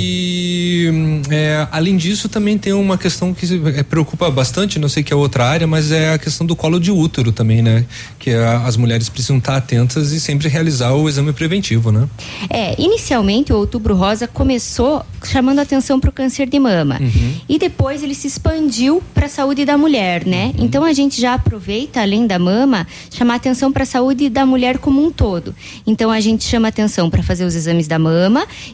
E 0.00 0.90
hum, 0.92 1.22
é, 1.30 1.66
além 1.70 1.96
disso, 1.96 2.28
também 2.28 2.58
tem 2.58 2.72
uma 2.72 2.98
questão 2.98 3.32
que 3.32 3.46
se- 3.46 3.60
é, 3.74 3.82
preocupa 3.82 4.30
bastante, 4.30 4.78
não 4.78 4.88
sei 4.88 5.02
que 5.02 5.12
é 5.12 5.16
outra 5.16 5.46
área, 5.46 5.66
mas 5.66 5.90
é 5.90 6.12
a 6.14 6.18
questão 6.18 6.46
do 6.46 6.54
colo 6.54 6.78
de 6.78 6.90
útero 6.90 7.32
também, 7.32 7.62
né? 7.62 7.84
Que 8.18 8.30
a- 8.32 8.62
as 8.66 8.76
mulheres 8.76 9.08
precisam 9.08 9.38
estar 9.38 9.56
atentas 9.56 10.12
e 10.12 10.20
sempre 10.20 10.48
realizar 10.48 10.92
o 10.92 11.08
exame 11.08 11.32
preventivo, 11.32 11.90
né? 11.90 12.08
É, 12.50 12.80
inicialmente 12.80 13.52
o 13.52 13.56
Outubro 13.56 13.94
Rosa 13.94 14.26
começou 14.26 15.04
chamando 15.24 15.58
atenção 15.60 15.98
para 15.98 16.10
o 16.10 16.12
câncer 16.12 16.48
de 16.48 16.58
mama 16.58 17.00
e 17.48 17.58
depois 17.58 18.02
ele 18.02 18.14
se 18.14 18.26
expandiu 18.26 19.02
para 19.14 19.26
a 19.26 19.28
saúde 19.28 19.64
da 19.64 19.76
mulher, 19.78 20.26
né? 20.26 20.52
Então 20.58 20.84
a 20.84 20.92
gente 20.92 21.20
já 21.20 21.34
aproveita 21.34 22.00
além 22.00 22.26
da 22.26 22.38
mama 22.38 22.86
chamar 23.10 23.36
atenção 23.36 23.72
para 23.72 23.82
a 23.82 23.86
saúde 23.86 24.28
da 24.28 24.44
mulher 24.44 24.78
como 24.78 25.04
um 25.04 25.10
todo. 25.10 25.54
Então 25.86 26.10
a 26.10 26.20
gente 26.20 26.44
chama 26.44 26.68
atenção 26.68 27.08
para 27.10 27.22
fazer 27.22 27.44
os 27.44 27.54
exames 27.54 27.88
da 27.88 27.98
mama 27.98 28.25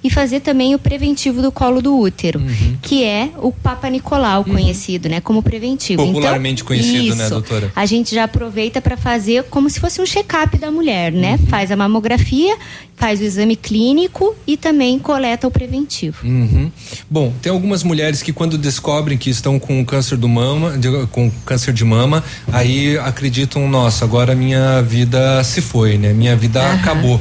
e 0.03 0.11
fazer 0.11 0.41
também 0.41 0.75
o 0.75 0.79
preventivo 0.79 1.43
do 1.43 1.51
colo 1.53 1.83
do 1.83 1.99
útero, 1.99 2.41
que 2.83 3.05
é 3.05 3.31
o 3.39 3.51
Papa 3.53 3.89
Nicolau 3.89 4.45
conhecido, 4.45 5.09
né, 5.09 5.21
como 5.21 5.43
preventivo. 5.43 6.05
Popularmente 6.07 6.63
então, 6.63 6.67
conhecido, 6.69 7.15
né, 7.17 7.25
isso. 7.25 7.35
doutora? 7.35 7.73
A 7.75 7.87
gente 7.87 8.15
já 8.15 8.25
aproveita 8.25 8.81
para 8.81 8.97
fazer 8.97 9.45
como 9.45 9.69
se 9.69 9.81
fosse 9.81 10.01
um 10.01 10.07
check-up 10.07 10.57
da 10.59 10.71
mulher, 10.71 11.13
né? 11.13 11.39
Faz 11.49 11.71
a 11.71 11.77
mamografia, 11.77 12.57
faz 12.97 13.21
o 13.21 13.25
exame 13.25 13.57
clínico 13.57 14.35
e 14.47 14.57
também 14.57 14.99
coleta 14.99 15.47
o 15.47 15.51
preventivo. 15.51 16.19
Uhum. 16.27 16.71
Bom, 17.11 17.33
tem 17.43 17.51
algumas 17.53 17.83
mulheres 17.83 18.23
que 18.23 18.33
quando 18.33 18.57
descobrem 18.57 19.19
que 19.19 19.29
estão 19.31 19.59
com 19.59 19.85
câncer 19.85 20.17
do 20.17 20.29
mama, 20.29 20.79
de- 20.79 21.07
com 21.09 21.31
câncer 21.45 21.73
de 21.73 21.85
mama, 21.85 22.23
aí 22.53 22.97
acreditam, 22.99 23.69
nossa, 23.69 24.05
agora 24.05 24.35
minha 24.35 24.81
vida 24.83 25.43
se 25.45 25.61
foi, 25.61 25.99
né? 25.99 26.13
Minha 26.13 26.37
vida 26.37 26.63
acabou. 26.73 27.21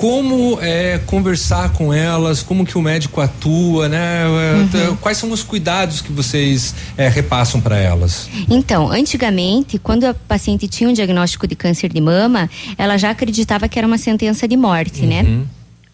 Como 0.00 0.58
é 0.62 0.98
conversar 1.04 1.74
com 1.74 1.92
elas? 1.92 2.42
Como 2.42 2.64
que 2.64 2.78
o 2.78 2.80
médico 2.80 3.20
atua, 3.20 3.86
né? 3.86 4.22
É, 4.72 4.96
Quais 4.98 5.18
são 5.18 5.30
os 5.30 5.42
cuidados 5.42 6.00
que 6.00 6.10
vocês 6.10 6.74
é, 6.96 7.06
repassam 7.06 7.60
para 7.60 7.76
elas? 7.76 8.26
Então, 8.48 8.90
antigamente, 8.90 9.78
quando 9.78 10.04
a 10.04 10.14
paciente 10.14 10.66
tinha 10.66 10.88
um 10.88 10.94
diagnóstico 10.94 11.46
de 11.46 11.54
câncer 11.54 11.92
de 11.92 12.00
mama, 12.00 12.48
ela 12.78 12.96
já 12.96 13.10
acreditava 13.10 13.68
que 13.68 13.78
era 13.78 13.86
uma 13.86 13.98
sentença 13.98 14.48
de 14.48 14.56
morte, 14.56 15.04
né? 15.04 15.44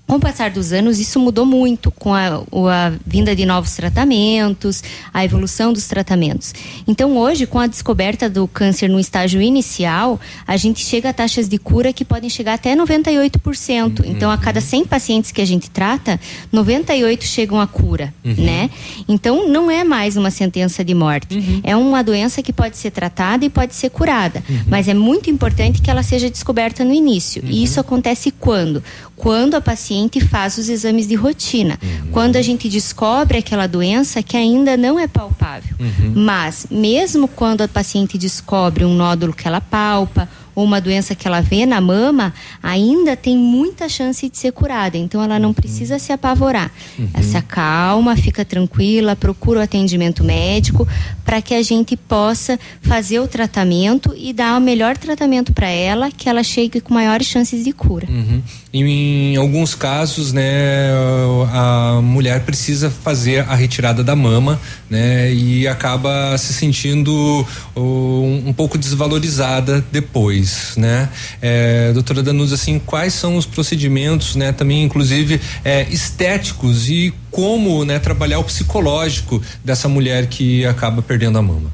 Com 0.06 0.16
o 0.16 0.20
passar 0.20 0.52
dos 0.52 0.72
anos, 0.72 1.00
isso 1.00 1.18
mudou 1.18 1.44
muito 1.44 1.90
com 1.90 2.14
a, 2.14 2.36
a 2.36 2.92
vinda 3.04 3.34
de 3.34 3.44
novos 3.44 3.74
tratamentos, 3.74 4.80
a 5.12 5.24
evolução 5.24 5.72
dos 5.72 5.88
tratamentos. 5.88 6.54
Então, 6.86 7.18
hoje, 7.18 7.44
com 7.44 7.58
a 7.58 7.66
descoberta 7.66 8.30
do 8.30 8.46
câncer 8.46 8.88
no 8.88 9.00
estágio 9.00 9.42
inicial, 9.42 10.20
a 10.46 10.56
gente 10.56 10.84
chega 10.84 11.10
a 11.10 11.12
taxas 11.12 11.48
de 11.48 11.58
cura 11.58 11.92
que 11.92 12.04
podem 12.04 12.30
chegar 12.30 12.54
até 12.54 12.76
98%. 12.76 14.04
Então, 14.06 14.30
a 14.30 14.38
cada 14.38 14.60
100 14.60 14.84
pacientes 14.84 15.32
que 15.32 15.40
a 15.40 15.44
gente 15.44 15.68
trata, 15.68 16.20
98 16.52 17.24
chegam 17.24 17.60
à 17.60 17.66
cura, 17.66 18.14
né? 18.24 18.70
Então, 19.08 19.48
não 19.48 19.68
é 19.68 19.82
mais 19.82 20.16
uma 20.16 20.30
sentença 20.30 20.84
de 20.84 20.94
morte. 20.94 21.60
É 21.64 21.74
uma 21.74 22.04
doença 22.04 22.44
que 22.44 22.52
pode 22.52 22.76
ser 22.76 22.92
tratada 22.92 23.44
e 23.44 23.50
pode 23.50 23.74
ser 23.74 23.90
curada. 23.90 24.40
Mas 24.68 24.86
é 24.86 24.94
muito 24.94 25.28
importante 25.30 25.82
que 25.82 25.90
ela 25.90 26.04
seja 26.04 26.30
descoberta 26.30 26.84
no 26.84 26.92
início. 26.92 27.42
E 27.44 27.64
isso 27.64 27.80
acontece 27.80 28.30
quando? 28.30 28.84
Quando 29.16 29.54
a 29.54 29.60
paciente 29.60 29.95
faz 30.20 30.58
os 30.58 30.68
exames 30.68 31.06
de 31.06 31.14
rotina. 31.14 31.78
Quando 32.12 32.36
a 32.36 32.42
gente 32.42 32.68
descobre 32.68 33.38
aquela 33.38 33.66
doença 33.66 34.22
que 34.22 34.36
ainda 34.36 34.76
não 34.76 34.98
é 34.98 35.06
palpável. 35.06 35.74
Mas, 36.14 36.66
mesmo 36.70 37.28
quando 37.28 37.62
a 37.62 37.68
paciente 37.68 38.18
descobre 38.18 38.84
um 38.84 38.94
nódulo 38.94 39.32
que 39.32 39.46
ela 39.46 39.60
palpa, 39.60 40.28
ou 40.56 40.64
uma 40.64 40.80
doença 40.80 41.14
que 41.14 41.28
ela 41.28 41.40
vê 41.40 41.66
na 41.66 41.80
mama, 41.80 42.32
ainda 42.62 43.14
tem 43.14 43.36
muita 43.36 43.88
chance 43.88 44.28
de 44.28 44.38
ser 44.38 44.52
curada. 44.52 44.96
Então 44.96 45.22
ela 45.22 45.38
não 45.38 45.52
precisa 45.52 45.98
se 45.98 46.12
apavorar. 46.12 46.72
Ela 47.12 47.22
se 47.22 47.36
acalma, 47.36 48.16
fica 48.16 48.42
tranquila, 48.44 49.14
procura 49.14 49.60
o 49.60 49.62
atendimento 49.62 50.24
médico 50.24 50.88
para 51.24 51.42
que 51.42 51.54
a 51.54 51.62
gente 51.62 51.96
possa 51.96 52.58
fazer 52.80 53.20
o 53.20 53.28
tratamento 53.28 54.14
e 54.16 54.32
dar 54.32 54.56
o 54.56 54.60
melhor 54.60 54.96
tratamento 54.96 55.52
para 55.52 55.68
ela, 55.68 56.10
que 56.10 56.28
ela 56.28 56.42
chegue 56.42 56.80
com 56.80 56.94
maiores 56.94 57.26
chances 57.26 57.62
de 57.64 57.72
cura. 57.72 58.06
Uhum. 58.08 58.42
Em 58.72 59.36
alguns 59.36 59.74
casos, 59.74 60.32
né, 60.32 60.90
a 61.52 62.00
mulher 62.02 62.44
precisa 62.44 62.90
fazer 62.90 63.40
a 63.40 63.54
retirada 63.54 64.04
da 64.04 64.14
mama, 64.14 64.60
né, 64.88 65.32
e 65.32 65.66
acaba 65.66 66.36
se 66.38 66.52
sentindo 66.52 67.10
uh, 67.74 67.80
um, 67.80 68.48
um 68.48 68.52
pouco 68.52 68.78
desvalorizada 68.78 69.84
depois. 69.90 70.45
Simples, 70.46 70.76
né? 70.76 71.08
É, 71.42 71.92
doutora 71.92 72.22
Danusa, 72.22 72.54
assim, 72.54 72.78
quais 72.78 73.12
são 73.12 73.36
os 73.36 73.44
procedimentos, 73.44 74.36
né? 74.36 74.52
Também, 74.52 74.82
inclusive, 74.84 75.40
é, 75.64 75.86
estéticos 75.90 76.88
e 76.88 77.12
como, 77.30 77.84
né, 77.84 77.98
trabalhar 77.98 78.38
o 78.38 78.44
psicológico 78.44 79.42
dessa 79.64 79.88
mulher 79.88 80.26
que 80.26 80.64
acaba 80.64 81.02
perdendo 81.02 81.38
a 81.38 81.42
mama? 81.42 81.70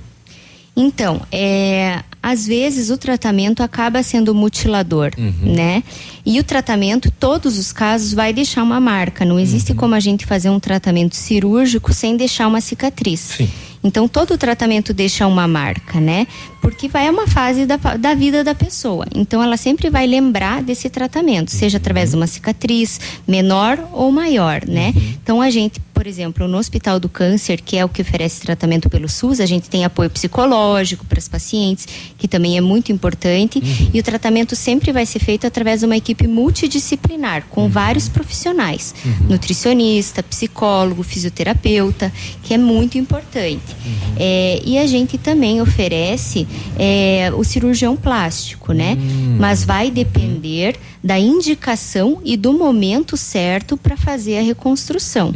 Então, 0.75 1.21
é, 1.31 2.01
às 2.23 2.47
vezes 2.47 2.89
o 2.89 2.97
tratamento 2.97 3.63
acaba 3.63 4.03
sendo 4.03 4.35
mutilador, 4.35 5.11
Uhum. 5.19 5.55
né? 5.55 5.83
E 6.25 6.41
o 6.41 6.45
tratamento, 6.45 7.11
todos 7.11 7.59
os 7.59 7.73
casos, 7.73 8.15
vai 8.15 8.33
deixar 8.33 8.63
uma 8.63 8.81
marca. 8.81 9.23
Não 9.25 9.35
Uhum. 9.35 9.41
existe 9.41 9.75
como 9.75 9.95
a 9.95 10.01
gente 10.01 10.25
fazer 10.25 10.49
um 10.49 10.59
tratamento 10.59 11.15
cirúrgico 11.15 11.93
sem 11.93 12.17
deixar 12.17 12.47
uma 12.49 12.61
cicatriz. 12.63 13.39
Então, 13.85 14.07
todo 14.07 14.39
tratamento 14.39 14.95
deixa 14.95 15.27
uma 15.27 15.49
marca, 15.49 16.01
né? 16.01 16.27
Porque 16.61 16.87
vai 16.87 17.09
a 17.09 17.11
uma 17.11 17.27
fase 17.27 17.67
da, 17.67 17.77
da 17.77 18.15
vida 18.15 18.45
da 18.45 18.55
pessoa. 18.55 19.05
Então, 19.13 19.43
ela 19.43 19.57
sempre 19.57 19.91
vai 19.91 20.07
lembrar 20.07 20.63
desse 20.63 20.89
tratamento, 20.89 21.51
seja 21.51 21.79
através 21.79 22.11
de 22.11 22.17
uma 22.17 22.29
cicatriz 22.29 23.01
menor 23.27 23.79
ou 23.93 24.13
maior, 24.13 24.63
né? 24.67 24.95
Então, 25.21 25.41
a 25.41 25.51
gente, 25.51 25.81
por 25.93 26.07
exemplo, 26.07 26.47
no 26.47 26.59
Hospital 26.59 27.01
do 27.01 27.09
Câncer, 27.09 27.61
que 27.61 27.77
é 27.77 27.85
o 27.85 27.89
que 27.89 28.03
oferece 28.03 28.43
tratamento 28.43 28.89
pelo 28.89 29.09
SUS, 29.09 29.41
a 29.41 29.47
gente 29.47 29.69
tem 29.69 29.85
apoio 29.85 30.09
psicológico 30.11 31.05
para 31.05 31.19
as 31.19 31.29
pacientes, 31.29 31.89
que 32.17 32.29
também 32.29 32.57
é 32.57 32.61
muito 32.61 32.93
importante. 32.93 33.61
E 33.93 33.99
o 33.99 34.03
tratamento 34.03 34.55
sempre 34.55 34.93
vai 34.93 35.05
ser 35.05 35.19
feito 35.19 35.45
através 35.47 35.81
de 35.81 35.87
uma 35.87 35.97
equipe 35.97 36.29
multidisciplinar, 36.29 37.45
com 37.51 37.69
vários 37.69 38.09
profissionais: 38.09 38.95
nutricionista, 39.29 40.23
psicólogo, 40.23 41.03
fisioterapeuta, 41.03 42.13
que 42.43 42.55
é 42.55 42.59
muito 42.59 42.97
importante. 42.97 43.72
É, 44.17 44.61
e 44.65 44.79
a 44.79 44.87
gente 44.87 45.19
também 45.19 45.61
oferece 45.61 46.47
é, 46.79 47.31
o 47.37 47.45
cirurgião 47.45 47.97
plástico, 47.97 48.73
né? 48.73 48.97
Mas 49.39 49.65
vai 49.65 49.91
depender 49.91 50.77
da 51.03 51.19
indicação 51.19 52.21
e 52.25 52.37
do 52.37 52.53
momento 52.53 53.17
certo 53.17 53.77
para 53.77 53.97
fazer 53.97 54.39
a 54.39 54.43
reconstrução. 54.43 55.33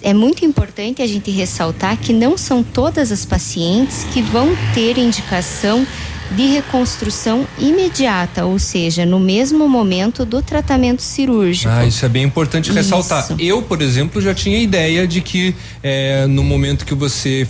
É 0.00 0.14
muito 0.14 0.44
importante 0.44 1.02
a 1.02 1.06
gente 1.06 1.30
ressaltar 1.30 1.98
que 1.98 2.12
não 2.12 2.38
são 2.38 2.62
todas 2.62 3.12
as 3.12 3.24
pacientes 3.24 4.04
que 4.12 4.22
vão 4.22 4.56
ter 4.74 4.96
indicação 4.98 5.86
de 6.30 6.46
reconstrução 6.46 7.46
imediata, 7.58 8.44
ou 8.44 8.58
seja, 8.58 9.04
no 9.04 9.20
mesmo 9.20 9.68
momento 9.68 10.24
do 10.24 10.42
tratamento 10.42 11.02
cirúrgico. 11.02 11.72
Ah, 11.72 11.86
isso 11.86 12.04
é 12.04 12.08
bem 12.08 12.24
importante 12.24 12.72
ressaltar. 12.72 13.24
Isso. 13.24 13.36
Eu, 13.38 13.62
por 13.62 13.80
exemplo, 13.82 14.20
já 14.20 14.34
tinha 14.34 14.58
ideia 14.58 15.06
de 15.06 15.20
que 15.20 15.54
eh, 15.82 16.26
no 16.26 16.42
momento 16.42 16.84
que 16.84 16.94
você 16.94 17.46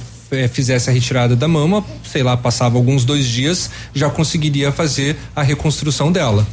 fizesse 0.52 0.90
a 0.90 0.92
retirada 0.92 1.36
da 1.36 1.46
mama, 1.46 1.84
sei 2.04 2.22
lá, 2.22 2.36
passava 2.36 2.76
alguns 2.76 3.04
dois 3.04 3.26
dias, 3.26 3.70
já 3.94 4.10
conseguiria 4.10 4.72
fazer 4.72 5.16
a 5.34 5.42
reconstrução 5.42 6.10
dela. 6.10 6.46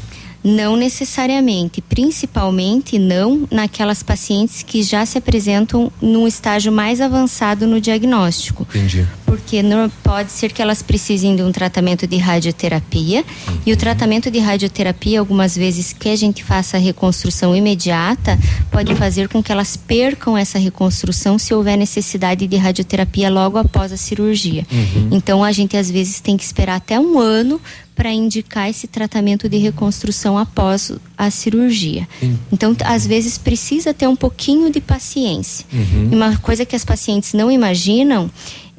Não 0.43 0.75
necessariamente, 0.75 1.81
principalmente 1.81 2.97
não 2.97 3.47
naquelas 3.51 4.01
pacientes 4.01 4.63
que 4.63 4.81
já 4.81 5.05
se 5.05 5.17
apresentam 5.17 5.91
num 6.01 6.27
estágio 6.27 6.71
mais 6.71 6.99
avançado 6.99 7.67
no 7.67 7.79
diagnóstico. 7.79 8.67
Entendi. 8.69 9.07
Porque 9.25 9.63
não, 9.63 9.89
pode 10.03 10.31
ser 10.31 10.51
que 10.51 10.61
elas 10.61 10.81
precisem 10.81 11.35
de 11.35 11.43
um 11.43 11.51
tratamento 11.51 12.05
de 12.05 12.17
radioterapia 12.17 13.23
e 13.65 13.71
o 13.71 13.77
tratamento 13.77 14.29
de 14.29 14.39
radioterapia, 14.39 15.19
algumas 15.19 15.55
vezes 15.55 15.93
que 15.93 16.09
a 16.09 16.15
gente 16.15 16.43
faça 16.43 16.75
a 16.75 16.79
reconstrução 16.79 17.55
imediata, 17.55 18.37
pode 18.69 18.93
fazer 18.95 19.29
com 19.29 19.41
que 19.41 19.51
elas 19.51 19.77
percam 19.77 20.37
essa 20.37 20.59
reconstrução 20.59 21.37
se 21.37 21.53
houver 21.53 21.77
necessidade 21.77 22.45
de 22.45 22.57
radioterapia 22.57 23.29
logo 23.29 23.57
após 23.57 23.91
a 23.91 23.97
cirurgia. 23.97 24.65
Uhum. 24.71 25.09
Então 25.11 25.43
a 25.43 25.51
gente 25.51 25.77
às 25.77 25.89
vezes 25.89 26.19
tem 26.19 26.35
que 26.35 26.43
esperar 26.43 26.75
até 26.75 26.99
um 26.99 27.17
ano 27.17 27.61
para 27.95 28.11
indicar 28.11 28.69
esse 28.69 28.87
tratamento 28.87 29.47
de 29.49 29.57
reconstrução 29.57 30.37
após 30.37 30.91
a 31.17 31.29
cirurgia. 31.29 32.07
Então, 32.51 32.73
t- 32.73 32.83
às 32.83 33.05
vezes 33.05 33.37
precisa 33.37 33.93
ter 33.93 34.07
um 34.07 34.15
pouquinho 34.15 34.71
de 34.71 34.79
paciência. 34.81 35.65
Uhum. 35.71 36.09
E 36.11 36.15
uma 36.15 36.37
coisa 36.37 36.65
que 36.65 36.75
as 36.75 36.83
pacientes 36.85 37.33
não 37.33 37.51
imaginam 37.51 38.29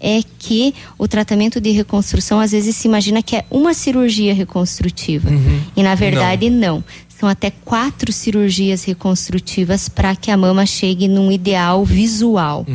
é 0.00 0.20
que 0.38 0.74
o 0.98 1.06
tratamento 1.06 1.60
de 1.60 1.70
reconstrução 1.70 2.40
às 2.40 2.50
vezes 2.50 2.74
se 2.74 2.88
imagina 2.88 3.22
que 3.22 3.36
é 3.36 3.44
uma 3.48 3.72
cirurgia 3.72 4.34
reconstrutiva. 4.34 5.30
E 5.76 5.82
na 5.82 5.94
verdade 5.94 6.50
não. 6.50 6.82
São 7.22 7.28
até 7.28 7.52
quatro 7.64 8.12
cirurgias 8.12 8.82
reconstrutivas 8.82 9.88
para 9.88 10.16
que 10.16 10.28
a 10.28 10.36
mama 10.36 10.66
chegue 10.66 11.06
num 11.06 11.30
ideal 11.30 11.84
visual. 11.84 12.66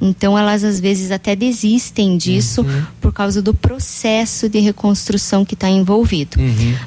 Então 0.00 0.38
elas 0.38 0.64
às 0.64 0.80
vezes 0.80 1.10
até 1.10 1.36
desistem 1.36 2.16
disso 2.16 2.64
por 2.98 3.12
causa 3.12 3.42
do 3.42 3.52
processo 3.52 4.48
de 4.48 4.58
reconstrução 4.58 5.44
que 5.44 5.52
está 5.52 5.68
envolvido. 5.68 6.38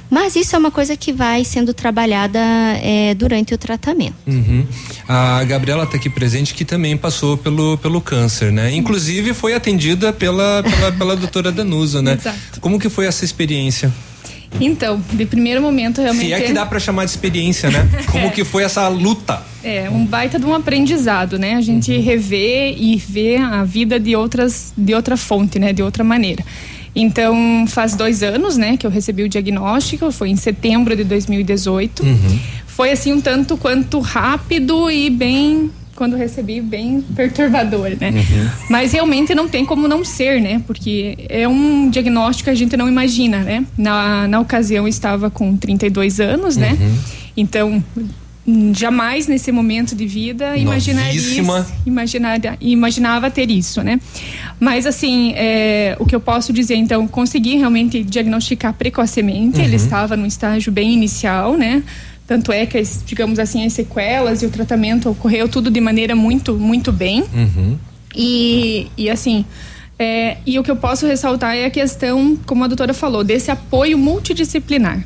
Mas 0.10 0.36
isso 0.36 0.56
é 0.56 0.60
uma 0.60 0.72
coisa 0.72 0.98
que 0.98 1.14
vai 1.14 1.46
sendo 1.46 1.72
trabalhada 1.72 2.40
eh, 2.82 3.14
durante 3.14 3.54
o 3.54 3.60
tratamento. 3.60 4.16
Uhum. 4.26 4.66
A 5.08 5.44
Gabriela 5.44 5.84
está 5.84 5.98
aqui 5.98 6.10
presente 6.10 6.56
que 6.56 6.66
também 6.66 6.98
passou 6.98 7.38
pelo, 7.38 7.78
pelo 7.78 8.02
câncer, 8.02 8.52
né? 8.52 8.74
Inclusive 8.74 9.36
foi 9.36 9.54
atendida 9.54 10.12
pela, 10.12 10.64
pela, 10.64 10.92
pela 10.92 11.16
doutora 11.16 11.52
Danusa, 11.52 12.02
né? 12.02 12.14
Exato. 12.20 12.60
Como 12.60 12.80
que 12.80 12.90
foi 12.90 13.06
essa 13.06 13.24
experiência? 13.24 13.94
Então, 14.60 15.02
de 15.12 15.26
primeiro 15.26 15.62
momento, 15.62 16.02
realmente. 16.02 16.28
Se 16.28 16.34
é 16.34 16.42
que 16.42 16.54
dá 16.54 16.66
para 16.66 16.80
chamar 16.80 17.06
de 17.06 17.12
experiência, 17.12 17.70
né? 17.70 17.88
Como 18.12 18.32
que 18.32 18.44
foi 18.44 18.64
essa 18.64 18.88
luta? 18.88 19.42
É, 19.64 19.90
um 19.90 20.06
baita 20.06 20.38
de 20.40 20.46
um 20.46 20.54
aprendizado, 20.54 21.40
né? 21.40 21.56
A 21.56 21.62
gente 21.62 21.92
Uhum. 21.92 22.02
rever 22.02 22.76
e 22.78 22.98
ver 22.98 23.42
a 23.42 23.64
vida 23.64 24.00
de 24.00 24.16
outras, 24.16 24.74
de 24.78 24.94
outra 24.94 25.18
fonte, 25.18 25.58
né? 25.60 25.74
De 25.74 25.82
outra 25.82 26.04
maneira. 26.04 26.44
Então, 26.96 27.66
faz 27.68 27.96
dois 27.96 28.22
anos, 28.22 28.56
né, 28.56 28.78
que 28.78 28.86
eu 28.86 28.92
recebi 28.92 29.24
o 29.24 29.30
diagnóstico, 29.30 30.12
foi 30.12 30.30
em 30.30 30.36
setembro 30.36 30.96
de 30.96 31.04
2018. 31.04 32.04
Foi 32.68 32.92
assim 32.92 33.14
um 33.14 33.20
tanto 33.22 33.58
quanto 33.58 34.00
rápido 34.00 34.92
e 34.92 35.10
bem, 35.10 35.72
quando 35.96 36.16
recebi, 36.16 36.60
bem 36.60 37.02
perturbador, 37.16 37.90
né? 38.00 38.12
Mas 38.70 38.92
realmente 38.92 39.34
não 39.36 39.48
tem 39.48 39.64
como 39.66 39.88
não 39.88 40.04
ser, 40.04 40.42
né? 40.42 40.62
Porque 40.66 41.16
é 41.30 41.48
um 41.48 41.90
diagnóstico 41.90 42.46
que 42.46 42.50
a 42.50 42.56
gente 42.56 42.76
não 42.76 42.88
imagina, 42.88 43.40
né? 43.40 43.66
Na, 43.78 44.28
na 44.28 44.40
ocasião 44.40 44.86
eu 44.86 44.88
estava 44.90 45.30
com 45.30 45.56
32 45.56 46.20
anos, 46.20 46.58
né? 46.58 46.78
Então, 47.38 47.84
hum, 48.46 48.74
jamais 48.74 49.28
nesse 49.28 49.52
momento 49.52 49.96
de 49.96 50.06
vida 50.06 50.58
imaginaria 50.58 51.14
isso, 51.14 51.42
imaginaria, 51.86 52.58
imaginava 52.60 53.32
ter 53.32 53.50
isso, 53.50 53.82
né? 53.82 54.00
Mas 54.60 54.86
assim, 54.86 55.34
é, 55.36 55.96
o 56.00 56.06
que 56.06 56.16
eu 56.16 56.20
posso 56.20 56.52
dizer, 56.52 56.76
então, 56.76 57.08
consegui 57.08 57.56
realmente 57.58 58.04
diagnosticar 58.04 58.74
precocemente. 58.74 59.60
Ele 59.62 59.70
Uhum. 59.70 59.76
estava 59.76 60.18
num 60.18 60.26
estágio 60.26 60.72
bem 60.72 60.92
inicial, 60.94 61.56
né? 61.56 61.84
Tanto 62.28 62.52
é 62.52 62.66
que, 62.66 62.78
as, 62.78 63.04
digamos 63.06 63.40
assim, 63.40 63.66
as 63.66 63.74
sequelas 63.74 64.42
e 64.42 64.46
o 64.46 64.50
tratamento 64.50 65.10
ocorreu 65.10 65.50
tudo 65.50 65.70
de 65.70 65.82
maneira 65.82 66.16
muito, 66.16 66.56
muito 66.56 66.92
bem. 66.92 67.24
Uhum. 67.34 67.78
E, 68.16 68.88
e 68.98 69.10
assim, 69.10 69.46
é, 69.98 70.38
e 70.46 70.58
o 70.58 70.64
que 70.64 70.72
eu 70.72 70.76
posso 70.76 71.06
ressaltar 71.06 71.56
é 71.56 71.66
a 71.66 71.70
questão, 71.70 72.38
como 72.46 72.64
a 72.64 72.68
doutora 72.68 72.94
falou, 72.94 73.24
desse 73.24 73.52
apoio 73.52 73.98
multidisciplinar. 73.98 75.06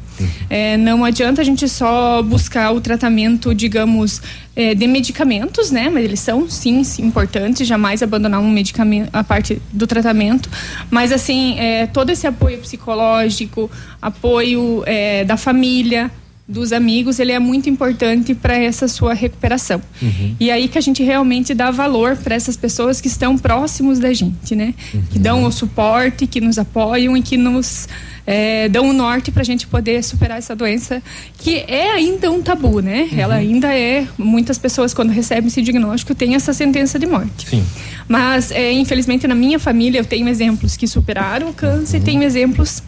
É, 0.49 0.77
não 0.77 1.03
adianta 1.03 1.41
a 1.41 1.43
gente 1.43 1.67
só 1.67 2.23
buscar 2.23 2.71
o 2.71 2.81
tratamento, 2.81 3.53
digamos, 3.53 4.21
é, 4.55 4.73
de 4.73 4.87
medicamentos, 4.87 5.69
né? 5.71 5.89
Mas 5.89 6.05
eles 6.05 6.19
são, 6.19 6.49
sim, 6.49 6.83
sim, 6.83 7.05
importantes, 7.05 7.67
jamais 7.67 8.01
abandonar 8.01 8.39
um 8.39 8.49
medicamento, 8.49 9.09
a 9.13 9.23
parte 9.23 9.61
do 9.71 9.85
tratamento. 9.85 10.49
Mas, 10.89 11.11
assim, 11.11 11.59
é, 11.59 11.85
todo 11.85 12.09
esse 12.09 12.25
apoio 12.25 12.57
psicológico, 12.59 13.69
apoio 14.01 14.83
é, 14.85 15.25
da 15.25 15.37
família, 15.37 16.09
dos 16.47 16.71
amigos, 16.71 17.19
ele 17.19 17.33
é 17.33 17.39
muito 17.39 17.69
importante 17.69 18.33
para 18.33 18.55
essa 18.55 18.87
sua 18.87 19.13
recuperação. 19.13 19.81
E 20.39 20.49
aí 20.49 20.69
que 20.69 20.77
a 20.77 20.81
gente 20.81 21.03
realmente 21.03 21.53
dá 21.53 21.71
valor 21.71 22.15
para 22.15 22.35
essas 22.35 22.55
pessoas 22.55 23.01
que 23.01 23.07
estão 23.07 23.37
próximos 23.37 23.99
da 23.99 24.13
gente, 24.13 24.55
né? 24.55 24.73
Que 25.11 25.19
dão 25.19 25.43
o 25.43 25.51
suporte, 25.51 26.25
que 26.25 26.39
nos 26.39 26.57
apoiam 26.57 27.17
e 27.17 27.21
que 27.21 27.35
nos 27.35 27.89
eh, 28.25 28.69
dão 28.69 28.89
o 28.89 28.93
norte 28.93 29.29
para 29.29 29.41
a 29.41 29.45
gente 29.45 29.67
poder 29.67 30.01
superar 30.03 30.37
essa 30.37 30.55
doença, 30.55 31.03
que 31.37 31.57
é 31.67 31.91
ainda 31.91 32.31
um 32.31 32.41
tabu, 32.41 32.79
né? 32.79 33.09
Ela 33.17 33.35
ainda 33.35 33.73
é. 33.73 34.07
Muitas 34.17 34.57
pessoas, 34.57 34.93
quando 34.93 35.09
recebem 35.09 35.47
esse 35.47 35.61
diagnóstico, 35.61 36.15
têm 36.15 36.33
essa 36.35 36.53
sentença 36.53 36.97
de 36.97 37.07
morte. 37.07 37.49
Sim. 37.49 37.65
Mas, 38.07 38.51
eh, 38.51 38.71
infelizmente, 38.71 39.27
na 39.27 39.35
minha 39.35 39.59
família, 39.59 39.99
eu 39.99 40.05
tenho 40.05 40.29
exemplos 40.29 40.77
que 40.77 40.87
superaram 40.87 41.49
o 41.49 41.53
câncer 41.53 41.97
e 41.97 42.01
tenho 42.01 42.23
exemplos 42.23 42.81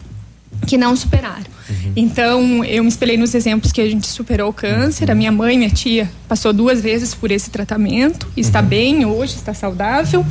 que 0.66 0.76
não 0.76 0.94
superaram. 0.96 1.50
Então, 1.94 2.64
eu 2.64 2.82
me 2.82 2.88
espelhei 2.88 3.16
nos 3.16 3.34
exemplos 3.34 3.72
que 3.72 3.80
a 3.80 3.88
gente 3.88 4.06
superou 4.06 4.50
o 4.50 4.52
câncer. 4.52 5.10
A 5.10 5.14
minha 5.14 5.30
mãe, 5.30 5.56
minha 5.56 5.70
tia, 5.70 6.10
passou 6.28 6.52
duas 6.52 6.80
vezes 6.80 7.14
por 7.14 7.30
esse 7.30 7.50
tratamento, 7.50 8.28
está 8.36 8.60
bem 8.62 9.04
hoje, 9.04 9.36
está 9.36 9.54
saudável. 9.54 10.24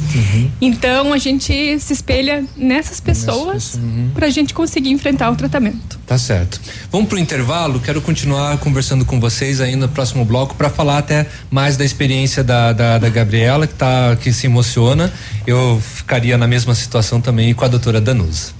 Então, 0.61 1.13
a 1.13 1.17
gente 1.17 1.79
se 1.79 1.93
espelha 1.93 2.43
nessas 2.55 2.99
pessoas 2.99 3.79
para 4.13 4.27
a 4.27 4.29
gente 4.29 4.53
conseguir 4.53 4.89
enfrentar 4.89 5.29
o 5.31 5.35
tratamento. 5.35 5.99
Tá 6.05 6.17
certo. 6.17 6.59
Vamos 6.91 7.07
pro 7.07 7.17
intervalo. 7.17 7.79
Quero 7.79 8.01
continuar 8.01 8.57
conversando 8.57 9.05
com 9.05 9.19
vocês 9.19 9.61
aí 9.61 9.75
no 9.75 9.87
próximo 9.87 10.25
bloco 10.25 10.55
para 10.55 10.69
falar 10.69 10.97
até 10.97 11.27
mais 11.51 11.77
da 11.77 11.85
experiência 11.85 12.43
da, 12.43 12.73
da, 12.73 12.97
da 12.97 13.09
Gabriela, 13.09 13.67
que 13.67 13.75
tá 13.75 14.15
que 14.15 14.33
se 14.33 14.47
emociona. 14.47 15.11
Eu 15.45 15.79
ficaria 15.81 16.37
na 16.37 16.47
mesma 16.47 16.73
situação 16.73 17.21
também 17.21 17.53
com 17.53 17.63
a 17.63 17.67
doutora 17.67 18.01
Danusa. 18.01 18.58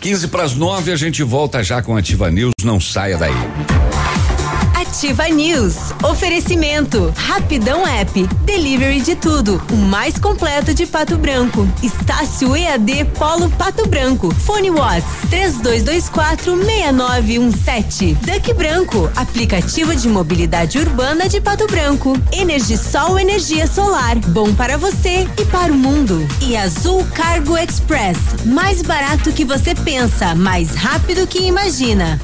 15 0.00 0.28
para 0.28 0.44
as 0.44 0.54
9 0.54 0.92
a 0.92 0.96
gente 0.96 1.22
volta 1.22 1.62
já 1.62 1.82
com 1.82 1.96
Ativa 1.96 2.30
News. 2.30 2.52
Não 2.62 2.80
saia 2.80 3.16
daí. 3.16 3.85
Ativa 4.96 5.28
News. 5.28 5.74
Oferecimento. 6.02 7.12
Rapidão 7.14 7.86
App. 7.86 8.26
Delivery 8.46 9.02
de 9.02 9.14
tudo. 9.14 9.62
O 9.70 9.76
mais 9.76 10.18
completo 10.18 10.72
de 10.72 10.86
Pato 10.86 11.18
Branco. 11.18 11.68
Estácio 11.82 12.56
EAD 12.56 13.04
Polo 13.18 13.50
Pato 13.50 13.86
Branco. 13.86 14.34
Fone 14.34 14.70
Watts. 14.70 15.28
3224 15.28 16.56
6917. 16.56 18.14
Duck 18.22 18.54
Branco. 18.54 19.10
Aplicativo 19.14 19.94
de 19.94 20.08
mobilidade 20.08 20.78
urbana 20.78 21.28
de 21.28 21.42
Pato 21.42 21.66
Branco. 21.66 22.14
Energisol 22.32 23.18
energia 23.18 23.66
solar. 23.66 24.16
Bom 24.28 24.54
para 24.54 24.78
você 24.78 25.28
e 25.38 25.44
para 25.44 25.74
o 25.74 25.76
mundo. 25.76 26.26
E 26.40 26.56
Azul 26.56 27.06
Cargo 27.12 27.58
Express. 27.58 28.16
Mais 28.46 28.80
barato 28.80 29.30
que 29.30 29.44
você 29.44 29.74
pensa, 29.74 30.34
mais 30.34 30.74
rápido 30.74 31.26
que 31.26 31.40
imagina. 31.40 32.18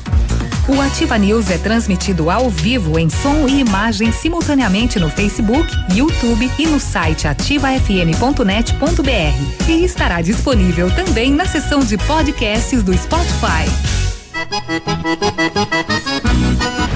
O 0.69 0.81
Ativa 0.81 1.19
News 1.19 1.51
é 1.51 1.59
transmitido 1.59 2.31
ao 2.31 2.49
vivo 2.49 2.97
em 2.97 3.11
som 3.11 3.49
e 3.49 3.59
imagem 3.59 4.13
simultaneamente 4.13 5.01
no 5.01 5.11
Facebook, 5.11 5.69
YouTube 5.93 6.49
e 6.57 6.67
no 6.69 6.79
site 6.79 7.27
ativafm.net.br. 7.27 9.69
E 9.69 9.85
estará 9.85 10.21
disponível 10.21 10.89
também 10.95 11.33
na 11.33 11.45
seção 11.45 11.81
de 11.81 11.99
podcasts 11.99 12.81
do 12.81 12.97
Spotify. 12.97 13.69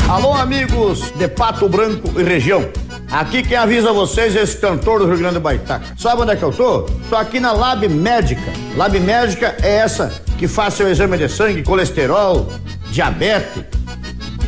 Alô, 0.08 0.34
amigos 0.34 1.10
de 1.16 1.26
Pato 1.26 1.68
Branco 1.68 2.20
e 2.20 2.22
região. 2.22 2.68
Aqui 3.10 3.42
quem 3.42 3.56
avisa 3.56 3.92
vocês 3.92 4.36
é 4.36 4.42
esse 4.42 4.58
cantor 4.58 5.00
do 5.00 5.06
Rio 5.06 5.18
Grande 5.18 5.34
do 5.34 5.40
Baitaca. 5.40 5.84
Sabe 5.98 6.22
onde 6.22 6.30
é 6.30 6.36
que 6.36 6.44
eu 6.44 6.52
tô? 6.52 6.82
Tô 7.10 7.16
aqui 7.16 7.40
na 7.40 7.50
Lab 7.50 7.88
Médica. 7.88 8.52
Lab 8.76 8.98
Médica 9.00 9.56
é 9.60 9.78
essa 9.78 10.22
que 10.38 10.46
faz 10.46 10.74
seu 10.74 10.88
exame 10.88 11.18
de 11.18 11.28
sangue, 11.28 11.64
colesterol, 11.64 12.48
diabetes. 12.96 13.62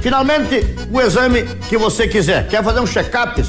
Finalmente, 0.01 0.65
o 0.91 0.99
exame 1.01 1.45
que 1.69 1.77
você 1.77 2.09
quiser. 2.09 2.49
Quer 2.49 2.65
fazer 2.65 2.81
um 2.81 2.87
check-up? 2.87 3.43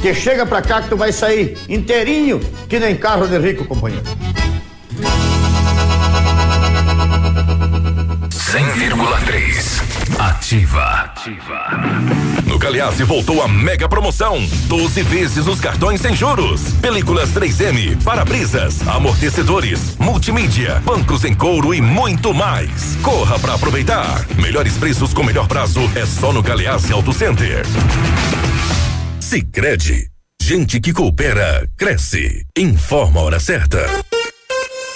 Que 0.00 0.14
chega 0.14 0.46
pra 0.46 0.62
cá 0.62 0.80
que 0.80 0.88
tu 0.88 0.96
vai 0.96 1.12
sair 1.12 1.58
inteirinho, 1.68 2.40
que 2.66 2.80
nem 2.80 2.96
carro 2.96 3.28
de 3.28 3.38
rico, 3.38 3.66
companheiro. 3.66 4.02
100,3. 8.30 9.82
Ativa. 10.18 11.12
No 12.08 12.19
Galeazzi 12.60 13.04
voltou 13.04 13.42
a 13.42 13.48
mega 13.48 13.88
promoção. 13.88 14.38
12 14.66 15.02
vezes 15.04 15.46
nos 15.46 15.58
cartões 15.58 15.98
sem 16.02 16.14
juros. 16.14 16.74
Películas 16.74 17.30
3M, 17.30 18.00
para-brisas, 18.04 18.86
amortecedores, 18.86 19.96
multimídia, 19.96 20.78
bancos 20.84 21.24
em 21.24 21.32
couro 21.32 21.72
e 21.72 21.80
muito 21.80 22.34
mais. 22.34 22.96
Corra 22.96 23.38
para 23.38 23.54
aproveitar. 23.54 24.26
Melhores 24.36 24.76
preços 24.76 25.14
com 25.14 25.22
melhor 25.22 25.48
prazo 25.48 25.80
é 25.96 26.04
só 26.04 26.34
no 26.34 26.42
Galeazzi 26.42 26.92
Auto 26.92 27.14
Center. 27.14 27.64
Sicredi. 29.18 30.08
Gente 30.42 30.80
que 30.80 30.92
coopera, 30.92 31.66
cresce. 31.78 32.44
Informa 32.58 33.20
a 33.20 33.24
hora 33.24 33.40
certa. 33.40 33.86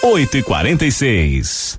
8 0.02 0.36
e 0.36 0.42
46 0.42 1.78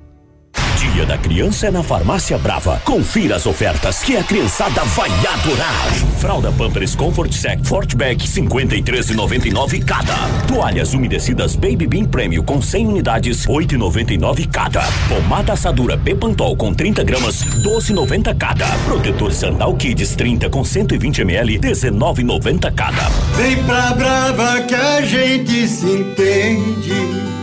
Dia 0.93 1.05
da 1.05 1.17
Criança 1.17 1.67
é 1.67 1.71
na 1.71 1.81
Farmácia 1.81 2.37
Brava. 2.37 2.81
Confira 2.83 3.37
as 3.37 3.45
ofertas 3.45 4.03
que 4.03 4.17
a 4.17 4.23
criançada 4.23 4.83
vai 4.83 5.09
adorar. 5.09 5.93
Fralda 6.19 6.51
Pampers 6.51 6.95
Comfort 6.95 7.31
Sec 7.31 7.65
Fortback 7.65 8.27
53,99 8.27 9.85
cada. 9.85 10.13
Toalhas 10.47 10.93
umedecidas 10.93 11.55
Baby 11.55 11.87
Bean 11.87 12.05
Premium 12.05 12.43
com 12.43 12.61
100 12.61 12.87
unidades 12.87 13.47
8,99 13.47 14.49
cada. 14.49 14.83
Pomada 15.07 15.53
assadura 15.53 15.95
Bepantol 15.95 16.57
com 16.57 16.73
30 16.73 17.05
gramas 17.05 17.41
12,90 17.63 18.37
cada. 18.37 18.67
Protetor 18.85 19.31
Sandal 19.31 19.73
Kids 19.75 20.13
30 20.17 20.49
com 20.49 20.61
120 20.61 21.21
ml 21.21 21.57
19,90 21.59 22.73
cada. 22.75 23.09
Vem 23.37 23.63
pra 23.63 23.93
Brava 23.93 24.61
que 24.63 24.75
a 24.75 25.01
gente 25.01 25.67
se 25.69 25.85
entende. 25.85 27.40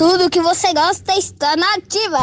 Tudo 0.00 0.30
que 0.30 0.40
você 0.40 0.72
gosta 0.72 1.12
está 1.14 1.54
na 1.56 1.74
ativa. 1.74 2.20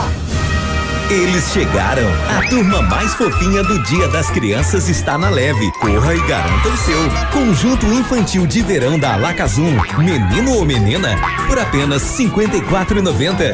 Eles 1.12 1.44
chegaram. 1.54 2.08
A 2.36 2.50
turma 2.50 2.82
mais 2.82 3.14
fofinha 3.14 3.62
do 3.62 3.78
Dia 3.84 4.08
das 4.08 4.32
Crianças 4.32 4.90
está 4.90 5.16
na 5.16 5.30
leve. 5.30 5.72
Corra 5.74 6.16
e 6.16 6.28
garanta 6.28 6.70
o 6.70 6.78
seu. 6.78 6.98
Conjunto 7.32 7.86
infantil 7.86 8.48
de 8.48 8.64
verão 8.64 8.98
da 8.98 9.14
Alacazum, 9.14 9.78
menino 10.00 10.56
ou 10.56 10.66
menina, 10.66 11.18
por 11.46 11.60
apenas 11.60 12.18
R$ 12.18 12.26
54,90. 12.26 13.54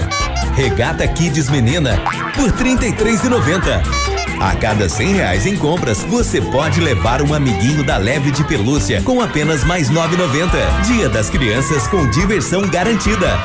Regata 0.56 1.06
Kids 1.06 1.50
Menina, 1.50 2.02
por 2.34 2.50
R$ 2.50 2.78
33,90. 2.78 4.23
A 4.40 4.56
cada 4.56 4.90
cem 4.90 5.14
reais 5.14 5.46
em 5.46 5.56
compras, 5.56 6.04
você 6.04 6.42
pode 6.42 6.82
levar 6.82 7.22
um 7.22 7.34
amiguinho 7.34 7.84
da 7.84 7.98
leve 7.98 8.32
de 8.32 8.44
pelúcia 8.44 9.02
com 9.02 9.22
apenas 9.22 9.64
mais 9.64 9.90
R$ 9.90 9.96
9,90. 9.96 10.82
Dia 10.86 11.10
das 11.10 11.30
Crianças 11.30 11.88
com 11.88 12.10
diversão 12.10 12.68
garantida. 12.68 13.38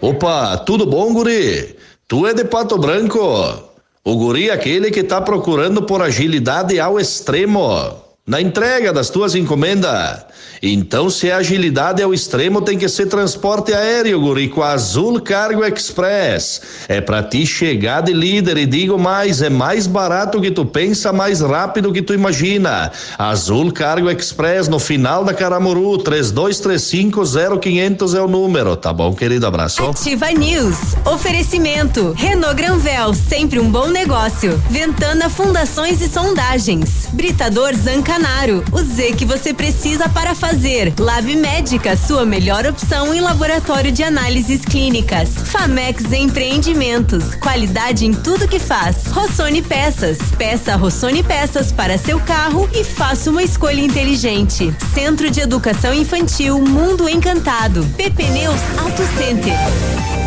Opa, 0.00 0.56
tudo 0.58 0.86
bom, 0.86 1.12
guri? 1.12 1.76
Tu 2.06 2.26
é 2.26 2.34
de 2.34 2.44
Pato 2.44 2.78
Branco? 2.78 3.18
O 4.04 4.16
guri 4.16 4.50
é 4.50 4.52
aquele 4.52 4.90
que 4.90 5.02
tá 5.02 5.20
procurando 5.20 5.82
por 5.82 6.00
agilidade 6.00 6.78
ao 6.78 7.00
extremo 7.00 8.05
na 8.26 8.40
entrega 8.40 8.92
das 8.92 9.08
tuas 9.08 9.36
encomendas. 9.36 10.26
Então, 10.60 11.08
se 11.08 11.30
a 11.30 11.36
agilidade 11.36 12.02
ao 12.02 12.12
extremo, 12.12 12.60
tem 12.60 12.76
que 12.76 12.88
ser 12.88 13.06
transporte 13.06 13.72
aéreo, 13.72 14.20
guri, 14.20 14.48
com 14.48 14.60
a 14.62 14.72
Azul 14.72 15.20
Cargo 15.20 15.64
Express. 15.64 16.60
É 16.88 17.00
pra 17.00 17.22
ti 17.22 17.46
chegar 17.46 18.00
de 18.00 18.12
líder 18.12 18.56
e 18.56 18.66
digo 18.66 18.98
mais, 18.98 19.42
é 19.42 19.50
mais 19.50 19.86
barato 19.86 20.40
que 20.40 20.50
tu 20.50 20.66
pensa, 20.66 21.12
mais 21.12 21.40
rápido 21.40 21.92
que 21.92 22.02
tu 22.02 22.12
imagina. 22.12 22.90
Azul 23.16 23.70
Cargo 23.70 24.10
Express 24.10 24.66
no 24.66 24.80
final 24.80 25.24
da 25.24 25.32
Caramuru, 25.32 25.98
32350500 25.98 28.16
é 28.16 28.20
o 28.20 28.26
número, 28.26 28.74
tá 28.76 28.92
bom, 28.92 29.14
querido? 29.14 29.46
Abraço. 29.46 29.84
Ativa 29.84 30.32
News. 30.32 30.96
Oferecimento. 31.04 32.12
Renault 32.16 32.56
Granvel, 32.56 33.14
sempre 33.14 33.60
um 33.60 33.70
bom 33.70 33.86
negócio. 33.88 34.60
Ventana 34.68 35.30
Fundações 35.30 36.00
e 36.00 36.08
Sondagens. 36.08 37.06
Britador 37.12 37.72
Zancanaro. 38.16 38.64
O 38.72 38.82
Z 38.82 39.12
que 39.12 39.24
você 39.24 39.52
precisa 39.52 40.08
para 40.08 40.34
fazer. 40.34 40.94
Lab 40.98 41.36
Médica, 41.36 41.96
sua 41.96 42.24
melhor 42.24 42.66
opção 42.66 43.12
em 43.14 43.20
laboratório 43.20 43.92
de 43.92 44.02
análises 44.02 44.64
clínicas. 44.64 45.28
Famex 45.34 46.10
Empreendimentos. 46.12 47.34
Qualidade 47.34 48.06
em 48.06 48.12
tudo 48.12 48.48
que 48.48 48.58
faz. 48.58 49.06
Rossoni 49.08 49.60
Peças. 49.60 50.18
Peça 50.38 50.76
Rossoni 50.76 51.22
Peças 51.22 51.70
para 51.70 51.98
seu 51.98 52.18
carro 52.20 52.68
e 52.72 52.82
faça 52.82 53.30
uma 53.30 53.42
escolha 53.42 53.80
inteligente. 53.80 54.74
Centro 54.94 55.30
de 55.30 55.40
Educação 55.40 55.92
Infantil 55.92 56.58
Mundo 56.58 57.08
Encantado. 57.08 57.84
PP 57.96 58.22
Neus 58.30 58.60
Auto 58.78 59.02
Center. 59.18 60.25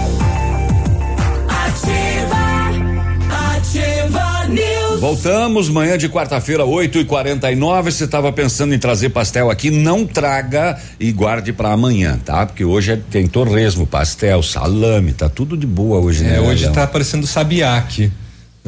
Voltamos, 4.99 5.69
manhã 5.69 5.97
de 5.97 6.09
quarta-feira, 6.09 6.65
8 6.65 6.99
e 6.99 7.05
49 7.05 7.89
Você 7.91 8.03
estava 8.03 8.31
pensando 8.33 8.73
em 8.75 8.79
trazer 8.79 9.09
pastel 9.09 9.49
aqui? 9.49 9.71
Não 9.71 10.05
traga 10.05 10.77
e 10.99 11.09
guarde 11.13 11.53
para 11.53 11.71
amanhã, 11.71 12.19
tá? 12.23 12.45
Porque 12.45 12.65
hoje 12.65 12.91
é- 12.91 12.99
tem 13.09 13.25
torresmo, 13.25 13.87
pastel, 13.87 14.43
salame, 14.43 15.13
tá 15.13 15.29
tudo 15.29 15.55
de 15.55 15.65
boa 15.65 15.99
hoje, 15.99 16.23
né? 16.23 16.35
É, 16.35 16.41
hoje 16.41 16.69
tá 16.69 16.85
parecendo 16.85 17.25
sabiá 17.25 17.77
aqui. 17.77 18.11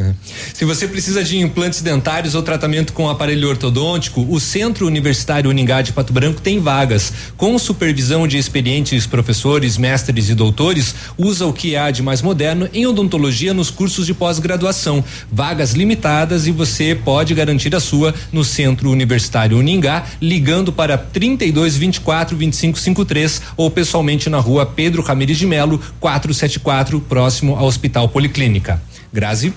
É. 0.01 0.13
Se 0.53 0.65
você 0.65 0.87
precisa 0.87 1.23
de 1.23 1.37
implantes 1.37 1.81
dentários 1.81 2.33
ou 2.33 2.41
tratamento 2.41 2.93
com 2.93 3.09
aparelho 3.09 3.47
ortodôntico, 3.47 4.25
o 4.29 4.39
Centro 4.39 4.87
Universitário 4.87 5.49
Uningá 5.49 5.81
de 5.81 5.93
Pato 5.93 6.11
Branco 6.11 6.41
tem 6.41 6.59
vagas. 6.59 7.13
Com 7.37 7.57
supervisão 7.59 8.27
de 8.27 8.37
experientes 8.37 9.05
professores, 9.05 9.77
mestres 9.77 10.29
e 10.29 10.35
doutores, 10.35 10.95
usa 11.17 11.45
o 11.45 11.53
que 11.53 11.75
há 11.75 11.91
de 11.91 12.01
mais 12.01 12.21
moderno 12.21 12.67
em 12.73 12.85
odontologia 12.85 13.53
nos 13.53 13.69
cursos 13.69 14.05
de 14.05 14.13
pós-graduação. 14.13 15.03
Vagas 15.31 15.73
limitadas 15.73 16.47
e 16.47 16.51
você 16.51 16.95
pode 16.95 17.33
garantir 17.33 17.75
a 17.75 17.79
sua 17.79 18.13
no 18.31 18.43
Centro 18.43 18.89
Universitário 18.89 19.57
Uningá, 19.57 20.05
ligando 20.19 20.71
para 20.71 20.97
32 20.97 21.77
24 21.77 22.35
25 22.35 22.79
53 22.79 23.41
ou 23.55 23.69
pessoalmente 23.69 24.29
na 24.29 24.39
rua 24.39 24.65
Pedro 24.65 25.01
Ramires 25.01 25.37
de 25.37 25.45
Melo, 25.45 25.79
474, 25.99 26.99
próximo 27.01 27.55
ao 27.55 27.65
Hospital 27.65 28.09
Policlínica. 28.09 28.81
Grazi. 29.13 29.53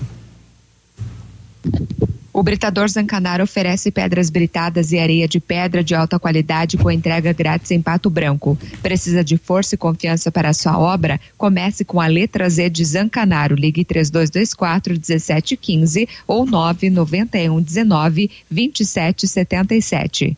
O 2.35 2.43
Britador 2.43 2.89
Zancanaro 2.89 3.45
oferece 3.45 3.89
pedras 3.89 4.29
britadas 4.29 4.91
e 4.91 4.99
areia 4.99 5.25
de 5.25 5.39
pedra 5.39 5.81
de 5.81 5.95
alta 5.95 6.19
qualidade 6.19 6.77
com 6.77 6.91
entrega 6.91 7.31
grátis 7.31 7.71
em 7.71 7.81
Pato 7.81 8.09
Branco. 8.09 8.57
Precisa 8.81 9.23
de 9.23 9.37
força 9.37 9.75
e 9.75 9.77
confiança 9.77 10.29
para 10.29 10.51
sua 10.51 10.77
obra? 10.77 11.17
Comece 11.37 11.85
com 11.85 12.01
a 12.01 12.07
letra 12.07 12.49
Z 12.49 12.69
de 12.69 12.83
Zancanaro. 12.83 13.55
Ligue 13.55 13.85
3224 13.85 14.95
1715 14.95 16.09
ou 16.27 16.45
991 16.45 17.61
19 17.61 18.29
2777. 18.51 20.37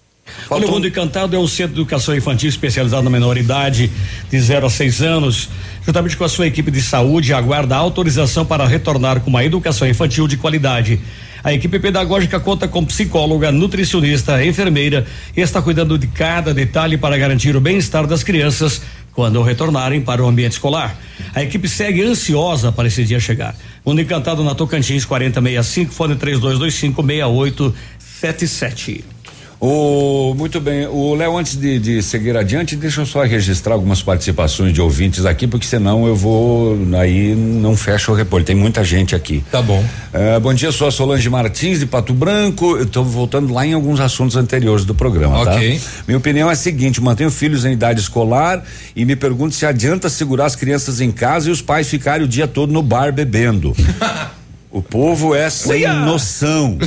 Olha, 0.50 0.68
o 0.68 0.72
Mundo 0.72 0.88
Encantado 0.88 1.36
é 1.36 1.40
um 1.40 1.48
centro 1.48 1.76
de 1.76 1.82
educação 1.82 2.16
infantil 2.16 2.50
especializado 2.50 3.04
na 3.04 3.10
menoridade 3.10 3.92
de 4.30 4.40
0 4.40 4.66
a 4.66 4.70
6 4.70 5.02
anos. 5.02 5.50
Juntamente 5.86 6.18
com 6.18 6.24
a 6.24 6.30
sua 6.30 6.48
equipe 6.48 6.72
de 6.72 6.82
saúde, 6.82 7.34
aguarda 7.34 7.76
autorização 7.76 8.46
para 8.46 8.68
retornar 8.68 9.22
com 9.22 9.30
uma 9.30 9.44
educação 9.44 9.88
infantil 9.88 10.28
de 10.28 10.38
qualidade. 10.38 11.00
A 11.44 11.54
equipe 11.54 11.80
pedagógica 11.80 12.40
conta 12.40 12.68
com 12.68 12.84
psicóloga, 12.84 13.52
nutricionista, 13.52 14.44
enfermeira 14.44 15.06
e 15.36 15.42
está 15.42 15.62
cuidando 15.62 15.98
de 15.98 16.08
cada 16.08 16.54
detalhe 16.54 16.98
para 16.98 17.18
garantir 17.18 17.56
o 17.56 17.62
bem-estar 17.62 18.06
das 18.06 18.24
crianças 18.24 18.82
quando 19.14 19.42
retornarem 19.42 20.02
para 20.02 20.24
o 20.24 20.28
ambiente 20.28 20.54
escolar. 20.54 20.96
A 21.34 21.42
equipe 21.42 21.68
segue 21.68 22.04
ansiosa 22.04 22.72
para 22.72 22.88
esse 22.88 23.04
dia 23.04 23.20
chegar. 23.20 23.56
Mundo 23.86 24.02
Encantado 24.02 24.44
na 24.44 24.54
Tocantins 24.54 25.06
4065, 25.06 25.94
fone 25.94 26.16
3225 26.16 27.02
6877. 27.02 29.17
O, 29.60 30.36
muito 30.38 30.62
bem, 30.62 30.86
o 30.86 31.16
Léo, 31.16 31.36
antes 31.36 31.56
de, 31.56 31.80
de, 31.80 32.04
seguir 32.04 32.38
adiante, 32.38 32.76
deixa 32.76 33.02
eu 33.02 33.08
só 33.08 33.24
registrar 33.24 33.74
algumas 33.74 34.04
participações 34.04 34.72
de 34.72 34.80
ouvintes 34.80 35.26
aqui, 35.26 35.48
porque 35.48 35.66
senão 35.66 36.06
eu 36.06 36.16
vou, 36.16 36.78
aí 36.96 37.34
não 37.34 37.76
fecha 37.76 38.12
o 38.12 38.16
repórter, 38.16 38.48
tem 38.48 38.56
muita 38.56 38.84
gente 38.84 39.16
aqui. 39.16 39.44
Tá 39.52 39.60
bom. 39.60 39.84
Uh, 40.14 40.40
bom 40.40 40.54
dia, 40.54 40.72
sou 40.72 40.88
a 40.88 40.92
Solange 40.92 41.28
Martins 41.28 41.80
de 41.80 41.88
Pato 41.88 42.14
Branco, 42.14 42.78
eu 42.78 42.86
tô 42.86 43.04
voltando 43.04 43.52
lá 43.52 43.66
em 43.66 43.74
alguns 43.74 44.00
assuntos 44.00 44.36
anteriores 44.36 44.86
do 44.86 44.94
programa, 44.94 45.44
tá? 45.44 45.56
Ok. 45.56 45.82
Minha 46.08 46.20
opinião 46.20 46.50
é 46.50 46.54
a 46.54 46.56
seguinte, 46.56 47.02
mantenho 47.02 47.32
filhos 47.32 47.66
em 47.66 47.74
idade 47.74 48.00
escolar 48.00 48.64
e 48.96 49.06
me 49.06 49.16
pergunto 49.16 49.56
se 49.56 49.66
adianta 49.66 50.08
segurar 50.08 50.46
as 50.46 50.56
crianças 50.56 51.02
em 51.02 51.12
casa 51.12 51.50
e 51.50 51.52
os 51.52 51.64
pais 51.64 51.90
ficarem 51.90 52.24
o 52.24 52.30
dia 52.30 52.48
todo 52.48 52.72
no 52.72 52.84
bar 52.84 53.12
bebendo. 53.12 53.76
o 54.70 54.84
povo 54.84 55.34
é 55.34 55.50
sem 55.50 55.88
noção. 55.88 56.78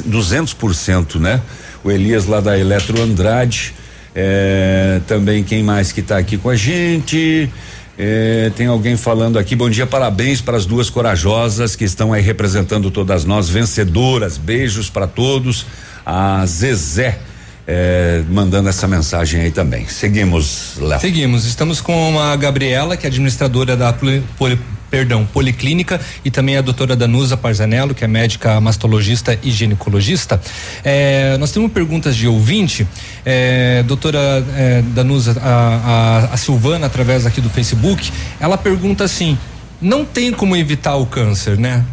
200 0.06 0.54
por 0.54 0.74
cento, 0.74 1.20
né? 1.20 1.42
O 1.84 1.90
Elias 1.90 2.24
lá 2.24 2.40
da 2.40 2.58
Eletro 2.58 2.98
Andrade, 3.02 3.74
é, 4.14 5.02
também 5.06 5.44
quem 5.44 5.62
mais 5.62 5.92
que 5.92 6.00
está 6.00 6.16
aqui 6.16 6.38
com 6.38 6.48
a 6.48 6.56
gente? 6.56 7.50
É, 7.98 8.50
tem 8.56 8.68
alguém 8.68 8.96
falando 8.96 9.38
aqui, 9.38 9.54
bom 9.54 9.68
dia, 9.68 9.86
parabéns 9.86 10.40
para 10.40 10.56
as 10.56 10.64
duas 10.64 10.88
corajosas 10.88 11.76
que 11.76 11.84
estão 11.84 12.10
aí 12.10 12.22
representando 12.22 12.90
todas 12.90 13.26
nós, 13.26 13.50
vencedoras, 13.50 14.38
beijos 14.38 14.88
para 14.88 15.06
todos. 15.06 15.66
A 16.06 16.46
Zezé 16.46 17.18
é, 17.72 18.24
mandando 18.28 18.68
essa 18.68 18.88
mensagem 18.88 19.42
aí 19.42 19.50
também. 19.52 19.86
Seguimos, 19.86 20.72
Léo. 20.80 20.98
Seguimos, 20.98 21.44
estamos 21.46 21.80
com 21.80 22.18
a 22.18 22.34
Gabriela, 22.34 22.96
que 22.96 23.06
é 23.06 23.08
administradora 23.08 23.76
da 23.76 23.92
poli, 23.92 24.24
poli- 24.36 24.58
perdão, 24.90 25.24
Policlínica 25.24 26.00
e 26.24 26.32
também 26.32 26.56
a 26.56 26.60
doutora 26.60 26.96
Danusa 26.96 27.36
Parzanello, 27.36 27.94
que 27.94 28.02
é 28.04 28.08
médica 28.08 28.60
mastologista 28.60 29.38
e 29.40 29.52
ginecologista. 29.52 30.40
É, 30.82 31.36
nós 31.38 31.52
temos 31.52 31.70
perguntas 31.70 32.16
de 32.16 32.26
ouvinte. 32.26 32.84
É, 33.24 33.84
doutora 33.84 34.18
é, 34.56 34.82
Danusa, 34.82 35.40
a, 35.40 36.26
a, 36.28 36.34
a 36.34 36.36
Silvana, 36.36 36.86
através 36.86 37.24
aqui 37.24 37.40
do 37.40 37.48
Facebook, 37.48 38.10
ela 38.40 38.58
pergunta 38.58 39.04
assim: 39.04 39.38
não 39.80 40.04
tem 40.04 40.32
como 40.32 40.56
evitar 40.56 40.96
o 40.96 41.06
câncer, 41.06 41.56
né? 41.56 41.84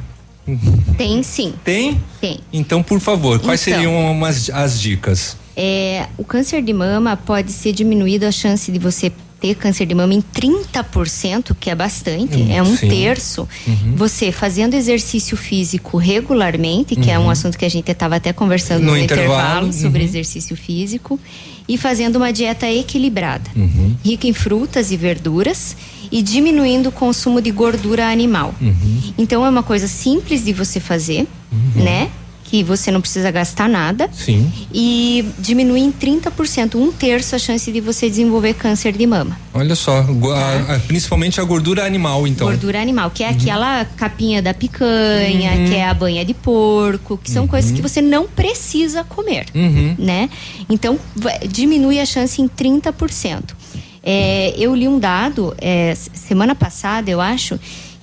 Tem 0.98 1.22
sim. 1.22 1.54
Tem? 1.64 2.02
Tem. 2.20 2.40
Então, 2.52 2.82
por 2.82 3.00
favor, 3.00 3.38
quais 3.40 3.62
Então. 3.68 3.74
seriam 3.76 4.12
umas, 4.12 4.50
as 4.50 4.80
dicas? 4.80 5.38
É, 5.60 6.06
o 6.20 6.24
câncer 6.24 6.62
de 6.62 6.72
mama 6.72 7.18
pode 7.18 7.52
ser 7.52 7.74
diminuído 7.74 8.28
a 8.28 8.32
chance 8.32 8.72
de 8.72 8.78
você 8.78 9.12
ter 9.40 9.56
câncer 9.56 9.86
de 9.88 9.94
mama 9.96 10.14
em 10.14 10.22
30%, 10.22 11.56
que 11.60 11.70
é 11.70 11.76
bastante, 11.76 12.38
Hum, 12.38 12.48
é 12.52 12.62
um 12.62 12.76
sim. 12.76 12.88
terço. 12.90 13.48
Uhum. 13.68 13.96
Você 13.96 14.32
fazendo 14.32 14.74
exercício 14.76 15.36
físico 15.38 15.98
regularmente, 15.98 16.96
que 16.96 17.10
é 17.10 17.18
um 17.20 17.24
Uhum. 17.24 17.30
assunto 17.32 17.58
que 17.58 17.66
a 17.66 17.70
gente 17.70 17.90
estava 17.92 18.16
até 18.16 18.32
conversando 18.34 18.84
No 18.84 18.92
no, 18.92 18.98
intervalo, 18.98 19.68
intervalo, 19.68 19.74
sobre 19.74 20.00
uhum. 20.00 20.06
exercício 20.06 20.56
físico, 20.56 21.20
e 21.68 21.78
fazendo 21.78 22.16
uma 22.18 22.32
dieta 22.32 22.70
equilibrada, 22.72 23.50
Uhum. 23.56 23.96
rica 24.04 24.26
em 24.28 24.34
frutas 24.34 24.92
e 24.92 24.98
verduras 24.98 25.76
e 26.12 26.22
diminuindo 26.22 26.90
o 26.90 26.92
consumo 26.92 27.42
de 27.42 27.52
gordura 27.52 28.08
animal. 28.10 28.56
Então 29.18 29.46
é 29.46 29.50
uma 29.50 29.64
coisa 29.64 29.88
simples 29.88 30.44
de 30.46 30.54
você 30.54 30.80
fazer, 30.80 31.28
né? 31.76 32.10
Que 32.50 32.64
você 32.64 32.92
não 32.92 33.02
precisa 33.02 33.30
gastar 33.30 33.68
nada 33.68 34.10
Sim. 34.14 34.50
e 34.74 35.28
diminui 35.38 35.82
em 35.82 35.92
30%, 35.92 36.76
um 36.76 36.94
terço 36.94 37.36
a 37.36 37.40
chance 37.40 37.70
de 37.70 37.82
você 37.82 38.10
desenvolver 38.10 38.54
câncer 38.54 38.94
de 38.94 39.06
mama. 39.06 39.38
Olha 39.54 39.76
só, 39.76 40.02
go- 40.04 40.32
a- 40.32 40.76
a- 40.76 40.80
principalmente 40.88 41.42
a 41.42 41.44
gordura 41.44 41.86
animal, 41.86 42.26
então. 42.26 42.48
Gordura 42.48 42.82
animal, 42.82 43.12
que 43.12 43.22
é 43.22 43.30
aquela 43.30 43.84
capinha 43.84 44.42
da 44.42 44.54
picanha, 44.54 45.52
Uhum. 45.58 45.66
que 45.66 45.74
é 45.76 45.86
a 45.90 45.94
banha 45.94 46.24
de 46.24 46.34
porco, 46.34 47.18
que 47.22 47.30
são 47.30 47.46
coisas 47.48 47.70
que 47.72 47.82
você 47.82 48.02
não 48.02 48.26
precisa 48.28 49.04
comer, 49.04 49.48
Uhum. 49.54 49.96
né? 50.00 50.30
Então, 50.70 50.98
diminui 51.50 52.00
a 52.00 52.06
chance 52.06 52.42
em 52.42 52.48
30%. 52.48 53.56
É, 54.02 54.54
eu 54.58 54.74
li 54.74 54.88
um 54.88 54.98
dado, 55.00 55.54
é, 55.58 55.94
semana 56.14 56.56
passada, 56.56 57.12
eu 57.12 57.20
acho, 57.20 57.60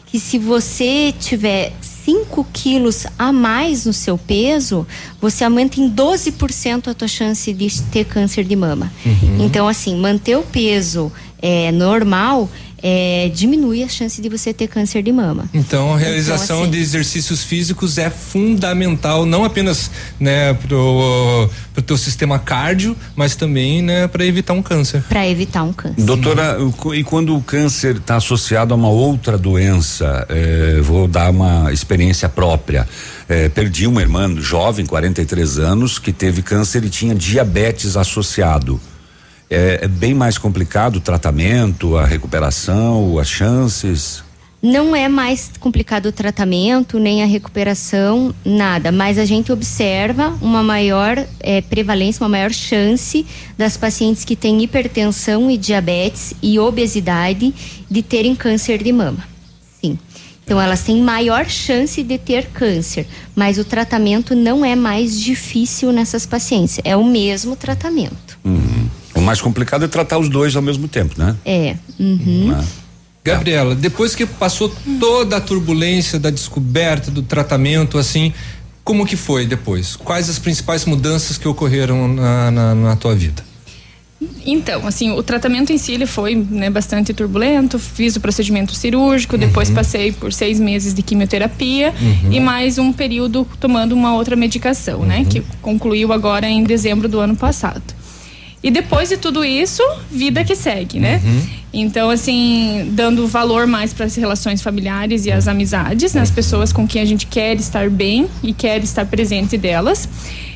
que 0.06 0.20
se 0.20 0.38
você 0.38 1.14
tiver 1.18 1.72
5 2.04 2.46
quilos 2.52 3.06
a 3.18 3.32
mais 3.32 3.86
no 3.86 3.92
seu 3.92 4.18
peso, 4.18 4.86
você 5.20 5.44
aumenta 5.44 5.80
em 5.80 5.90
12% 5.90 6.88
a 6.88 6.94
tua 6.94 7.08
chance 7.08 7.52
de 7.52 7.82
ter 7.84 8.04
câncer 8.04 8.44
de 8.44 8.54
mama. 8.54 8.92
Uhum. 9.06 9.44
Então, 9.44 9.66
assim, 9.66 9.96
manter 9.96 10.36
o 10.36 10.42
peso 10.42 11.10
é, 11.40 11.72
normal 11.72 12.48
é, 12.86 13.30
diminui 13.34 13.82
a 13.82 13.88
chance 13.88 14.20
de 14.20 14.28
você 14.28 14.52
ter 14.52 14.68
câncer 14.68 15.02
de 15.02 15.10
mama. 15.10 15.48
Então, 15.54 15.94
a 15.94 15.96
realização 15.96 16.56
então, 16.56 16.62
assim, 16.64 16.70
de 16.72 16.78
exercícios 16.80 17.42
físicos 17.42 17.96
é 17.96 18.10
fundamental, 18.10 19.24
não 19.24 19.42
apenas 19.42 19.90
né, 20.20 20.52
pro, 20.52 21.48
pro 21.72 21.82
teu 21.82 21.96
sistema 21.96 22.38
cardio, 22.38 22.94
mas 23.16 23.34
também 23.36 23.80
né, 23.80 24.06
para 24.06 24.26
evitar 24.26 24.52
um 24.52 24.60
câncer. 24.60 25.02
Para 25.08 25.26
evitar 25.26 25.62
um 25.62 25.72
câncer. 25.72 26.04
Doutora, 26.04 26.58
e 26.94 27.02
quando 27.02 27.34
o 27.34 27.40
câncer 27.40 27.96
está 27.96 28.16
associado 28.16 28.74
a 28.74 28.76
uma 28.76 28.90
outra 28.90 29.38
doença, 29.38 30.26
é, 30.28 30.78
vou 30.82 31.08
dar 31.08 31.30
uma 31.30 31.72
experiência 31.72 32.28
própria. 32.28 32.86
É, 33.26 33.48
perdi 33.48 33.86
uma 33.86 34.02
irmã 34.02 34.30
jovem, 34.38 34.84
43 34.84 35.58
anos, 35.58 35.98
que 35.98 36.12
teve 36.12 36.42
câncer 36.42 36.84
e 36.84 36.90
tinha 36.90 37.14
diabetes 37.14 37.96
associado 37.96 38.78
é, 39.54 39.84
é 39.84 39.88
bem 39.88 40.12
mais 40.12 40.36
complicado 40.36 40.96
o 40.96 41.00
tratamento, 41.00 41.96
a 41.96 42.04
recuperação, 42.04 43.18
as 43.18 43.28
chances? 43.28 44.24
Não 44.60 44.96
é 44.96 45.08
mais 45.08 45.50
complicado 45.60 46.06
o 46.06 46.12
tratamento, 46.12 46.98
nem 46.98 47.22
a 47.22 47.26
recuperação, 47.26 48.34
nada, 48.44 48.90
mas 48.90 49.18
a 49.18 49.24
gente 49.26 49.52
observa 49.52 50.36
uma 50.40 50.62
maior 50.62 51.22
é, 51.38 51.60
prevalência, 51.60 52.22
uma 52.24 52.30
maior 52.30 52.50
chance 52.50 53.26
das 53.58 53.76
pacientes 53.76 54.24
que 54.24 54.34
têm 54.34 54.62
hipertensão 54.62 55.50
e 55.50 55.58
diabetes 55.58 56.32
e 56.42 56.58
obesidade 56.58 57.54
de 57.90 58.02
terem 58.02 58.34
câncer 58.34 58.82
de 58.82 58.90
mama. 58.90 59.22
Sim. 59.82 59.98
Então 60.42 60.60
elas 60.60 60.82
têm 60.82 61.00
maior 61.00 61.44
chance 61.46 62.02
de 62.02 62.18
ter 62.18 62.46
câncer, 62.46 63.06
mas 63.36 63.58
o 63.58 63.64
tratamento 63.64 64.34
não 64.34 64.64
é 64.64 64.74
mais 64.74 65.20
difícil 65.20 65.92
nessas 65.92 66.24
pacientes, 66.24 66.80
é 66.84 66.96
o 66.96 67.04
mesmo 67.04 67.54
tratamento. 67.54 68.38
Uhum. 68.42 68.88
O 69.24 69.26
mais 69.26 69.40
complicado 69.40 69.86
é 69.86 69.88
tratar 69.88 70.18
os 70.18 70.28
dois 70.28 70.54
ao 70.54 70.60
mesmo 70.60 70.86
tempo, 70.86 71.14
né? 71.16 71.34
É. 71.46 71.76
Uhum. 71.98 72.48
Né? 72.50 72.64
Gabriela, 73.24 73.74
depois 73.74 74.14
que 74.14 74.26
passou 74.26 74.70
toda 75.00 75.38
a 75.38 75.40
turbulência 75.40 76.18
da 76.18 76.28
descoberta, 76.28 77.10
do 77.10 77.22
tratamento, 77.22 77.96
assim, 77.96 78.34
como 78.84 79.06
que 79.06 79.16
foi 79.16 79.46
depois? 79.46 79.96
Quais 79.96 80.28
as 80.28 80.38
principais 80.38 80.84
mudanças 80.84 81.38
que 81.38 81.48
ocorreram 81.48 82.06
na, 82.06 82.50
na, 82.50 82.74
na 82.74 82.96
tua 82.96 83.14
vida? 83.14 83.42
Então, 84.44 84.86
assim, 84.86 85.10
o 85.12 85.22
tratamento 85.22 85.72
em 85.72 85.78
si 85.78 85.92
ele 85.92 86.04
foi 86.04 86.34
né, 86.34 86.68
bastante 86.68 87.14
turbulento. 87.14 87.78
Fiz 87.78 88.16
o 88.16 88.20
procedimento 88.20 88.74
cirúrgico, 88.74 89.38
depois 89.38 89.70
uhum. 89.70 89.74
passei 89.74 90.12
por 90.12 90.34
seis 90.34 90.60
meses 90.60 90.92
de 90.92 91.02
quimioterapia 91.02 91.94
uhum. 91.98 92.30
e 92.30 92.38
mais 92.40 92.76
um 92.76 92.92
período 92.92 93.48
tomando 93.58 93.92
uma 93.92 94.14
outra 94.14 94.36
medicação, 94.36 95.00
uhum. 95.00 95.06
né? 95.06 95.24
Que 95.24 95.42
concluiu 95.62 96.12
agora 96.12 96.46
em 96.46 96.62
dezembro 96.62 97.08
do 97.08 97.20
ano 97.20 97.34
passado. 97.34 98.03
E 98.64 98.70
depois 98.70 99.10
de 99.10 99.18
tudo 99.18 99.44
isso, 99.44 99.82
vida 100.10 100.42
que 100.42 100.56
segue, 100.56 100.98
né? 100.98 101.20
Uhum. 101.22 101.42
Então, 101.70 102.08
assim, 102.08 102.88
dando 102.92 103.26
valor 103.26 103.66
mais 103.66 103.92
para 103.92 104.06
as 104.06 104.14
relações 104.14 104.62
familiares 104.62 105.26
e 105.26 105.30
as 105.30 105.46
amizades, 105.46 106.14
né? 106.14 106.22
As 106.22 106.30
pessoas 106.30 106.72
com 106.72 106.88
quem 106.88 107.02
a 107.02 107.04
gente 107.04 107.26
quer 107.26 107.56
estar 107.56 107.90
bem 107.90 108.26
e 108.42 108.54
quer 108.54 108.82
estar 108.82 109.04
presente 109.04 109.58
delas. 109.58 110.08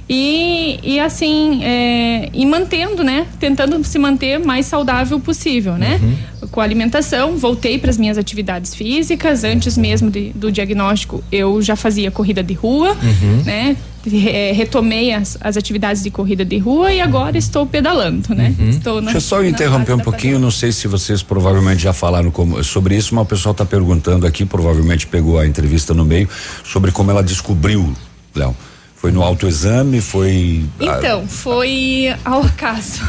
E, 0.09 0.81
e 0.83 0.99
assim, 0.99 1.63
é, 1.63 2.31
e 2.33 2.47
mantendo, 2.47 3.05
né? 3.05 3.27
Tentando 3.39 3.85
se 3.85 3.99
manter 3.99 4.39
mais 4.39 4.65
saudável 4.65 5.21
possível, 5.21 5.75
né? 5.75 6.01
Uhum. 6.03 6.49
Com 6.49 6.63
a 6.63 6.65
alimentação, 6.65 7.37
voltei 7.37 7.79
para 7.79 7.91
as 7.91 7.99
minhas 7.99 8.17
atividades 8.17 8.75
físicas. 8.75 9.45
Antes 9.45 9.77
mesmo 9.77 10.11
de, 10.11 10.31
do 10.31 10.51
diagnóstico, 10.51 11.23
eu 11.31 11.61
já 11.61 11.77
fazia 11.77 12.11
corrida 12.11 12.43
de 12.43 12.55
rua, 12.55 12.97
uhum. 13.03 13.43
né? 13.45 13.77
Retomei 14.07 15.13
as, 15.13 15.37
as, 15.41 15.57
atividades 15.57 16.03
de 16.03 16.11
corrida 16.11 16.45
de 16.45 16.59
rua 16.59 16.93
e 16.93 17.01
agora 17.01 17.37
estou 17.37 17.67
pedalando, 17.67 18.35
né? 18.35 18.55
Uhum. 18.59 18.71
Estou 18.71 18.95
na, 18.97 19.13
Deixa 19.13 19.17
eu 19.17 19.21
só 19.21 19.45
interromper 19.45 19.95
um 19.95 19.99
pouquinho, 19.99 20.39
não 20.39 20.51
sei 20.51 20.73
se 20.73 20.87
vocês 20.87 21.23
provavelmente 21.23 21.83
já 21.83 21.93
falaram 21.93 22.31
como, 22.31 22.63
sobre 22.63 22.97
isso, 22.97 23.15
mas 23.15 23.25
o 23.25 23.27
pessoal 23.27 23.53
está 23.53 23.65
perguntando 23.65 24.27
aqui, 24.27 24.45
provavelmente 24.45 25.07
pegou 25.07 25.39
a 25.39 25.47
entrevista 25.47 25.93
no 25.93 26.05
meio, 26.05 26.29
sobre 26.65 26.93
como 26.93 27.11
ela 27.11 27.23
descobriu, 27.23 27.93
Léo. 28.35 28.55
Foi 28.95 29.13
no 29.13 29.23
autoexame, 29.23 30.01
foi. 30.01 30.65
Então, 30.81 31.25
foi 31.29 32.13
ao 32.25 32.43
acaso. 32.43 33.01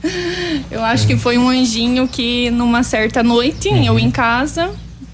eu 0.70 0.84
acho 0.84 1.06
que 1.06 1.16
foi 1.16 1.38
um 1.38 1.48
anjinho 1.48 2.06
que 2.06 2.50
numa 2.50 2.82
certa 2.82 3.22
noite, 3.22 3.68
uhum. 3.68 3.82
eu 3.82 3.98
em 3.98 4.10
casa, 4.10 4.70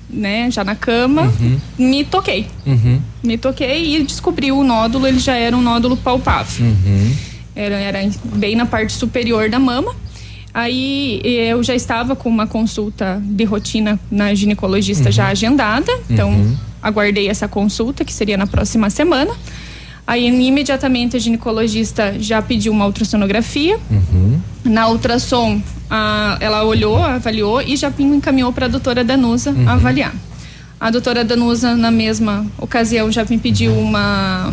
né, 0.08 0.50
já 0.50 0.64
na 0.64 0.74
cama, 0.74 1.32
uhum. 1.40 1.58
me 1.78 2.04
toquei. 2.04 2.46
Uhum. 2.66 3.00
Me 3.22 3.36
toquei 3.36 3.96
e 3.96 4.02
descobri 4.02 4.50
o 4.50 4.62
nódulo, 4.64 5.06
ele 5.06 5.18
já 5.18 5.36
era 5.36 5.56
um 5.56 5.62
nódulo 5.62 5.96
palpável. 5.96 6.66
Uhum. 6.66 7.14
Era, 7.54 7.74
era 7.76 8.10
bem 8.34 8.56
na 8.56 8.66
parte 8.66 8.92
superior 8.92 9.48
da 9.50 9.58
mama. 9.58 9.94
Aí 10.54 11.20
eu 11.24 11.62
já 11.62 11.74
estava 11.74 12.16
com 12.16 12.28
uma 12.28 12.46
consulta 12.46 13.22
de 13.22 13.44
rotina 13.44 14.00
na 14.10 14.34
ginecologista 14.34 15.12
já 15.12 15.24
uhum. 15.24 15.30
agendada, 15.30 15.92
então 16.08 16.30
uhum. 16.30 16.56
aguardei 16.82 17.28
essa 17.28 17.46
consulta, 17.46 18.04
que 18.04 18.12
seria 18.12 18.36
na 18.36 18.46
próxima 18.46 18.88
semana. 18.90 19.34
Aí 20.08 20.26
imediatamente 20.26 21.18
a 21.18 21.20
ginecologista 21.20 22.14
já 22.18 22.40
pediu 22.40 22.72
uma 22.72 22.86
ultrassonografia. 22.86 23.78
Uhum. 23.90 24.40
Na 24.64 24.88
ultrassom, 24.88 25.60
a, 25.90 26.38
ela 26.40 26.64
olhou, 26.64 26.96
avaliou 26.96 27.60
e 27.60 27.76
já 27.76 27.92
encaminhou 27.98 28.50
para 28.50 28.64
a 28.64 28.68
doutora 28.70 29.04
Danusa 29.04 29.50
uhum. 29.50 29.68
avaliar. 29.68 30.14
A 30.80 30.90
doutora 30.90 31.26
Danusa, 31.26 31.76
na 31.76 31.90
mesma 31.90 32.46
ocasião, 32.56 33.12
já 33.12 33.22
me 33.26 33.36
pediu 33.36 33.78
uma, 33.78 34.50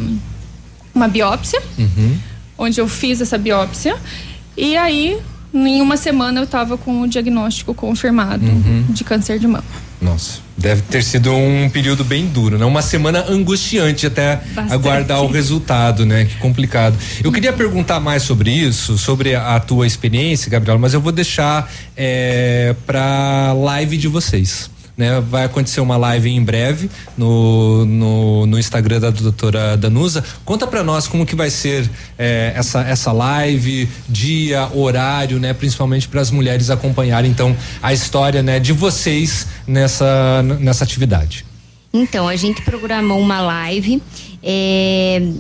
uma 0.93 1.07
biópsia, 1.07 1.61
uhum. 1.79 2.17
onde 2.57 2.81
eu 2.81 2.87
fiz 2.89 3.21
essa 3.21 3.37
biópsia. 3.37 3.95
E 4.57 4.75
aí, 4.75 5.17
em 5.53 5.81
uma 5.81 5.95
semana, 5.95 6.41
eu 6.41 6.43
estava 6.43 6.77
com 6.77 6.99
o 6.99 7.07
diagnóstico 7.07 7.73
confirmado 7.73 8.45
uhum. 8.45 8.87
de 8.89 9.05
câncer 9.05 9.39
de 9.39 9.47
mama. 9.47 9.63
Nossa, 10.05 10.39
deve 10.55 10.83
ter 10.83 11.03
sido 11.03 11.33
um 11.33 11.67
período 11.67 12.03
bem 12.03 12.27
duro, 12.27 12.59
né? 12.59 12.65
Uma 12.65 12.83
semana 12.83 13.25
angustiante 13.27 14.05
até 14.05 14.35
Bastante. 14.35 14.73
aguardar 14.73 15.23
o 15.23 15.27
resultado, 15.27 16.05
né? 16.05 16.25
Que 16.25 16.35
complicado. 16.35 16.95
Eu 17.23 17.31
queria 17.31 17.51
perguntar 17.51 17.99
mais 17.99 18.21
sobre 18.21 18.51
isso, 18.51 18.99
sobre 18.99 19.33
a, 19.33 19.59
tua 19.59 19.87
experiência, 19.87 20.49
Gabriel, 20.49 20.77
mas 20.77 20.93
eu 20.93 21.01
vou 21.01 21.11
deixar 21.11 21.73
é, 21.97 22.75
para 22.85 23.51
live 23.53 23.97
de 23.97 24.07
vocês 24.07 24.69
né? 24.97 25.21
Vai 25.21 25.45
acontecer 25.45 25.81
uma 25.81 25.97
live 25.97 26.29
em 26.29 26.43
breve 26.43 26.89
no, 27.17 27.85
no, 27.85 28.45
no 28.45 28.59
Instagram 28.59 28.99
da 28.99 29.09
doutora 29.09 29.75
Danusa. 29.77 30.23
Conta 30.43 30.65
para 30.65 30.83
nós 30.83 31.07
como 31.07 31.25
que 31.25 31.35
vai 31.35 31.49
ser 31.49 31.89
eh, 32.17 32.53
essa, 32.55 32.81
essa 32.81 33.11
live, 33.11 33.89
dia, 34.07 34.69
horário, 34.73 35.39
né? 35.39 35.53
Principalmente 35.53 36.07
para 36.07 36.21
as 36.21 36.31
mulheres 36.31 36.69
acompanharem 36.69 37.29
então 37.31 37.55
a 37.81 37.93
história, 37.93 38.41
né? 38.41 38.59
De 38.59 38.73
vocês 38.73 39.47
nessa, 39.67 40.41
nessa 40.59 40.83
atividade. 40.83 41.45
Então, 41.93 42.27
a 42.27 42.35
gente 42.35 42.61
programou 42.61 43.19
uma 43.19 43.39
live. 43.41 44.01
Eh, 44.43 45.31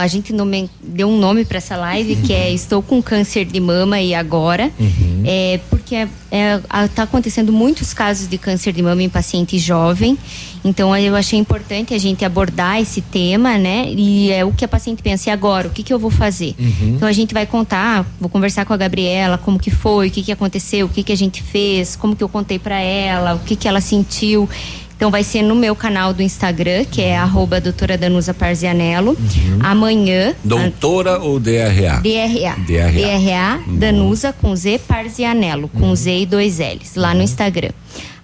a 0.00 0.06
gente 0.06 0.32
nome, 0.32 0.70
deu 0.82 1.08
um 1.08 1.18
nome 1.18 1.44
para 1.44 1.58
essa 1.58 1.76
live 1.76 2.16
que 2.16 2.32
é 2.32 2.50
Estou 2.50 2.80
com 2.80 3.02
câncer 3.02 3.44
de 3.44 3.60
mama 3.60 4.00
e 4.00 4.14
agora, 4.14 4.70
uhum. 4.78 5.22
é, 5.26 5.60
porque 5.68 5.94
está 5.94 6.08
é, 6.30 6.54
é, 6.84 6.88
tá 6.88 7.02
acontecendo 7.02 7.52
muitos 7.52 7.92
casos 7.92 8.28
de 8.28 8.38
câncer 8.38 8.72
de 8.72 8.82
mama 8.82 9.02
em 9.02 9.10
paciente 9.10 9.58
jovem, 9.58 10.16
então 10.64 10.96
eu 10.96 11.14
achei 11.14 11.38
importante 11.38 11.92
a 11.92 11.98
gente 11.98 12.24
abordar 12.24 12.80
esse 12.80 13.02
tema, 13.02 13.58
né? 13.58 13.86
E 13.90 14.32
é 14.32 14.44
o 14.44 14.52
que 14.52 14.64
a 14.64 14.68
paciente 14.68 15.02
pensa, 15.02 15.28
e 15.28 15.32
agora, 15.32 15.68
o 15.68 15.70
que, 15.70 15.82
que 15.82 15.92
eu 15.92 15.98
vou 15.98 16.10
fazer? 16.10 16.54
Uhum. 16.58 16.94
Então 16.96 17.06
a 17.06 17.12
gente 17.12 17.34
vai 17.34 17.44
contar, 17.46 18.06
vou 18.18 18.30
conversar 18.30 18.64
com 18.64 18.72
a 18.72 18.76
Gabriela, 18.76 19.36
como 19.36 19.58
que 19.58 19.70
foi, 19.70 20.08
o 20.08 20.10
que, 20.10 20.22
que 20.22 20.32
aconteceu, 20.32 20.86
o 20.86 20.88
que, 20.88 21.02
que 21.02 21.12
a 21.12 21.16
gente 21.16 21.42
fez, 21.42 21.94
como 21.94 22.16
que 22.16 22.24
eu 22.24 22.28
contei 22.28 22.58
para 22.58 22.80
ela, 22.80 23.34
o 23.34 23.40
que, 23.40 23.54
que 23.54 23.68
ela 23.68 23.82
sentiu. 23.82 24.48
Então 24.96 25.10
vai 25.10 25.22
ser 25.22 25.42
no 25.42 25.54
meu 25.54 25.76
canal 25.76 26.14
do 26.14 26.22
Instagram, 26.22 26.86
que 26.86 27.02
é 27.02 27.18
arroba 27.18 27.60
doutora 27.60 27.98
Danusa 27.98 28.32
Parzianello. 28.32 29.10
Uhum. 29.10 29.58
Amanhã. 29.60 30.34
Doutora 30.42 31.16
a... 31.16 31.18
ou 31.18 31.38
DRA? 31.38 32.00
DRA. 32.00 32.56
DRA. 32.66 32.92
DRA 32.92 33.60
uhum. 33.66 33.78
Danusa 33.78 34.32
com 34.32 34.56
Z 34.56 34.80
Parzianello, 34.88 35.68
com 35.68 35.88
uhum. 35.88 35.96
Z 35.96 36.20
e 36.20 36.26
dois 36.26 36.58
L's, 36.58 36.94
lá 36.94 37.10
no 37.10 37.16
uhum. 37.18 37.24
Instagram. 37.24 37.70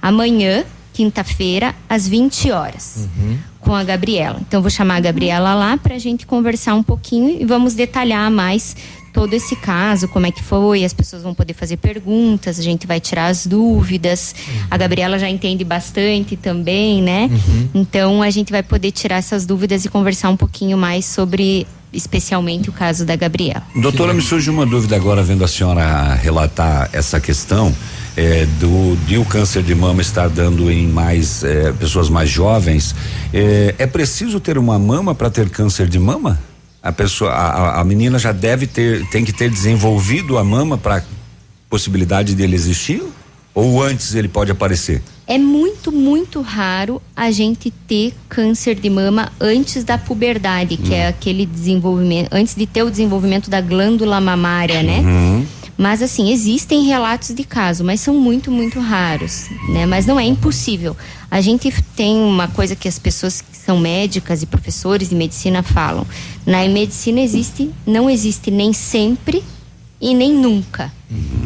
Amanhã, 0.01 0.65
quinta-feira, 0.95 1.75
às 1.89 2.09
20 2.09 2.51
horas. 2.51 3.07
Uhum. 3.19 3.37
Com 3.61 3.75
a 3.75 3.85
Gabriela. 3.85 4.41
Então, 4.41 4.61
vou 4.61 4.71
chamar 4.71 4.97
a 4.97 5.01
Gabriela 5.01 5.55
lá 5.55 5.77
para 5.77 5.95
a 5.95 5.99
gente 5.99 6.27
conversar 6.27 6.75
um 6.75 6.83
pouquinho 6.83 7.41
e 7.41 7.45
vamos 7.45 7.75
detalhar 7.75 8.29
mais 8.31 8.75
todo 9.13 9.35
esse 9.35 9.55
caso, 9.55 10.09
como 10.09 10.27
é 10.27 10.31
que 10.31 10.43
foi, 10.43 10.85
as 10.85 10.93
pessoas 10.93 11.23
vão 11.23 11.35
poder 11.35 11.53
fazer 11.53 11.77
perguntas, 11.77 12.59
a 12.59 12.63
gente 12.63 12.87
vai 12.87 12.99
tirar 12.99 13.27
as 13.27 13.47
dúvidas. 13.47 14.35
Uhum. 14.49 14.55
A 14.71 14.77
Gabriela 14.77 15.19
já 15.19 15.29
entende 15.29 15.65
bastante 15.65 16.37
também, 16.37 17.03
né? 17.03 17.31
Uhum. 17.31 17.69
Então 17.75 18.23
a 18.23 18.31
gente 18.31 18.51
vai 18.51 18.63
poder 18.63 18.91
tirar 18.91 19.17
essas 19.17 19.45
dúvidas 19.45 19.85
e 19.85 19.89
conversar 19.89 20.31
um 20.31 20.37
pouquinho 20.37 20.79
mais 20.79 21.05
sobre 21.05 21.67
especialmente 21.93 22.71
o 22.71 22.73
caso 22.73 23.05
da 23.05 23.15
Gabriela. 23.15 23.63
Doutora, 23.77 24.15
me 24.15 24.23
surge 24.23 24.49
uma 24.49 24.65
dúvida 24.65 24.97
agora 24.97 25.23
vendo 25.23 25.45
a 25.45 25.49
senhora 25.49 26.15
relatar 26.15 26.89
essa 26.93 27.21
questão 27.21 27.75
é, 28.17 28.47
do 28.59 28.97
de 29.07 29.19
o 29.19 29.25
câncer 29.25 29.63
de 29.63 29.75
mama 29.75 30.01
estar 30.01 30.29
dando 30.29 30.71
em 30.71 30.87
mais 30.87 31.45
é, 31.45 31.71
pessoas 31.73 32.09
mais 32.09 32.31
jovens. 32.31 32.95
É, 33.33 33.75
é 33.79 33.87
preciso 33.87 34.41
ter 34.41 34.57
uma 34.57 34.79
mama 34.79 35.15
para 35.15 35.29
ter 35.29 35.51
câncer 35.51 35.87
de 35.87 35.99
mama? 35.99 36.39
A 36.83 36.91
pessoa, 36.91 37.31
a, 37.31 37.81
a 37.81 37.85
menina 37.85 38.19
já 38.19 38.33
deve 38.33 38.67
ter, 38.67 39.07
tem 39.09 39.25
que 39.25 39.33
ter 39.33 39.49
desenvolvido 39.49 40.37
a 40.37 40.43
mama 40.43 40.77
para 40.77 41.05
possibilidade 41.71 42.35
dele 42.35 42.55
existir? 42.55 43.03
Ou 43.55 43.83
antes 43.83 44.15
ele 44.15 44.29
pode 44.29 44.51
aparecer? 44.51 45.03
É 45.27 45.39
muito, 45.39 45.93
muito 45.93 46.41
raro 46.41 47.01
a 47.15 47.31
gente 47.31 47.71
ter 47.71 48.15
câncer 48.29 48.75
de 48.75 48.91
mama 48.91 49.31
antes 49.41 49.85
da 49.85 49.97
puberdade, 49.97 50.77
que 50.77 50.93
é 50.95 51.07
aquele 51.07 51.47
desenvolvimento, 51.47 52.29
antes 52.33 52.55
de 52.55 52.67
ter 52.67 52.83
o 52.83 52.91
desenvolvimento 52.91 53.49
da 53.49 53.61
glândula 53.61 54.21
mamária, 54.21 54.83
né? 54.83 54.99
Uhum. 55.01 55.47
Mas 55.83 56.01
assim, 56.01 56.31
existem 56.31 56.85
relatos 56.85 57.35
de 57.35 57.43
caso, 57.43 57.83
mas 57.83 58.01
são 58.01 58.15
muito, 58.15 58.53
muito 58.53 58.79
raros, 58.79 59.47
né? 59.71 59.85
Mas 59.85 60.07
não 60.07 60.19
é 60.19 60.23
impossível. 60.23 60.97
A 61.29 61.41
gente 61.41 61.75
tem 61.97 62.19
uma 62.19 62.47
coisa 62.47 62.77
que 62.77 62.87
as 62.87 63.01
pessoas 63.01 63.41
que 63.41 63.57
são 63.57 63.81
médicas 63.81 64.45
e 64.45 64.47
professores 64.47 65.09
de 65.09 65.17
medicina 65.17 65.61
falam. 65.61 66.07
Na 66.47 66.65
medicina 66.69 67.21
existe, 67.21 67.69
não 67.85 68.09
existe 68.09 68.49
nem 68.49 68.73
sempre 68.73 69.43
e 70.03 70.13
nem 70.15 70.33
nunca. 70.33 70.93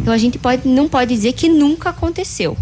Então 0.01 0.15
a 0.15 0.17
gente 0.19 0.39
pode, 0.39 0.67
não 0.67 0.89
pode 0.89 1.15
dizer 1.15 1.33
que 1.35 1.49
nunca 1.49 1.91
aconteceu. 1.91 2.57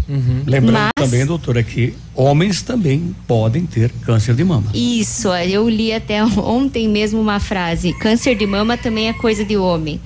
Lembrando 0.45 0.73
Mas- 0.73 0.91
também, 1.09 1.25
doutora, 1.25 1.63
que 1.63 1.93
homens 2.13 2.61
também 2.61 3.15
podem 3.27 3.65
ter 3.65 3.91
câncer 4.01 4.35
de 4.35 4.43
mama. 4.43 4.71
Isso, 4.73 5.29
eu 5.29 5.69
li 5.69 5.93
até 5.93 6.23
ontem 6.37 6.89
mesmo 6.89 7.21
uma 7.21 7.39
frase: 7.39 7.93
câncer 7.93 8.35
de 8.35 8.45
mama 8.45 8.75
também 8.75 9.07
é 9.07 9.13
coisa 9.13 9.45
de 9.45 9.55
homem. 9.55 10.01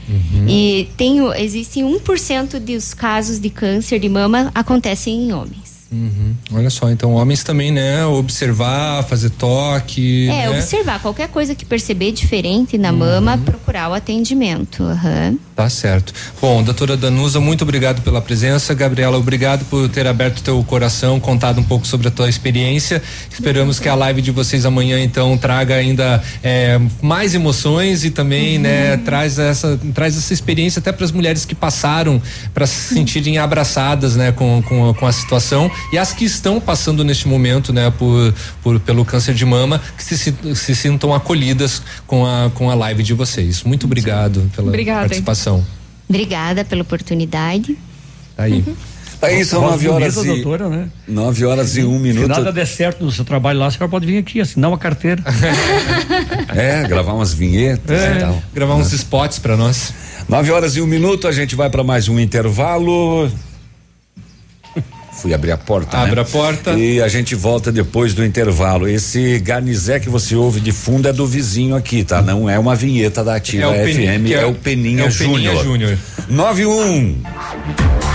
E 0.48 0.90
tem, 0.96 1.20
existem 1.38 1.84
1% 1.84 2.60
dos 2.60 2.94
casos 2.94 3.40
de 3.40 3.50
câncer 3.50 3.98
de 4.00 4.10
mama 4.10 4.52
acontecem 4.54 5.24
em 5.24 5.34
homens. 5.34 5.69
Uhum. 5.92 6.36
Olha 6.54 6.70
só, 6.70 6.90
então 6.92 7.14
homens 7.14 7.44
também, 7.44 7.72
né? 7.72 8.06
Observar, 8.06 9.04
fazer 9.06 9.32
toque. 9.32 10.28
É, 10.30 10.48
né? 10.48 10.50
observar 10.52 11.02
qualquer 11.02 11.30
coisa 11.30 11.56
que 11.56 11.66
perceber 11.66 12.12
diferente 12.12 12.78
na 12.78 12.92
mama, 12.92 13.38
procurar 13.38 13.90
o 13.90 13.94
atendimento. 13.94 14.84
aham. 14.84 15.38
Tá 15.56 15.70
certo. 15.70 16.14
Bom, 16.42 16.64
doutora 16.64 16.96
Danusa, 16.96 17.42
muito 17.42 17.64
obrigado 17.64 18.02
pela 18.02 18.22
presença. 18.22 18.74
Gabriela, 18.74 19.18
obrigado 19.18 19.66
por 19.66 19.90
ter 19.90 20.08
aberto 20.08 20.42
teu 20.42 20.64
coração, 20.64 21.20
contado 21.20 21.60
um 21.60 21.64
pouco 21.64 21.86
sobre 21.86 22.08
a 22.08 22.12
tua 22.12 22.30
experiência. 22.30 23.04
Esperamos 23.30 23.78
que 23.78 23.90
a 23.90 23.96
live 23.96 24.22
de 24.22 24.32
vocês 24.32 24.66
amanhã, 24.66 25.02
então, 25.02 25.38
traga 25.38 25.76
ainda 25.76 26.24
é, 26.42 26.80
mais 27.02 27.36
emoções 27.36 28.06
e 28.06 28.10
também, 28.10 28.58
né, 28.58 28.96
traz 28.98 29.38
essa, 29.38 29.78
traz 29.94 30.16
essa 30.16 30.34
experiência 30.34 30.80
até 30.80 30.94
para 30.94 31.04
as 31.04 31.12
mulheres 31.12 31.44
que 31.44 31.54
passaram 31.54 32.22
para 32.54 32.66
se 32.66 32.94
sentirem 32.96 33.38
abraçadas, 33.38 34.16
né, 34.16 34.32
com, 34.32 34.64
com, 34.66 34.94
com 34.94 35.06
a 35.06 35.12
situação 35.12 35.70
e 35.92 35.98
as 35.98 36.14
que 36.14 36.26
estão 36.26 36.60
passando 36.60 37.04
neste 37.04 37.28
momento, 37.28 37.72
né, 37.74 37.92
por, 37.98 38.34
por 38.64 38.80
pelo 38.80 39.04
câncer 39.06 39.34
de 39.34 39.46
mama, 39.46 39.82
que 39.98 40.04
se, 40.04 40.34
se 40.56 40.76
sintam 40.76 41.14
acolhidas 41.14 41.82
com 42.08 42.26
a, 42.26 42.50
com 42.54 42.70
a 42.70 42.76
live 42.76 43.04
de 43.04 43.14
vocês. 43.14 43.64
Muito 43.64 43.86
obrigado 43.86 44.50
pela 44.56 44.68
Obrigada, 44.70 45.02
hein? 45.02 45.08
participação. 45.10 45.66
Obrigada 46.08 46.64
pela 46.66 46.82
oportunidade. 46.82 47.78
Tá 48.36 48.44
aí. 48.44 48.64
Tá 49.20 49.28
aí, 49.28 49.44
são 49.44 49.62
nove 49.62 49.90
horas 49.90 50.16
bonita, 50.16 50.32
e. 50.34 50.42
doutora, 50.42 50.70
né? 50.70 50.90
Nove 51.06 51.44
horas 51.46 51.76
e 51.76 51.84
um 51.84 51.98
Se 51.98 52.04
minuto. 52.04 52.28
nada 52.30 52.54
der 52.54 52.66
certo 52.66 53.04
no 53.04 53.12
seu 53.12 53.26
trabalho 53.26 53.60
lá, 53.60 53.66
a 53.68 53.72
senhora 53.72 53.90
pode 53.90 54.06
vir 54.06 54.18
aqui, 54.18 54.40
assinar 54.40 54.70
uma 54.72 54.78
carteira. 54.78 55.22
É, 56.56 56.88
gravar 56.88 57.14
umas 57.14 57.34
vinhetas 57.34 58.00
É, 58.00 58.16
e 58.18 58.20
tal. 58.22 58.42
gravar 58.54 58.76
uns 58.76 58.92
spots 58.94 59.38
para 59.40 59.56
nós. 59.56 59.94
Nove 60.28 60.52
horas 60.52 60.76
e 60.76 60.82
um 60.82 60.88
minuto, 60.88 61.28
a 61.28 61.32
gente 61.32 61.56
vai 61.56 61.70
para 61.70 61.84
mais 61.84 62.08
um 62.08 62.20
intervalo. 62.20 63.30
Fui 65.22 65.34
abrir 65.34 65.52
a 65.52 65.58
porta. 65.58 65.98
Abre 65.98 66.16
né? 66.16 66.22
a 66.22 66.26
porta. 66.26 66.72
E 66.72 67.02
a 67.02 67.08
gente 67.08 67.36
volta 67.36 67.72
depois 67.72 68.14
do 68.14 68.24
intervalo. 68.24 68.88
Esse 68.88 69.40
garnizé 69.40 70.00
que 70.00 70.10
você 70.10 70.36
ouve 70.36 70.60
de 70.60 70.72
fundo 70.72 71.08
é 71.08 71.14
do 71.14 71.28
vizinho 71.28 71.76
aqui, 71.76 72.04
tá? 72.04 72.22
Não 72.22 72.50
é 72.50 72.58
uma 72.58 72.76
vinheta 72.76 73.24
da 73.24 73.36
Ativa 73.36 73.76
É 73.76 73.86
Peninha, 73.86 74.20
FM, 74.20 74.26
é, 74.32 74.34
é- 74.34 74.46
o 74.46 74.54
Peninha 74.54 75.04
é 75.04 75.08
o 75.08 75.14
Peninha 75.14 75.56
Júnior. 75.56 75.64
Júnior. 75.64 75.98
91. 76.30 78.09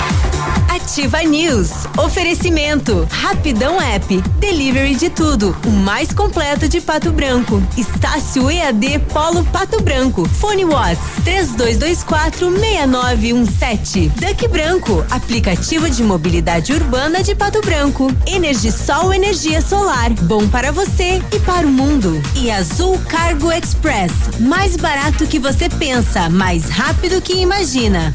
Ativa 0.85 1.23
News. 1.23 1.70
Oferecimento. 1.97 3.09
Rapidão 3.11 3.81
App. 3.81 4.20
Delivery 4.39 4.94
de 4.94 5.09
tudo. 5.09 5.56
O 5.66 5.70
mais 5.70 6.12
completo 6.12 6.69
de 6.69 6.78
Pato 6.78 7.11
Branco. 7.11 7.62
Estácio 7.74 8.51
EAD 8.51 8.98
Polo 9.11 9.47
Pato 9.47 9.82
Branco. 9.82 10.28
Fone 10.28 10.66
Watts 10.66 11.24
3224 11.24 12.51
6917. 12.51 14.09
Duck 14.11 14.47
Branco. 14.48 15.02
Aplicativo 15.11 15.89
de 15.89 16.02
mobilidade 16.02 16.74
urbana 16.74 17.23
de 17.23 17.35
Pato 17.35 17.62
Branco. 17.62 18.15
Energisol 18.27 19.15
energia 19.15 19.62
solar. 19.62 20.11
Bom 20.11 20.47
para 20.48 20.70
você 20.70 21.23
e 21.35 21.40
para 21.40 21.66
o 21.66 21.70
mundo. 21.70 22.20
E 22.36 22.51
Azul 22.51 23.01
Cargo 23.09 23.51
Express. 23.51 24.12
Mais 24.39 24.77
barato 24.77 25.27
que 25.27 25.39
você 25.39 25.66
pensa, 25.70 26.28
mais 26.28 26.69
rápido 26.69 27.23
que 27.23 27.32
imagina. 27.32 28.15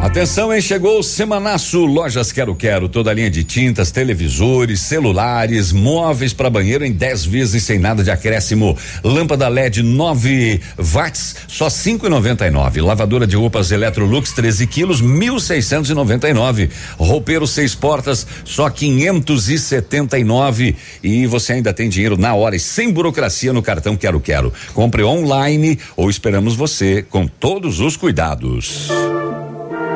Atenção, 0.00 0.54
hein? 0.54 0.60
Chegou 0.60 0.98
o 0.98 1.02
Semanaço 1.02 1.84
Lojas 1.84 2.30
Quero 2.30 2.54
Quero. 2.54 2.88
Toda 2.88 3.10
a 3.10 3.14
linha 3.14 3.30
de 3.30 3.42
tintas, 3.42 3.90
televisores, 3.90 4.80
celulares, 4.80 5.72
móveis 5.72 6.32
para 6.32 6.50
banheiro 6.50 6.84
em 6.84 6.92
10 6.92 7.26
vezes 7.26 7.64
sem 7.64 7.78
nada 7.78 8.04
de 8.04 8.10
acréscimo. 8.10 8.76
Lâmpada 9.02 9.48
LED 9.48 9.82
9 9.82 10.60
watts, 10.78 11.36
só 11.48 11.66
5,99. 11.66 12.82
Lavadora 12.82 13.26
de 13.26 13.36
roupas 13.36 13.72
Electrolux 13.72 14.32
13 14.32 14.66
quilos, 14.66 15.02
1.699. 15.02 16.70
Roupeiro 16.98 17.46
seis 17.46 17.74
portas, 17.74 18.26
só 18.44 18.70
579. 18.70 20.76
E 21.02 21.26
você 21.26 21.54
ainda 21.54 21.72
tem 21.72 21.88
dinheiro 21.88 22.16
na 22.16 22.34
hora 22.34 22.54
e 22.54 22.60
sem 22.60 22.92
burocracia 22.92 23.52
no 23.52 23.62
cartão 23.62 23.96
Quero 23.96 24.20
Quero. 24.20 24.52
Compre 24.72 25.02
online 25.02 25.78
ou 25.96 26.10
esperamos 26.10 26.54
você 26.54 27.02
com 27.02 27.26
todos 27.26 27.80
os 27.80 27.96
cuidados. 27.96 28.88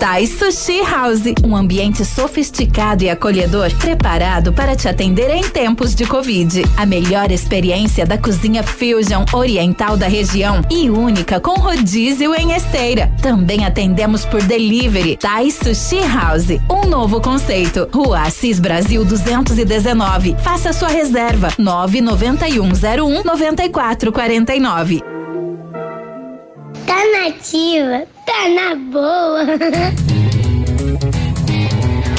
Thai 0.01 0.27
Sushi 0.27 0.81
House, 0.83 1.25
um 1.45 1.55
ambiente 1.55 2.07
sofisticado 2.07 3.05
e 3.05 3.11
acolhedor, 3.11 3.71
preparado 3.77 4.51
para 4.51 4.75
te 4.75 4.89
atender 4.89 5.31
em 5.31 5.43
tempos 5.43 5.95
de 5.95 6.07
Covid. 6.07 6.65
A 6.77 6.87
melhor 6.87 7.31
experiência 7.31 8.07
da 8.07 8.17
cozinha 8.17 8.63
fusion 8.63 9.27
oriental 9.33 9.99
da 9.99 10.09
região 10.09 10.63
e 10.71 10.89
única 10.89 11.39
com 11.39 11.61
rodízio 11.61 12.35
em 12.35 12.53
esteira. 12.53 13.13
Também 13.21 13.67
atendemos 13.67 14.25
por 14.25 14.43
delivery. 14.43 15.19
Thai 15.19 15.51
Sushi 15.51 16.01
House, 16.01 16.59
um 16.71 16.89
novo 16.89 17.21
conceito. 17.21 17.87
Rua 17.93 18.23
Assis 18.23 18.59
Brasil 18.59 19.05
219. 19.05 20.35
Faça 20.43 20.73
sua 20.73 20.89
reserva 20.89 21.49
99101 21.59 23.23
9449. 23.23 25.10
Tá 26.91 26.99
nativa, 27.13 28.05
tá 28.27 28.49
na 28.49 28.75
boa. 28.75 29.47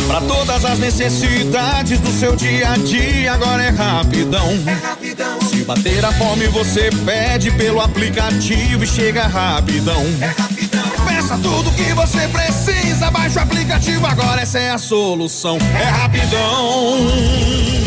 Pra 0.08 0.22
todas 0.22 0.64
as 0.64 0.80
necessidades 0.80 2.00
do 2.00 2.10
seu 2.10 2.38
dia 2.38 2.72
a 2.72 2.78
dia, 2.78 3.34
agora 3.34 3.64
é 3.64 3.70
rapidão. 3.70 4.48
Se 5.50 5.66
bater 5.66 6.06
a 6.06 6.14
fome, 6.14 6.48
você 6.48 6.90
pede 7.06 7.52
pelo 7.52 7.82
aplicativo 7.82 8.86
e 8.86 8.88
chega 8.88 9.28
rapidão. 9.28 10.06
Peça 11.06 11.38
tudo 11.44 11.70
que 11.72 11.94
você 11.94 12.30
precisa, 12.30 13.12
baixa 13.12 13.42
o 13.42 13.44
aplicativo, 13.44 14.08
agora 14.08 14.40
essa 14.40 14.58
é 14.58 14.72
a 14.72 14.78
solução. 14.78 15.58
É 15.78 15.84
rapidão. 15.84 17.81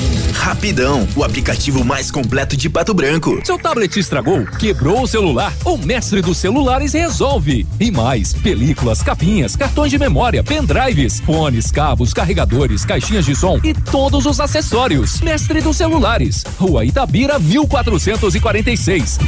Rapidão, 0.45 1.09
o 1.17 1.25
aplicativo 1.25 1.83
mais 1.83 2.11
completo 2.11 2.55
de 2.55 2.69
Pato 2.69 2.93
Branco. 2.93 3.41
Seu 3.43 3.59
tablet 3.59 3.99
estragou, 3.99 4.45
quebrou 4.45 5.01
o 5.01 5.07
celular? 5.07 5.51
O 5.65 5.79
mestre 5.79 6.21
dos 6.21 6.37
celulares 6.37 6.93
resolve. 6.93 7.67
E 7.81 7.91
mais, 7.91 8.35
películas, 8.35 9.03
capinhas, 9.03 9.57
cartões 9.57 9.91
de 9.91 9.99
memória, 9.99 10.45
pendrives, 10.45 11.19
fones, 11.21 11.71
cabos, 11.71 12.13
carregadores, 12.13 12.85
caixinhas 12.85 13.25
de 13.25 13.35
som 13.35 13.59
e 13.65 13.73
todos 13.73 14.27
os 14.27 14.39
acessórios. 14.39 15.23
Mestre 15.23 15.63
dos 15.63 15.79
celulares, 15.79 16.45
Rua 16.59 16.85
Itabira 16.85 17.39
1446. 17.39 19.19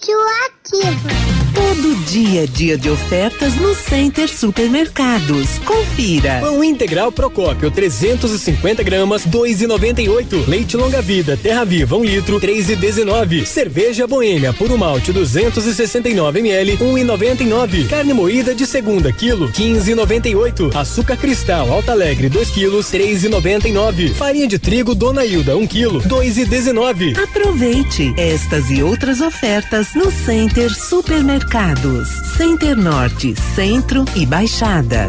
Radioativa. 0.00 1.40
Todo 1.54 1.94
dia 2.06 2.44
é 2.44 2.46
dia 2.46 2.78
de 2.78 2.88
ofertas 2.88 3.54
no 3.56 3.74
Center 3.74 4.28
Supermercados. 4.28 5.58
Confira. 5.58 6.38
Pão 6.40 6.64
integral 6.64 7.12
Procópio 7.12 7.70
350 7.70 8.82
gramas 8.82 9.26
2,98. 9.26 10.48
Leite 10.48 10.76
longa 10.76 11.02
vida 11.02 11.36
Terra 11.36 11.64
Viva 11.64 11.96
1 11.96 12.04
litro 12.04 12.40
3,19. 12.40 13.44
Cerveja 13.44 14.06
Boêmia 14.06 14.52
puro 14.52 14.78
malte 14.78 15.12
269 15.12 16.38
ml 16.38 16.78
1,99. 16.78 17.88
Carne 17.88 18.14
moída 18.14 18.54
de 18.54 18.66
segunda 18.66 19.12
quilo 19.12 19.50
15,98. 19.50 20.74
Açúcar 20.74 21.16
cristal 21.18 21.70
Alta 21.70 21.92
Alegre 21.92 22.28
2 22.28 22.50
quilos 22.50 22.86
3,99. 22.86 24.14
Farinha 24.14 24.46
de 24.46 24.58
trigo 24.58 24.94
Dona 24.94 25.26
Hilda 25.26 25.56
1 25.56 25.66
quilo 25.66 26.00
2,19. 26.02 27.22
Aproveite 27.22 28.14
estas 28.16 28.70
e 28.70 28.82
outras 28.82 29.20
ofertas 29.20 29.89
no 29.94 30.10
Center 30.10 30.72
Supermercados. 30.72 32.08
Center 32.36 32.76
Norte, 32.76 33.34
Centro 33.54 34.04
e 34.14 34.24
Baixada. 34.24 35.08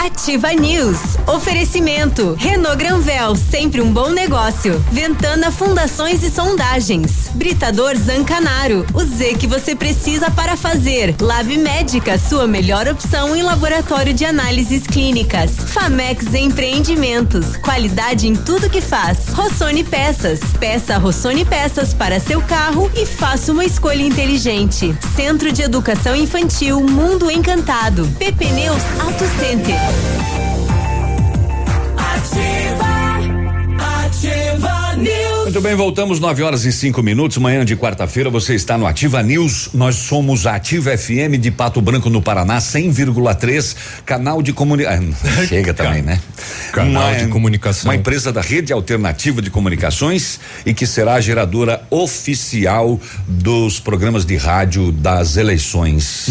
Ativa 0.00 0.50
News. 0.54 0.96
Oferecimento. 1.26 2.34
Renault 2.38 2.78
Granvel, 2.78 3.36
sempre 3.36 3.82
um 3.82 3.92
bom 3.92 4.08
negócio. 4.08 4.82
Ventana 4.90 5.50
Fundações 5.50 6.22
e 6.22 6.30
Sondagens. 6.30 7.28
Britador 7.34 7.94
Zancanaro. 7.96 8.86
O 8.94 9.04
Z 9.04 9.34
que 9.34 9.46
você 9.46 9.76
precisa 9.76 10.30
para 10.30 10.56
fazer. 10.56 11.14
Lab 11.20 11.54
Médica, 11.58 12.18
sua 12.18 12.46
melhor 12.46 12.88
opção 12.88 13.36
em 13.36 13.42
laboratório 13.42 14.14
de 14.14 14.24
análises 14.24 14.86
clínicas. 14.86 15.50
Famex 15.50 16.32
Empreendimentos. 16.32 17.58
Qualidade 17.58 18.26
em 18.26 18.34
tudo 18.34 18.70
que 18.70 18.80
faz. 18.80 19.28
Rossoni 19.34 19.84
Peças. 19.84 20.40
Peça 20.58 20.96
Rossoni 20.96 21.44
Peças 21.44 21.92
para 21.92 22.18
seu 22.18 22.40
carro 22.40 22.90
e 22.96 23.04
faça 23.04 23.52
uma 23.52 23.66
escolha 23.66 24.02
inteligente. 24.02 24.96
Centro 25.14 25.52
de 25.52 25.60
Educação 25.60 26.16
Infantil 26.16 26.80
Mundo 26.80 27.30
Encantado. 27.30 28.08
PP 28.18 28.46
Neus 28.46 28.82
Auto 28.98 29.24
Center. 29.38 29.89
Ativa, 32.10 32.94
ativa 33.78 34.96
News. 34.96 35.29
Muito 35.50 35.62
bem, 35.62 35.74
voltamos 35.74 36.20
9 36.20 36.44
horas 36.44 36.64
e 36.64 36.70
cinco 36.70 37.02
minutos, 37.02 37.36
manhã 37.38 37.64
de 37.64 37.74
quarta-feira. 37.76 38.30
Você 38.30 38.54
está 38.54 38.78
no 38.78 38.86
Ativa 38.86 39.20
News. 39.20 39.70
Nós 39.74 39.96
somos 39.96 40.46
a 40.46 40.54
Ativa 40.54 40.96
FM 40.96 41.40
de 41.40 41.50
Pato 41.50 41.80
Branco, 41.80 42.08
no 42.08 42.22
Paraná, 42.22 42.58
100,3, 42.58 43.74
canal 44.06 44.42
de 44.42 44.52
comunicação. 44.52 45.12
Chega 45.48 45.74
também, 45.74 46.02
né? 46.02 46.20
Canal 46.72 47.16
de 47.16 47.26
comunicação. 47.26 47.90
Uma 47.90 47.96
empresa 47.96 48.32
da 48.32 48.40
rede 48.40 48.72
alternativa 48.72 49.42
de 49.42 49.50
comunicações 49.50 50.38
e 50.64 50.72
que 50.72 50.86
será 50.86 51.14
a 51.14 51.20
geradora 51.20 51.82
oficial 51.90 53.00
dos 53.26 53.80
programas 53.80 54.24
de 54.24 54.36
rádio 54.36 54.92
das 54.92 55.36
eleições 55.36 56.30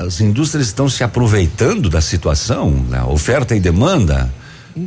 é- 0.00 0.06
as 0.06 0.20
indústrias 0.20 0.66
estão 0.66 0.88
se 0.88 1.02
aproveitando 1.02 1.88
da 1.88 2.00
situação, 2.00 2.70
né? 2.88 3.02
oferta 3.04 3.54
e 3.56 3.60
demanda. 3.60 4.32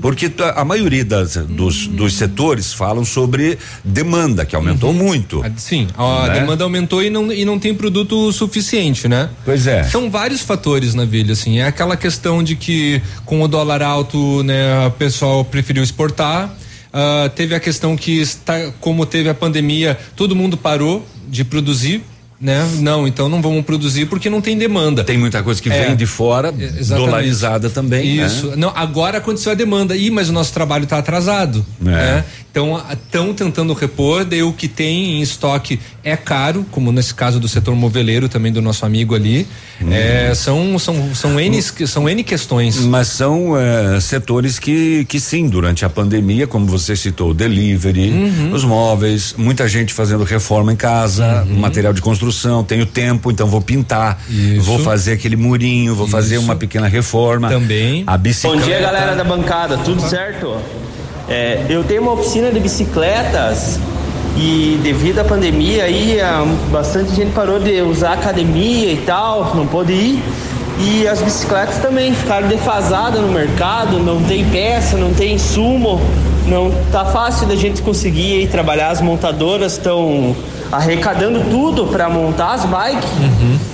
Porque 0.02 0.28
t- 0.30 0.44
a 0.44 0.66
maioria 0.66 1.06
das, 1.06 1.36
dos, 1.38 1.88
dos 1.88 2.14
setores 2.14 2.74
falam 2.74 3.06
sobre 3.06 3.58
demanda, 3.84 4.46
que 4.46 4.56
aumentou 4.56 4.92
muito. 4.92 5.42
Sim, 5.56 5.88
a 5.98 6.28
Né? 6.28 6.40
demanda 6.42 6.64
aumentou 6.66 7.02
e 7.02 7.10
não, 7.10 7.32
e 7.32 7.46
não 7.46 7.58
tem 7.58 7.74
produto 7.74 8.32
suficiente, 8.34 9.08
né? 9.08 9.30
Pois 9.46 9.66
é. 9.66 9.84
São 9.86 10.10
vários 10.12 10.42
fatores 10.42 10.94
na 10.94 11.06
vilha, 11.06 11.32
assim. 11.34 11.60
É 11.60 11.68
aquela 11.68 11.96
questão 11.96 12.44
de 12.44 12.56
que 12.56 13.02
com 13.26 13.42
o 13.42 13.48
dólar 13.48 13.82
alto, 13.82 14.44
né, 14.44 14.88
o 14.88 14.92
pessoal 14.92 15.46
preferiu 15.46 15.84
exportar. 15.84 16.54
Ah, 16.92 17.30
teve 17.34 17.56
a 17.56 17.60
questão 17.60 17.96
que 17.96 18.20
está, 18.20 18.72
como 18.80 19.06
teve 19.06 19.30
a 19.30 19.34
pandemia, 19.34 19.98
todo 20.16 20.36
mundo 20.36 20.58
parou 20.58 21.06
de 21.30 21.44
produzir. 21.44 22.02
Né? 22.40 22.70
Não, 22.80 23.08
então 23.08 23.28
não 23.28 23.42
vamos 23.42 23.66
produzir 23.66 24.06
porque 24.06 24.30
não 24.30 24.42
tem 24.42 24.56
demanda. 24.58 25.04
Tem 25.04 25.18
muita 25.18 25.42
coisa 25.42 25.60
que 25.62 25.70
vem 25.70 25.96
de 25.96 26.06
fora, 26.06 26.54
dolarizada 26.88 27.70
também, 27.70 28.18
né? 28.18 28.26
Isso. 28.28 28.54
Não, 28.56 28.72
agora 28.76 29.18
aconteceu 29.18 29.52
a 29.52 29.56
demanda. 29.56 29.96
Ih, 29.96 30.12
mas 30.12 30.30
o 30.30 30.34
nosso 30.34 30.54
trabalho 30.54 30.84
está 30.84 30.98
atrasado. 31.00 31.66
É. 31.82 31.86
Né? 31.86 32.26
Então, 32.52 32.82
estão 32.92 33.34
tentando 33.36 33.72
repor, 33.74 34.26
daí 34.26 34.42
o 34.42 34.52
que 34.52 34.68
tem 34.68 35.18
em 35.18 35.22
estoque 35.22 35.80
é 36.04 36.18
caro, 36.18 36.66
como 36.72 36.92
nesse 36.92 37.14
caso 37.14 37.40
do 37.40 37.48
setor 37.48 37.76
moveleiro 37.76 38.28
também 38.28 38.52
do 38.52 38.62
nosso 38.64 38.84
amigo 38.84 39.14
ali. 39.14 39.46
Hum. 39.80 39.92
É, 39.92 40.34
são, 40.34 40.80
são, 40.80 41.14
são, 41.14 41.40
N, 41.40 41.62
são 41.62 42.10
N 42.10 42.24
questões. 42.24 42.78
Mas 42.78 43.10
são 43.10 43.56
eh, 43.56 44.00
setores 44.00 44.58
que, 44.58 45.06
que 45.06 45.20
sim, 45.20 45.48
durante 45.48 45.86
a 45.86 45.90
pandemia, 45.90 46.48
como 46.48 46.66
você 46.66 46.96
citou, 46.96 47.32
delivery, 47.34 48.10
Uhum. 48.10 48.52
os 48.54 48.64
móveis, 48.64 49.36
muita 49.38 49.68
gente 49.68 49.94
fazendo 49.94 50.24
reforma 50.24 50.74
em 50.74 50.76
casa, 50.76 51.44
Uhum. 51.48 51.60
material 51.60 51.94
de 51.94 52.02
construção, 52.02 52.27
tenho 52.64 52.86
tempo, 52.86 53.32
então 53.32 53.48
vou 53.48 53.62
pintar, 53.62 54.20
vou 54.62 54.80
fazer 54.80 55.14
aquele 55.14 55.36
murinho, 55.36 55.96
vou 55.96 56.08
fazer 56.08 56.38
uma 56.38 56.56
pequena 56.56 56.88
reforma. 56.88 57.50
Também. 57.50 58.04
A 58.08 58.18
bicicleta. 58.18 58.58
Bom 58.58 58.66
dia, 58.66 58.80
galera 58.80 59.16
da 59.16 59.24
bancada, 59.24 59.78
tudo 59.78 60.02
certo? 60.02 60.58
É, 61.30 61.66
eu 61.70 61.84
tenho 61.84 62.02
uma 62.02 62.14
oficina 62.14 62.52
de 62.52 62.60
bicicletas 62.60 63.80
e 64.38 64.80
devido 64.84 65.20
à 65.20 65.24
pandemia 65.24 65.84
aí, 65.84 66.20
bastante 66.72 67.14
gente 67.16 67.32
parou 67.34 67.60
de 67.60 67.82
usar 67.82 68.12
a 68.12 68.14
academia 68.14 68.92
e 68.92 68.98
tal, 68.98 69.56
não 69.56 69.66
pôde 69.66 69.94
ir. 69.94 70.24
E 70.80 71.08
as 71.08 71.20
bicicletas 71.22 71.78
também 71.78 72.14
ficaram 72.14 72.48
defasadas 72.48 73.20
no 73.20 73.30
mercado, 73.30 74.00
não 74.00 74.22
tem 74.24 74.46
peça, 74.46 74.96
não 74.96 75.12
tem 75.12 75.34
insumo, 75.34 76.00
não 76.46 76.72
tá 76.92 77.04
fácil 77.04 77.48
da 77.48 77.56
gente 77.56 77.82
conseguir 77.82 78.38
aí 78.38 78.48
trabalhar, 78.48 78.90
as 78.90 79.02
montadoras 79.02 79.74
estão 79.74 80.36
arrecadando 80.72 81.42
tudo 81.50 81.88
para 81.88 82.10
montar 82.10 82.54
as 82.54 82.66
bikes 82.66 83.10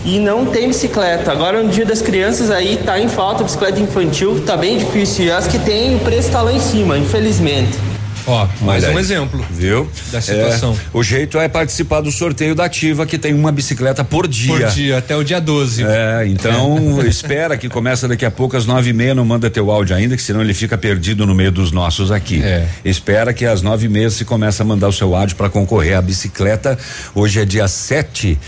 e 0.06 0.20
não 0.20 0.45
tem 0.45 0.68
bicicleta. 0.68 1.32
Agora 1.32 1.61
no 1.61 1.70
dia 1.70 1.86
das 1.86 2.02
crianças 2.02 2.52
aí 2.52 2.78
tá 2.78 2.99
em 2.99 3.07
falta 3.07 3.44
bicicleta 3.44 3.80
infantil, 3.80 4.44
tá 4.45 4.56
bem 4.57 4.78
difícil. 4.78 5.26
E 5.26 5.32
as 5.32 5.48
que 5.48 5.60
tem, 5.60 5.95
o 5.95 5.99
preço 5.99 6.32
tá 6.32 6.41
lá 6.41 6.53
em 6.53 6.60
cima, 6.60 6.98
infelizmente. 6.98 7.93
Ó, 8.26 8.48
mais 8.62 8.84
Olha 8.84 8.94
um 8.94 8.98
aí. 8.98 9.04
exemplo. 9.04 9.45
Viu? 9.52 9.90
Da 10.12 10.22
situação. 10.22 10.74
É, 10.74 10.98
o 10.98 11.04
jeito 11.04 11.38
é 11.38 11.48
participar 11.48 12.02
do 12.02 12.12
sorteio 12.12 12.56
da 12.56 12.66
Ativa, 12.66 13.06
que 13.06 13.18
tem 13.18 13.34
uma 13.34 13.52
bicicleta 13.52 14.04
por 14.04 14.28
dia. 14.28 14.58
Por 14.58 14.70
dia, 14.70 14.98
até 14.98 15.16
o 15.16 15.24
dia 15.24 15.41
12. 15.41 15.84
É, 15.84 16.26
então 16.28 17.04
espera 17.06 17.58
que 17.58 17.68
começa 17.68 18.08
daqui 18.08 18.26
a 18.26 18.32
pouco 18.32 18.56
às 18.56 18.66
nove 18.66 18.90
e 18.91 18.94
meia, 18.94 19.14
não 19.14 19.26
manda 19.26 19.50
teu 19.50 19.72
áudio 19.72 19.95
ainda, 19.95 20.16
que 20.16 20.22
senão 20.22 20.41
ele 20.41 20.54
fica 20.54 20.78
perdido 20.78 21.26
no 21.26 21.36
meio 21.36 21.52
dos 21.52 21.72
nossos 21.72 22.12
aqui. 22.12 22.41
É. 22.44 22.68
Espera 22.86 23.34
que 23.34 23.45
às 23.45 23.62
nove 23.62 23.86
e 23.88 23.90
meia 23.90 24.10
se 24.10 24.24
começa 24.24 24.64
a 24.64 24.66
mandar 24.66 24.88
o 24.88 24.94
seu 24.94 25.16
áudio 25.16 25.36
para 25.36 25.50
concorrer 25.50 25.98
à 25.98 26.02
bicicleta. 26.02 26.78
Hoje 27.14 27.41
é 27.41 27.45
dia 27.45 27.68
7, 27.68 28.40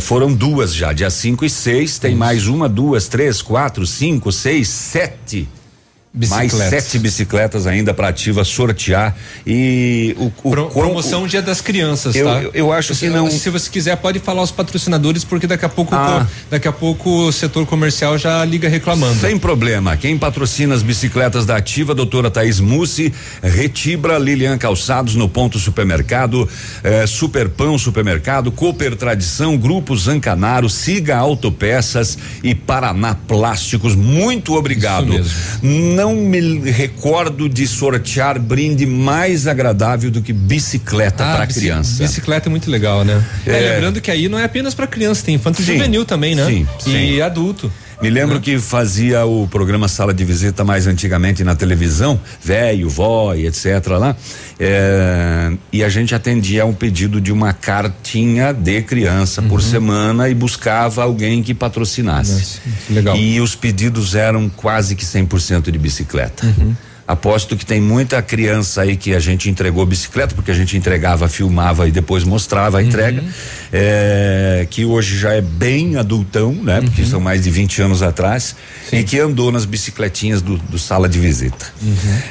foram 0.00 0.32
duas 0.32 0.74
já, 0.74 0.92
dia 0.92 1.10
5 1.10 1.44
e 1.44 1.50
6, 1.50 1.98
tem 1.98 2.14
mais 2.14 2.46
uma, 2.46 2.68
duas, 2.68 3.08
três, 3.08 3.42
quatro, 3.42 3.86
cinco, 3.86 4.32
seis, 4.32 4.68
sete. 4.68 5.48
Mais 6.30 6.50
sete 6.52 6.98
bicicletas 6.98 7.66
ainda 7.66 7.92
para 7.92 8.08
ativa 8.08 8.42
sortear 8.42 9.14
e 9.46 10.14
o, 10.18 10.32
o 10.44 10.50
Pro- 10.50 10.68
promoção 10.70 11.26
Dia 11.26 11.42
das 11.42 11.60
Crianças, 11.60 12.14
Eu- 12.16 12.26
tá? 12.26 12.42
eu- 12.42 12.50
eu 12.54 12.72
acho 12.72 12.94
Se- 12.94 13.06
que 13.06 13.12
não- 13.12 13.30
Se 13.30 13.50
você 13.50 13.68
quiser, 13.70 13.96
pode 13.96 14.18
falar 14.18 14.42
os 14.42 14.50
patrocinadores, 14.50 15.24
porque 15.24 15.46
daqui 15.46 15.64
a 15.64 15.68
pouco, 15.68 15.94
Ah. 15.94 16.26
daqui 16.50 16.66
a 16.66 16.72
pouco 16.72 17.26
o 17.26 17.32
setor 17.32 17.66
comercial 17.66 18.16
já 18.16 18.42
liga 18.44 18.68
reclamando. 18.68 19.20
Sem 19.20 19.36
problema. 19.38 19.96
Quem 19.96 20.16
patrocina 20.16 20.74
as 20.74 20.82
bicicletas 20.82 21.44
da 21.44 21.56
Ativa, 21.56 21.94
doutora 21.94 22.30
Thaís 22.30 22.60
Mussi, 22.60 23.12
Retibra, 23.42 24.18
Lilian 24.18 24.56
Calçados 24.56 25.14
no 25.16 25.28
Ponto 25.28 25.58
Supermercado, 25.58 26.48
eh, 26.82 27.06
Superpão 27.06 27.76
Supermercado, 27.78 28.50
Cooper 28.50 28.96
Tradição, 28.96 29.56
Grupo 29.58 29.96
Zancanaro, 29.96 30.68
Siga 30.70 31.16
Autopeças 31.16 32.16
e 32.42 32.54
Paraná 32.54 33.14
Plásticos. 33.14 33.94
Muito 33.94 34.54
obrigado. 34.54 35.12
Não 35.62 36.05
me 36.14 36.70
recordo 36.70 37.48
de 37.48 37.66
sortear 37.66 38.38
brinde 38.38 38.86
mais 38.86 39.46
agradável 39.46 40.10
do 40.10 40.20
que 40.22 40.32
bicicleta 40.32 41.24
Ah, 41.24 41.36
para 41.36 41.46
criança. 41.46 42.02
Bicicleta 42.02 42.48
é 42.48 42.50
muito 42.50 42.70
legal, 42.70 43.04
né? 43.04 43.22
É, 43.46 43.50
É. 43.50 43.72
lembrando 43.74 44.00
que 44.00 44.10
aí 44.10 44.28
não 44.28 44.38
é 44.38 44.44
apenas 44.44 44.74
para 44.74 44.86
criança, 44.86 45.24
tem 45.24 45.34
infanto 45.34 45.62
Sim. 45.62 45.74
juvenil 45.74 46.04
também, 46.04 46.34
né? 46.34 46.46
Sim, 46.46 46.66
sim. 46.78 47.14
E 47.14 47.22
adulto. 47.22 47.72
Me 48.02 48.10
lembro 48.10 48.40
que 48.40 48.58
fazia 48.58 49.24
o 49.24 49.48
programa 49.48 49.88
Sala 49.88 50.12
de 50.12 50.24
Visita 50.24 50.64
mais 50.64 50.86
antigamente 50.86 51.42
na 51.42 51.54
televisão, 51.54 52.20
velho, 52.42 52.88
vó 52.90 53.34
e 53.34 53.46
etc. 53.46 53.86
lá. 53.98 54.14
é, 54.60 55.52
e 55.72 55.82
a 55.82 55.88
gente 55.88 56.14
atendia 56.14 56.66
um 56.66 56.74
pedido 56.74 57.20
de 57.20 57.32
uma 57.32 57.52
cartinha 57.52 58.52
de 58.52 58.82
criança 58.82 59.40
por 59.42 59.62
semana 59.62 60.28
e 60.28 60.34
buscava 60.34 61.02
alguém 61.02 61.42
que 61.42 61.54
patrocinasse. 61.54 62.60
legal. 62.90 63.16
E 63.16 63.40
os 63.40 63.54
pedidos 63.54 64.14
eram 64.14 64.48
quase 64.48 64.94
que 64.94 65.04
100% 65.04 65.70
de 65.70 65.78
bicicleta. 65.78 66.46
Aposto 67.06 67.56
que 67.56 67.64
tem 67.64 67.80
muita 67.80 68.20
criança 68.20 68.82
aí 68.82 68.96
que 68.96 69.14
a 69.14 69.20
gente 69.20 69.48
entregou 69.48 69.86
bicicleta, 69.86 70.34
porque 70.34 70.50
a 70.50 70.54
gente 70.54 70.76
entregava, 70.76 71.28
filmava 71.28 71.86
e 71.86 71.92
depois 71.92 72.24
mostrava 72.24 72.78
a 72.78 72.82
entrega, 72.82 73.22
é, 73.72 74.66
que 74.68 74.84
hoje 74.84 75.16
já 75.16 75.32
é 75.32 75.40
bem 75.40 75.96
adultão, 75.96 76.52
né? 76.52 76.80
Porque 76.80 77.04
são 77.04 77.20
mais 77.20 77.44
de 77.44 77.50
20 77.50 77.82
anos 77.82 78.02
atrás, 78.02 78.56
e 78.92 79.04
que 79.04 79.20
andou 79.20 79.52
nas 79.52 79.64
bicicletinhas 79.64 80.42
do, 80.42 80.56
do 80.56 80.78
sala 80.78 81.08
de 81.08 81.18
visita. 81.20 81.66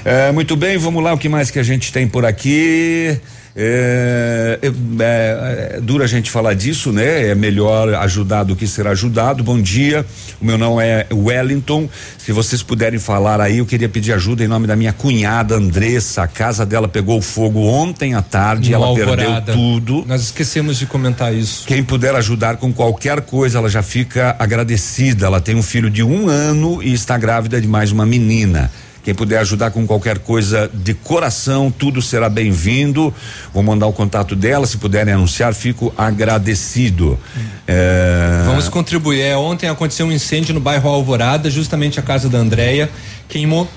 É, 0.04 0.32
muito 0.34 0.58
bem, 0.58 0.78
vamos 0.78 1.02
lá, 1.02 1.14
o 1.14 1.18
que 1.18 1.30
mais 1.30 1.50
que 1.50 1.60
a 1.60 1.64
gente 1.64 1.94
tem 1.94 2.06
por 2.06 2.26
aqui? 2.26 3.18
É, 3.58 4.60
é, 4.62 4.68
é, 4.68 5.76
é 5.78 5.82
duro 5.82 6.04
a 6.04 6.08
gente 6.08 6.30
falar 6.30 6.54
disso, 6.56 6.92
né? 6.92 7.30
É 7.30 7.36
melhor 7.36 7.94
ajudar 7.96 8.44
do 8.44 8.54
que 8.54 8.68
ser 8.68 8.86
ajudado. 8.86 9.46
Bom 9.46 9.62
dia, 9.62 10.06
o 10.42 10.46
meu 10.46 10.58
nome 10.58 10.84
é 10.84 11.08
Wellington. 11.14 11.88
Se 12.18 12.34
vocês 12.34 12.62
puderem 12.62 13.00
falar 13.00 13.40
aí, 13.40 13.60
eu 13.60 13.66
queria 13.66 13.88
pedir 13.88 14.12
ajuda 14.12 14.44
em 14.44 14.48
nome 14.48 14.68
da 14.68 14.76
minha 14.76 14.92
cunhada 14.92 15.56
Andressa. 15.56 16.24
A 16.24 16.28
casa 16.28 16.66
dela 16.66 16.90
pegou 16.90 17.22
fogo 17.22 17.62
ontem 17.62 18.14
à 18.14 18.22
tarde, 18.22 18.72
No 18.72 18.76
ela 18.76 18.88
Alvorada. 18.88 19.42
perdeu 19.46 19.56
tudo. 19.56 20.04
Nós 20.06 20.22
esquecemos 20.22 20.78
de 20.78 20.86
comentar 20.86 21.34
isso. 21.34 21.66
Quem 21.66 21.82
puder 21.82 22.14
ajudar 22.16 22.58
com 22.58 22.74
qualquer 22.74 23.22
coisa, 23.22 23.60
ela 23.60 23.70
já 23.70 23.82
fica 23.82 24.36
agradecida. 24.38 25.28
Ela 25.28 25.40
tem 25.40 25.56
um 25.56 25.64
filho 25.64 25.90
de 25.90 26.04
um 26.04 26.28
ano 26.28 26.84
e 26.84 26.92
está 26.92 27.18
grávida 27.18 27.62
de 27.62 27.68
mais 27.70 27.90
uma 27.90 28.06
menina. 28.06 28.70
Quem 29.06 29.14
puder 29.14 29.38
ajudar 29.38 29.70
com 29.70 29.86
qualquer 29.86 30.18
coisa 30.18 30.68
de 30.74 30.96
coração, 30.96 31.70
tudo 31.72 32.02
será 32.02 32.28
bem-vindo. 32.28 33.14
Vou 33.54 33.62
mandar 33.62 33.86
o 33.86 33.94
contato 33.94 34.36
dela, 34.36 34.66
se 34.66 34.78
puderem 34.78 35.14
anunciar, 35.14 35.54
fico 35.54 35.94
agradecido. 35.96 37.20
É, 37.68 38.42
Vamos 38.48 38.68
contribuir. 38.68 39.22
É, 39.22 39.38
ontem 39.38 39.70
aconteceu 39.70 40.08
um 40.08 40.12
incêndio 40.12 40.56
no 40.56 40.60
bairro 40.60 40.90
Alvorada, 40.90 41.52
justamente 41.52 42.00
a 42.00 42.02
casa 42.02 42.28
da 42.28 42.40
Andréia, 42.40 42.90
queimou 43.30 43.70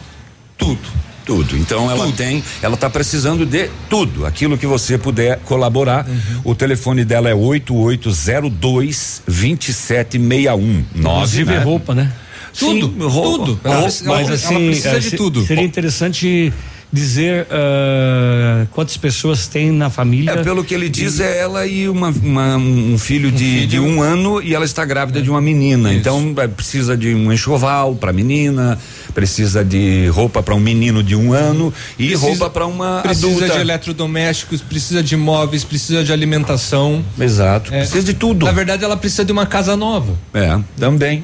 tudo. 0.57 0.81
Tudo. 1.27 1.59
Então 1.59 1.91
ela 1.91 2.11
tem, 2.13 2.43
ela 2.63 2.73
está 2.73 2.89
precisando 2.89 3.45
de 3.45 3.69
tudo, 3.91 4.25
aquilo 4.25 4.57
que 4.57 4.67
você 4.67 4.97
puder 4.97 5.41
colaborar. 5.41 6.07
O 6.43 6.55
telefone 6.55 7.05
dela 7.05 7.29
é 7.29 7.35
8802 7.35 9.25
2761. 9.27 10.85
Inclusive 10.95 11.51
né? 11.51 11.59
roupa, 11.59 11.95
né? 11.95 12.11
Tudo, 12.57 12.87
Sim, 12.87 12.95
roupa. 13.07 13.39
tudo. 13.45 13.61
Ela 13.65 13.75
Ela- 13.75 13.83
precisa- 13.85 14.09
mas 14.11 14.27
ela 14.27 14.35
assim, 14.35 14.66
precisa 14.69 14.89
eh, 14.97 14.99
de 14.99 15.11
se- 15.11 15.16
tudo. 15.16 15.47
Seria 15.47 15.65
interessante 15.65 16.53
dizer 16.91 17.47
ah, 17.51 18.66
quantas 18.70 18.97
pessoas 18.97 19.47
tem 19.47 19.70
na 19.70 19.91
família. 19.91 20.31
É, 20.33 20.43
pelo 20.43 20.65
que 20.65 20.75
ele 20.75 20.89
diz, 20.89 21.20
é 21.20 21.39
ela 21.39 21.66
e 21.66 21.89
uma, 21.89 22.09
uma- 22.09 22.57
um 22.57 22.97
filho 22.99 23.31
de, 23.31 23.66
de 23.66 23.79
um 23.79 24.01
ano 24.01 24.41
e 24.43 24.55
ela 24.55 24.65
está 24.65 24.85
grávida 24.85 25.20
de 25.20 25.29
uma 25.31 25.41
menina. 25.41 25.93
Então 25.93 26.33
é, 26.39 26.49
precisa 26.49 26.97
de 26.97 27.15
um 27.15 27.31
enxoval 27.33 27.95
para 27.95 28.11
menina, 28.12 28.79
precisa 29.15 29.62
de 29.65 30.09
roupa 30.09 30.43
para 30.43 30.55
um 30.55 30.61
menino 30.61 31.03
de 31.03 31.15
um 31.15 31.33
ano 31.35 31.73
e 31.99 32.09
Precisa- 32.09 32.27
roupa 32.27 32.49
para 32.51 32.66
uma 32.66 33.01
Precisa 33.03 33.27
adulta. 33.27 33.49
de 33.55 33.61
eletrodomésticos, 33.61 34.61
precisa 34.62 35.03
de 35.03 35.15
móveis, 35.16 35.65
precisa 35.65 36.03
de 36.03 36.12
alimentação. 36.12 37.05
Exato, 37.20 37.70
precisa 37.70 38.03
de 38.03 38.15
tudo. 38.15 38.47
Na 38.47 38.53
verdade, 38.53 38.83
ela 38.83 38.97
precisa 38.97 39.25
de 39.27 39.33
uma 39.33 39.45
casa 39.47 39.77
nova. 39.77 40.15
É, 40.33 40.59
também. 40.79 41.23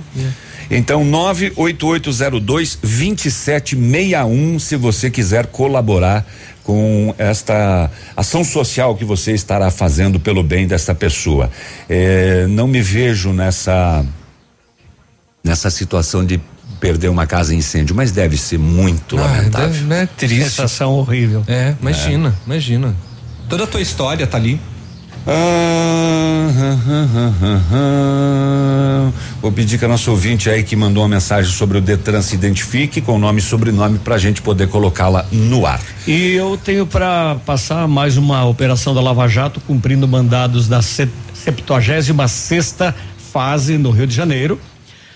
Então, 0.77 1.05
98802 1.05 2.79
2761, 2.83 4.59
se 4.59 4.77
você 4.77 5.11
quiser 5.11 5.47
colaborar 5.47 6.27
com 6.65 7.15
esta 7.19 7.91
ação 8.17 8.43
social 8.43 8.97
que 8.97 9.05
você 9.05 9.33
estará 9.33 9.71
fazendo 9.71 10.19
pelo 10.19 10.43
bem 10.43 10.67
desta 10.67 10.95
pessoa. 10.95 11.51
É, 11.89 12.47
não 12.49 12.67
me 12.67 12.81
vejo 12.81 13.33
nessa 13.33 14.05
nessa 15.45 15.69
situação 15.69 16.25
de 16.25 16.41
perder 16.81 17.09
uma 17.09 17.27
casa 17.27 17.55
em 17.55 17.59
incêndio, 17.59 17.95
mas 17.95 18.13
deve 18.13 18.39
ser 18.39 18.59
muito 18.59 19.17
lamentável. 19.17 19.69
deve, 19.69 19.85
né? 19.85 20.09
Triste. 20.17 20.45
Sensação 20.45 20.93
horrível. 20.93 21.45
É, 21.47 21.75
imagina, 21.81 22.35
imagina. 22.47 22.97
Toda 23.49 23.65
a 23.65 23.67
tua 23.67 23.83
história 23.83 24.27
tá 24.27 24.39
ali. 24.39 24.59
Ah, 25.27 26.51
ah, 26.53 27.63
ah. 27.73 29.13
Vou 29.41 29.53
pedir 29.53 29.79
que 29.79 29.85
a 29.85 29.89
nossa 29.89 30.11
ouvinte 30.11 30.49
aí 30.49 30.63
que 30.63 30.75
mandou 30.75 31.03
uma 31.03 31.09
mensagem 31.09 31.51
sobre 31.51 31.79
o 31.79 31.81
Detran 31.81 32.23
se 32.23 32.35
identifique 32.35 33.01
com 33.01 33.19
nome 33.19 33.41
e 33.41 33.43
sobrenome 33.43 33.99
para 33.99 34.15
a 34.15 34.19
gente 34.19 34.41
poder 34.41 34.69
colocá-la 34.69 35.27
no 35.31 35.67
ar. 35.67 35.81
E 36.07 36.33
eu 36.33 36.57
tenho 36.57 36.87
para 36.87 37.37
passar 37.47 37.87
mais 37.89 38.17
uma 38.17 38.45
operação 38.45 38.95
da 38.95 39.01
Lava 39.01 39.29
Jato 39.29 39.61
cumprindo 39.61 40.09
mandados 40.09 40.69
da 40.69 40.81
76 40.83 42.31
sexta 42.31 42.95
fase 43.33 43.77
no 43.77 43.91
Rio 43.91 44.07
de 44.07 44.15
Janeiro. 44.15 44.61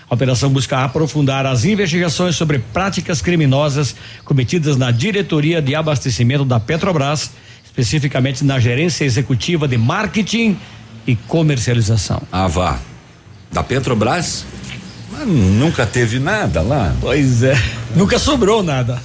A 0.09 0.15
operação 0.15 0.49
busca 0.49 0.83
aprofundar 0.83 1.45
as 1.45 1.65
investigações 1.65 2.35
sobre 2.35 2.57
práticas 2.57 3.21
criminosas 3.21 3.95
cometidas 4.25 4.75
na 4.75 4.89
diretoria 4.89 5.61
de 5.61 5.75
abastecimento 5.75 6.43
da 6.43 6.59
Petrobras, 6.59 7.31
especificamente 7.69 8.43
na 8.43 8.59
gerência 8.59 9.05
executiva 9.05 9.67
de 9.67 9.77
marketing 9.77 10.57
e 11.07 11.15
comercialização. 11.15 12.21
Ah, 12.31 12.47
vá. 12.47 12.79
Da 13.51 13.63
Petrobras? 13.63 14.45
Mas 15.11 15.27
nunca 15.27 15.85
teve 15.85 16.19
nada 16.19 16.61
lá. 16.61 16.95
Pois 16.99 17.43
é, 17.43 17.55
nunca 17.95 18.19
sobrou 18.19 18.61
nada. 18.61 19.01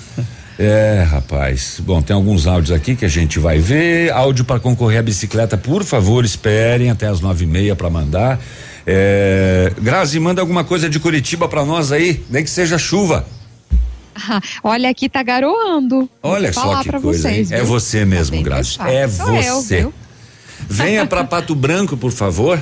É, 0.58 1.04
rapaz. 1.08 1.80
Bom, 1.80 2.00
tem 2.00 2.14
alguns 2.14 2.46
áudios 2.46 2.70
aqui 2.70 2.94
que 2.94 3.04
a 3.04 3.08
gente 3.08 3.38
vai 3.38 3.58
ver. 3.58 4.12
Áudio 4.12 4.44
para 4.44 4.60
concorrer 4.60 5.00
à 5.00 5.02
bicicleta, 5.02 5.56
por 5.56 5.82
favor, 5.82 6.24
esperem 6.24 6.90
até 6.90 7.06
as 7.06 7.20
nove 7.20 7.44
e 7.44 7.46
meia 7.46 7.74
para 7.74 7.90
mandar. 7.90 8.38
É, 8.86 9.72
Grazi, 9.80 10.20
manda 10.20 10.40
alguma 10.40 10.62
coisa 10.62 10.88
de 10.88 11.00
Curitiba 11.00 11.48
para 11.48 11.64
nós 11.64 11.90
aí, 11.90 12.22
nem 12.30 12.44
que 12.44 12.50
seja 12.50 12.78
chuva. 12.78 13.26
Olha, 14.62 14.88
aqui 14.88 15.08
tá 15.08 15.22
garoando. 15.22 16.08
Olha 16.22 16.52
Vou 16.52 16.62
só 16.62 16.82
que 16.82 16.92
coisa, 17.00 17.28
vocês? 17.28 17.50
É 17.52 17.62
você 17.62 18.04
mesmo, 18.04 18.36
bem 18.36 18.42
Grazi. 18.42 18.78
É 18.80 19.08
Sou 19.08 19.34
eu, 19.34 19.60
você. 19.60 19.80
viu? 19.82 19.94
Venha 20.68 21.06
para 21.06 21.22
Pato 21.24 21.54
Branco, 21.54 21.96
por 21.96 22.12
favor. 22.12 22.60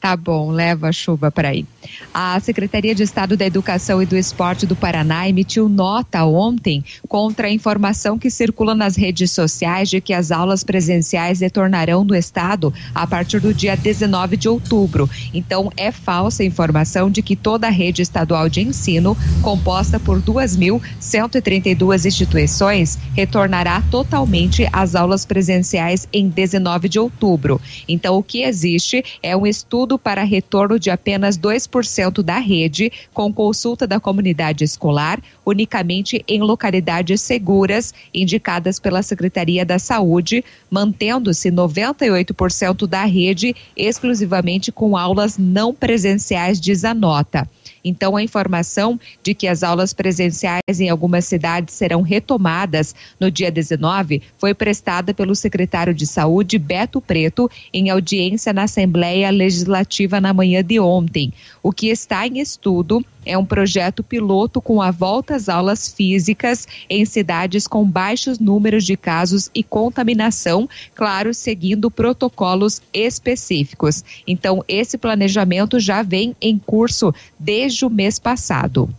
Tá 0.00 0.16
bom, 0.16 0.50
leva 0.50 0.88
a 0.88 0.92
chuva 0.92 1.30
para 1.30 1.50
aí. 1.50 1.64
A 2.12 2.38
Secretaria 2.40 2.94
de 2.94 3.02
Estado 3.02 3.36
da 3.36 3.46
Educação 3.46 4.02
e 4.02 4.06
do 4.06 4.16
Esporte 4.16 4.66
do 4.66 4.74
Paraná 4.74 5.28
emitiu 5.28 5.68
nota 5.68 6.24
ontem 6.24 6.84
contra 7.08 7.46
a 7.46 7.50
informação 7.50 8.18
que 8.18 8.28
circula 8.30 8.74
nas 8.74 8.96
redes 8.96 9.30
sociais 9.30 9.88
de 9.88 10.00
que 10.00 10.12
as 10.12 10.32
aulas 10.32 10.64
presenciais 10.64 11.40
retornarão 11.40 12.02
no 12.04 12.16
estado 12.16 12.74
a 12.94 13.06
partir 13.06 13.40
do 13.40 13.54
dia 13.54 13.76
19 13.76 14.36
de 14.36 14.48
outubro. 14.48 15.08
Então, 15.32 15.70
é 15.76 15.92
falsa 15.92 16.42
a 16.42 16.46
informação 16.46 17.08
de 17.10 17.22
que 17.22 17.36
toda 17.36 17.68
a 17.68 17.70
rede 17.70 18.02
estadual 18.02 18.48
de 18.48 18.60
ensino, 18.60 19.16
composta 19.40 20.00
por 20.00 20.20
2.132 20.20 22.06
instituições, 22.06 22.98
retornará 23.14 23.80
totalmente 23.90 24.68
às 24.72 24.94
aulas 24.94 25.24
presenciais 25.24 26.08
em 26.12 26.28
19 26.28 26.88
de 26.88 26.98
outubro. 26.98 27.60
Então, 27.88 28.16
o 28.16 28.22
que 28.22 28.42
existe 28.42 29.04
é 29.22 29.36
um 29.36 29.46
estudo 29.46 29.61
para 29.98 30.22
retorno 30.22 30.78
de 30.78 30.90
apenas 30.90 31.38
2% 31.38 32.22
da 32.22 32.38
rede, 32.38 32.92
com 33.12 33.32
consulta 33.32 33.86
da 33.86 33.98
comunidade 33.98 34.64
escolar, 34.64 35.20
unicamente 35.44 36.24
em 36.28 36.40
localidades 36.40 37.20
seguras 37.20 37.92
indicadas 38.12 38.78
pela 38.78 39.02
Secretaria 39.02 39.64
da 39.64 39.78
Saúde, 39.78 40.44
mantendo-se 40.70 41.50
98% 41.50 42.86
da 42.86 43.04
rede 43.04 43.54
exclusivamente 43.76 44.70
com 44.70 44.96
aulas 44.96 45.38
não 45.38 45.74
presenciais, 45.74 46.60
diz 46.60 46.84
a 46.84 46.94
nota. 46.94 47.48
Então, 47.84 48.16
a 48.16 48.22
informação 48.22 48.98
de 49.22 49.34
que 49.34 49.48
as 49.48 49.62
aulas 49.62 49.92
presenciais 49.92 50.80
em 50.80 50.88
algumas 50.88 51.24
cidades 51.24 51.74
serão 51.74 52.02
retomadas 52.02 52.94
no 53.18 53.30
dia 53.30 53.50
19 53.50 54.22
foi 54.38 54.54
prestada 54.54 55.12
pelo 55.12 55.34
secretário 55.34 55.94
de 55.94 56.06
Saúde, 56.06 56.58
Beto 56.58 57.00
Preto, 57.00 57.50
em 57.72 57.90
audiência 57.90 58.52
na 58.52 58.64
Assembleia 58.64 59.30
Legislativa 59.30 60.20
na 60.20 60.32
manhã 60.32 60.62
de 60.62 60.78
ontem. 60.78 61.32
O 61.62 61.70
que 61.70 61.88
está 61.88 62.26
em 62.26 62.40
estudo 62.40 63.04
é 63.24 63.38
um 63.38 63.44
projeto 63.44 64.02
piloto 64.02 64.60
com 64.60 64.82
a 64.82 64.90
volta 64.90 65.36
às 65.36 65.48
aulas 65.48 65.88
físicas 65.88 66.66
em 66.90 67.04
cidades 67.04 67.68
com 67.68 67.84
baixos 67.84 68.40
números 68.40 68.84
de 68.84 68.96
casos 68.96 69.48
e 69.54 69.62
contaminação, 69.62 70.68
claro, 70.92 71.32
seguindo 71.32 71.90
protocolos 71.90 72.82
específicos. 72.92 74.04
Então, 74.26 74.64
esse 74.66 74.98
planejamento 74.98 75.78
já 75.78 76.02
vem 76.02 76.34
em 76.40 76.58
curso 76.58 77.14
desde 77.38 77.84
o 77.84 77.90
mês 77.90 78.18
passado. 78.18 78.92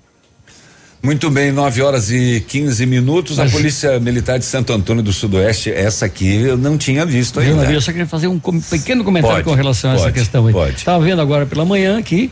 Muito 1.04 1.30
bem, 1.30 1.52
9 1.52 1.82
horas 1.82 2.10
e 2.10 2.40
15 2.48 2.86
minutos. 2.86 3.38
A 3.38 3.46
Polícia 3.50 4.00
Militar 4.00 4.40
de 4.40 4.46
Santo 4.46 4.72
Antônio 4.72 5.04
do 5.04 5.12
Sudoeste, 5.12 5.70
essa 5.70 6.06
aqui 6.06 6.34
eu 6.34 6.56
não 6.56 6.78
tinha 6.78 7.06
visto 7.06 7.42
Eu, 7.42 7.60
ainda. 7.60 7.70
eu 7.74 7.82
só 7.82 7.92
queria 7.92 8.08
fazer 8.08 8.28
um 8.28 8.40
pequeno 8.40 9.04
comentário 9.04 9.44
Pode, 9.44 9.50
com 9.50 9.54
relação 9.54 9.92
a 9.92 9.96
essa 9.96 10.04
pode, 10.06 10.18
questão 10.18 10.48
aí. 10.48 10.54
pode. 10.54 10.78
Estava 10.78 11.04
vendo 11.04 11.22
agora 11.22 11.46
pela 11.46 11.66
manhã 11.66 12.02
que 12.02 12.32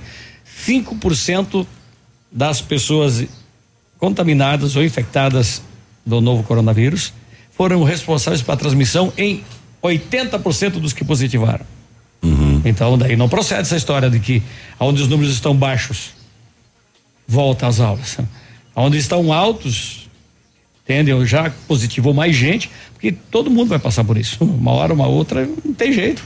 5% 0.66 1.68
das 2.32 2.62
pessoas 2.62 3.26
contaminadas 4.00 4.78
ou 4.78 4.84
infectadas 4.86 5.62
do 6.06 6.22
novo 6.22 6.42
coronavírus 6.44 7.12
foram 7.52 7.84
responsáveis 7.84 8.42
pela 8.42 8.56
transmissão 8.56 9.12
em 9.18 9.44
80% 9.84 10.80
dos 10.80 10.94
que 10.94 11.04
positivaram. 11.04 11.66
Uhum. 12.24 12.62
Então, 12.64 12.98
daí 12.98 13.18
não 13.18 13.28
procede 13.28 13.62
essa 13.64 13.76
história 13.76 14.10
de 14.10 14.20
que 14.22 14.42
onde 14.80 15.02
os 15.02 15.10
números 15.10 15.34
estão 15.34 15.54
baixos, 15.54 16.12
volta 17.28 17.68
às 17.68 17.82
aulas. 17.82 18.18
Onde 18.76 18.98
estão 18.98 19.34
altos, 19.34 20.10
entendeu? 20.84 21.26
Já 21.26 21.52
positivou 21.68 22.14
mais 22.14 22.36
gente, 22.36 22.70
porque 22.94 23.12
todo 23.12 23.50
mundo 23.50 23.70
vai 23.70 23.80
passar 23.80 24.04
por 24.04 24.18
isso. 24.18 24.44
Uma 24.44 24.72
hora, 24.72 24.94
uma 24.94 25.08
outra, 25.08 25.48
não 25.64 25.74
tem 25.74 25.92
jeito. 25.92 26.24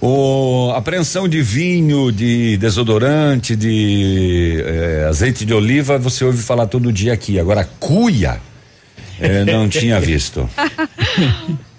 O 0.00 0.72
apreensão 0.74 1.28
de 1.28 1.40
vinho, 1.40 2.10
de 2.10 2.56
desodorante, 2.56 3.54
de 3.54 4.60
eh, 4.66 5.06
azeite 5.08 5.44
de 5.44 5.54
oliva, 5.54 5.96
você 5.96 6.24
ouve 6.24 6.42
falar 6.42 6.66
todo 6.66 6.92
dia 6.92 7.12
aqui. 7.12 7.38
Agora, 7.38 7.68
cuia, 7.78 8.40
eh, 9.20 9.44
não 9.44 9.68
tinha 9.68 10.00
visto. 10.00 10.48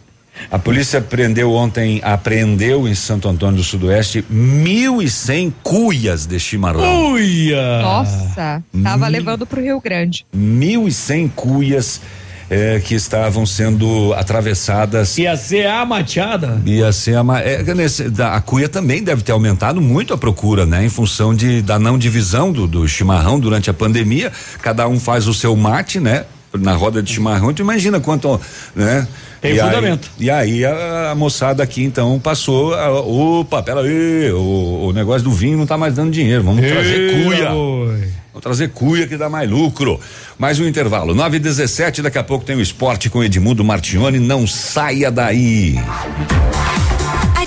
A 0.51 0.59
polícia 0.59 1.01
prendeu 1.01 1.51
ontem, 1.51 1.99
apreendeu 2.03 2.87
em 2.87 2.93
Santo 2.95 3.27
Antônio 3.27 3.57
do 3.57 3.63
Sudoeste 3.63 4.23
1.100 4.31 5.51
cuias 5.63 6.25
de 6.25 6.39
chimarrão. 6.39 6.81
Cuia! 7.11 7.81
Nossa, 7.81 8.63
tava 8.83 9.05
Hum. 9.05 9.09
levando 9.09 9.45
para 9.45 9.59
o 9.59 9.63
Rio 9.63 9.81
Grande. 9.81 10.25
1.100 10.35 11.29
cuias 11.35 12.01
eh, 12.49 12.79
que 12.85 12.93
estavam 12.93 13.45
sendo 13.45 14.13
atravessadas. 14.13 15.17
Ia 15.17 15.35
ser 15.35 15.65
a 15.65 15.83
machada. 15.85 16.61
Ia 16.65 16.91
ser 16.91 17.15
a, 17.17 17.23
é, 17.41 17.63
nesse- 17.73 18.09
da- 18.09 18.35
a 18.35 18.41
cuia 18.41 18.69
também 18.69 19.01
deve 19.01 19.23
ter 19.23 19.31
aumentado 19.31 19.81
muito 19.81 20.13
a 20.13 20.17
procura, 20.17 20.65
né? 20.65 20.85
Em 20.85 20.89
função 20.89 21.33
de, 21.33 21.61
da 21.63 21.79
não 21.79 21.97
divisão 21.97 22.51
do, 22.51 22.67
do 22.67 22.87
chimarrão 22.87 23.39
durante 23.39 23.69
a 23.69 23.73
pandemia. 23.73 24.31
Cada 24.61 24.87
um 24.87 24.99
faz 24.99 25.25
o 25.27 25.33
seu 25.33 25.55
mate, 25.55 25.99
né? 25.99 26.25
Na 26.59 26.73
roda 26.73 27.01
de 27.01 27.11
chimarrão, 27.11 27.51
tu 27.53 27.61
imagina 27.61 27.99
quanto, 27.99 28.39
né? 28.75 29.07
Tem 29.41 29.55
E 29.55 29.59
aí- 29.59 29.65
fundamento. 29.67 30.09
e 30.19 30.29
aí 30.29 30.63
a, 30.63 31.11
a 31.11 31.15
moçada 31.15 31.63
aqui 31.63 31.83
então 31.83 32.19
passou, 32.19 32.73
a, 32.75 32.91
opa, 33.01 33.61
pera 33.63 33.81
aí, 33.81 34.31
o, 34.31 34.85
o 34.89 34.93
negócio 34.93 35.23
do 35.23 35.31
vinho 35.31 35.57
não 35.57 35.65
tá 35.65 35.77
mais 35.77 35.95
dando 35.95 36.11
dinheiro, 36.11 36.43
vamos 36.43 36.61
trazer 36.65 36.99
Ei, 36.99 37.23
cuia. 37.23 37.49
boi. 37.49 38.07
Vamos 38.33 38.41
trazer 38.43 38.69
cuia 38.69 39.05
que 39.07 39.15
dá 39.17 39.29
mais 39.29 39.49
lucro. 39.49 39.99
Mais 40.39 40.59
um 40.59 40.67
intervalo. 40.67 41.13
9 41.13 41.37
e 41.37 41.39
17 41.39 42.01
daqui 42.01 42.17
a 42.17 42.23
pouco 42.23 42.43
tem 42.43 42.55
o 42.55 42.61
esporte 42.61 43.07
com 43.09 43.23
Edmundo 43.23 43.63
Martione. 43.63 44.17
Não 44.17 44.47
saia 44.47 45.11
daí. 45.11 45.75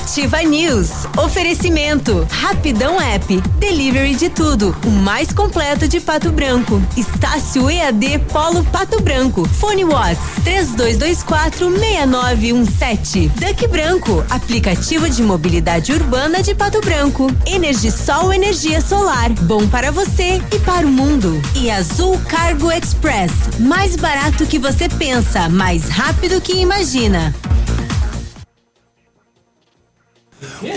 Ativa 0.06 0.40
News. 0.44 0.90
Oferecimento. 1.18 2.24
Rapidão 2.30 3.00
App. 3.00 3.40
Delivery 3.58 4.14
de 4.14 4.30
tudo. 4.30 4.72
O 4.86 4.90
mais 4.90 5.32
completo 5.32 5.88
de 5.88 5.98
Pato 5.98 6.30
Branco. 6.30 6.80
Estácio 6.96 7.68
EAD 7.68 8.20
Polo 8.32 8.62
Pato 8.66 9.02
Branco. 9.02 9.44
Fone 9.48 9.84
Watts. 9.84 10.44
32246917. 10.44 13.30
Duck 13.30 13.66
Branco. 13.66 14.24
Aplicativo 14.30 15.10
de 15.10 15.24
mobilidade 15.24 15.92
urbana 15.92 16.40
de 16.40 16.54
Pato 16.54 16.80
Branco. 16.80 17.26
Energisol 17.44 18.32
energia 18.32 18.80
solar. 18.80 19.30
Bom 19.30 19.66
para 19.66 19.90
você 19.90 20.40
e 20.54 20.58
para 20.60 20.86
o 20.86 20.90
mundo. 20.90 21.42
E 21.56 21.68
Azul 21.68 22.16
Cargo 22.28 22.70
Express. 22.70 23.32
Mais 23.58 23.96
barato 23.96 24.46
que 24.46 24.60
você 24.60 24.88
pensa. 24.88 25.48
Mais 25.48 25.88
rápido 25.88 26.40
que 26.40 26.52
imagina. 26.52 27.34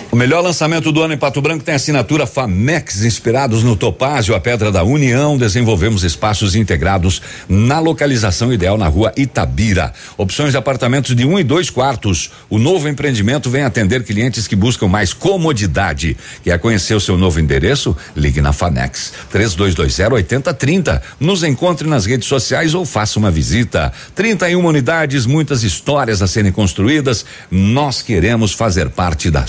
O 0.09 0.15
melhor 0.15 0.41
lançamento 0.41 0.89
do 0.89 1.01
ano 1.01 1.13
em 1.13 1.17
Pato 1.17 1.41
Branco 1.41 1.63
tem 1.63 1.75
assinatura 1.75 2.25
Famex, 2.25 3.03
inspirados 3.03 3.61
no 3.61 3.75
Topázio, 3.75 4.33
a 4.33 4.39
Pedra 4.39 4.71
da 4.71 4.83
União. 4.83 5.37
Desenvolvemos 5.37 6.03
espaços 6.03 6.55
integrados 6.55 7.21
na 7.47 7.77
localização 7.79 8.53
ideal 8.53 8.77
na 8.77 8.87
rua 8.87 9.11
Itabira. 9.17 9.93
Opções 10.17 10.51
de 10.51 10.57
apartamentos 10.57 11.13
de 11.13 11.25
um 11.25 11.37
e 11.37 11.43
dois 11.43 11.69
quartos. 11.69 12.31
O 12.49 12.57
novo 12.57 12.87
empreendimento 12.87 13.49
vem 13.49 13.63
atender 13.63 14.03
clientes 14.05 14.47
que 14.47 14.55
buscam 14.55 14.87
mais 14.87 15.11
comodidade. 15.11 16.15
Quer 16.41 16.57
conhecer 16.59 16.93
o 16.93 17.01
seu 17.01 17.17
novo 17.17 17.39
endereço? 17.39 17.95
Ligue 18.15 18.41
na 18.41 18.53
Famex 18.53 19.11
3220 19.29 20.13
8030. 20.13 21.01
Nos 21.19 21.43
encontre 21.43 21.87
nas 21.87 22.05
redes 22.05 22.29
sociais 22.29 22.73
ou 22.73 22.85
faça 22.85 23.19
uma 23.19 23.29
visita. 23.29 23.91
31 24.15 24.65
unidades, 24.65 25.25
muitas 25.25 25.63
histórias 25.63 26.21
a 26.21 26.27
serem 26.27 26.51
construídas. 26.51 27.25
Nós 27.51 28.01
queremos 28.01 28.53
fazer 28.53 28.89
parte 28.89 29.29
da 29.29 29.48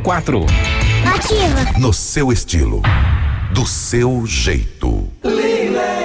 7204. 0.00 0.46
No 1.78 1.92
seu 1.92 2.32
estilo. 2.32 2.80
Do 3.52 3.66
seu 3.66 4.26
jeito. 4.26 5.12
No 5.22 6.01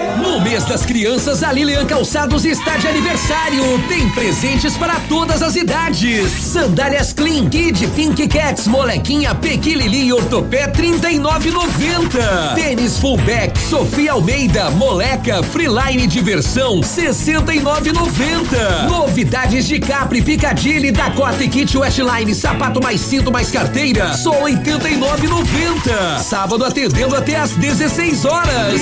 das 0.68 0.86
Crianças, 0.86 1.44
a 1.44 1.52
Lilian 1.52 1.86
Calçados 1.86 2.44
está 2.44 2.76
de 2.78 2.88
aniversário. 2.88 3.64
Tem 3.88 4.10
presentes 4.10 4.76
para 4.76 4.96
todas 5.08 5.42
as 5.42 5.56
idades. 5.56 6.30
Sandálias 6.32 7.14
Clean, 7.14 7.50
Kid, 7.50 7.88
Pink 7.96 8.28
Cats, 8.28 8.68
Molequinha, 8.68 9.34
Pequilili 9.34 10.08
e 10.08 10.14
Ortopé 10.14 10.68
39,90. 10.68 12.56
Tênis 12.56 12.98
Fullback, 12.98 13.58
Sofia 13.58 14.12
Almeida, 14.12 14.70
Moleca, 14.72 15.42
Freeline 15.42 16.06
Diversão 16.06 16.82
69,90. 16.82 18.90
Novidades 18.90 19.68
de 19.68 19.80
Capri, 19.80 20.22
Picadilly, 20.22 20.92
Dakota 20.92 21.44
e 21.44 21.48
Kit 21.48 21.78
Westline, 21.78 22.36
sapato 22.36 22.84
mais 22.84 23.00
cinto 23.00 23.32
mais 23.32 23.50
carteira, 23.50 24.14
só 24.14 24.44
89,90. 24.44 26.20
Sábado 26.20 26.66
atendendo 26.66 27.16
até 27.16 27.38
às 27.38 27.52
16 27.52 28.26
horas. 28.26 28.82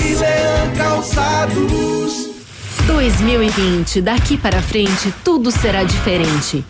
Calçados. 0.76 1.75
2020, 3.26 4.02
daqui 4.02 4.38
para 4.38 4.62
frente, 4.62 5.12
tudo 5.24 5.50
será 5.52 5.84
diferente. 5.84 6.64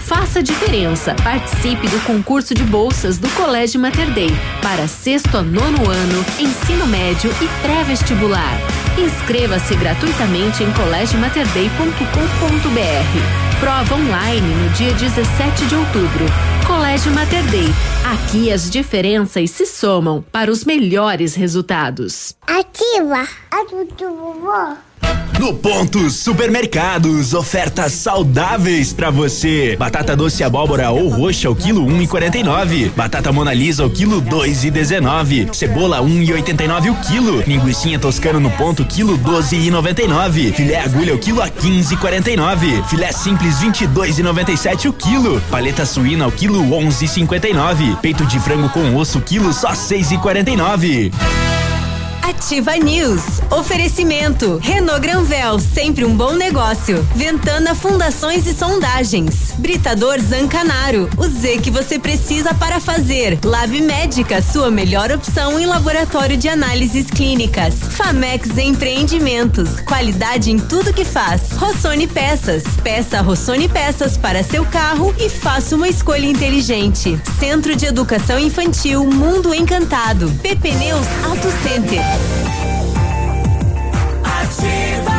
Faça 0.00 0.42
diferença. 0.42 1.14
Participe 1.22 1.88
do 1.88 1.98
concurso 2.04 2.54
de 2.54 2.64
bolsas 2.64 3.16
do 3.18 3.28
Colégio 3.30 3.80
Mater 3.80 4.12
Dei 4.12 4.30
para 4.60 4.86
sexto 4.86 5.38
a 5.38 5.42
nono 5.42 5.88
ano, 5.88 6.22
ensino 6.38 6.86
médio 6.86 7.30
e 7.40 7.48
pré-vestibular. 7.62 8.58
Inscreva-se 8.98 9.74
gratuitamente 9.76 10.62
em 10.62 10.70
colégiomaterdei.com.br. 10.72 13.51
Prova 13.62 13.94
online 13.94 14.56
no 14.56 14.70
dia 14.70 14.92
17 14.92 15.66
de 15.66 15.76
outubro. 15.76 16.26
Colégio 16.66 17.12
Mater 17.12 17.48
Dei. 17.48 17.68
Aqui 18.12 18.50
as 18.50 18.68
diferenças 18.68 19.52
se 19.52 19.66
somam 19.66 20.20
para 20.32 20.50
os 20.50 20.64
melhores 20.64 21.36
resultados. 21.36 22.34
Ativa. 22.44 23.24
Ativa, 23.52 24.10
vovó. 24.10 24.76
No 25.38 25.54
Ponto 25.54 26.08
Supermercados, 26.08 27.34
ofertas 27.34 27.92
saudáveis 27.94 28.92
pra 28.92 29.10
você. 29.10 29.74
Batata 29.76 30.14
doce 30.14 30.44
abóbora 30.44 30.90
ou 30.90 31.08
roxa 31.08 31.50
o 31.50 31.54
quilo 31.56 31.84
um 31.84 32.00
e 32.00 32.06
quarenta 32.06 32.38
e 32.38 32.44
nove. 32.44 32.92
Batata 32.96 33.32
Mona 33.32 33.52
Lisa 33.52 33.84
o 33.84 33.90
quilo 33.90 34.20
dois 34.20 34.62
e 34.62 34.70
dezenove. 34.70 35.48
Cebola 35.52 36.00
um 36.00 36.22
e 36.22 36.32
oitenta 36.32 36.62
e 36.62 36.68
nove 36.68 36.90
o 36.90 36.94
quilo. 36.94 37.42
Linguiça 37.44 37.98
toscana 37.98 38.38
no 38.38 38.50
ponto 38.52 38.84
quilo 38.84 39.16
doze 39.16 39.56
e 39.56 39.70
noventa 39.70 40.02
e 40.02 40.06
nove. 40.06 40.52
Filé 40.52 40.80
agulha 40.80 41.14
o 41.14 41.18
quilo 41.18 41.42
a 41.42 41.48
quinze 41.48 41.94
e 41.94 41.96
quarenta 41.96 42.30
e 42.30 42.36
nove. 42.36 42.82
Filé 42.88 43.10
simples 43.10 43.58
vinte 43.58 43.82
e 43.82 43.86
dois 43.88 44.18
e 44.20 44.22
noventa 44.22 44.52
e 44.52 44.56
sete 44.56 44.86
o 44.86 44.92
quilo. 44.92 45.42
Paleta 45.50 45.84
suína 45.84 46.28
o 46.28 46.32
quilo 46.32 46.72
onze 46.72 47.06
e 47.06 47.08
cinquenta 47.08 47.48
e 47.48 47.52
nove. 47.52 47.96
Peito 48.00 48.24
de 48.26 48.38
frango 48.38 48.68
com 48.68 48.94
osso 48.94 49.20
quilo 49.20 49.52
só 49.52 49.74
seis 49.74 50.12
e 50.12 50.18
quarenta 50.18 50.50
e 50.50 50.56
nove. 50.56 51.10
Ativa 52.22 52.76
News. 52.76 53.22
Oferecimento. 53.50 54.58
Renault 54.62 55.00
Granvel, 55.00 55.58
sempre 55.58 56.04
um 56.04 56.16
bom 56.16 56.34
negócio. 56.34 57.06
Ventana 57.16 57.74
Fundações 57.74 58.46
e 58.46 58.54
Sondagens. 58.54 59.52
Britador 59.58 60.20
Zancanaro. 60.20 61.10
O 61.16 61.26
Z 61.26 61.58
que 61.58 61.70
você 61.70 61.98
precisa 61.98 62.54
para 62.54 62.78
fazer. 62.78 63.38
Lab 63.44 63.80
Médica, 63.80 64.40
sua 64.40 64.70
melhor 64.70 65.10
opção 65.10 65.58
em 65.58 65.66
laboratório 65.66 66.36
de 66.36 66.48
análises 66.48 67.10
clínicas. 67.10 67.74
Famex 67.74 68.56
Empreendimentos. 68.56 69.80
Qualidade 69.80 70.50
em 70.52 70.58
tudo 70.58 70.94
que 70.94 71.04
faz. 71.04 71.52
Rossoni 71.52 72.06
Peças. 72.06 72.62
Peça 72.84 73.20
Rossoni 73.20 73.68
Peças 73.68 74.16
para 74.16 74.44
seu 74.44 74.64
carro 74.64 75.12
e 75.18 75.28
faça 75.28 75.74
uma 75.74 75.88
escolha 75.88 76.26
inteligente. 76.26 77.20
Centro 77.40 77.74
de 77.74 77.86
Educação 77.86 78.38
Infantil 78.38 79.04
Mundo 79.04 79.52
Encantado. 79.52 80.30
PP 80.42 80.72
Neus 80.72 81.06
Auto 81.24 81.48
Center. 81.62 82.11
Ativa. 84.24 85.11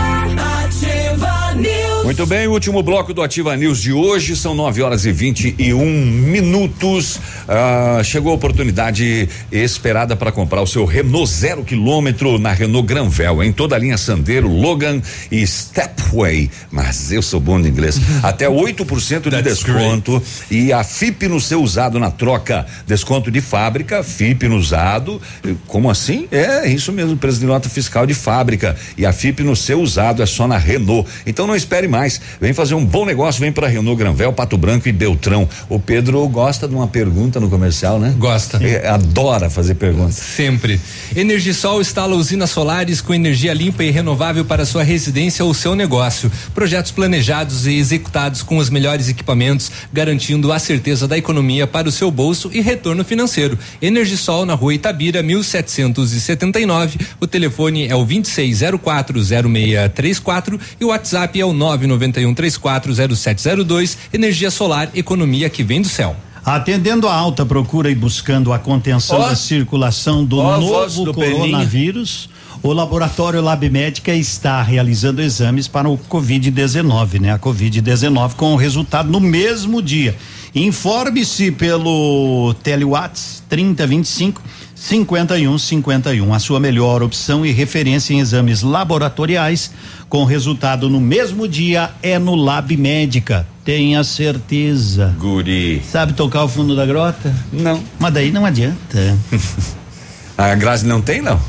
Muito 2.14 2.28
bem, 2.28 2.46
o 2.46 2.52
último 2.52 2.84
bloco 2.84 3.12
do 3.12 3.24
Ativa 3.24 3.58
News 3.58 3.82
de 3.82 3.92
hoje 3.92 4.36
são 4.36 4.54
9 4.54 4.84
horas 4.84 5.04
e 5.04 5.12
21 5.12 5.84
minutos. 5.84 7.20
Ah, 7.48 8.02
chegou 8.04 8.32
a 8.32 8.36
oportunidade 8.36 9.28
esperada 9.52 10.16
para 10.16 10.32
comprar 10.32 10.62
o 10.62 10.68
seu 10.68 10.86
Renault 10.86 11.28
zero 11.28 11.64
quilômetro 11.64 12.38
na 12.38 12.54
Renault 12.54 12.86
Granvel, 12.86 13.44
em 13.44 13.52
toda 13.52 13.76
a 13.76 13.80
linha 13.80 13.98
Sandero, 13.98 14.48
Logan 14.48 15.02
e 15.32 15.46
Stepway. 15.46 16.52
Mas 16.70 17.12
eu 17.12 17.24
sou 17.24 17.40
bom 17.40 17.60
de 17.60 17.68
inglês. 17.68 18.00
Até 18.22 18.48
8% 18.48 19.32
de 19.32 19.42
desconto 19.42 20.22
e 20.52 20.72
a 20.72 20.84
FIP 20.84 21.28
no 21.28 21.42
seu 21.42 21.64
usado 21.64 22.00
na 22.00 22.12
troca. 22.12 22.68
Desconto 22.86 23.32
de 23.32 23.42
fábrica, 23.42 24.04
FIP 24.04 24.48
no 24.48 24.58
usado. 24.58 25.20
Como 25.66 25.90
assim? 25.90 26.28
É 26.32 26.70
isso 26.70 26.92
mesmo, 26.92 27.18
preço 27.18 27.40
de 27.40 27.48
nota 27.48 27.68
fiscal 27.70 28.06
de 28.06 28.14
fábrica. 28.14 28.76
E 28.96 29.04
a 29.04 29.12
FIP 29.12 29.42
no 29.42 29.56
seu 29.56 29.82
usado 29.82 30.22
é 30.22 30.28
só 30.28 30.48
na 30.48 30.60
Renault. 30.60 31.10
Então 31.26 31.48
não 31.48 31.56
espere 31.56 31.88
mais. 31.88 32.03
Vem 32.40 32.54
fazer 32.54 32.76
um 32.76 32.86
bom 32.86 33.06
negócio, 33.06 33.40
vem 33.40 33.52
para 33.52 33.68
Renault 33.68 33.98
Granvel, 33.98 34.34
Pato 34.34 34.58
Branco 34.58 34.88
e 34.88 34.92
Beltrão. 34.92 35.48
O 35.70 35.80
Pedro 35.80 36.28
gosta 36.28 36.68
de 36.68 36.76
uma 36.76 36.88
pergunta 36.88 37.40
no 37.40 37.50
comercial, 37.50 38.00
né? 38.00 38.14
Gosta. 38.18 38.60
É, 38.64 38.88
adora 38.88 39.50
fazer 39.50 39.76
perguntas. 39.76 40.16
Sempre. 40.16 40.80
Energisol 41.16 41.82
instala 41.82 42.16
usinas 42.16 42.50
solares 42.50 43.02
com 43.02 43.14
energia 43.14 43.54
limpa 43.54 43.84
e 43.84 43.92
renovável 43.92 44.46
para 44.46 44.66
sua 44.66 44.84
residência 44.84 45.46
ou 45.46 45.54
seu 45.54 45.76
negócio. 45.76 46.32
Projetos 46.54 46.92
planejados 46.92 47.68
e 47.68 47.74
executados 47.74 48.42
com 48.42 48.58
os 48.58 48.70
melhores 48.70 49.10
equipamentos, 49.10 49.70
garantindo 49.92 50.52
a 50.52 50.60
certeza 50.60 51.08
da 51.08 51.18
economia 51.18 51.68
para 51.68 51.88
o 51.88 51.92
seu 51.92 52.10
bolso 52.10 52.50
e 52.54 52.62
retorno 52.62 53.04
financeiro. 53.04 53.58
Energisol 53.82 54.46
na 54.46 54.54
rua 54.54 54.74
Itabira, 54.74 55.24
1779. 55.24 57.00
O 57.20 57.28
telefone 57.28 57.88
é 57.88 57.96
o 57.96 58.06
26040634 58.06 60.60
e 60.80 60.86
o 60.86 60.90
WhatsApp 60.90 61.40
é 61.40 61.46
o 61.46 61.54
991340702. 61.98 63.98
Energia 64.14 64.52
solar, 64.52 64.92
economia 64.94 65.50
que 65.50 65.64
vem 65.64 65.82
do 65.82 65.90
céu. 65.90 66.16
Atendendo 66.46 67.08
a 67.08 67.16
alta 67.16 67.46
procura 67.46 67.90
e 67.90 67.96
buscando 67.96 68.52
a 68.52 68.60
contenção 68.60 69.20
Ó. 69.20 69.30
da 69.30 69.36
circulação 69.36 70.26
do 70.26 70.42
voz 70.42 70.98
novo 70.98 71.06
do 71.06 71.14
coronavírus, 71.14 72.30
o 72.62 72.74
laboratório 72.74 73.42
Lab 73.42 73.70
Médica 73.70 74.14
está 74.14 74.62
realizando 74.62 75.22
exames 75.22 75.68
para 75.68 75.90
o 75.90 75.98
Covid-19, 75.98 77.22
né? 77.22 77.34
A 77.34 77.40
Covid-19 77.40 78.34
com 78.36 78.54
o 78.54 78.58
resultado 78.58 79.10
no 79.10 79.22
mesmo 79.22 79.82
dia. 79.82 80.18
Informe-se 80.54 81.52
pelo 81.52 82.54
Telewhats 82.62 83.42
3025 83.50 84.42
5151, 84.84 86.34
a 86.34 86.40
sua 86.40 86.60
melhor 86.60 87.02
opção 87.02 87.46
e 87.46 87.54
referência 87.54 88.14
em 88.14 88.20
exames 88.20 88.62
laboratoriais 88.62 89.72
com 90.10 90.26
resultado 90.26 90.90
no 90.90 91.00
mesmo 91.00 91.48
dia 91.48 91.92
é 92.02 92.20
no 92.20 92.36
Lab 92.36 92.76
Médica. 92.76 93.48
Tenha 93.64 94.04
certeza. 94.04 95.16
Guri. 95.18 95.82
Sabe 95.90 96.12
tocar 96.12 96.44
o 96.44 96.50
fundo 96.50 96.76
da 96.76 96.86
grota? 96.86 97.34
Não. 97.54 97.82
Mas 97.98 98.14
daí 98.14 98.30
não 98.30 98.46
adianta. 98.46 99.18
A 100.38 100.54
Grazi 100.54 100.86
não 100.86 101.02
tem, 101.02 101.22
não? 101.22 101.40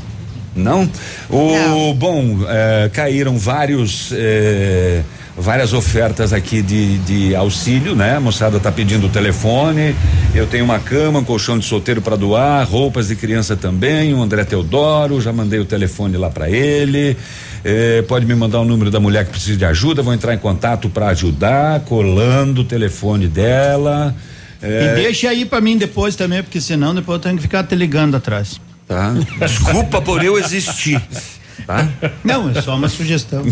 Não? 0.55 0.89
O 1.29 1.93
bom, 1.93 2.39
eh, 2.47 2.89
caíram 2.93 3.37
vários 3.37 4.11
eh, 4.13 5.01
várias 5.37 5.73
ofertas 5.73 6.31
aqui 6.31 6.61
de, 6.61 6.97
de 6.99 7.35
auxílio, 7.35 7.93
né? 7.95 8.15
A 8.15 8.19
moçada 8.19 8.59
tá 8.59 8.71
pedindo 8.71 9.07
o 9.07 9.09
telefone. 9.09 9.93
Eu 10.33 10.47
tenho 10.47 10.63
uma 10.63 10.79
cama, 10.79 11.19
um 11.19 11.23
colchão 11.23 11.59
de 11.59 11.65
solteiro 11.65 12.01
para 12.01 12.15
doar, 12.15 12.65
roupas 12.67 13.09
de 13.09 13.15
criança 13.15 13.55
também. 13.55 14.13
O 14.13 14.21
André 14.21 14.43
Teodoro, 14.45 15.19
já 15.19 15.33
mandei 15.33 15.59
o 15.59 15.65
telefone 15.65 16.15
lá 16.15 16.29
para 16.29 16.49
ele. 16.49 17.17
Eh, 17.63 18.03
pode 18.07 18.25
me 18.25 18.33
mandar 18.35 18.61
o 18.61 18.65
número 18.65 18.89
da 18.89 18.99
mulher 18.99 19.25
que 19.25 19.31
precisa 19.31 19.57
de 19.57 19.65
ajuda. 19.65 20.01
Vou 20.01 20.13
entrar 20.13 20.33
em 20.33 20.37
contato 20.37 20.89
para 20.89 21.07
ajudar, 21.07 21.81
colando 21.81 22.61
o 22.61 22.63
telefone 22.65 23.27
dela. 23.27 24.15
Eh, 24.61 24.93
E 24.93 25.01
deixa 25.03 25.29
aí 25.29 25.43
pra 25.43 25.59
mim 25.59 25.77
depois 25.77 26.15
também, 26.15 26.41
porque 26.41 26.61
senão 26.61 26.95
depois 26.95 27.17
eu 27.17 27.21
tenho 27.21 27.35
que 27.35 27.41
ficar 27.41 27.63
te 27.63 27.75
ligando 27.75 28.15
atrás. 28.15 28.59
Tá. 28.87 29.13
Desculpa 29.39 30.01
por 30.01 30.23
eu 30.23 30.37
existir. 30.37 31.01
Tá? 31.65 31.87
Não, 32.23 32.51
é 32.51 32.61
só 32.61 32.75
uma 32.75 32.87
sugestão. 32.89 33.43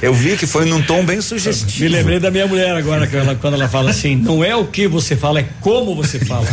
Eu 0.00 0.14
vi 0.14 0.36
que 0.38 0.46
foi 0.46 0.64
num 0.64 0.80
tom 0.80 1.04
bem 1.04 1.20
sugestivo. 1.20 1.82
Me 1.82 1.88
lembrei 1.88 2.18
da 2.20 2.30
minha 2.30 2.46
mulher 2.46 2.74
agora, 2.76 3.06
que 3.06 3.14
ela- 3.16 3.34
quando 3.34 3.54
ela 3.54 3.68
fala 3.68 3.90
assim, 3.90 4.16
não 4.16 4.42
é 4.42 4.56
o 4.56 4.64
que 4.66 4.86
você 4.86 5.14
fala, 5.14 5.40
é 5.40 5.46
como 5.60 5.94
você 5.94 6.18
fala. 6.20 6.46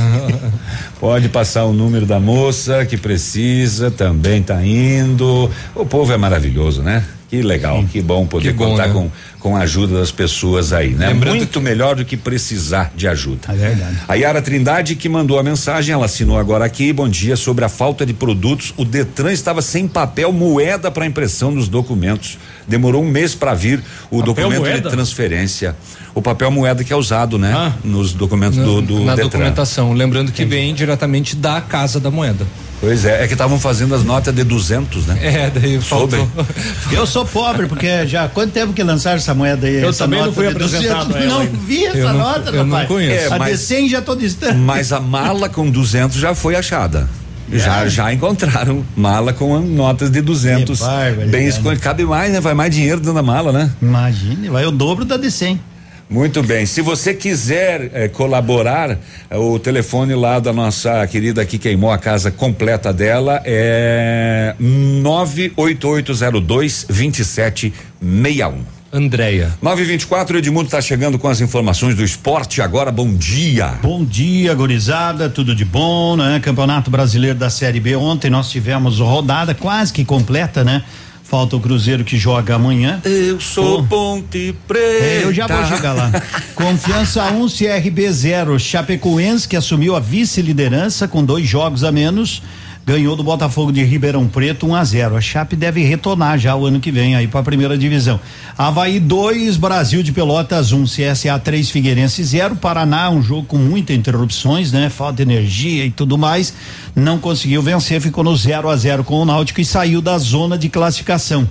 Pode 1.00 1.30
passar 1.30 1.64
o 1.66 1.72
número 1.72 2.06
da 2.06 2.20
moça 2.20 2.86
que 2.86 2.98
precisa, 2.98 3.90
também 3.92 4.42
tá 4.44 4.62
indo. 4.66 5.50
O 5.74 5.86
povo 5.86 6.12
é 6.12 6.18
maravilhoso, 6.18 6.82
né? 6.82 7.04
Que 7.30 7.42
legal, 7.42 7.84
que 7.92 8.02
bom 8.02 8.26
poder 8.28 8.52
Que 8.52 8.54
bom, 8.54 8.70
contar 8.72 8.88
né? 8.88 8.94
com, 8.94 9.10
com 9.40 9.56
a 9.56 9.62
ajuda 9.62 10.00
das 10.00 10.12
pessoas 10.12 10.72
aí, 10.72 10.92
né? 10.92 11.08
Lembrando 11.08 11.38
Muito 11.38 11.60
melhor 11.60 11.96
do 11.96 12.06
que 12.06 12.16
precisar 12.16 12.92
de 12.96 13.08
ajuda. 13.08 13.40
É 13.50 13.54
verdade. 13.54 13.98
A 14.08 14.14
Yara 14.14 14.42
Trindade 14.42 14.96
que 14.96 15.10
mandou 15.10 15.40
a 15.40 15.44
mensagem, 15.44 15.92
ela 15.94 16.06
assinou 16.06 16.38
agora 16.38 16.64
aqui, 16.66 16.94
bom 16.94 17.10
dia, 17.10 17.36
sobre 17.36 17.66
a 17.66 17.70
falta 17.70 18.06
de 18.06 18.14
produtos. 18.14 18.74
O 18.78 18.86
Detran 18.86 19.32
estava 19.34 19.62
sem 19.62 19.88
papel 19.88 20.32
moeda 20.32 20.92
para 20.92 21.06
impressão 21.06 21.54
dos 21.54 21.68
documentos. 21.68 22.38
Demorou 22.68 23.04
um 23.04 23.10
mês 23.10 23.34
para 23.34 23.54
vir 23.54 23.80
o 24.12 24.20
Papel 24.20 24.26
documento 24.34 24.60
moeda? 24.62 24.82
de 24.82 24.90
transferência. 24.96 25.76
O 26.14 26.22
papel 26.22 26.50
moeda 26.52 26.84
que 26.84 26.94
é 26.94 26.96
usado, 26.96 27.38
né? 27.38 27.74
Nos 27.84 28.14
documentos 28.14 28.58
do, 28.58 28.82
do 28.82 29.00
na 29.04 29.16
Detran. 29.16 29.30
documentação. 29.30 29.94
Lembrando 29.94 30.32
que 30.32 30.46
vem 30.46 30.74
diretamente 30.74 31.36
da 31.36 31.60
Casa 31.60 32.00
da 32.00 32.10
Moeda. 32.10 32.46
Pois 32.82 33.06
é, 33.06 33.24
é 33.24 33.28
que 33.28 33.34
estavam 33.34 33.60
fazendo 33.60 33.96
as 33.96 34.04
notas 34.04 34.34
de 34.36 34.44
200, 34.44 35.06
né? 35.08 35.18
É, 35.22 35.50
daí 35.50 35.82
Soube. 35.82 36.18
faltou. 36.18 36.46
Eu 36.92 37.06
sou 37.08 37.26
pobre, 37.26 37.68
porque 37.68 38.06
já 38.06 38.26
há 38.26 38.30
quanto 38.30 38.52
tempo 38.52 38.74
que 38.74 38.84
lançaram 38.84 39.18
essa 39.18 39.34
moeda 39.34 39.66
aí? 39.66 39.82
Eu 39.82 39.90
essa 39.90 40.04
também 40.04 40.22
não 40.22 40.32
fui 40.34 40.46
de 40.48 40.52
apresentado 40.54 41.08
200? 41.08 41.16
a 41.16 41.20
ela 41.20 41.34
Não 41.34 41.40
ainda. 41.42 41.58
vi 41.66 41.86
essa 41.86 41.98
Eu 41.98 42.08
não- 42.10 42.18
nota, 42.20 42.50
eu 42.50 42.64
não 42.66 42.72
rapaz. 42.72 42.88
conheço. 42.88 43.22
a 43.34 43.36
É, 43.36 43.40
de 43.40 43.40
mas- 43.40 43.60
100 43.62 43.90
já 43.90 44.02
tô 44.02 44.16
distante. 44.16 44.58
Mas 44.58 44.92
a 44.92 45.00
mala 45.00 45.50
com 45.50 45.70
200 45.70 46.18
já 46.18 46.36
foi 46.36 46.56
achada. 46.56 47.10
Já, 47.52 47.88
já 47.88 48.12
encontraram 48.12 48.84
mala 48.96 49.32
com 49.32 49.60
notas 49.60 50.10
de 50.10 50.20
200. 50.20 50.80
Que 50.80 50.86
barbaridade. 50.86 51.30
Bem 51.30 51.48
escondido. 51.48 51.82
Cabe 51.82 52.04
mais, 52.04 52.34
né? 52.34 52.40
Vai 52.42 52.54
mais 52.56 52.74
dinheiro 52.74 53.00
dentro 53.00 53.14
da 53.14 53.22
mala, 53.22 53.52
né? 53.52 53.70
Imagine, 53.82 54.50
vai 54.50 54.66
o 54.66 54.72
dobro 54.72 55.06
da 55.06 55.16
de 55.16 55.30
100. 55.30 55.60
Muito 56.10 56.44
bem. 56.44 56.66
Se 56.66 56.82
você 56.82 57.14
quiser 57.14 57.90
eh, 57.94 58.08
colaborar, 58.08 58.98
eh, 59.30 59.38
o 59.38 59.58
telefone 59.58 60.14
lá 60.14 60.40
da 60.40 60.54
nossa 60.54 61.06
querida 61.08 61.44
que 61.46 61.58
queimou 61.58 61.92
a 61.92 61.98
casa 61.98 62.30
completa 62.30 62.94
dela 62.94 63.42
é 63.44 64.54
98802 64.60 66.86
2761. 66.88 68.76
Andréia. 68.94 69.52
924, 69.62 70.38
Edmundo 70.38 70.68
está 70.68 70.80
chegando 70.80 71.20
com 71.20 71.28
as 71.28 71.42
informações 71.42 71.96
do 71.96 72.04
esporte 72.04 72.62
agora. 72.62 72.94
Bom 72.94 73.14
dia. 73.14 73.74
Bom 73.82 74.06
dia, 74.06 74.54
gurizada, 74.54 75.30
tudo 75.30 75.54
de 75.54 75.66
bom, 75.66 76.16
né? 76.16 76.40
Campeonato 76.40 76.90
Brasileiro 76.90 77.38
da 77.38 77.50
Série 77.50 77.82
B. 77.82 77.98
Ontem 77.98 78.30
nós 78.30 78.50
tivemos 78.50 79.00
rodada 79.00 79.54
quase 79.54 79.92
que 79.92 80.06
completa, 80.06 80.64
né? 80.64 80.82
Falta 81.28 81.56
o 81.56 81.60
Cruzeiro 81.60 82.04
que 82.04 82.18
joga 82.18 82.54
amanhã. 82.54 83.02
Eu 83.04 83.42
sou 83.42 83.84
Ponte 83.84 84.56
Preta. 84.68 85.06
É, 85.06 85.24
eu 85.24 85.34
já 85.34 85.48
vou 85.48 85.66
chegar 85.66 85.94
lá. 85.94 86.12
Confiança 86.54 87.24
1, 87.24 87.48
CRB 87.50 88.12
0. 88.12 88.60
Chapecoense, 88.60 89.48
que 89.48 89.56
assumiu 89.56 89.96
a 89.96 90.00
vice-liderança 90.00 91.08
com 91.08 91.26
dois 91.26 91.48
jogos 91.48 91.84
a 91.84 91.92
menos, 91.92 92.44
ganhou 92.86 93.16
do 93.16 93.24
Botafogo 93.24 93.72
de 93.72 93.84
Ribeirão 93.84 94.28
Preto 94.28 94.68
1 94.68 94.76
a 94.76 94.84
0. 94.84 95.18
A 95.18 95.22
Chape 95.22 95.56
deve 95.56 95.84
retornar 95.84 96.38
já 96.38 96.56
o 96.56 96.66
ano 96.66 96.80
que 96.80 96.92
vem 96.92 97.16
aí 97.16 97.28
para 97.28 97.40
a 97.40 97.44
primeira 97.44 97.76
divisão. 97.76 98.20
Havaí 98.56 99.00
2, 99.00 99.58
Brasil 99.58 100.04
de 100.04 100.12
Pelotas 100.12 100.72
1, 100.72 100.84
CSA 100.84 101.40
3, 101.40 101.70
Figueirense 101.72 102.24
0. 102.24 102.58
Paraná, 102.58 103.10
um 103.10 103.24
jogo 103.24 103.48
com 103.48 103.58
muitas 103.58 103.96
interrupções, 103.96 104.72
né? 104.72 104.90
Falta 104.90 105.16
de 105.16 105.24
energia 105.24 105.84
e 105.84 105.90
tudo 105.90 106.16
mais. 106.16 106.54
Não 106.96 107.18
conseguiu 107.18 107.64
vencer, 107.64 108.00
ficou 108.00 108.24
no 108.24 108.36
0 108.36 108.70
a 108.70 108.76
0 108.76 109.04
com 109.04 109.16
o 109.16 109.26
Náutico 109.26 109.60
e 109.60 109.66
saiu 109.66 110.00
da 110.00 110.18
zona 110.20 110.56
de 110.56 110.70
classificação 110.70 111.48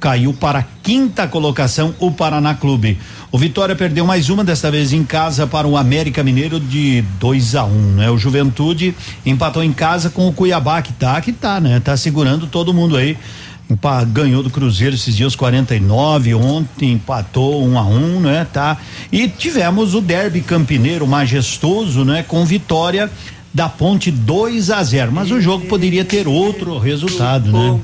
caiu 0.00 0.32
para 0.32 0.60
a 0.60 0.64
quinta 0.82 1.26
colocação 1.26 1.94
o 1.98 2.10
Paraná 2.10 2.54
Clube. 2.54 2.98
O 3.32 3.38
Vitória 3.38 3.74
perdeu 3.74 4.06
mais 4.06 4.28
uma, 4.28 4.44
desta 4.44 4.70
vez 4.70 4.92
em 4.92 5.04
casa 5.04 5.46
para 5.46 5.66
o 5.66 5.76
América 5.76 6.22
Mineiro 6.22 6.60
de 6.60 7.02
2 7.18 7.54
a 7.56 7.64
1 7.64 7.68
um, 7.68 7.94
né? 7.94 8.10
O 8.10 8.18
Juventude 8.18 8.94
empatou 9.26 9.62
em 9.64 9.72
casa 9.72 10.10
com 10.10 10.28
o 10.28 10.32
Cuiabá, 10.32 10.80
que 10.80 10.92
tá, 10.92 11.20
que 11.20 11.32
tá, 11.32 11.60
né? 11.60 11.80
Tá 11.80 11.96
segurando 11.96 12.46
todo 12.46 12.72
mundo 12.72 12.96
aí. 12.96 13.16
Empa- 13.68 14.04
ganhou 14.04 14.42
do 14.42 14.50
Cruzeiro 14.50 14.94
esses 14.94 15.16
dias 15.16 15.34
49, 15.34 16.34
ontem 16.34 16.92
empatou 16.92 17.64
1 17.64 17.72
um 17.72 17.78
a 17.78 17.82
1 17.82 17.94
um, 17.94 18.20
né? 18.20 18.46
Tá. 18.52 18.76
E 19.10 19.26
tivemos 19.26 19.94
o 19.94 20.00
derby 20.00 20.40
campineiro 20.40 21.06
majestoso, 21.06 22.04
né? 22.04 22.22
Com 22.22 22.44
vitória 22.44 23.10
da 23.52 23.68
Ponte 23.68 24.10
2 24.10 24.70
a 24.70 24.82
0, 24.82 25.12
mas 25.12 25.30
o 25.30 25.40
jogo 25.40 25.66
poderia 25.66 26.04
ter 26.04 26.28
outro 26.28 26.78
resultado, 26.78 27.52
né? 27.52 27.80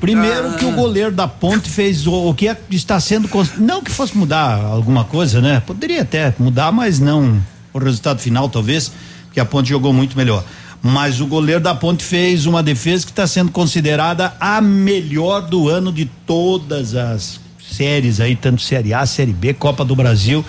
Primeiro 0.00 0.54
que 0.56 0.64
o 0.64 0.72
goleiro 0.72 1.10
da 1.12 1.26
Ponte 1.26 1.68
fez 1.68 2.06
o, 2.06 2.12
o 2.12 2.34
que 2.34 2.48
é- 2.48 2.56
está 2.70 3.00
sendo 3.00 3.28
não 3.58 3.82
que 3.82 3.90
fosse 3.90 4.16
mudar 4.16 4.60
alguma 4.64 5.04
coisa, 5.04 5.40
né? 5.40 5.60
Poderia 5.66 6.02
até 6.02 6.32
mudar, 6.38 6.70
mas 6.70 6.98
não 7.00 7.40
o 7.72 7.78
resultado 7.78 8.20
final 8.20 8.48
talvez, 8.48 8.92
porque 9.26 9.40
a 9.40 9.44
Ponte 9.44 9.68
jogou 9.68 9.92
muito 9.92 10.16
melhor. 10.16 10.44
Mas 10.82 11.20
o 11.20 11.26
goleiro 11.26 11.60
da 11.60 11.74
Ponte 11.74 12.04
fez 12.04 12.46
uma 12.46 12.62
defesa 12.62 13.04
que 13.04 13.10
está 13.10 13.26
sendo 13.26 13.50
considerada 13.50 14.34
a 14.38 14.60
melhor 14.60 15.40
do 15.42 15.68
ano 15.68 15.92
de 15.92 16.04
todas 16.26 16.94
as 16.94 17.40
séries 17.60 18.20
aí, 18.20 18.36
tanto 18.36 18.62
Série 18.62 18.94
A, 18.94 19.04
Série 19.04 19.32
B, 19.32 19.52
Copa 19.54 19.84
do 19.84 19.96
Brasil. 19.96 20.44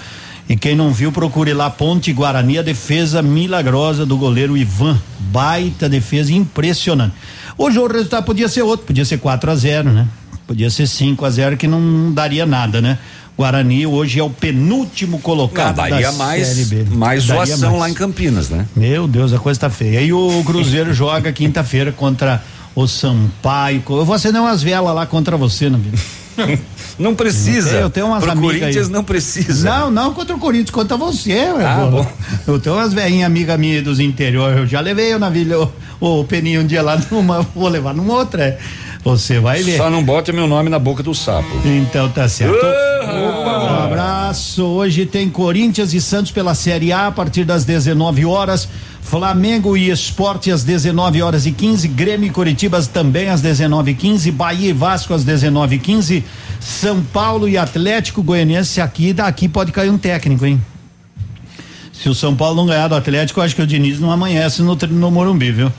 E 0.47 0.55
quem 0.55 0.75
não 0.75 0.91
viu, 0.91 1.11
procure 1.11 1.53
lá 1.53 1.69
Ponte 1.69 2.11
Guarani, 2.11 2.57
a 2.57 2.63
defesa 2.63 3.21
milagrosa 3.21 4.05
do 4.05 4.17
goleiro 4.17 4.57
Ivan. 4.57 4.99
Baita 5.19 5.87
defesa 5.87 6.33
impressionante. 6.33 7.13
Hoje 7.59 7.77
o 7.77 7.87
resultado 7.87 8.23
podia 8.23 8.47
ser 8.47 8.61
outro, 8.61 8.85
podia 8.85 9.03
ser 9.03 9.17
4 9.17 9.51
a 9.51 9.55
0 9.55 9.89
né? 9.91 10.07
Podia 10.47 10.69
ser 10.69 10.87
5 10.87 11.25
a 11.25 11.29
0 11.29 11.57
que 11.57 11.67
não 11.67 12.09
daria 12.13 12.45
nada, 12.45 12.81
né? 12.81 12.97
Guarani 13.37 13.85
hoje 13.85 14.17
é 14.17 14.23
o 14.23 14.29
penúltimo 14.29 15.17
Não, 15.17 15.19
colocado 15.21 15.75
daria 15.75 16.09
da 16.09 16.17
mais, 16.17 16.47
Série 16.47 16.65
B. 16.65 16.85
mais 16.95 17.27
Daria 17.27 17.45
zoação 17.45 17.71
mais. 17.71 17.81
lá 17.81 17.89
em 17.89 17.93
Campinas, 17.93 18.49
né? 18.49 18.65
Meu 18.73 19.09
Deus, 19.09 19.33
a 19.33 19.39
coisa 19.39 19.59
tá 19.59 19.69
feia. 19.69 20.01
E 20.01 20.13
o 20.13 20.41
Cruzeiro 20.45 20.91
joga 20.95 21.33
quinta-feira 21.33 21.91
contra 21.91 22.41
o 22.73 22.87
Sampaio. 22.87 23.83
Eu 23.89 24.05
vou 24.05 24.15
acender 24.15 24.39
umas 24.39 24.63
velas 24.63 24.95
lá 24.95 25.05
contra 25.05 25.35
você, 25.35 25.69
não 25.69 25.79
Não 26.99 27.15
precisa. 27.15 27.77
Eu 27.77 27.89
tenho 27.89 28.07
umas 28.07 28.23
Pro 28.23 28.35
Corinthians 28.35 28.87
aí. 28.87 28.91
não 28.91 29.03
precisa. 29.05 29.69
Não, 29.69 29.89
não 29.91 30.13
contra 30.13 30.35
o 30.35 30.39
Corinthians, 30.39 30.69
contra 30.69 30.97
você, 30.97 31.33
ué, 31.53 31.65
Ah, 31.65 31.87
bom. 31.89 32.05
Eu 32.45 32.59
tenho 32.59 32.75
umas 32.75 32.91
velhinhas 32.93 33.25
amigas 33.25 33.57
minhas 33.57 33.83
dos 33.83 34.01
interior, 34.01 34.57
eu 34.57 34.67
já 34.67 34.81
levei 34.81 35.13
eu 35.13 35.17
na 35.17 35.29
vila, 35.29 35.71
o, 36.01 36.19
o 36.19 36.23
Peninho 36.25 36.61
um 36.61 36.65
dia 36.65 36.81
lá 36.81 37.01
numa, 37.09 37.41
vou 37.55 37.69
levar 37.69 37.93
numa 37.93 38.13
outra. 38.15 38.43
é. 38.43 38.59
Você 39.01 39.39
vai 39.39 39.63
ver. 39.63 39.77
Só 39.77 39.89
não 39.89 40.03
bote 40.03 40.33
meu 40.33 40.45
nome 40.45 40.69
na 40.69 40.77
boca 40.77 41.01
do 41.01 41.15
sapo. 41.15 41.47
Então 41.63 42.09
tá 42.09 42.27
certo. 42.27 42.53
Opa! 42.57 43.59
Um 43.63 43.83
abraço. 43.85 44.63
Hoje 44.65 45.05
tem 45.05 45.29
Corinthians 45.29 45.93
e 45.93 46.01
Santos 46.01 46.31
pela 46.33 46.53
Série 46.53 46.91
A 46.91 47.07
a 47.07 47.11
partir 47.11 47.45
das 47.45 47.63
19 47.63 48.25
horas. 48.25 48.67
Flamengo 49.01 49.75
e 49.75 49.89
Esporte 49.89 50.51
às 50.51 50.63
19 50.63 51.21
horas 51.21 51.45
e 51.45 51.51
15. 51.51 51.87
Grêmio 51.87 52.27
e 52.27 52.29
Curitiba 52.29 52.81
também 52.83 53.29
às 53.29 53.41
19 53.41 53.91
e 53.91 53.95
15. 53.95 54.31
Bahia 54.31 54.69
e 54.69 54.73
Vasco 54.73 55.13
às 55.13 55.23
19 55.23 55.75
e 55.75 55.79
15. 55.79 56.23
São 56.59 57.01
Paulo 57.01 57.47
e 57.47 57.57
Atlético 57.57 58.21
Goianiense 58.21 58.79
aqui. 58.79 59.13
Daqui 59.13 59.47
pode 59.47 59.71
cair 59.71 59.89
um 59.89 59.97
técnico, 59.97 60.45
hein? 60.45 60.61
Se 61.91 62.07
o 62.07 62.15
São 62.15 62.35
Paulo 62.35 62.55
não 62.55 62.65
ganhar 62.65 62.87
do 62.87 62.95
Atlético, 62.95 63.41
acho 63.41 63.55
que 63.55 63.61
o 63.61 63.67
Diniz 63.67 63.99
não 63.99 64.11
amanhece 64.11 64.61
no, 64.61 64.75
no 64.75 65.11
Morumbi, 65.11 65.51
viu? 65.51 65.71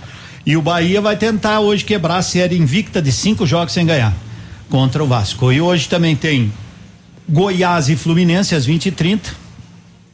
E 0.45 0.57
o 0.57 0.63
Bahia 0.63 1.01
vai 1.01 1.17
tentar 1.17 1.61
hoje 1.61 1.85
quebrar 1.85 2.17
a 2.17 2.23
série 2.23 2.59
invicta 2.59 3.01
de 3.01 3.13
cinco 3.13 3.47
jogos 3.47 3.73
sem 3.73 3.87
ganhar 3.87 4.15
contra 4.69 5.03
o 5.03 5.07
Vasco. 5.07 5.53
E 5.53 5.61
hoje 5.61 5.89
também 5.89 6.17
tem 6.17 6.53
Goiás 7.29 7.89
e 7.89 7.97
Fluminense 7.97 8.55
às 8.55 8.67
20 8.67 8.87
e 8.87 8.91
30 8.91 9.40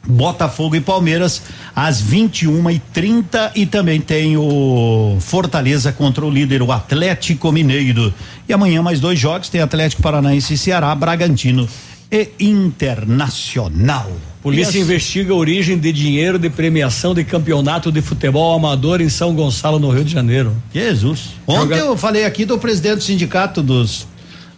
Botafogo 0.07 0.75
e 0.75 0.81
Palmeiras 0.81 1.41
às 1.75 1.99
21 2.01 2.69
e 2.71 2.79
30 2.79 3.51
e 3.55 3.65
também 3.65 3.99
tem 3.99 4.37
o 4.37 5.17
Fortaleza 5.19 5.91
contra 5.91 6.25
o 6.25 6.29
líder, 6.29 6.61
o 6.61 6.71
Atlético 6.71 7.51
Mineiro. 7.51 8.13
E 8.47 8.53
amanhã 8.53 8.81
mais 8.81 8.99
dois 8.99 9.19
jogos: 9.19 9.49
tem 9.49 9.61
Atlético 9.61 10.01
Paranaense 10.01 10.53
e 10.53 10.57
Ceará, 10.57 10.93
Bragantino 10.95 11.67
e 12.11 12.29
Internacional. 12.39 14.09
Polícia 14.41 14.77
E 14.77 14.81
investiga 14.81 15.33
a 15.33 15.35
origem 15.35 15.77
de 15.77 15.91
dinheiro 15.91 16.39
de 16.39 16.49
premiação 16.49 17.13
de 17.13 17.23
campeonato 17.23 17.91
de 17.91 18.01
futebol 18.01 18.55
amador 18.55 19.01
em 19.01 19.09
São 19.09 19.33
Gonçalo, 19.35 19.77
no 19.79 19.89
Rio 19.89 20.05
de 20.05 20.13
Janeiro. 20.13 20.55
Jesus. 20.73 21.31
Ontem 21.45 21.61
Joga- 21.61 21.77
eu 21.77 21.97
falei 21.97 22.23
aqui 22.25 22.45
do 22.45 22.57
presidente 22.57 22.97
do 22.97 23.03
sindicato 23.03 23.61
dos, 23.61 24.07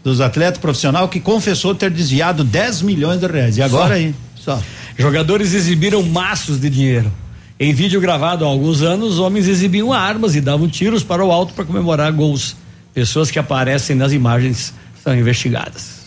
dos 0.03 0.21
atletas 0.21 0.59
profissional 0.59 1.07
que 1.09 1.19
confessou 1.19 1.73
ter 1.73 1.89
desviado 1.89 2.43
10 2.43 2.83
milhões 2.83 3.19
de 3.19 3.25
reais. 3.27 3.57
E 3.57 3.61
agora 3.63 3.95
aí? 3.95 4.13
Só. 4.35 4.61
Jogadores 4.99 5.53
exibiram 5.53 6.03
maços 6.03 6.59
de 6.59 6.69
dinheiro. 6.69 7.09
Em 7.57 7.73
vídeo 7.73 8.01
gravado 8.01 8.43
há 8.43 8.47
alguns 8.49 8.81
anos, 8.81 9.17
homens 9.17 9.47
exibiam 9.47 9.93
armas 9.93 10.35
e 10.35 10.41
davam 10.41 10.67
tiros 10.67 11.05
para 11.05 11.23
o 11.23 11.31
alto 11.31 11.53
para 11.53 11.63
comemorar 11.63 12.11
gols. 12.11 12.57
Pessoas 12.93 13.31
que 13.31 13.39
aparecem 13.39 13.95
nas 13.95 14.11
imagens 14.11 14.73
são 15.01 15.17
investigadas. 15.17 15.98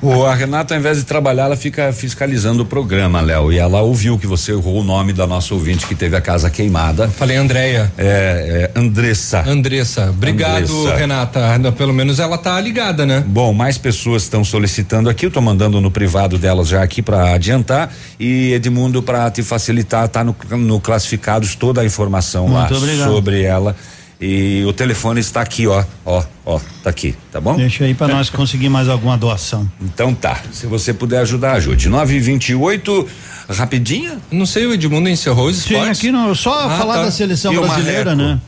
O, 0.00 0.24
a 0.24 0.34
Renata, 0.34 0.74
ao 0.74 0.80
invés 0.80 0.98
de 0.98 1.04
trabalhar, 1.04 1.44
ela 1.44 1.56
fica 1.56 1.92
fiscalizando 1.92 2.62
o 2.62 2.66
programa, 2.66 3.20
Léo. 3.20 3.52
E 3.52 3.58
ela 3.58 3.82
ouviu 3.82 4.18
que 4.18 4.26
você 4.26 4.52
errou 4.52 4.80
o 4.80 4.84
nome 4.84 5.12
da 5.12 5.26
nossa 5.26 5.54
ouvinte 5.54 5.86
que 5.86 5.94
teve 5.94 6.16
a 6.16 6.20
casa 6.20 6.48
queimada. 6.50 7.08
Falei 7.08 7.36
Andréia. 7.36 7.92
É, 7.98 8.70
é 8.74 8.78
Andressa. 8.78 9.44
Andressa. 9.46 10.10
Obrigado, 10.10 10.64
Andressa. 10.64 10.96
Renata. 10.96 11.72
Pelo 11.76 11.92
menos 11.92 12.18
ela 12.18 12.38
tá 12.38 12.60
ligada, 12.60 13.04
né? 13.04 13.22
Bom, 13.26 13.52
mais 13.52 13.78
pessoas 13.78 14.22
estão 14.22 14.44
solicitando 14.44 15.08
aqui, 15.08 15.26
eu 15.26 15.30
tô 15.30 15.40
mandando 15.40 15.80
no 15.80 15.90
privado 15.90 16.38
delas 16.38 16.68
já 16.68 16.82
aqui 16.82 17.02
para 17.02 17.34
adiantar 17.34 17.92
e 18.18 18.52
Edmundo 18.52 19.02
para 19.02 19.30
te 19.30 19.42
facilitar, 19.42 20.08
tá 20.08 20.24
no, 20.24 20.34
no 20.50 20.80
classificados 20.80 21.54
toda 21.54 21.80
a 21.80 21.84
informação 21.84 22.48
Muito 22.48 22.72
lá 22.72 22.78
obrigado. 22.78 23.12
sobre 23.12 23.42
ela 23.42 23.76
e 24.24 24.64
o 24.64 24.72
telefone 24.72 25.20
está 25.20 25.40
aqui, 25.40 25.66
ó, 25.66 25.84
ó, 26.06 26.22
ó, 26.46 26.60
tá 26.82 26.88
aqui, 26.90 27.14
tá 27.32 27.40
bom? 27.40 27.56
Deixa 27.56 27.84
aí 27.84 27.92
para 27.92 28.14
nós 28.14 28.30
conseguir 28.30 28.68
mais 28.68 28.88
alguma 28.88 29.18
doação. 29.18 29.68
Então 29.80 30.14
tá, 30.14 30.40
se 30.52 30.66
você 30.66 30.94
puder 30.94 31.18
ajudar, 31.22 31.54
ajude. 31.54 31.88
928, 31.88 33.08
rapidinha? 33.50 34.18
Não 34.30 34.46
sei, 34.46 34.64
o 34.66 34.72
Edmundo 34.72 35.08
encerrou 35.08 35.46
os 35.48 35.56
Sim, 35.56 35.74
esportes? 35.74 35.98
aqui 35.98 36.12
não, 36.12 36.32
só 36.34 36.66
Ah, 36.66 36.78
falar 36.78 36.94
tá. 36.98 37.02
da 37.02 37.10
seleção 37.10 37.52
E 37.52 37.58
brasileira, 37.58 38.14
né? 38.14 38.40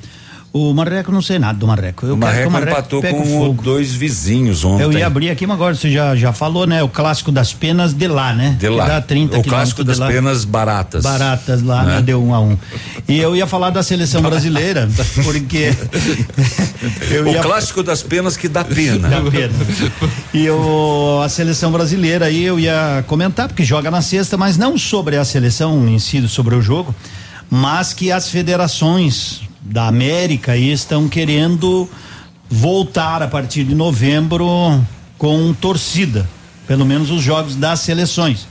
O 0.57 0.73
Marreco 0.73 1.11
não 1.11 1.21
sei 1.21 1.37
nada 1.37 1.59
do 1.59 1.67
Marreco. 1.67 2.07
Eu 2.07 2.15
o 2.15 2.17
que 2.17 2.25
Marreco, 2.25 2.57
empatou 2.57 3.03
com 3.03 3.25
fogo. 3.25 3.61
dois 3.61 3.93
vizinhos 3.93 4.65
ontem. 4.65 4.85
Eu 4.85 4.93
ia 4.93 5.05
abrir 5.05 5.29
aqui, 5.29 5.49
mas 5.49 5.57
agora 5.57 5.75
você 5.75 5.91
já, 5.91 6.15
já 6.15 6.33
falou, 6.33 6.65
né? 6.65 6.81
O 6.81 6.89
clássico 6.89 7.33
das 7.33 7.53
penas 7.53 7.93
de 7.93 8.07
lá, 8.07 8.33
né? 8.33 8.51
De 8.51 8.59
Que 8.59 8.69
lá. 8.69 8.87
dá 8.87 9.01
30 9.01 9.37
o 9.37 9.43
clássico 9.43 9.83
das 9.83 9.99
lá. 9.99 10.07
penas 10.07 10.45
baratas. 10.45 11.03
Baratas 11.03 11.61
lá, 11.61 11.83
Né? 11.83 11.97
né? 11.97 12.03
Deu 12.03 12.23
um 12.23 12.33
a 12.33 12.39
um. 12.39 12.57
E 13.09 13.19
eu 13.19 13.35
ia 13.35 13.49
falar 13.49 13.71
da 13.71 13.83
seleção 13.83 14.23
brasileira, 14.31 14.89
porque. 15.25 15.75
eu 17.11 17.25
o 17.25 17.29
ia 17.31 17.43
clássico 17.43 17.83
das 17.83 18.05
penas 18.05 18.37
que 18.37 18.47
dá 18.49 18.63
pena. 18.65 19.09
Dá 19.09 19.21
pena. 19.29 19.53
E 20.33 20.49
o, 20.51 21.21
a 21.25 21.29
seleção 21.29 21.73
brasileira 21.73 22.27
aí 22.27 22.45
eu 22.45 22.61
ia 22.61 23.03
comentar, 23.09 23.49
porque 23.49 23.65
joga 23.65 23.91
na 23.91 24.01
sexta, 24.03 24.37
mas 24.37 24.57
não 24.57 24.79
sobre 24.79 25.17
a 25.17 25.25
seleção 25.25 25.89
em 25.89 25.99
si, 25.99 26.29
sobre 26.29 26.55
o 26.55 26.63
jogo, 26.63 26.95
mas 27.51 27.93
que 27.93 28.13
as 28.13 28.29
federações 28.29 29.41
da 29.65 29.87
América 29.89 30.53
aí 30.53 30.71
estão 30.71 31.09
querendo 31.09 31.89
voltar 32.51 33.23
a 33.23 33.27
partir 33.29 33.65
de 33.65 33.75
novembro 33.75 34.47
com 35.17 35.53
torcida, 35.55 36.29
pelo 36.67 36.85
menos 36.85 37.11
os 37.11 37.23
jogos 37.23 37.57
das 37.57 37.81
seleções. 37.81 38.47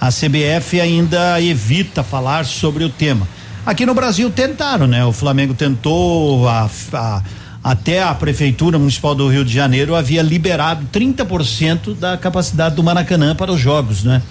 A 0.00 0.08
CBF 0.10 0.80
ainda 0.80 1.40
evita 1.40 2.02
falar 2.02 2.44
sobre 2.44 2.84
o 2.84 2.88
tema. 2.90 3.26
Aqui 3.64 3.84
no 3.84 3.94
Brasil 3.94 4.30
tentaram, 4.30 4.86
né? 4.86 5.04
O 5.04 5.12
Flamengo 5.12 5.52
tentou, 5.54 6.48
a, 6.48 6.68
a- 6.92 7.22
até 7.62 8.02
a 8.02 8.14
Prefeitura 8.14 8.78
Municipal 8.78 9.14
do 9.14 9.28
Rio 9.28 9.44
de 9.44 9.52
Janeiro 9.52 9.94
havia 9.94 10.22
liberado 10.22 10.86
30% 10.90 11.94
da 11.94 12.16
capacidade 12.16 12.74
do 12.74 12.82
Maracanã 12.82 13.34
para 13.34 13.52
os 13.52 13.60
jogos, 13.60 14.02
né? 14.02 14.22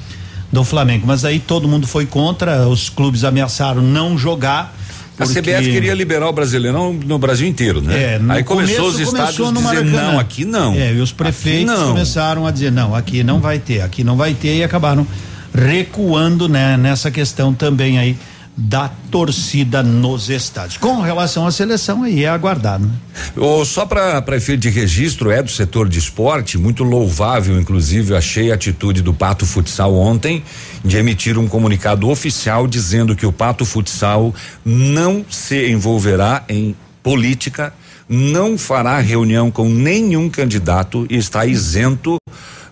Do 0.52 0.64
Flamengo. 0.64 1.06
Mas 1.06 1.24
aí 1.24 1.40
todo 1.40 1.68
mundo 1.68 1.86
foi 1.86 2.08
contra, 2.08 2.68
os 2.68 2.90
clubes 2.90 3.24
ameaçaram 3.24 3.82
não 3.84 4.18
jogar. 4.18 4.76
A 5.20 5.26
porque- 5.26 5.42
CBF 5.42 5.70
queria 5.72 5.94
liberar 5.94 6.30
o 6.30 6.34
Brasileirão 6.34 6.94
no 6.94 7.20
Brasil 7.20 7.48
inteiro, 7.48 7.82
né? 7.82 8.16
É, 8.16 8.22
Aí 8.30 8.44
começou 8.44 8.78
começo 8.78 8.84
os 8.84 9.00
estádios 9.00 9.38
começou 9.38 9.52
dizer 9.72 9.84
Maracanã. 9.86 10.12
não, 10.14 10.20
aqui 10.20 10.46
não. 10.46 10.74
É, 10.76 10.94
e 10.94 11.00
os 11.02 11.12
prefeitos 11.12 11.74
começaram 11.76 12.48
a 12.48 12.52
dizer 12.52 12.72
não, 12.72 12.96
aqui 12.96 13.24
não 13.24 13.40
vai 13.42 13.60
ter, 13.60 13.82
aqui 13.82 14.04
não 14.04 14.16
vai 14.16 14.34
ter 14.34 14.56
e 14.58 14.64
acabaram 14.64 15.06
recuando, 15.54 16.48
né, 16.48 16.78
nessa 16.78 17.12
questão 17.12 17.54
também 17.54 17.98
aí 18.00 18.16
da 18.60 18.90
torcida 19.10 19.82
nos 19.82 20.30
estádios. 20.30 20.78
Com 20.78 21.00
relação 21.00 21.48
à 21.48 21.52
seleção 21.52 22.04
aí 22.04 22.26
é 22.26 22.30
aguardar, 22.30 22.78
né? 22.78 22.90
Ô, 23.38 23.64
só 23.64 23.86
para 23.86 24.36
efeito 24.36 24.60
de 24.60 24.70
registro, 24.70 25.32
é 25.32 25.42
do 25.42 25.50
setor 25.50 25.88
de 25.88 25.98
esporte, 25.98 26.58
muito 26.58 26.84
louvável, 26.84 27.60
inclusive, 27.60 28.14
achei 28.16 28.52
a 28.52 28.56
atitude 28.56 29.02
do 29.02 29.14
Pato 29.14 29.46
Futsal 29.46 29.96
ontem 29.96 30.44
de 30.84 30.98
emitir 30.98 31.38
um 31.38 31.48
comunicado 31.48 32.10
oficial 32.10 32.68
dizendo 32.68 33.16
que 33.16 33.26
o 33.26 33.32
Pato 33.32 33.66
Futsal 33.66 34.36
não 34.66 35.26
se 35.30 35.70
envolverá 35.70 36.44
em 36.50 36.76
política, 37.02 37.74
não 38.10 38.58
fará 38.58 39.00
reunião 39.00 39.50
com 39.50 39.70
nenhum 39.70 40.30
candidato 40.30 41.08
e 41.10 41.16
está 41.16 41.46
isento, 41.46 42.18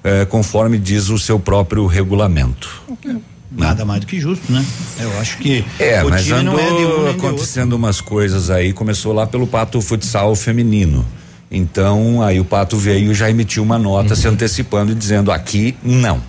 eh, 0.04 0.26
conforme 0.26 0.78
diz 0.78 1.10
o 1.10 1.18
seu 1.18 1.40
próprio 1.40 1.86
regulamento. 1.86 2.84
Nada 3.52 3.86
mais 3.86 4.02
do 4.02 4.08
que 4.08 4.20
justo, 4.20 4.52
né? 4.52 4.64
Eu 5.00 5.20
acho 5.20 5.38
que 5.38 5.64
É, 5.80 6.04
o 6.04 6.10
mas 6.10 6.24
time 6.24 6.40
andou 6.40 6.54
não 6.56 6.60
é 6.60 6.68
de 6.68 6.86
um 6.86 7.10
acontecendo 7.10 7.74
umas 7.74 8.02
coisas 8.02 8.50
aí, 8.50 8.74
começou 8.74 9.14
lá 9.14 9.26
pelo 9.26 9.48
Pato 9.48 9.80
Futsal 9.82 10.36
feminino. 10.36 11.06
Então, 11.50 12.22
aí 12.22 12.40
o 12.40 12.46
Pato 12.46 12.78
veio 12.78 13.12
e 13.12 13.16
já 13.16 13.30
emitiu 13.30 13.64
uma 13.64 13.80
nota 13.80 14.16
se 14.16 14.28
antecipando 14.28 14.92
e 14.92 14.96
dizendo 14.96 15.32
aqui 15.32 15.78
não. 15.82 16.22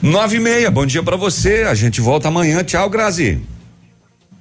Nove 0.00 0.36
e 0.36 0.40
meia, 0.40 0.70
bom 0.70 0.86
dia 0.86 1.02
pra 1.02 1.16
você. 1.16 1.66
A 1.68 1.74
gente 1.74 2.00
volta 2.00 2.28
amanhã. 2.28 2.62
Tchau, 2.64 2.88
Grazi. 2.88 3.40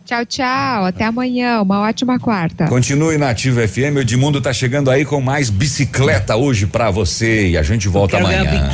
Tchau, 0.06 0.26
tchau. 0.26 0.86
Até 0.86 1.04
amanhã. 1.06 1.62
Uma 1.62 1.82
ótima 1.82 2.20
quarta. 2.20 2.68
Continue 2.68 3.18
na 3.18 3.32
Ativa 3.32 3.68
FM. 3.68 3.96
O 3.96 4.00
Edmundo 4.00 4.40
tá 4.40 4.54
chegando 4.54 4.92
aí 4.92 5.04
com 5.04 5.20
mais 5.20 5.50
bicicleta 5.50 6.36
hoje 6.36 6.68
pra 6.68 6.92
você 6.92 7.50
e 7.50 7.58
a 7.58 7.64
gente 7.64 7.88
volta 7.88 8.18
Quero 8.18 8.28
amanhã. 8.28 8.70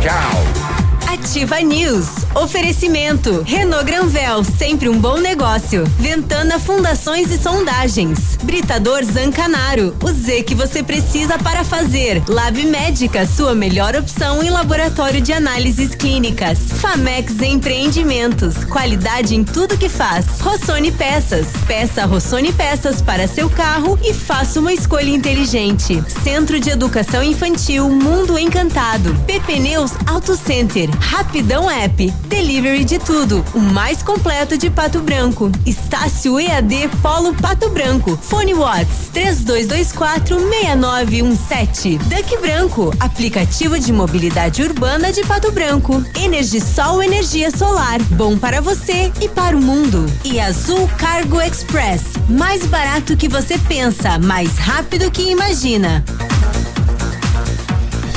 Tchau. 0.00 0.87
Ativa 1.08 1.58
News. 1.60 2.06
Oferecimento. 2.34 3.42
Renault 3.46 3.86
Granvel, 3.86 4.44
sempre 4.44 4.90
um 4.90 4.98
bom 4.98 5.16
negócio. 5.16 5.84
Ventana 5.98 6.58
Fundações 6.58 7.32
e 7.32 7.38
Sondagens. 7.38 8.36
Britador 8.42 9.02
Zancanaro. 9.02 9.96
O 10.02 10.12
Z 10.12 10.42
que 10.42 10.54
você 10.54 10.82
precisa 10.82 11.38
para 11.38 11.64
fazer. 11.64 12.22
Lab 12.28 12.62
Médica, 12.66 13.26
sua 13.26 13.54
melhor 13.54 13.96
opção 13.96 14.42
em 14.42 14.50
laboratório 14.50 15.18
de 15.18 15.32
análises 15.32 15.94
clínicas. 15.94 16.58
Famex 16.74 17.40
Empreendimentos. 17.40 18.62
Qualidade 18.64 19.34
em 19.34 19.42
tudo 19.42 19.78
que 19.78 19.88
faz. 19.88 20.40
Rossoni 20.40 20.92
Peças. 20.92 21.46
Peça 21.66 22.04
Rossoni 22.04 22.52
Peças 22.52 23.00
para 23.00 23.26
seu 23.26 23.48
carro 23.48 23.98
e 24.04 24.12
faça 24.12 24.60
uma 24.60 24.74
escolha 24.74 25.08
inteligente. 25.08 26.04
Centro 26.22 26.60
de 26.60 26.68
Educação 26.68 27.22
Infantil 27.22 27.88
Mundo 27.88 28.38
Encantado. 28.38 29.14
PP 29.26 29.58
Neus 29.58 29.92
Auto 30.06 30.36
Center. 30.36 30.97
Rapidão 31.00 31.70
App. 31.70 32.10
Delivery 32.26 32.84
de 32.84 32.98
tudo. 32.98 33.44
O 33.54 33.58
mais 33.58 34.02
completo 34.02 34.56
de 34.56 34.70
Pato 34.70 35.00
Branco. 35.00 35.50
Estácio 35.66 36.38
EAD 36.38 36.88
Polo 37.02 37.34
Pato 37.34 37.68
Branco. 37.70 38.16
Fone 38.16 38.54
Watts 38.54 39.10
32246917. 39.14 41.98
Duck 41.98 42.36
Branco. 42.38 42.94
Aplicativo 43.00 43.78
de 43.78 43.92
mobilidade 43.92 44.62
urbana 44.62 45.12
de 45.12 45.22
Pato 45.22 45.50
Branco. 45.52 46.02
Energisol 46.14 47.02
Energia 47.02 47.50
Solar. 47.50 48.00
Bom 48.10 48.38
para 48.38 48.60
você 48.60 49.10
e 49.20 49.28
para 49.28 49.56
o 49.56 49.60
mundo. 49.60 50.06
E 50.24 50.40
Azul 50.40 50.88
Cargo 50.98 51.40
Express. 51.40 52.02
Mais 52.28 52.64
barato 52.66 53.16
que 53.16 53.28
você 53.28 53.56
pensa, 53.58 54.18
mais 54.18 54.56
rápido 54.58 55.10
que 55.10 55.30
imagina. 55.30 56.04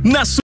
Na 0.05 0.25